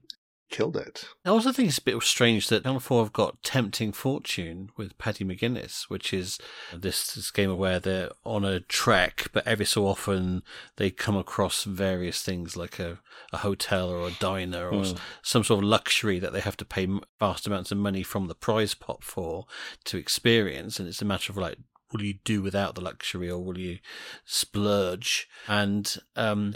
killed 0.53 0.77
it. 0.77 1.09
I 1.25 1.29
also 1.29 1.51
think 1.51 1.69
it's 1.69 1.79
a 1.79 1.83
bit 1.83 2.01
strange 2.03 2.47
that 2.47 2.63
Channel 2.63 2.79
4 2.79 3.03
have 3.05 3.11
got 3.11 3.41
Tempting 3.41 3.91
Fortune 3.91 4.69
with 4.77 4.95
Paddy 4.99 5.25
McGuinness, 5.25 5.89
which 5.89 6.13
is 6.13 6.37
this, 6.71 7.15
this 7.15 7.31
game 7.31 7.57
where 7.57 7.79
they're 7.79 8.11
on 8.23 8.45
a 8.45 8.59
trek, 8.59 9.29
but 9.33 9.45
every 9.47 9.65
so 9.65 9.87
often 9.87 10.43
they 10.75 10.91
come 10.91 11.17
across 11.17 11.63
various 11.63 12.21
things 12.21 12.55
like 12.55 12.77
a, 12.77 12.99
a 13.33 13.37
hotel 13.37 13.89
or 13.89 14.07
a 14.07 14.15
diner 14.19 14.69
or 14.69 14.83
mm. 14.83 14.97
some 15.23 15.43
sort 15.43 15.63
of 15.63 15.67
luxury 15.67 16.19
that 16.19 16.33
they 16.33 16.41
have 16.41 16.57
to 16.57 16.65
pay 16.65 16.87
vast 17.19 17.47
amounts 17.47 17.71
of 17.71 17.79
money 17.79 18.03
from 18.03 18.27
the 18.27 18.35
prize 18.35 18.75
pot 18.75 19.03
for 19.03 19.47
to 19.85 19.97
experience. 19.97 20.79
And 20.79 20.87
it's 20.87 21.01
a 21.01 21.05
matter 21.05 21.31
of 21.31 21.37
like, 21.37 21.57
will 21.91 22.03
you 22.03 22.19
do 22.23 22.43
without 22.43 22.75
the 22.75 22.81
luxury 22.81 23.27
or 23.27 23.43
will 23.43 23.57
you 23.57 23.79
splurge? 24.23 25.27
And 25.47 25.95
um, 26.15 26.53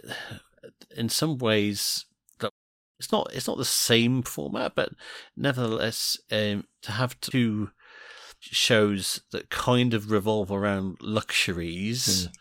in 0.95 1.09
some 1.09 1.39
ways, 1.39 2.05
it's 2.99 3.11
not 3.11 3.29
it's 3.33 3.47
not 3.47 3.57
the 3.57 3.65
same 3.65 4.23
format, 4.23 4.73
but 4.75 4.89
nevertheless, 5.35 6.17
um, 6.31 6.65
to 6.81 6.91
have 6.91 7.19
two 7.21 7.71
shows 8.39 9.21
that 9.31 9.49
kind 9.49 9.93
of 9.93 10.11
revolve 10.11 10.51
around 10.51 10.97
luxuries. 11.01 12.27
Mm 12.27 12.37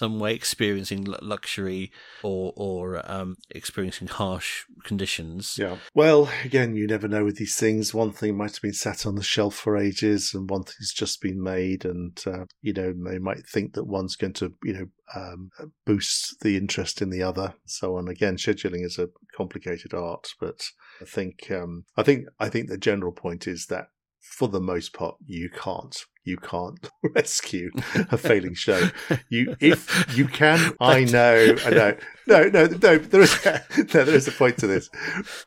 some 0.00 0.18
way 0.18 0.32
experiencing 0.32 1.04
luxury 1.20 1.92
or 2.22 2.54
or 2.56 3.02
um, 3.04 3.36
experiencing 3.50 4.08
harsh 4.08 4.64
conditions. 4.82 5.56
Yeah. 5.58 5.76
Well, 5.94 6.30
again, 6.42 6.74
you 6.74 6.86
never 6.86 7.06
know 7.06 7.22
with 7.22 7.36
these 7.36 7.56
things. 7.56 7.92
One 7.92 8.10
thing 8.10 8.34
might 8.34 8.52
have 8.52 8.62
been 8.62 8.72
sat 8.72 9.04
on 9.04 9.16
the 9.16 9.22
shelf 9.22 9.54
for 9.54 9.76
ages, 9.76 10.32
and 10.32 10.48
one 10.48 10.62
thing's 10.62 10.94
just 10.94 11.20
been 11.20 11.42
made, 11.42 11.84
and 11.84 12.18
uh, 12.26 12.46
you 12.62 12.72
know 12.72 12.94
they 13.10 13.18
might 13.18 13.46
think 13.46 13.74
that 13.74 13.84
one's 13.84 14.16
going 14.16 14.32
to 14.34 14.54
you 14.64 14.72
know 14.72 14.86
um, 15.14 15.50
boost 15.84 16.40
the 16.40 16.56
interest 16.56 17.02
in 17.02 17.10
the 17.10 17.22
other, 17.22 17.52
so 17.66 17.96
on. 17.96 18.08
Again, 18.08 18.36
scheduling 18.36 18.86
is 18.86 18.98
a 18.98 19.10
complicated 19.36 19.92
art, 19.92 20.28
but 20.40 20.62
I 21.02 21.04
think 21.04 21.50
um, 21.50 21.84
I 21.98 22.02
think 22.04 22.24
I 22.38 22.48
think 22.48 22.70
the 22.70 22.78
general 22.78 23.12
point 23.12 23.46
is 23.46 23.66
that 23.66 23.88
for 24.20 24.48
the 24.48 24.60
most 24.60 24.92
part, 24.92 25.16
you 25.26 25.50
can't 25.50 25.96
you 26.24 26.36
can't 26.36 26.88
rescue 27.02 27.70
a 28.10 28.18
failing 28.18 28.54
show. 28.54 28.88
You, 29.28 29.56
if 29.60 30.16
you 30.16 30.26
can, 30.26 30.74
I 30.80 31.04
know, 31.04 31.56
I 31.64 31.70
know. 31.70 31.96
No, 32.26 32.44
no, 32.44 32.66
no. 32.66 32.96
There 32.96 33.22
is, 33.22 33.44
no, 33.44 33.84
there 33.86 34.14
is 34.14 34.28
a 34.28 34.32
point 34.32 34.58
to 34.58 34.68
this. 34.68 34.88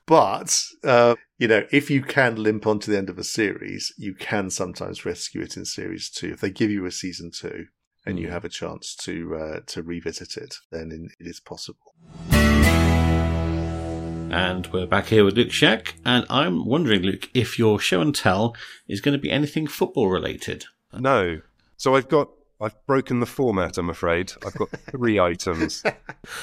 But 0.05 0.61
uh, 0.83 1.15
you 1.37 1.47
know, 1.47 1.65
if 1.71 1.89
you 1.89 2.01
can 2.01 2.35
limp 2.35 2.67
on 2.67 2.79
to 2.79 2.91
the 2.91 2.97
end 2.97 3.09
of 3.09 3.17
a 3.17 3.23
series, 3.23 3.93
you 3.97 4.13
can 4.13 4.49
sometimes 4.49 5.05
rescue 5.05 5.41
it 5.43 5.55
in 5.55 5.63
series 5.63 6.09
two. 6.09 6.33
If 6.33 6.41
they 6.41 6.49
give 6.49 6.71
you 6.71 6.85
a 6.85 6.91
season 6.91 7.31
two 7.31 7.67
and 8.05 8.19
you 8.19 8.27
hmm. 8.27 8.33
have 8.33 8.43
a 8.43 8.49
chance 8.49 8.95
to 9.03 9.35
uh, 9.35 9.59
to 9.67 9.81
revisit 9.81 10.35
it, 10.35 10.55
then 10.71 11.07
it 11.19 11.25
is 11.25 11.39
possible. 11.39 11.95
And 14.33 14.65
we're 14.73 14.87
back 14.87 15.05
here 15.05 15.23
with 15.23 15.35
Luke 15.35 15.49
Shiach, 15.49 15.93
and 16.03 16.25
I'm 16.27 16.65
wondering, 16.65 17.03
Luke, 17.03 17.29
if 17.35 17.59
your 17.59 17.79
show 17.79 18.01
and 18.01 18.15
tell 18.15 18.55
is 18.87 18.99
going 18.99 19.13
to 19.13 19.21
be 19.21 19.29
anything 19.29 19.67
football 19.67 20.09
related. 20.09 20.65
No. 20.91 21.41
So 21.77 21.95
I've 21.95 22.09
got 22.09 22.29
I've 22.59 22.73
broken 22.87 23.19
the 23.19 23.27
format, 23.27 23.77
I'm 23.77 23.91
afraid. 23.91 24.33
I've 24.43 24.55
got 24.55 24.71
three 24.89 25.19
items. 25.19 25.83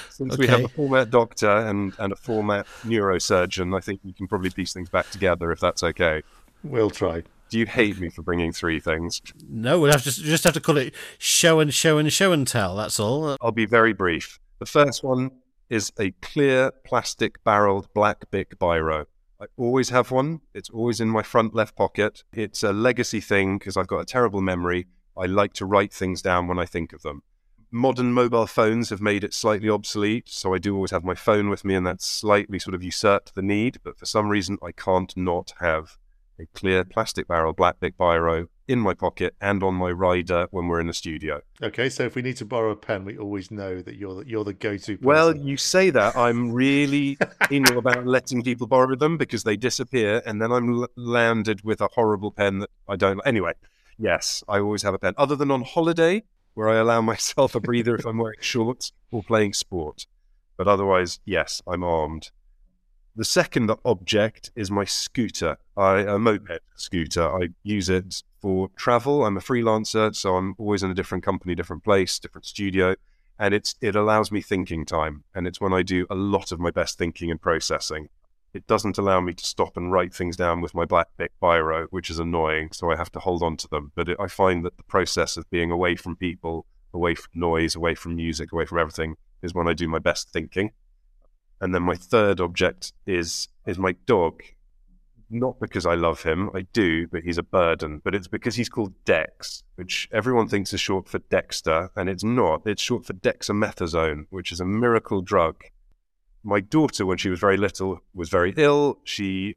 Since 0.08 0.34
okay. 0.34 0.40
we 0.40 0.46
have 0.46 0.62
a 0.62 0.68
format 0.68 1.10
doctor 1.10 1.50
and, 1.50 1.92
and 1.98 2.12
a 2.12 2.16
format 2.16 2.68
neurosurgeon, 2.84 3.76
I 3.76 3.80
think 3.80 4.02
we 4.04 4.12
can 4.12 4.28
probably 4.28 4.50
piece 4.50 4.72
things 4.72 4.88
back 4.88 5.10
together 5.10 5.50
if 5.50 5.58
that's 5.58 5.82
okay. 5.82 6.22
We'll 6.62 6.90
try. 6.90 7.24
Do 7.48 7.58
you 7.58 7.66
hate 7.66 7.98
me 7.98 8.08
for 8.08 8.22
bringing 8.22 8.52
three 8.52 8.78
things? 8.78 9.20
No, 9.48 9.80
we'll 9.80 9.90
have 9.90 10.04
to 10.04 10.12
just 10.12 10.44
have 10.44 10.54
to 10.54 10.60
call 10.60 10.76
it 10.76 10.94
show 11.18 11.58
and 11.58 11.74
show 11.74 11.98
and 11.98 12.12
show 12.12 12.30
and 12.30 12.46
tell. 12.46 12.76
That's 12.76 13.00
all. 13.00 13.36
I'll 13.40 13.50
be 13.50 13.66
very 13.66 13.94
brief. 13.94 14.38
The 14.60 14.66
first 14.66 15.02
one 15.02 15.32
is 15.70 15.92
a 15.98 16.10
clear 16.20 16.72
plastic 16.84 17.42
barreled 17.44 17.88
black 17.94 18.30
Bic 18.30 18.58
biro. 18.58 19.06
I 19.40 19.46
always 19.56 19.88
have 19.90 20.10
one. 20.10 20.40
It's 20.52 20.68
always 20.68 21.00
in 21.00 21.08
my 21.08 21.22
front 21.22 21.54
left 21.54 21.76
pocket. 21.76 22.24
It's 22.32 22.62
a 22.62 22.72
legacy 22.72 23.20
thing 23.20 23.56
because 23.56 23.76
I've 23.76 23.86
got 23.86 24.00
a 24.00 24.04
terrible 24.04 24.42
memory. 24.42 24.88
I 25.16 25.26
like 25.26 25.54
to 25.54 25.66
write 25.66 25.92
things 25.92 26.20
down 26.20 26.48
when 26.48 26.58
I 26.58 26.66
think 26.66 26.92
of 26.92 27.02
them. 27.02 27.22
Modern 27.70 28.12
mobile 28.12 28.48
phones 28.48 28.90
have 28.90 29.00
made 29.00 29.22
it 29.22 29.32
slightly 29.32 29.70
obsolete, 29.70 30.28
so 30.28 30.52
I 30.52 30.58
do 30.58 30.74
always 30.74 30.90
have 30.90 31.04
my 31.04 31.14
phone 31.14 31.48
with 31.48 31.64
me, 31.64 31.76
and 31.76 31.86
that's 31.86 32.04
slightly 32.04 32.58
sort 32.58 32.74
of 32.74 32.82
usurped 32.82 33.36
the 33.36 33.42
need. 33.42 33.78
But 33.84 33.96
for 33.96 34.06
some 34.06 34.28
reason, 34.28 34.58
I 34.60 34.72
can't 34.72 35.16
not 35.16 35.54
have 35.60 35.96
a 36.38 36.46
clear 36.46 36.84
plastic 36.84 37.28
barrel 37.28 37.52
black 37.52 37.78
Bic 37.78 37.96
biro 37.96 38.48
in 38.70 38.78
my 38.78 38.94
pocket 38.94 39.34
and 39.40 39.64
on 39.64 39.74
my 39.74 39.90
rider 39.90 40.46
when 40.52 40.68
we're 40.68 40.78
in 40.78 40.86
the 40.86 40.94
studio. 40.94 41.42
Okay, 41.60 41.88
so 41.88 42.04
if 42.04 42.14
we 42.14 42.22
need 42.22 42.36
to 42.36 42.44
borrow 42.44 42.70
a 42.70 42.76
pen, 42.76 43.04
we 43.04 43.18
always 43.18 43.50
know 43.50 43.82
that 43.82 43.96
you're 43.96 44.22
the, 44.22 44.30
you're 44.30 44.44
the 44.44 44.52
go-to. 44.52 44.96
Person. 44.96 45.06
Well, 45.06 45.36
you 45.36 45.56
say 45.56 45.90
that 45.90 46.16
I'm 46.16 46.52
really 46.52 47.18
anal 47.50 47.78
about 47.78 48.06
letting 48.06 48.44
people 48.44 48.68
borrow 48.68 48.94
them 48.94 49.18
because 49.18 49.42
they 49.42 49.56
disappear, 49.56 50.22
and 50.24 50.40
then 50.40 50.52
I'm 50.52 50.82
l- 50.82 50.88
landed 50.94 51.64
with 51.64 51.80
a 51.80 51.88
horrible 51.94 52.30
pen 52.30 52.60
that 52.60 52.70
I 52.88 52.94
don't. 52.94 53.20
Anyway, 53.26 53.54
yes, 53.98 54.44
I 54.48 54.60
always 54.60 54.84
have 54.84 54.94
a 54.94 55.00
pen. 55.00 55.14
Other 55.18 55.34
than 55.34 55.50
on 55.50 55.62
holiday, 55.62 56.22
where 56.54 56.70
I 56.70 56.76
allow 56.76 57.00
myself 57.12 57.56
a 57.56 57.60
breather 57.60 57.96
if 57.96 58.06
I'm 58.06 58.18
wearing 58.18 58.38
shorts 58.40 58.92
or 59.10 59.24
playing 59.24 59.54
sport, 59.54 60.06
but 60.56 60.68
otherwise, 60.68 61.18
yes, 61.24 61.60
I'm 61.66 61.82
armed. 61.82 62.30
The 63.20 63.26
second 63.26 63.70
object 63.84 64.50
is 64.56 64.70
my 64.70 64.86
scooter, 64.86 65.58
I, 65.76 65.98
a 65.98 66.18
moped 66.18 66.60
scooter. 66.74 67.30
I 67.30 67.50
use 67.62 67.90
it 67.90 68.22
for 68.40 68.70
travel. 68.76 69.26
I'm 69.26 69.36
a 69.36 69.40
freelancer, 69.40 70.16
so 70.16 70.36
I'm 70.36 70.54
always 70.56 70.82
in 70.82 70.90
a 70.90 70.94
different 70.94 71.22
company, 71.22 71.54
different 71.54 71.84
place, 71.84 72.18
different 72.18 72.46
studio, 72.46 72.94
and 73.38 73.52
it's 73.52 73.74
it 73.82 73.94
allows 73.94 74.32
me 74.32 74.40
thinking 74.40 74.86
time, 74.86 75.24
and 75.34 75.46
it's 75.46 75.60
when 75.60 75.74
I 75.74 75.82
do 75.82 76.06
a 76.08 76.14
lot 76.14 76.50
of 76.50 76.60
my 76.60 76.70
best 76.70 76.96
thinking 76.96 77.30
and 77.30 77.38
processing. 77.38 78.08
It 78.54 78.66
doesn't 78.66 78.96
allow 78.96 79.20
me 79.20 79.34
to 79.34 79.44
stop 79.44 79.76
and 79.76 79.92
write 79.92 80.14
things 80.14 80.38
down 80.38 80.62
with 80.62 80.74
my 80.74 80.86
black 80.86 81.08
Bic 81.18 81.32
biro, 81.42 81.88
which 81.90 82.08
is 82.08 82.20
annoying. 82.20 82.70
So 82.72 82.90
I 82.90 82.96
have 82.96 83.12
to 83.12 83.20
hold 83.20 83.42
on 83.42 83.58
to 83.58 83.68
them. 83.68 83.92
But 83.94 84.08
it, 84.08 84.16
I 84.18 84.28
find 84.28 84.64
that 84.64 84.78
the 84.78 84.84
process 84.84 85.36
of 85.36 85.50
being 85.50 85.70
away 85.70 85.94
from 85.94 86.16
people, 86.16 86.64
away 86.94 87.16
from 87.16 87.32
noise, 87.34 87.76
away 87.76 87.94
from 87.94 88.16
music, 88.16 88.50
away 88.50 88.64
from 88.64 88.78
everything, 88.78 89.16
is 89.42 89.52
when 89.52 89.68
I 89.68 89.74
do 89.74 89.88
my 89.88 89.98
best 89.98 90.30
thinking. 90.30 90.70
And 91.60 91.74
then 91.74 91.82
my 91.82 91.94
third 91.94 92.40
object 92.40 92.92
is 93.06 93.48
is 93.66 93.78
my 93.78 93.92
dog, 94.06 94.42
not 95.28 95.60
because 95.60 95.86
I 95.86 95.94
love 95.94 96.22
him, 96.22 96.50
I 96.54 96.62
do, 96.72 97.06
but 97.06 97.22
he's 97.22 97.38
a 97.38 97.42
burden. 97.42 98.00
But 98.02 98.14
it's 98.14 98.28
because 98.28 98.56
he's 98.56 98.68
called 98.68 98.94
Dex, 99.04 99.62
which 99.76 100.08
everyone 100.12 100.48
thinks 100.48 100.72
is 100.72 100.80
short 100.80 101.08
for 101.08 101.18
Dexter, 101.18 101.90
and 101.94 102.08
it's 102.08 102.24
not. 102.24 102.62
It's 102.66 102.82
short 102.82 103.04
for 103.04 103.12
dexamethasone, 103.12 104.26
which 104.30 104.50
is 104.50 104.60
a 104.60 104.64
miracle 104.64 105.20
drug. 105.20 105.62
My 106.42 106.60
daughter, 106.60 107.04
when 107.04 107.18
she 107.18 107.28
was 107.28 107.38
very 107.38 107.58
little, 107.58 108.00
was 108.14 108.30
very 108.30 108.54
ill. 108.56 108.98
She 109.04 109.54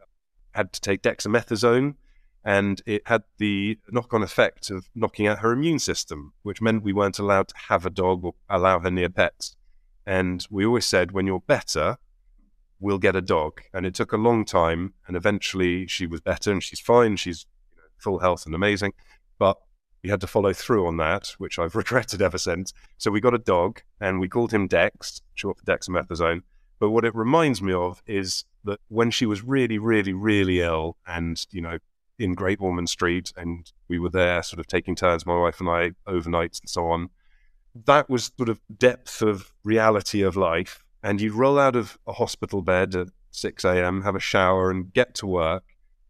had 0.51 0.74
to 0.74 0.82
take 0.82 1.01
dexamethasone, 1.01 1.95
and 2.43 2.82
it 2.86 3.04
had 3.06 3.24
the 3.38 3.80
knock 3.89 4.14
on 4.14 4.22
effect 4.22 4.70
of 4.70 4.89
knocking 4.93 5.28
out 5.28 5.39
her 5.39 5.54
immune 5.54 5.80
system, 5.80 6.34
which 6.43 6.62
meant 6.62 6.84
we 6.84 6.93
weren't 6.93 7.20
allowed 7.20 7.47
to 7.47 7.56
have 7.70 7.86
a 7.86 7.89
dog 7.89 8.26
or 8.26 8.36
allow 8.49 8.80
her 8.80 8.91
near 8.91 9.10
pets. 9.10 9.56
And 10.06 10.45
we 10.49 10.66
always 10.66 10.86
said, 10.86 11.12
when 11.12 11.28
you're 11.28 11.39
better, 11.39 11.97
we'll 12.80 12.99
get 12.99 13.16
a 13.16 13.22
dog. 13.22 13.62
And 13.74 13.86
it 13.86 13.95
took 13.95 14.12
a 14.12 14.18
long 14.18 14.45
time. 14.45 14.93
And 15.08 15.16
eventually 15.16 15.88
she 15.88 16.06
was 16.06 16.22
better 16.22 16.51
and 16.51 16.62
she's 16.62 16.80
fine. 16.80 17.16
She's 17.16 17.45
you 17.72 17.78
know, 17.78 17.88
full 17.97 18.20
health 18.20 18.45
and 18.45 18.54
amazing. 18.54 18.93
But 19.39 19.58
we 20.04 20.10
had 20.10 20.22
to 20.22 20.28
follow 20.28 20.54
through 20.54 20.86
on 20.86 20.97
that, 20.97 21.34
which 21.38 21.58
I've 21.58 21.76
regretted 21.84 22.22
ever 22.22 22.38
since. 22.38 22.74
So 22.97 23.12
we 23.12 23.22
got 23.22 23.34
a 23.34 23.39
dog 23.39 23.82
and 23.99 24.20
we 24.20 24.28
called 24.28 24.51
him 24.51 24.68
Dex, 24.68 25.22
short 25.34 25.58
for 25.58 25.66
dexamethasone. 25.66 26.41
But 26.80 26.89
what 26.89 27.06
it 27.06 27.16
reminds 27.16 27.62
me 27.62 27.72
of 27.72 28.04
is 28.06 28.43
that 28.66 28.80
when 28.89 29.12
she 29.12 29.26
was 29.26 29.43
really, 29.43 29.78
really, 29.78 30.14
really 30.14 30.60
ill 30.60 30.97
and, 31.08 31.43
you 31.51 31.62
know, 31.62 31.78
in 32.20 32.34
Great 32.34 32.60
Ormond 32.62 32.89
Street 32.89 33.32
and 33.36 33.72
we 33.88 33.99
were 33.99 34.10
there 34.10 34.43
sort 34.43 34.60
of 34.60 34.68
taking 34.68 34.95
turns, 34.95 35.26
my 35.26 35.38
wife 35.38 35.60
and 35.60 35.70
I, 35.70 35.91
overnights 36.08 36.60
and 36.62 36.70
so 36.70 36.88
on, 36.88 37.10
that 37.86 38.09
was 38.09 38.32
sort 38.38 38.49
of 38.49 38.59
depth 38.78 39.21
of 39.21 39.51
reality 39.63 40.21
of 40.21 40.36
life 40.36 40.84
and 41.03 41.19
you'd 41.19 41.34
roll 41.34 41.59
out 41.59 41.76
of 41.76 41.97
a 42.07 42.13
hospital 42.13 42.61
bed 42.61 42.95
at 42.95 43.09
6 43.32 43.65
a.m., 43.65 44.01
have 44.03 44.15
a 44.15 44.21
shower, 44.21 44.71
and 44.71 44.91
get 44.93 45.13
to 45.15 45.28
work. 45.28 45.63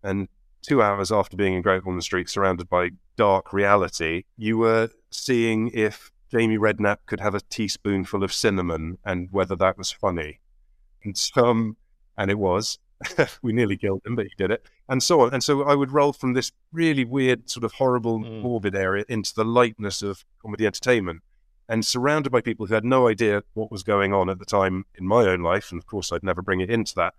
And 0.04 0.28
two 0.62 0.82
hours 0.82 1.12
after 1.12 1.36
being 1.36 1.56
in 1.56 1.62
Great 1.64 1.82
Ormond 1.86 2.04
Street, 2.04 2.30
surrounded 2.30 2.70
by 2.70 2.92
dark 3.18 3.52
reality, 3.52 4.24
you 4.38 4.60
were 4.60 4.90
seeing 5.10 5.70
if 5.74 6.12
Jamie 6.32 6.58
Redknapp 6.58 6.98
could 7.08 7.20
have 7.20 7.34
a 7.34 7.42
teaspoonful 7.42 8.24
of 8.24 8.32
cinnamon 8.32 9.00
and 9.04 9.30
whether 9.32 9.56
that 9.56 9.78
was 9.78 9.92
funny. 9.92 10.40
And 11.04 11.18
some, 11.18 11.76
and 12.18 12.30
it 12.30 12.38
was. 12.38 12.78
we 13.42 13.52
nearly 13.52 13.76
killed 13.76 14.02
him, 14.06 14.16
but 14.16 14.26
he 14.26 14.32
did 14.38 14.50
it, 14.50 14.66
and 14.88 15.04
so 15.04 15.22
on. 15.22 15.34
And 15.34 15.44
so 15.44 15.64
I 15.64 15.76
would 15.76 15.92
roll 15.92 16.14
from 16.14 16.34
this 16.34 16.54
really 16.72 17.04
weird, 17.04 17.50
sort 17.50 17.66
of 17.66 17.74
horrible, 17.74 18.20
mm. 18.20 18.42
morbid 18.42 18.76
area 18.76 19.04
into 19.10 19.34
the 19.36 19.44
lightness 19.44 20.02
of 20.02 20.24
comedy 20.42 20.66
entertainment 20.66 21.22
and 21.70 21.86
surrounded 21.86 22.32
by 22.32 22.42
people 22.42 22.66
who 22.66 22.74
had 22.74 22.86
no 22.86 23.08
idea 23.08 23.44
what 23.54 23.72
was 23.72 23.84
going 23.84 24.14
on 24.14 24.30
at 24.30 24.40
the 24.40 24.46
time 24.46 24.86
in 24.96 25.08
my 25.08 25.26
own 25.26 25.42
life. 25.42 25.72
And 25.72 25.80
of 25.80 25.86
course, 25.86 26.12
I'd 26.12 26.24
never 26.24 26.42
bring 26.42 26.62
it 26.62 26.70
into 26.70 26.94
that. 26.96 27.14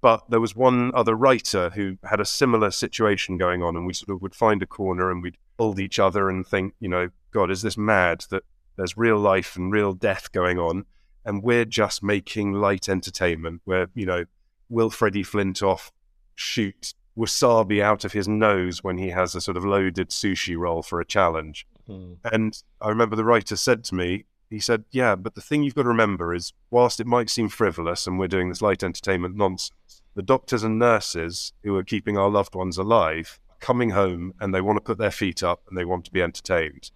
But 0.00 0.28
there 0.28 0.40
was 0.40 0.54
one 0.54 0.92
other 0.94 1.14
writer 1.14 1.70
who 1.70 1.96
had 2.04 2.20
a 2.20 2.24
similar 2.24 2.70
situation 2.70 3.38
going 3.38 3.62
on, 3.62 3.76
and 3.76 3.86
we 3.86 3.94
sort 3.94 4.14
of 4.14 4.22
would 4.22 4.34
find 4.34 4.62
a 4.62 4.66
corner 4.66 5.10
and 5.10 5.22
we'd 5.22 5.38
hold 5.58 5.80
each 5.80 5.98
other 5.98 6.28
and 6.28 6.46
think, 6.46 6.74
you 6.80 6.88
know, 6.88 7.08
God, 7.32 7.50
is 7.50 7.62
this 7.62 7.78
mad 7.78 8.24
that 8.30 8.44
there's 8.76 8.96
real 8.96 9.18
life 9.18 9.56
and 9.56 9.72
real 9.72 9.94
death 9.94 10.30
going 10.32 10.58
on? 10.58 10.84
And 11.24 11.42
we're 11.42 11.64
just 11.64 12.02
making 12.02 12.52
light 12.52 12.88
entertainment 12.88 13.62
where, 13.64 13.88
you 13.94 14.06
know, 14.06 14.26
will 14.68 14.90
Freddie 14.90 15.24
Flintoff 15.24 15.90
shoot 16.34 16.94
wasabi 17.16 17.82
out 17.82 18.04
of 18.04 18.12
his 18.12 18.28
nose 18.28 18.84
when 18.84 18.98
he 18.98 19.08
has 19.08 19.34
a 19.34 19.40
sort 19.40 19.56
of 19.56 19.64
loaded 19.64 20.10
sushi 20.10 20.56
roll 20.56 20.82
for 20.82 21.00
a 21.00 21.06
challenge? 21.06 21.66
Mm. 21.88 22.16
And 22.32 22.62
I 22.80 22.88
remember 22.88 23.16
the 23.16 23.24
writer 23.24 23.56
said 23.56 23.84
to 23.84 23.94
me, 23.94 24.24
he 24.50 24.60
said, 24.60 24.84
Yeah, 24.90 25.16
but 25.16 25.34
the 25.34 25.40
thing 25.40 25.62
you've 25.62 25.74
got 25.74 25.82
to 25.82 25.88
remember 25.88 26.34
is, 26.34 26.52
whilst 26.70 27.00
it 27.00 27.06
might 27.06 27.30
seem 27.30 27.48
frivolous 27.48 28.06
and 28.06 28.18
we're 28.18 28.28
doing 28.28 28.48
this 28.48 28.62
light 28.62 28.82
entertainment 28.82 29.36
nonsense, 29.36 30.02
the 30.14 30.22
doctors 30.22 30.62
and 30.62 30.78
nurses 30.78 31.52
who 31.62 31.76
are 31.76 31.84
keeping 31.84 32.16
our 32.16 32.30
loved 32.30 32.54
ones 32.54 32.78
alive 32.78 33.38
are 33.50 33.56
coming 33.60 33.90
home 33.90 34.32
and 34.40 34.54
they 34.54 34.60
want 34.60 34.76
to 34.76 34.80
put 34.80 34.98
their 34.98 35.10
feet 35.10 35.42
up 35.42 35.62
and 35.68 35.76
they 35.76 35.84
want 35.84 36.04
to 36.06 36.12
be 36.12 36.22
entertained. 36.22 36.90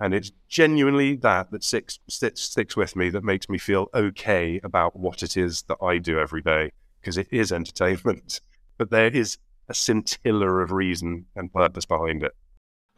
And 0.00 0.14
it's 0.14 0.32
genuinely 0.48 1.14
that 1.16 1.50
that 1.52 1.62
sticks, 1.62 2.00
sticks, 2.08 2.40
sticks 2.40 2.76
with 2.76 2.96
me 2.96 3.10
that 3.10 3.22
makes 3.22 3.48
me 3.48 3.58
feel 3.58 3.88
okay 3.94 4.60
about 4.64 4.96
what 4.96 5.22
it 5.22 5.36
is 5.36 5.62
that 5.68 5.78
I 5.80 5.98
do 5.98 6.18
every 6.18 6.42
day, 6.42 6.72
because 7.00 7.18
it 7.18 7.28
is 7.30 7.52
entertainment. 7.52 8.40
But 8.78 8.90
there 8.90 9.14
is 9.14 9.38
a 9.68 9.74
scintilla 9.74 10.48
of 10.56 10.72
reason 10.72 11.26
and 11.36 11.52
purpose 11.52 11.84
behind 11.84 12.24
it. 12.24 12.32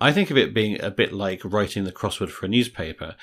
I 0.05 0.13
think 0.13 0.31
of 0.31 0.37
it 0.37 0.53
being 0.53 0.79
a 0.83 0.91
bit 0.91 1.15
like 1.15 1.41
writing 1.47 1.85
the 1.85 1.91
crossword 1.91 2.29
for 2.29 2.45
a 2.45 2.49
newspaper. 2.51 3.17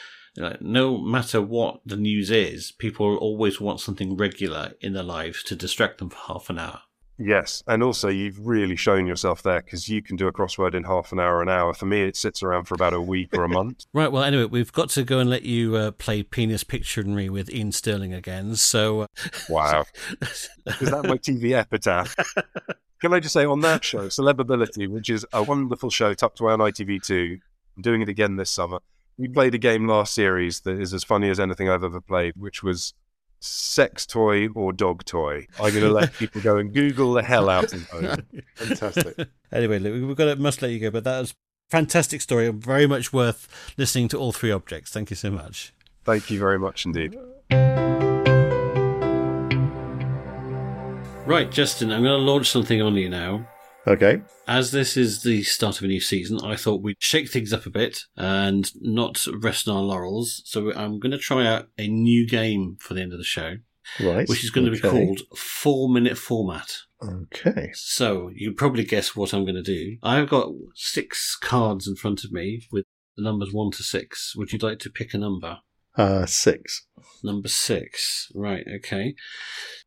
no 0.59 0.97
matter 0.97 1.39
what 1.39 1.79
the 1.85 1.95
news 1.95 2.31
is, 2.31 2.71
people 2.71 3.17
always 3.17 3.61
want 3.61 3.79
something 3.79 4.17
regular 4.17 4.73
in 4.81 4.93
their 4.93 5.03
lives 5.03 5.43
to 5.43 5.55
distract 5.55 5.99
them 5.99 6.09
for 6.09 6.17
half 6.17 6.49
an 6.49 6.57
hour. 6.57 6.81
Yes, 7.19 7.61
and 7.67 7.83
also 7.83 8.07
you've 8.09 8.47
really 8.47 8.75
shown 8.75 9.05
yourself 9.05 9.43
there 9.43 9.61
because 9.61 9.89
you 9.89 10.01
can 10.01 10.15
do 10.15 10.27
a 10.27 10.33
crossword 10.33 10.73
in 10.73 10.85
half 10.85 11.11
an 11.11 11.19
hour, 11.19 11.43
an 11.43 11.49
hour. 11.49 11.71
For 11.75 11.85
me, 11.85 12.01
it 12.01 12.17
sits 12.17 12.41
around 12.41 12.63
for 12.65 12.73
about 12.73 12.93
a 12.93 13.01
week 13.01 13.29
or 13.37 13.43
a 13.43 13.47
month. 13.47 13.85
right. 13.93 14.11
Well, 14.11 14.23
anyway, 14.23 14.45
we've 14.45 14.71
got 14.71 14.89
to 14.91 15.03
go 15.03 15.19
and 15.19 15.29
let 15.29 15.43
you 15.43 15.75
uh, 15.75 15.91
play 15.91 16.23
Penis 16.23 16.63
Pictionary 16.63 17.29
with 17.29 17.53
Iain 17.53 17.73
Stirling 17.73 18.11
again. 18.11 18.55
So, 18.55 19.01
uh... 19.01 19.07
wow, 19.49 19.85
is 20.21 20.49
that 20.65 21.03
my 21.03 21.19
TV 21.19 21.51
epitaph? 21.51 22.15
Can 23.01 23.13
I 23.13 23.19
just 23.19 23.33
say 23.33 23.45
on 23.45 23.59
that 23.61 23.83
show, 23.91 24.07
Celebability, 24.07 24.87
which 24.87 25.09
is 25.09 25.25
a 25.33 25.43
wonderful 25.43 25.89
show 25.89 26.13
tucked 26.13 26.39
away 26.39 26.53
on 26.53 26.59
ITV2, 26.59 27.39
I'm 27.75 27.81
doing 27.81 28.01
it 28.01 28.09
again 28.09 28.35
this 28.35 28.51
summer. 28.51 28.79
We 29.17 29.27
played 29.27 29.55
a 29.55 29.57
game 29.57 29.87
last 29.87 30.13
series 30.13 30.61
that 30.61 30.79
is 30.79 30.93
as 30.93 31.03
funny 31.03 31.29
as 31.29 31.39
anything 31.39 31.69
I've 31.69 31.83
ever 31.83 31.99
played, 31.99 32.33
which 32.37 32.63
was 32.63 32.93
sex 33.39 34.05
toy 34.05 34.47
or 34.49 34.71
dog 34.71 35.03
toy. 35.03 35.47
I'm 35.59 35.71
going 35.71 35.83
to 35.83 35.91
let 35.91 36.13
people 36.13 36.41
go 36.41 36.57
and 36.57 36.73
Google 36.73 37.13
the 37.13 37.23
hell 37.23 37.49
out 37.49 37.73
of 37.73 37.87
it. 37.91 38.45
Fantastic. 38.55 39.27
Anyway, 39.51 39.79
we've 39.79 40.15
got 40.15 40.25
to 40.25 40.35
must 40.37 40.61
let 40.61 40.71
you 40.71 40.79
go, 40.79 40.91
but 40.91 41.03
that 41.03 41.19
was 41.19 41.33
fantastic 41.69 42.21
story. 42.21 42.49
Very 42.49 42.85
much 42.85 43.11
worth 43.11 43.73
listening 43.77 44.07
to 44.09 44.17
all 44.17 44.31
three 44.31 44.51
objects. 44.51 44.91
Thank 44.91 45.09
you 45.09 45.15
so 45.15 45.31
much. 45.31 45.73
Thank 46.03 46.29
you 46.29 46.39
very 46.39 46.59
much 46.59 46.85
indeed. 46.85 47.17
Right, 51.31 51.49
Justin, 51.49 51.93
I'm 51.93 52.03
going 52.03 52.19
to 52.19 52.29
launch 52.29 52.49
something 52.49 52.81
on 52.81 52.95
you 52.95 53.07
now. 53.07 53.47
Okay. 53.87 54.21
As 54.49 54.73
this 54.73 54.97
is 54.97 55.23
the 55.23 55.43
start 55.43 55.77
of 55.77 55.85
a 55.85 55.87
new 55.87 56.01
season, 56.01 56.41
I 56.43 56.57
thought 56.57 56.81
we'd 56.81 56.97
shake 56.99 57.31
things 57.31 57.53
up 57.53 57.65
a 57.65 57.69
bit 57.69 58.01
and 58.17 58.69
not 58.81 59.25
rest 59.39 59.69
on 59.69 59.77
our 59.77 59.81
laurels. 59.81 60.41
So 60.43 60.73
I'm 60.73 60.99
going 60.99 61.13
to 61.13 61.17
try 61.17 61.47
out 61.47 61.69
a 61.77 61.87
new 61.87 62.27
game 62.27 62.75
for 62.81 62.95
the 62.95 63.01
end 63.01 63.13
of 63.13 63.17
the 63.17 63.23
show. 63.23 63.55
Right. 64.01 64.27
Which 64.27 64.43
is 64.43 64.49
going 64.49 64.67
okay. 64.67 64.75
to 64.75 64.81
be 64.81 64.89
called 64.89 65.21
Four 65.37 65.87
Minute 65.87 66.17
Format. 66.17 66.75
Okay. 67.01 67.71
So 67.75 68.29
you 68.35 68.51
probably 68.51 68.83
guess 68.83 69.15
what 69.15 69.33
I'm 69.33 69.45
going 69.45 69.55
to 69.55 69.63
do. 69.63 69.95
I've 70.03 70.27
got 70.27 70.49
six 70.75 71.37
cards 71.37 71.87
in 71.87 71.95
front 71.95 72.25
of 72.25 72.33
me 72.33 72.67
with 72.73 72.83
the 73.15 73.23
numbers 73.23 73.53
one 73.53 73.71
to 73.71 73.83
six. 73.83 74.35
Would 74.35 74.51
you 74.51 74.59
like 74.61 74.79
to 74.79 74.89
pick 74.89 75.13
a 75.13 75.17
number? 75.17 75.59
Uh, 75.97 76.25
six. 76.25 76.85
Number 77.23 77.47
six. 77.47 78.27
Right, 78.33 78.65
okay. 78.77 79.15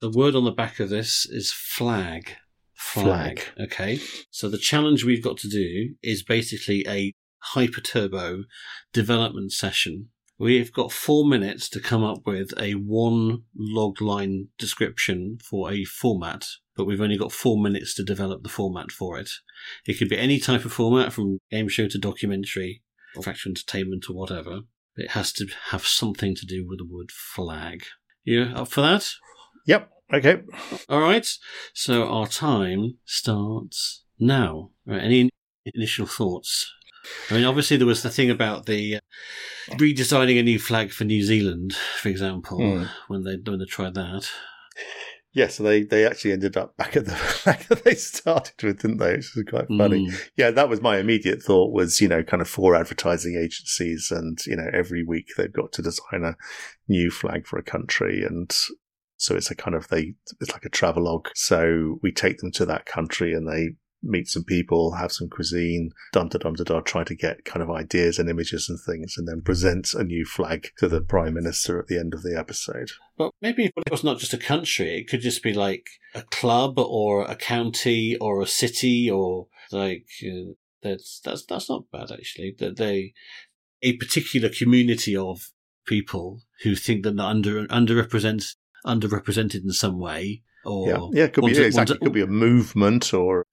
The 0.00 0.10
word 0.10 0.34
on 0.34 0.44
the 0.44 0.50
back 0.52 0.80
of 0.80 0.90
this 0.90 1.26
is 1.28 1.52
flag. 1.52 2.36
Flag. 2.74 3.40
flag. 3.40 3.68
Okay. 3.72 4.00
So 4.30 4.48
the 4.48 4.58
challenge 4.58 5.04
we've 5.04 5.24
got 5.24 5.38
to 5.38 5.48
do 5.48 5.94
is 6.02 6.22
basically 6.22 6.84
a 6.86 7.12
hyper 7.38 7.80
turbo 7.80 8.44
development 8.92 9.52
session. 9.52 10.08
We've 10.38 10.72
got 10.72 10.90
four 10.90 11.24
minutes 11.24 11.68
to 11.70 11.80
come 11.80 12.02
up 12.02 12.26
with 12.26 12.52
a 12.58 12.72
one 12.72 13.44
log 13.56 14.00
line 14.00 14.48
description 14.58 15.38
for 15.48 15.70
a 15.70 15.84
format, 15.84 16.46
but 16.76 16.86
we've 16.86 17.00
only 17.00 17.16
got 17.16 17.30
four 17.30 17.56
minutes 17.56 17.94
to 17.94 18.04
develop 18.04 18.42
the 18.42 18.48
format 18.48 18.90
for 18.90 19.18
it. 19.18 19.30
It 19.86 19.94
could 19.94 20.08
be 20.08 20.18
any 20.18 20.40
type 20.40 20.64
of 20.64 20.72
format 20.72 21.12
from 21.12 21.38
game 21.50 21.68
show 21.68 21.86
to 21.86 21.98
documentary, 21.98 22.82
or 23.14 23.22
factual 23.22 23.52
entertainment 23.52 24.06
or 24.10 24.14
whatever. 24.14 24.60
It 24.96 25.10
has 25.10 25.32
to 25.34 25.46
have 25.70 25.86
something 25.86 26.34
to 26.36 26.46
do 26.46 26.66
with 26.66 26.78
the 26.78 26.86
word 26.86 27.10
flag. 27.10 27.84
You 28.22 28.44
up 28.54 28.68
for 28.68 28.80
that? 28.80 29.10
Yep. 29.66 29.90
Okay. 30.12 30.42
All 30.88 31.00
right. 31.00 31.26
So 31.72 32.06
our 32.06 32.26
time 32.26 32.98
starts 33.04 34.04
now. 34.18 34.70
Right, 34.86 35.02
any 35.02 35.30
initial 35.64 36.06
thoughts? 36.06 36.72
I 37.30 37.34
mean, 37.34 37.44
obviously 37.44 37.76
there 37.76 37.86
was 37.86 38.02
the 38.02 38.10
thing 38.10 38.30
about 38.30 38.66
the 38.66 38.96
uh, 38.96 39.00
redesigning 39.72 40.38
a 40.38 40.42
new 40.42 40.58
flag 40.58 40.90
for 40.90 41.04
New 41.04 41.22
Zealand, 41.22 41.74
for 41.74 42.08
example, 42.08 42.58
mm. 42.58 42.88
when 43.08 43.24
they 43.24 43.36
when 43.36 43.58
they 43.58 43.66
tried 43.66 43.94
that. 43.94 44.30
Yeah, 45.34 45.48
so 45.48 45.64
they, 45.64 45.82
they 45.82 46.06
actually 46.06 46.32
ended 46.32 46.56
up 46.56 46.76
back 46.76 46.96
at 46.96 47.06
the 47.06 47.10
flag 47.14 47.58
that 47.68 47.82
they 47.82 47.96
started 47.96 48.62
with, 48.62 48.82
didn't 48.82 48.98
they? 48.98 49.16
Which 49.16 49.36
is 49.36 49.44
quite 49.48 49.66
funny. 49.66 50.08
Mm. 50.08 50.28
Yeah, 50.36 50.52
that 50.52 50.68
was 50.68 50.80
my 50.80 50.98
immediate 50.98 51.42
thought 51.42 51.72
was, 51.72 52.00
you 52.00 52.06
know, 52.06 52.22
kind 52.22 52.40
of 52.40 52.48
four 52.48 52.76
advertising 52.76 53.36
agencies 53.36 54.12
and, 54.12 54.38
you 54.46 54.56
know, 54.56 54.70
every 54.72 55.04
week 55.04 55.26
they've 55.36 55.52
got 55.52 55.72
to 55.72 55.82
design 55.82 56.22
a 56.22 56.36
new 56.88 57.10
flag 57.10 57.46
for 57.46 57.58
a 57.58 57.64
country. 57.64 58.22
And 58.24 58.54
so 59.16 59.34
it's 59.34 59.50
a 59.50 59.56
kind 59.56 59.74
of, 59.74 59.88
they, 59.88 60.14
it's 60.40 60.52
like 60.52 60.64
a 60.64 60.70
travelogue. 60.70 61.26
So 61.34 61.98
we 62.00 62.12
take 62.12 62.38
them 62.38 62.52
to 62.52 62.66
that 62.66 62.86
country 62.86 63.34
and 63.34 63.48
they 63.48 63.70
meet 64.04 64.28
some 64.28 64.44
people, 64.44 64.94
have 64.94 65.12
some 65.12 65.28
cuisine, 65.28 65.90
dum 66.12 66.28
da 66.28 66.38
dum 66.38 66.54
da 66.54 66.64
da, 66.64 66.80
try 66.80 67.04
to 67.04 67.14
get 67.14 67.44
kind 67.44 67.62
of 67.62 67.70
ideas 67.70 68.18
and 68.18 68.28
images 68.28 68.68
and 68.68 68.78
things, 68.80 69.16
and 69.16 69.26
then 69.26 69.42
present 69.42 69.94
a 69.94 70.04
new 70.04 70.24
flag 70.24 70.70
to 70.78 70.88
the 70.88 71.00
prime 71.00 71.34
minister 71.34 71.78
at 71.78 71.86
the 71.86 71.98
end 71.98 72.14
of 72.14 72.22
the 72.22 72.38
episode. 72.38 72.90
But 73.16 73.32
maybe 73.40 73.66
it 73.66 73.90
was 73.90 74.04
not 74.04 74.18
just 74.18 74.34
a 74.34 74.38
country; 74.38 74.98
it 74.98 75.08
could 75.08 75.20
just 75.20 75.42
be 75.42 75.52
like 75.52 75.86
a 76.14 76.22
club 76.22 76.78
or 76.78 77.24
a 77.24 77.36
county 77.36 78.16
or 78.16 78.42
a 78.42 78.46
city 78.46 79.10
or 79.10 79.48
like 79.72 80.06
uh, 80.24 80.52
that's 80.82 81.20
that's 81.24 81.44
that's 81.44 81.68
not 81.68 81.90
bad 81.90 82.12
actually. 82.12 82.54
That 82.58 82.76
they 82.76 83.14
a 83.82 83.96
particular 83.96 84.48
community 84.48 85.16
of 85.16 85.50
people 85.86 86.40
who 86.62 86.74
think 86.74 87.02
that 87.04 87.16
they're 87.16 87.26
under 87.26 87.66
underrepresented 87.66 88.54
underrepresented 88.86 89.64
in 89.64 89.70
some 89.70 89.98
way 89.98 90.42
or 90.64 90.88
yeah, 90.88 91.08
yeah, 91.12 91.24
it 91.24 91.34
could 91.34 91.44
be 91.44 91.54
to, 91.54 91.64
exactly. 91.64 91.96
It 91.96 92.00
could 92.00 92.12
be 92.12 92.22
a 92.22 92.26
movement, 92.26 93.14
or 93.14 93.44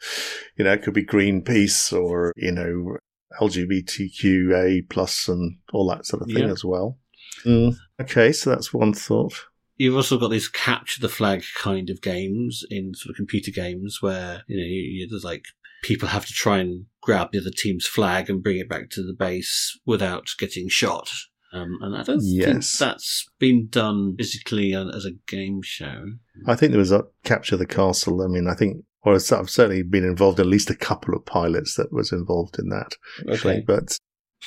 you 0.58 0.66
know, 0.66 0.74
it 0.74 0.84
could 0.84 0.94
be 0.94 1.06
Greenpeace, 1.06 1.94
or 1.94 2.34
you 2.36 2.52
know, 2.52 2.98
LGBTQA 3.40 4.90
plus 4.90 5.28
and 5.28 5.58
all 5.74 5.88
that 5.90 6.06
sort 6.06 6.24
of 6.24 6.28
thing 6.28 6.48
yeah. 6.48 6.52
as 6.52 6.64
well. 6.64 6.98
Mm. 7.46 7.76
Okay, 8.02 8.32
so 8.32 8.50
that's 8.50 8.74
one 8.74 8.94
thought. 8.94 9.46
You've 9.78 9.96
also 9.96 10.18
got 10.18 10.30
these 10.30 10.48
capture 10.48 11.02
the 11.02 11.10
flag 11.10 11.44
kind 11.58 11.90
of 11.90 12.02
games 12.02 12.64
in 12.70 12.94
sort 12.94 13.12
of 13.12 13.16
computer 13.16 13.52
games 13.52 13.98
where 14.02 14.44
you 14.48 14.58
know 14.58 14.64
you, 14.64 14.82
you, 14.82 15.08
there's 15.10 15.24
like 15.24 15.46
people 15.82 16.10
have 16.10 16.26
to 16.26 16.34
try 16.34 16.60
and 16.60 16.86
grab 17.02 17.32
the 17.32 17.40
other 17.40 17.50
team's 17.50 17.88
flag 17.88 18.30
and 18.30 18.44
bring 18.44 18.60
it 18.60 18.70
back 18.70 18.90
to 18.92 19.02
the 19.02 19.14
base 19.14 19.80
without 19.86 20.28
getting 20.38 20.70
shot. 20.70 21.10
Um, 21.54 21.78
and 21.82 21.96
I 21.96 22.04
don't 22.04 22.22
yes. 22.24 22.46
think 22.46 22.64
that's 22.80 23.26
been 23.40 23.68
done 23.68 24.16
physically 24.18 24.74
as 24.74 25.06
a 25.06 25.12
game 25.28 25.62
show. 25.62 26.06
I 26.48 26.56
think 26.56 26.72
there 26.72 26.80
was 26.80 26.92
a 26.92 27.06
Capture 27.24 27.58
the 27.58 27.66
Castle. 27.66 28.22
I 28.22 28.28
mean, 28.28 28.48
I 28.48 28.54
think, 28.54 28.86
or 29.04 29.16
I've 29.16 29.22
certainly 29.22 29.84
been 29.84 30.06
involved 30.06 30.40
in 30.40 30.46
at 30.46 30.50
least 30.50 30.70
a 30.70 30.76
couple 30.76 31.14
of 31.14 31.26
pilots 31.26 31.76
that 31.76 31.92
was 31.92 32.12
involved 32.12 32.58
in 32.58 32.70
that. 32.70 32.96
Actually. 33.30 33.56
Okay. 33.56 33.64
But 33.68 33.98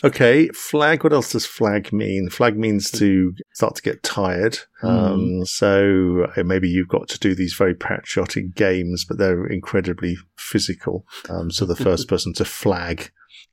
okay, 0.02 0.48
flag. 0.48 1.05
What 1.05 1.12
else 1.12 1.32
does 1.32 1.44
flag 1.44 1.93
mean? 1.93 2.31
Flag 2.31 2.56
means 2.56 2.90
to 2.93 3.35
start 3.52 3.74
to 3.76 3.82
get 3.82 4.02
tired. 4.02 4.59
Mm. 4.82 4.89
Um, 4.89 5.44
so 5.44 6.26
uh, 6.36 6.43
maybe 6.43 6.68
you've 6.68 6.89
got 6.89 7.09
to 7.09 7.18
do 7.18 7.35
these 7.35 7.55
very 7.55 7.74
patriotic 7.74 8.55
games, 8.55 9.05
but 9.05 9.18
they're 9.18 9.47
incredibly 9.47 10.16
physical. 10.39 11.05
Um, 11.28 11.51
so 11.51 11.66
the 11.66 11.76
first 11.76 12.09
person 12.09 12.32
to 12.35 12.47
flag 12.47 13.10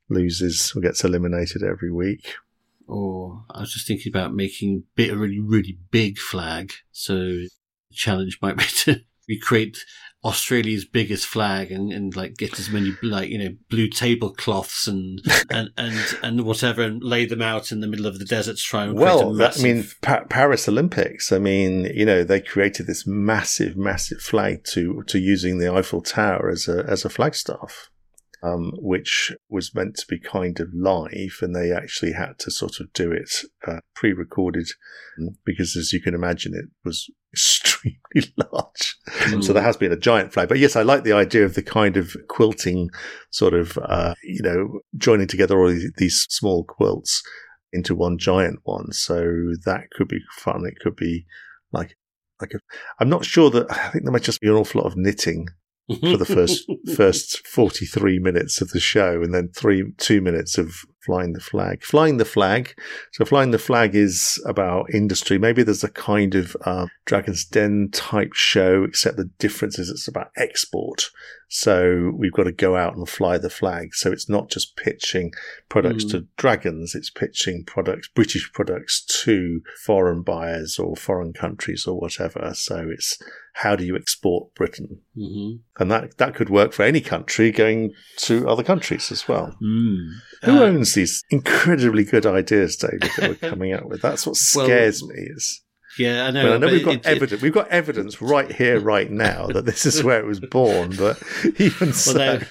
loses 0.09 0.71
or 0.73 0.81
gets 0.81 1.03
eliminated 1.03 1.63
every 1.63 1.91
week. 1.91 2.35
Or 2.87 3.45
I 3.49 3.61
was 3.61 3.73
just 3.73 3.87
thinking 3.87 4.11
about 4.11 4.33
making 4.33 4.83
a 4.97 5.11
really, 5.11 5.39
really 5.39 5.77
big 5.91 6.17
flag. 6.17 6.73
So 6.91 7.15
the 7.15 7.49
challenge 7.91 8.39
might 8.41 8.57
be 8.57 8.65
to 8.83 9.01
recreate 9.27 9.77
Australia's 10.23 10.85
biggest 10.85 11.25
flag 11.25 11.71
and, 11.71 11.91
and 11.91 12.15
like 12.15 12.35
get 12.37 12.59
as 12.59 12.69
many 12.69 12.91
like 13.01 13.29
you 13.29 13.39
know 13.39 13.55
blue 13.69 13.87
tablecloths 13.89 14.87
and 14.87 15.19
and 15.49 15.69
and 15.77 16.17
and 16.21 16.41
whatever 16.41 16.83
and 16.83 17.03
lay 17.03 17.25
them 17.25 17.41
out 17.41 17.71
in 17.71 17.79
the 17.79 17.87
middle 17.87 18.05
of 18.05 18.19
the 18.19 18.25
desert 18.25 18.57
to 18.57 18.61
try 18.61 18.83
and 18.83 18.93
well 18.93 19.33
massive... 19.33 19.61
I 19.61 19.63
mean 19.63 19.85
pa- 20.01 20.23
Paris 20.29 20.69
Olympics 20.69 21.31
I 21.31 21.39
mean 21.39 21.85
you 21.85 22.05
know 22.05 22.23
they 22.23 22.39
created 22.39 22.85
this 22.85 23.07
massive 23.07 23.75
massive 23.75 24.21
flag 24.21 24.63
to 24.73 25.03
to 25.07 25.17
using 25.17 25.57
the 25.57 25.73
Eiffel 25.73 26.01
Tower 26.01 26.49
as 26.49 26.67
a 26.67 26.85
as 26.87 27.03
a 27.03 27.09
flagstaff 27.09 27.89
um, 28.43 28.71
which 28.77 29.31
was 29.49 29.75
meant 29.75 29.95
to 29.97 30.05
be 30.07 30.19
kind 30.19 30.59
of 30.59 30.69
live, 30.73 31.37
and 31.41 31.55
they 31.55 31.71
actually 31.71 32.13
had 32.13 32.39
to 32.39 32.51
sort 32.51 32.79
of 32.79 32.91
do 32.93 33.11
it 33.11 33.31
uh, 33.67 33.79
pre-recorded 33.95 34.67
um, 35.19 35.37
because, 35.45 35.75
as 35.75 35.93
you 35.93 36.01
can 36.01 36.15
imagine, 36.15 36.53
it 36.55 36.65
was 36.83 37.09
extremely 37.33 38.33
large. 38.37 38.97
Mm. 39.07 39.43
So 39.43 39.53
there 39.53 39.63
has 39.63 39.77
been 39.77 39.91
a 39.91 39.97
giant 39.97 40.33
flag. 40.33 40.49
But 40.49 40.59
yes, 40.59 40.75
I 40.75 40.81
like 40.81 41.03
the 41.03 41.13
idea 41.13 41.45
of 41.45 41.53
the 41.53 41.63
kind 41.63 41.97
of 41.97 42.15
quilting, 42.27 42.89
sort 43.29 43.53
of, 43.53 43.77
uh, 43.77 44.15
you 44.23 44.41
know, 44.41 44.79
joining 44.97 45.27
together 45.27 45.59
all 45.59 45.73
these 45.97 46.25
small 46.29 46.63
quilts 46.63 47.21
into 47.71 47.95
one 47.95 48.17
giant 48.17 48.59
one. 48.63 48.91
So 48.91 49.53
that 49.65 49.91
could 49.91 50.07
be 50.07 50.19
fun. 50.31 50.65
It 50.65 50.79
could 50.81 50.95
be 50.95 51.25
like 51.71 51.95
like 52.41 52.53
a, 52.55 52.59
I'm 52.99 53.09
not 53.09 53.23
sure 53.23 53.49
that 53.51 53.71
I 53.71 53.89
think 53.89 54.03
there 54.03 54.11
might 54.11 54.23
just 54.23 54.41
be 54.41 54.47
an 54.47 54.55
awful 54.55 54.81
lot 54.81 54.87
of 54.87 54.97
knitting 54.97 55.47
for 55.87 56.17
the 56.17 56.25
first 56.25 56.69
first 56.95 57.45
43 57.47 58.19
minutes 58.19 58.61
of 58.61 58.69
the 58.69 58.79
show 58.79 59.21
and 59.21 59.33
then 59.33 59.49
three 59.49 59.91
two 59.97 60.21
minutes 60.21 60.57
of 60.57 60.85
flying 61.05 61.33
the 61.33 61.39
flag. 61.39 61.83
Flying 61.83 62.17
the 62.17 62.25
flag. 62.25 62.75
So 63.13 63.25
flying 63.25 63.51
the 63.51 63.57
flag 63.57 63.95
is 63.95 64.41
about 64.45 64.93
industry. 64.93 65.37
Maybe 65.37 65.63
there's 65.63 65.83
a 65.83 65.89
kind 65.89 66.35
of 66.35 66.55
uh, 66.63 66.87
dragon's 67.05 67.43
den 67.43 67.89
type 67.91 68.33
show 68.33 68.83
except 68.83 69.17
the 69.17 69.29
difference 69.39 69.79
is 69.79 69.89
it's 69.89 70.07
about 70.07 70.31
export 70.37 71.09
so 71.53 72.13
we've 72.15 72.31
got 72.31 72.43
to 72.43 72.51
go 72.51 72.77
out 72.77 72.95
and 72.95 73.09
fly 73.09 73.37
the 73.37 73.49
flag 73.49 73.93
so 73.93 74.09
it's 74.09 74.29
not 74.29 74.49
just 74.49 74.77
pitching 74.77 75.31
products 75.67 76.05
mm. 76.05 76.11
to 76.11 76.27
dragons 76.37 76.95
it's 76.95 77.09
pitching 77.09 77.63
products 77.65 78.07
british 78.07 78.51
products 78.53 79.03
to 79.03 79.61
foreign 79.85 80.21
buyers 80.21 80.79
or 80.79 80.95
foreign 80.95 81.33
countries 81.33 81.85
or 81.85 81.99
whatever 81.99 82.53
so 82.53 82.87
it's 82.89 83.21
how 83.53 83.75
do 83.75 83.85
you 83.85 83.95
export 83.95 84.53
Britain? 84.55 85.01
Mm-hmm. 85.17 85.57
And 85.81 85.91
that, 85.91 86.17
that 86.17 86.35
could 86.35 86.49
work 86.49 86.73
for 86.73 86.83
any 86.83 87.01
country 87.01 87.51
going 87.51 87.91
to 88.19 88.47
other 88.47 88.63
countries 88.63 89.11
as 89.11 89.27
well. 89.27 89.55
Mm. 89.61 90.11
Who 90.43 90.57
uh, 90.57 90.61
owns 90.61 90.93
these 90.93 91.23
incredibly 91.29 92.03
good 92.03 92.25
ideas, 92.25 92.77
David, 92.77 93.11
that 93.17 93.29
we're 93.29 93.35
coming 93.49 93.73
out 93.73 93.89
with? 93.89 94.01
That's 94.01 94.25
what 94.25 94.37
scares 94.37 95.01
well, 95.01 95.11
me. 95.11 95.23
Is 95.35 95.63
yeah, 95.97 96.25
I 96.25 96.31
know. 96.31 96.55
I 96.55 96.57
know 96.57 96.67
we've 96.67 96.85
got 96.85 96.95
it, 96.95 97.05
evidence. 97.05 97.31
It, 97.33 97.41
we've 97.41 97.53
got 97.53 97.67
evidence 97.69 98.21
right 98.21 98.51
here, 98.51 98.79
right 98.79 99.09
now, 99.09 99.47
that 99.47 99.65
this 99.65 99.85
is 99.85 100.03
where 100.03 100.19
it 100.19 100.25
was 100.25 100.39
born. 100.39 100.95
But 100.95 101.21
even 101.57 101.89
well, 101.89 101.93
so, 101.93 102.41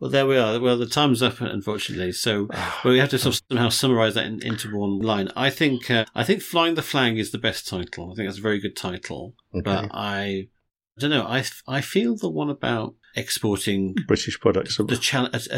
well, 0.00 0.10
there 0.10 0.26
we 0.26 0.36
are. 0.36 0.58
Well, 0.60 0.76
the 0.76 0.86
time's 0.86 1.22
up, 1.22 1.40
unfortunately. 1.40 2.12
So 2.12 2.48
well, 2.84 2.92
we 2.92 2.98
have 2.98 3.10
to 3.10 3.18
sort 3.18 3.36
of 3.36 3.42
somehow 3.48 3.68
summarise 3.68 4.14
that 4.14 4.26
in, 4.26 4.42
into 4.42 4.76
one 4.76 4.98
line. 5.00 5.30
I 5.36 5.50
think 5.50 5.90
uh, 5.90 6.04
I 6.14 6.24
think 6.24 6.42
"Flying 6.42 6.74
the 6.74 6.82
Flag" 6.82 7.18
is 7.18 7.30
the 7.30 7.38
best 7.38 7.68
title. 7.68 8.12
I 8.12 8.14
think 8.14 8.28
that's 8.28 8.38
a 8.38 8.42
very 8.42 8.60
good 8.60 8.76
title. 8.76 9.34
Okay. 9.54 9.62
But 9.62 9.90
I, 9.92 10.48
I 10.96 11.00
don't 11.00 11.10
know. 11.10 11.24
I 11.24 11.44
I 11.66 11.80
feel 11.80 12.16
the 12.16 12.30
one 12.30 12.50
about 12.50 12.94
exporting 13.14 13.94
British 14.06 14.38
products, 14.40 14.76
the 14.76 14.96
challenge, 14.96 15.48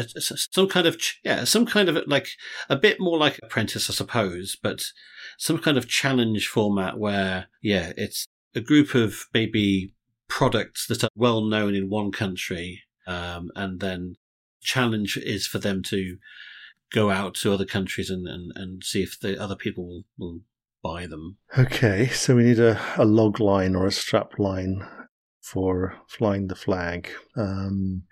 some 0.51 0.67
kind 0.67 0.87
of 0.87 0.97
yeah, 1.23 1.43
some 1.43 1.65
kind 1.65 1.89
of 1.89 1.97
like 2.07 2.27
a 2.69 2.75
bit 2.75 2.99
more 2.99 3.17
like 3.17 3.39
Apprentice, 3.43 3.89
I 3.89 3.93
suppose, 3.93 4.57
but 4.61 4.83
some 5.37 5.57
kind 5.57 5.77
of 5.77 5.87
challenge 5.87 6.47
format 6.47 6.97
where 6.97 7.47
yeah, 7.61 7.93
it's 7.97 8.27
a 8.53 8.61
group 8.61 8.95
of 8.95 9.25
maybe 9.33 9.93
products 10.27 10.87
that 10.87 11.03
are 11.03 11.09
well 11.15 11.41
known 11.41 11.75
in 11.75 11.89
one 11.89 12.11
country 12.11 12.83
um, 13.07 13.49
and 13.55 13.79
then 13.79 14.15
challenge 14.61 15.17
is 15.17 15.45
for 15.45 15.59
them 15.59 15.83
to 15.83 16.17
go 16.91 17.11
out 17.11 17.35
to 17.35 17.53
other 17.53 17.65
countries 17.65 18.09
and, 18.09 18.27
and, 18.27 18.51
and 18.55 18.83
see 18.83 19.03
if 19.03 19.19
the 19.19 19.41
other 19.41 19.55
people 19.55 19.85
will, 19.85 20.03
will 20.17 20.39
buy 20.83 21.05
them. 21.05 21.37
Okay, 21.57 22.07
so 22.07 22.35
we 22.35 22.43
need 22.43 22.59
a, 22.59 22.79
a 22.97 23.05
log 23.05 23.39
line 23.39 23.75
or 23.75 23.85
a 23.85 23.91
strap 23.91 24.39
line 24.39 24.85
for 25.45 25.95
flying 26.07 26.47
the 26.47 26.55
flag. 26.55 27.07
Um, 27.37 28.03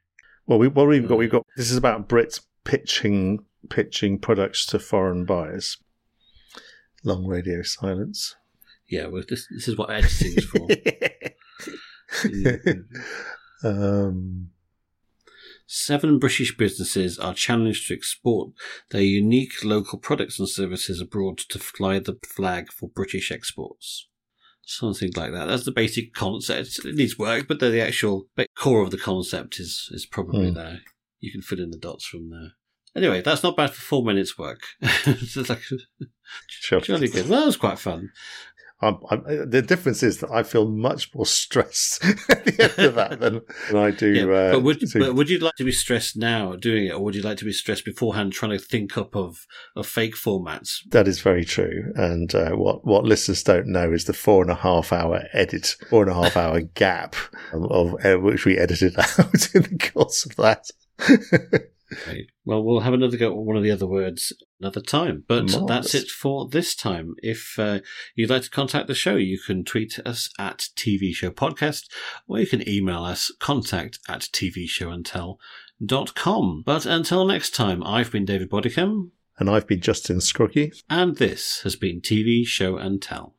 well, 0.46 0.60
we, 0.60 0.68
what 0.68 0.88
we've 0.88 1.08
got, 1.08 1.18
we've 1.18 1.32
got. 1.32 1.46
This 1.58 1.72
is 1.72 1.78
about 1.78 2.08
Brits 2.08 2.42
pitching 2.64 3.46
pitching 3.70 4.20
products 4.20 4.66
to 4.68 4.78
foreign 4.78 5.26
buyers. 5.26 5.78
Long 7.04 7.26
radio 7.26 7.64
silence. 7.64 8.36
Yeah, 8.88 9.08
well, 9.08 9.24
this 9.28 9.48
this 9.50 9.68
is 9.68 9.78
what 9.78 9.90
editing 9.90 10.34
is 10.38 10.46
for. 10.46 10.68
um, 13.68 14.50
Seven 15.66 16.20
British 16.20 16.56
businesses 16.56 17.18
are 17.18 17.34
challenged 17.34 17.88
to 17.88 17.96
export 17.96 18.52
their 18.92 19.02
unique 19.02 19.64
local 19.64 19.98
products 19.98 20.38
and 20.38 20.48
services 20.48 21.02
abroad 21.02 21.40
to 21.40 21.58
fly 21.58 21.98
the 21.98 22.20
flag 22.28 22.72
for 22.72 22.90
British 22.90 23.32
exports. 23.32 24.08
Something 24.66 25.12
like 25.16 25.32
that. 25.34 25.46
That's 25.46 25.66
the 25.66 25.72
basic 25.72 26.14
concept. 26.14 26.80
It 26.86 26.96
needs 26.96 27.18
work, 27.18 27.48
but 27.48 27.60
the 27.60 27.82
actual 27.82 28.28
core 28.58 28.82
of 28.82 28.92
the 28.92 28.98
concept 28.98 29.60
is, 29.60 29.90
is 29.92 30.06
probably 30.06 30.52
mm. 30.52 30.56
there. 30.56 30.80
You 31.20 31.32
can 31.32 31.42
fill 31.42 31.60
in 31.60 31.72
the 31.72 31.78
dots 31.78 32.06
from 32.06 32.30
there. 32.30 32.52
Anyway, 32.96 33.22
that's 33.22 33.44
not 33.44 33.58
bad 33.58 33.72
for 33.72 33.82
four 33.82 34.04
minutes 34.04 34.38
work. 34.38 34.62
it's 34.82 35.50
like, 35.50 35.62
sure. 36.48 36.80
jolly 36.80 37.08
good. 37.08 37.28
Well, 37.28 37.42
that 37.42 37.48
was 37.48 37.58
quite 37.58 37.80
fun. 37.80 38.12
I'm, 38.84 38.98
I'm, 39.10 39.50
the 39.50 39.62
difference 39.62 40.04
is 40.04 40.20
that 40.20 40.32
I 40.32 40.44
feel 40.44 40.70
much 40.70 41.14
more 41.16 41.26
stressed 41.26 42.04
at 42.30 42.46
the 42.46 42.64
end 42.64 42.88
of 42.88 42.96
that 42.96 43.20
than, 43.20 43.42
than 43.70 43.78
I 43.78 43.92
do. 43.92 44.10
Yeah, 44.10 44.24
uh, 44.26 44.52
but, 44.54 44.64
would, 44.64 44.80
to... 44.80 45.00
but 45.00 45.16
would 45.16 45.30
you 45.30 45.40
like 45.40 45.56
to 45.56 45.64
be 45.64 45.72
stressed 45.72 46.18
now 46.18 46.56
doing 46.56 46.88
it, 46.88 46.94
or 46.94 47.00
would 47.00 47.16
you 47.16 47.22
like 47.22 47.38
to 47.38 47.46
be 47.46 47.54
stressed 47.54 47.86
beforehand 47.86 48.34
trying 48.34 48.52
to 48.52 48.60
think 48.60 48.98
up 48.98 49.16
of, 49.16 49.46
of 49.76 49.88
fake 49.88 50.16
formats? 50.16 50.80
That 50.92 51.08
is 51.08 51.20
very 51.20 51.46
true. 51.46 51.92
And 51.96 52.34
uh, 52.36 52.52
what 52.52 52.86
what 52.86 53.06
listeners 53.06 53.44
don't 53.44 53.68
know 53.68 53.92
is 53.92 54.06
the 54.06 54.14
four 54.14 54.42
and 54.42 54.52
a 54.52 54.56
half 54.56 54.92
hour 54.92 55.24
edit, 55.34 55.76
four 55.90 56.04
and 56.04 56.12
a 56.12 56.16
half 56.16 56.38
hour 56.38 56.62
gap 56.62 57.16
of, 57.54 57.72
of 57.72 58.06
uh, 58.06 58.20
which 58.20 58.46
we 58.46 58.58
edited 58.58 58.96
out 58.98 59.56
in 59.56 59.64
the 59.64 59.92
course 59.94 60.26
of 60.26 60.36
that. 60.36 60.70
Okay. 61.94 62.28
Well, 62.46 62.64
we'll 62.64 62.82
have 62.82 62.94
another 62.94 63.18
go 63.18 63.32
at 63.32 63.38
one 63.38 63.58
of 63.58 63.64
the 63.64 63.72
other 63.72 63.88
words 63.88 64.32
another 64.60 64.82
time. 64.82 65.24
But 65.28 65.50
Marvelous. 65.52 65.68
that's 65.68 65.96
it 65.96 66.10
for 66.10 66.48
this 66.48 66.76
time. 66.76 67.16
If 67.20 67.58
uh, 67.58 67.80
you'd 68.16 68.30
like 68.30 68.44
to 68.44 68.50
contact 68.50 68.88
the 68.88 68.96
show, 68.96 69.16
you 69.16 69.40
can 69.40 69.64
tweet 69.64 69.98
us 70.06 70.30
at 70.38 70.68
TV 70.76 71.14
Show 71.14 71.32
Podcast, 71.32 71.86
or 72.28 72.40
you 72.40 72.48
can 72.48 72.68
email 72.68 73.04
us 73.04 73.32
contact 73.40 74.00
at 74.08 74.22
tvshowandtell.com. 74.22 76.64
But 76.66 76.86
until 76.86 77.26
next 77.26 77.56
time, 77.56 77.84
I've 77.84 78.12
been 78.12 78.26
David 78.26 78.50
Bodycombe. 78.50 79.12
And 79.40 79.50
I've 79.50 79.66
been 79.66 79.82
Justin 79.82 80.18
Scroggie. 80.18 80.80
And 80.90 81.16
this 81.18 81.64
has 81.64 81.76
been 81.76 82.02
TV 82.02 82.46
Show 82.46 82.78
and 82.78 83.02
Tell. 83.02 83.34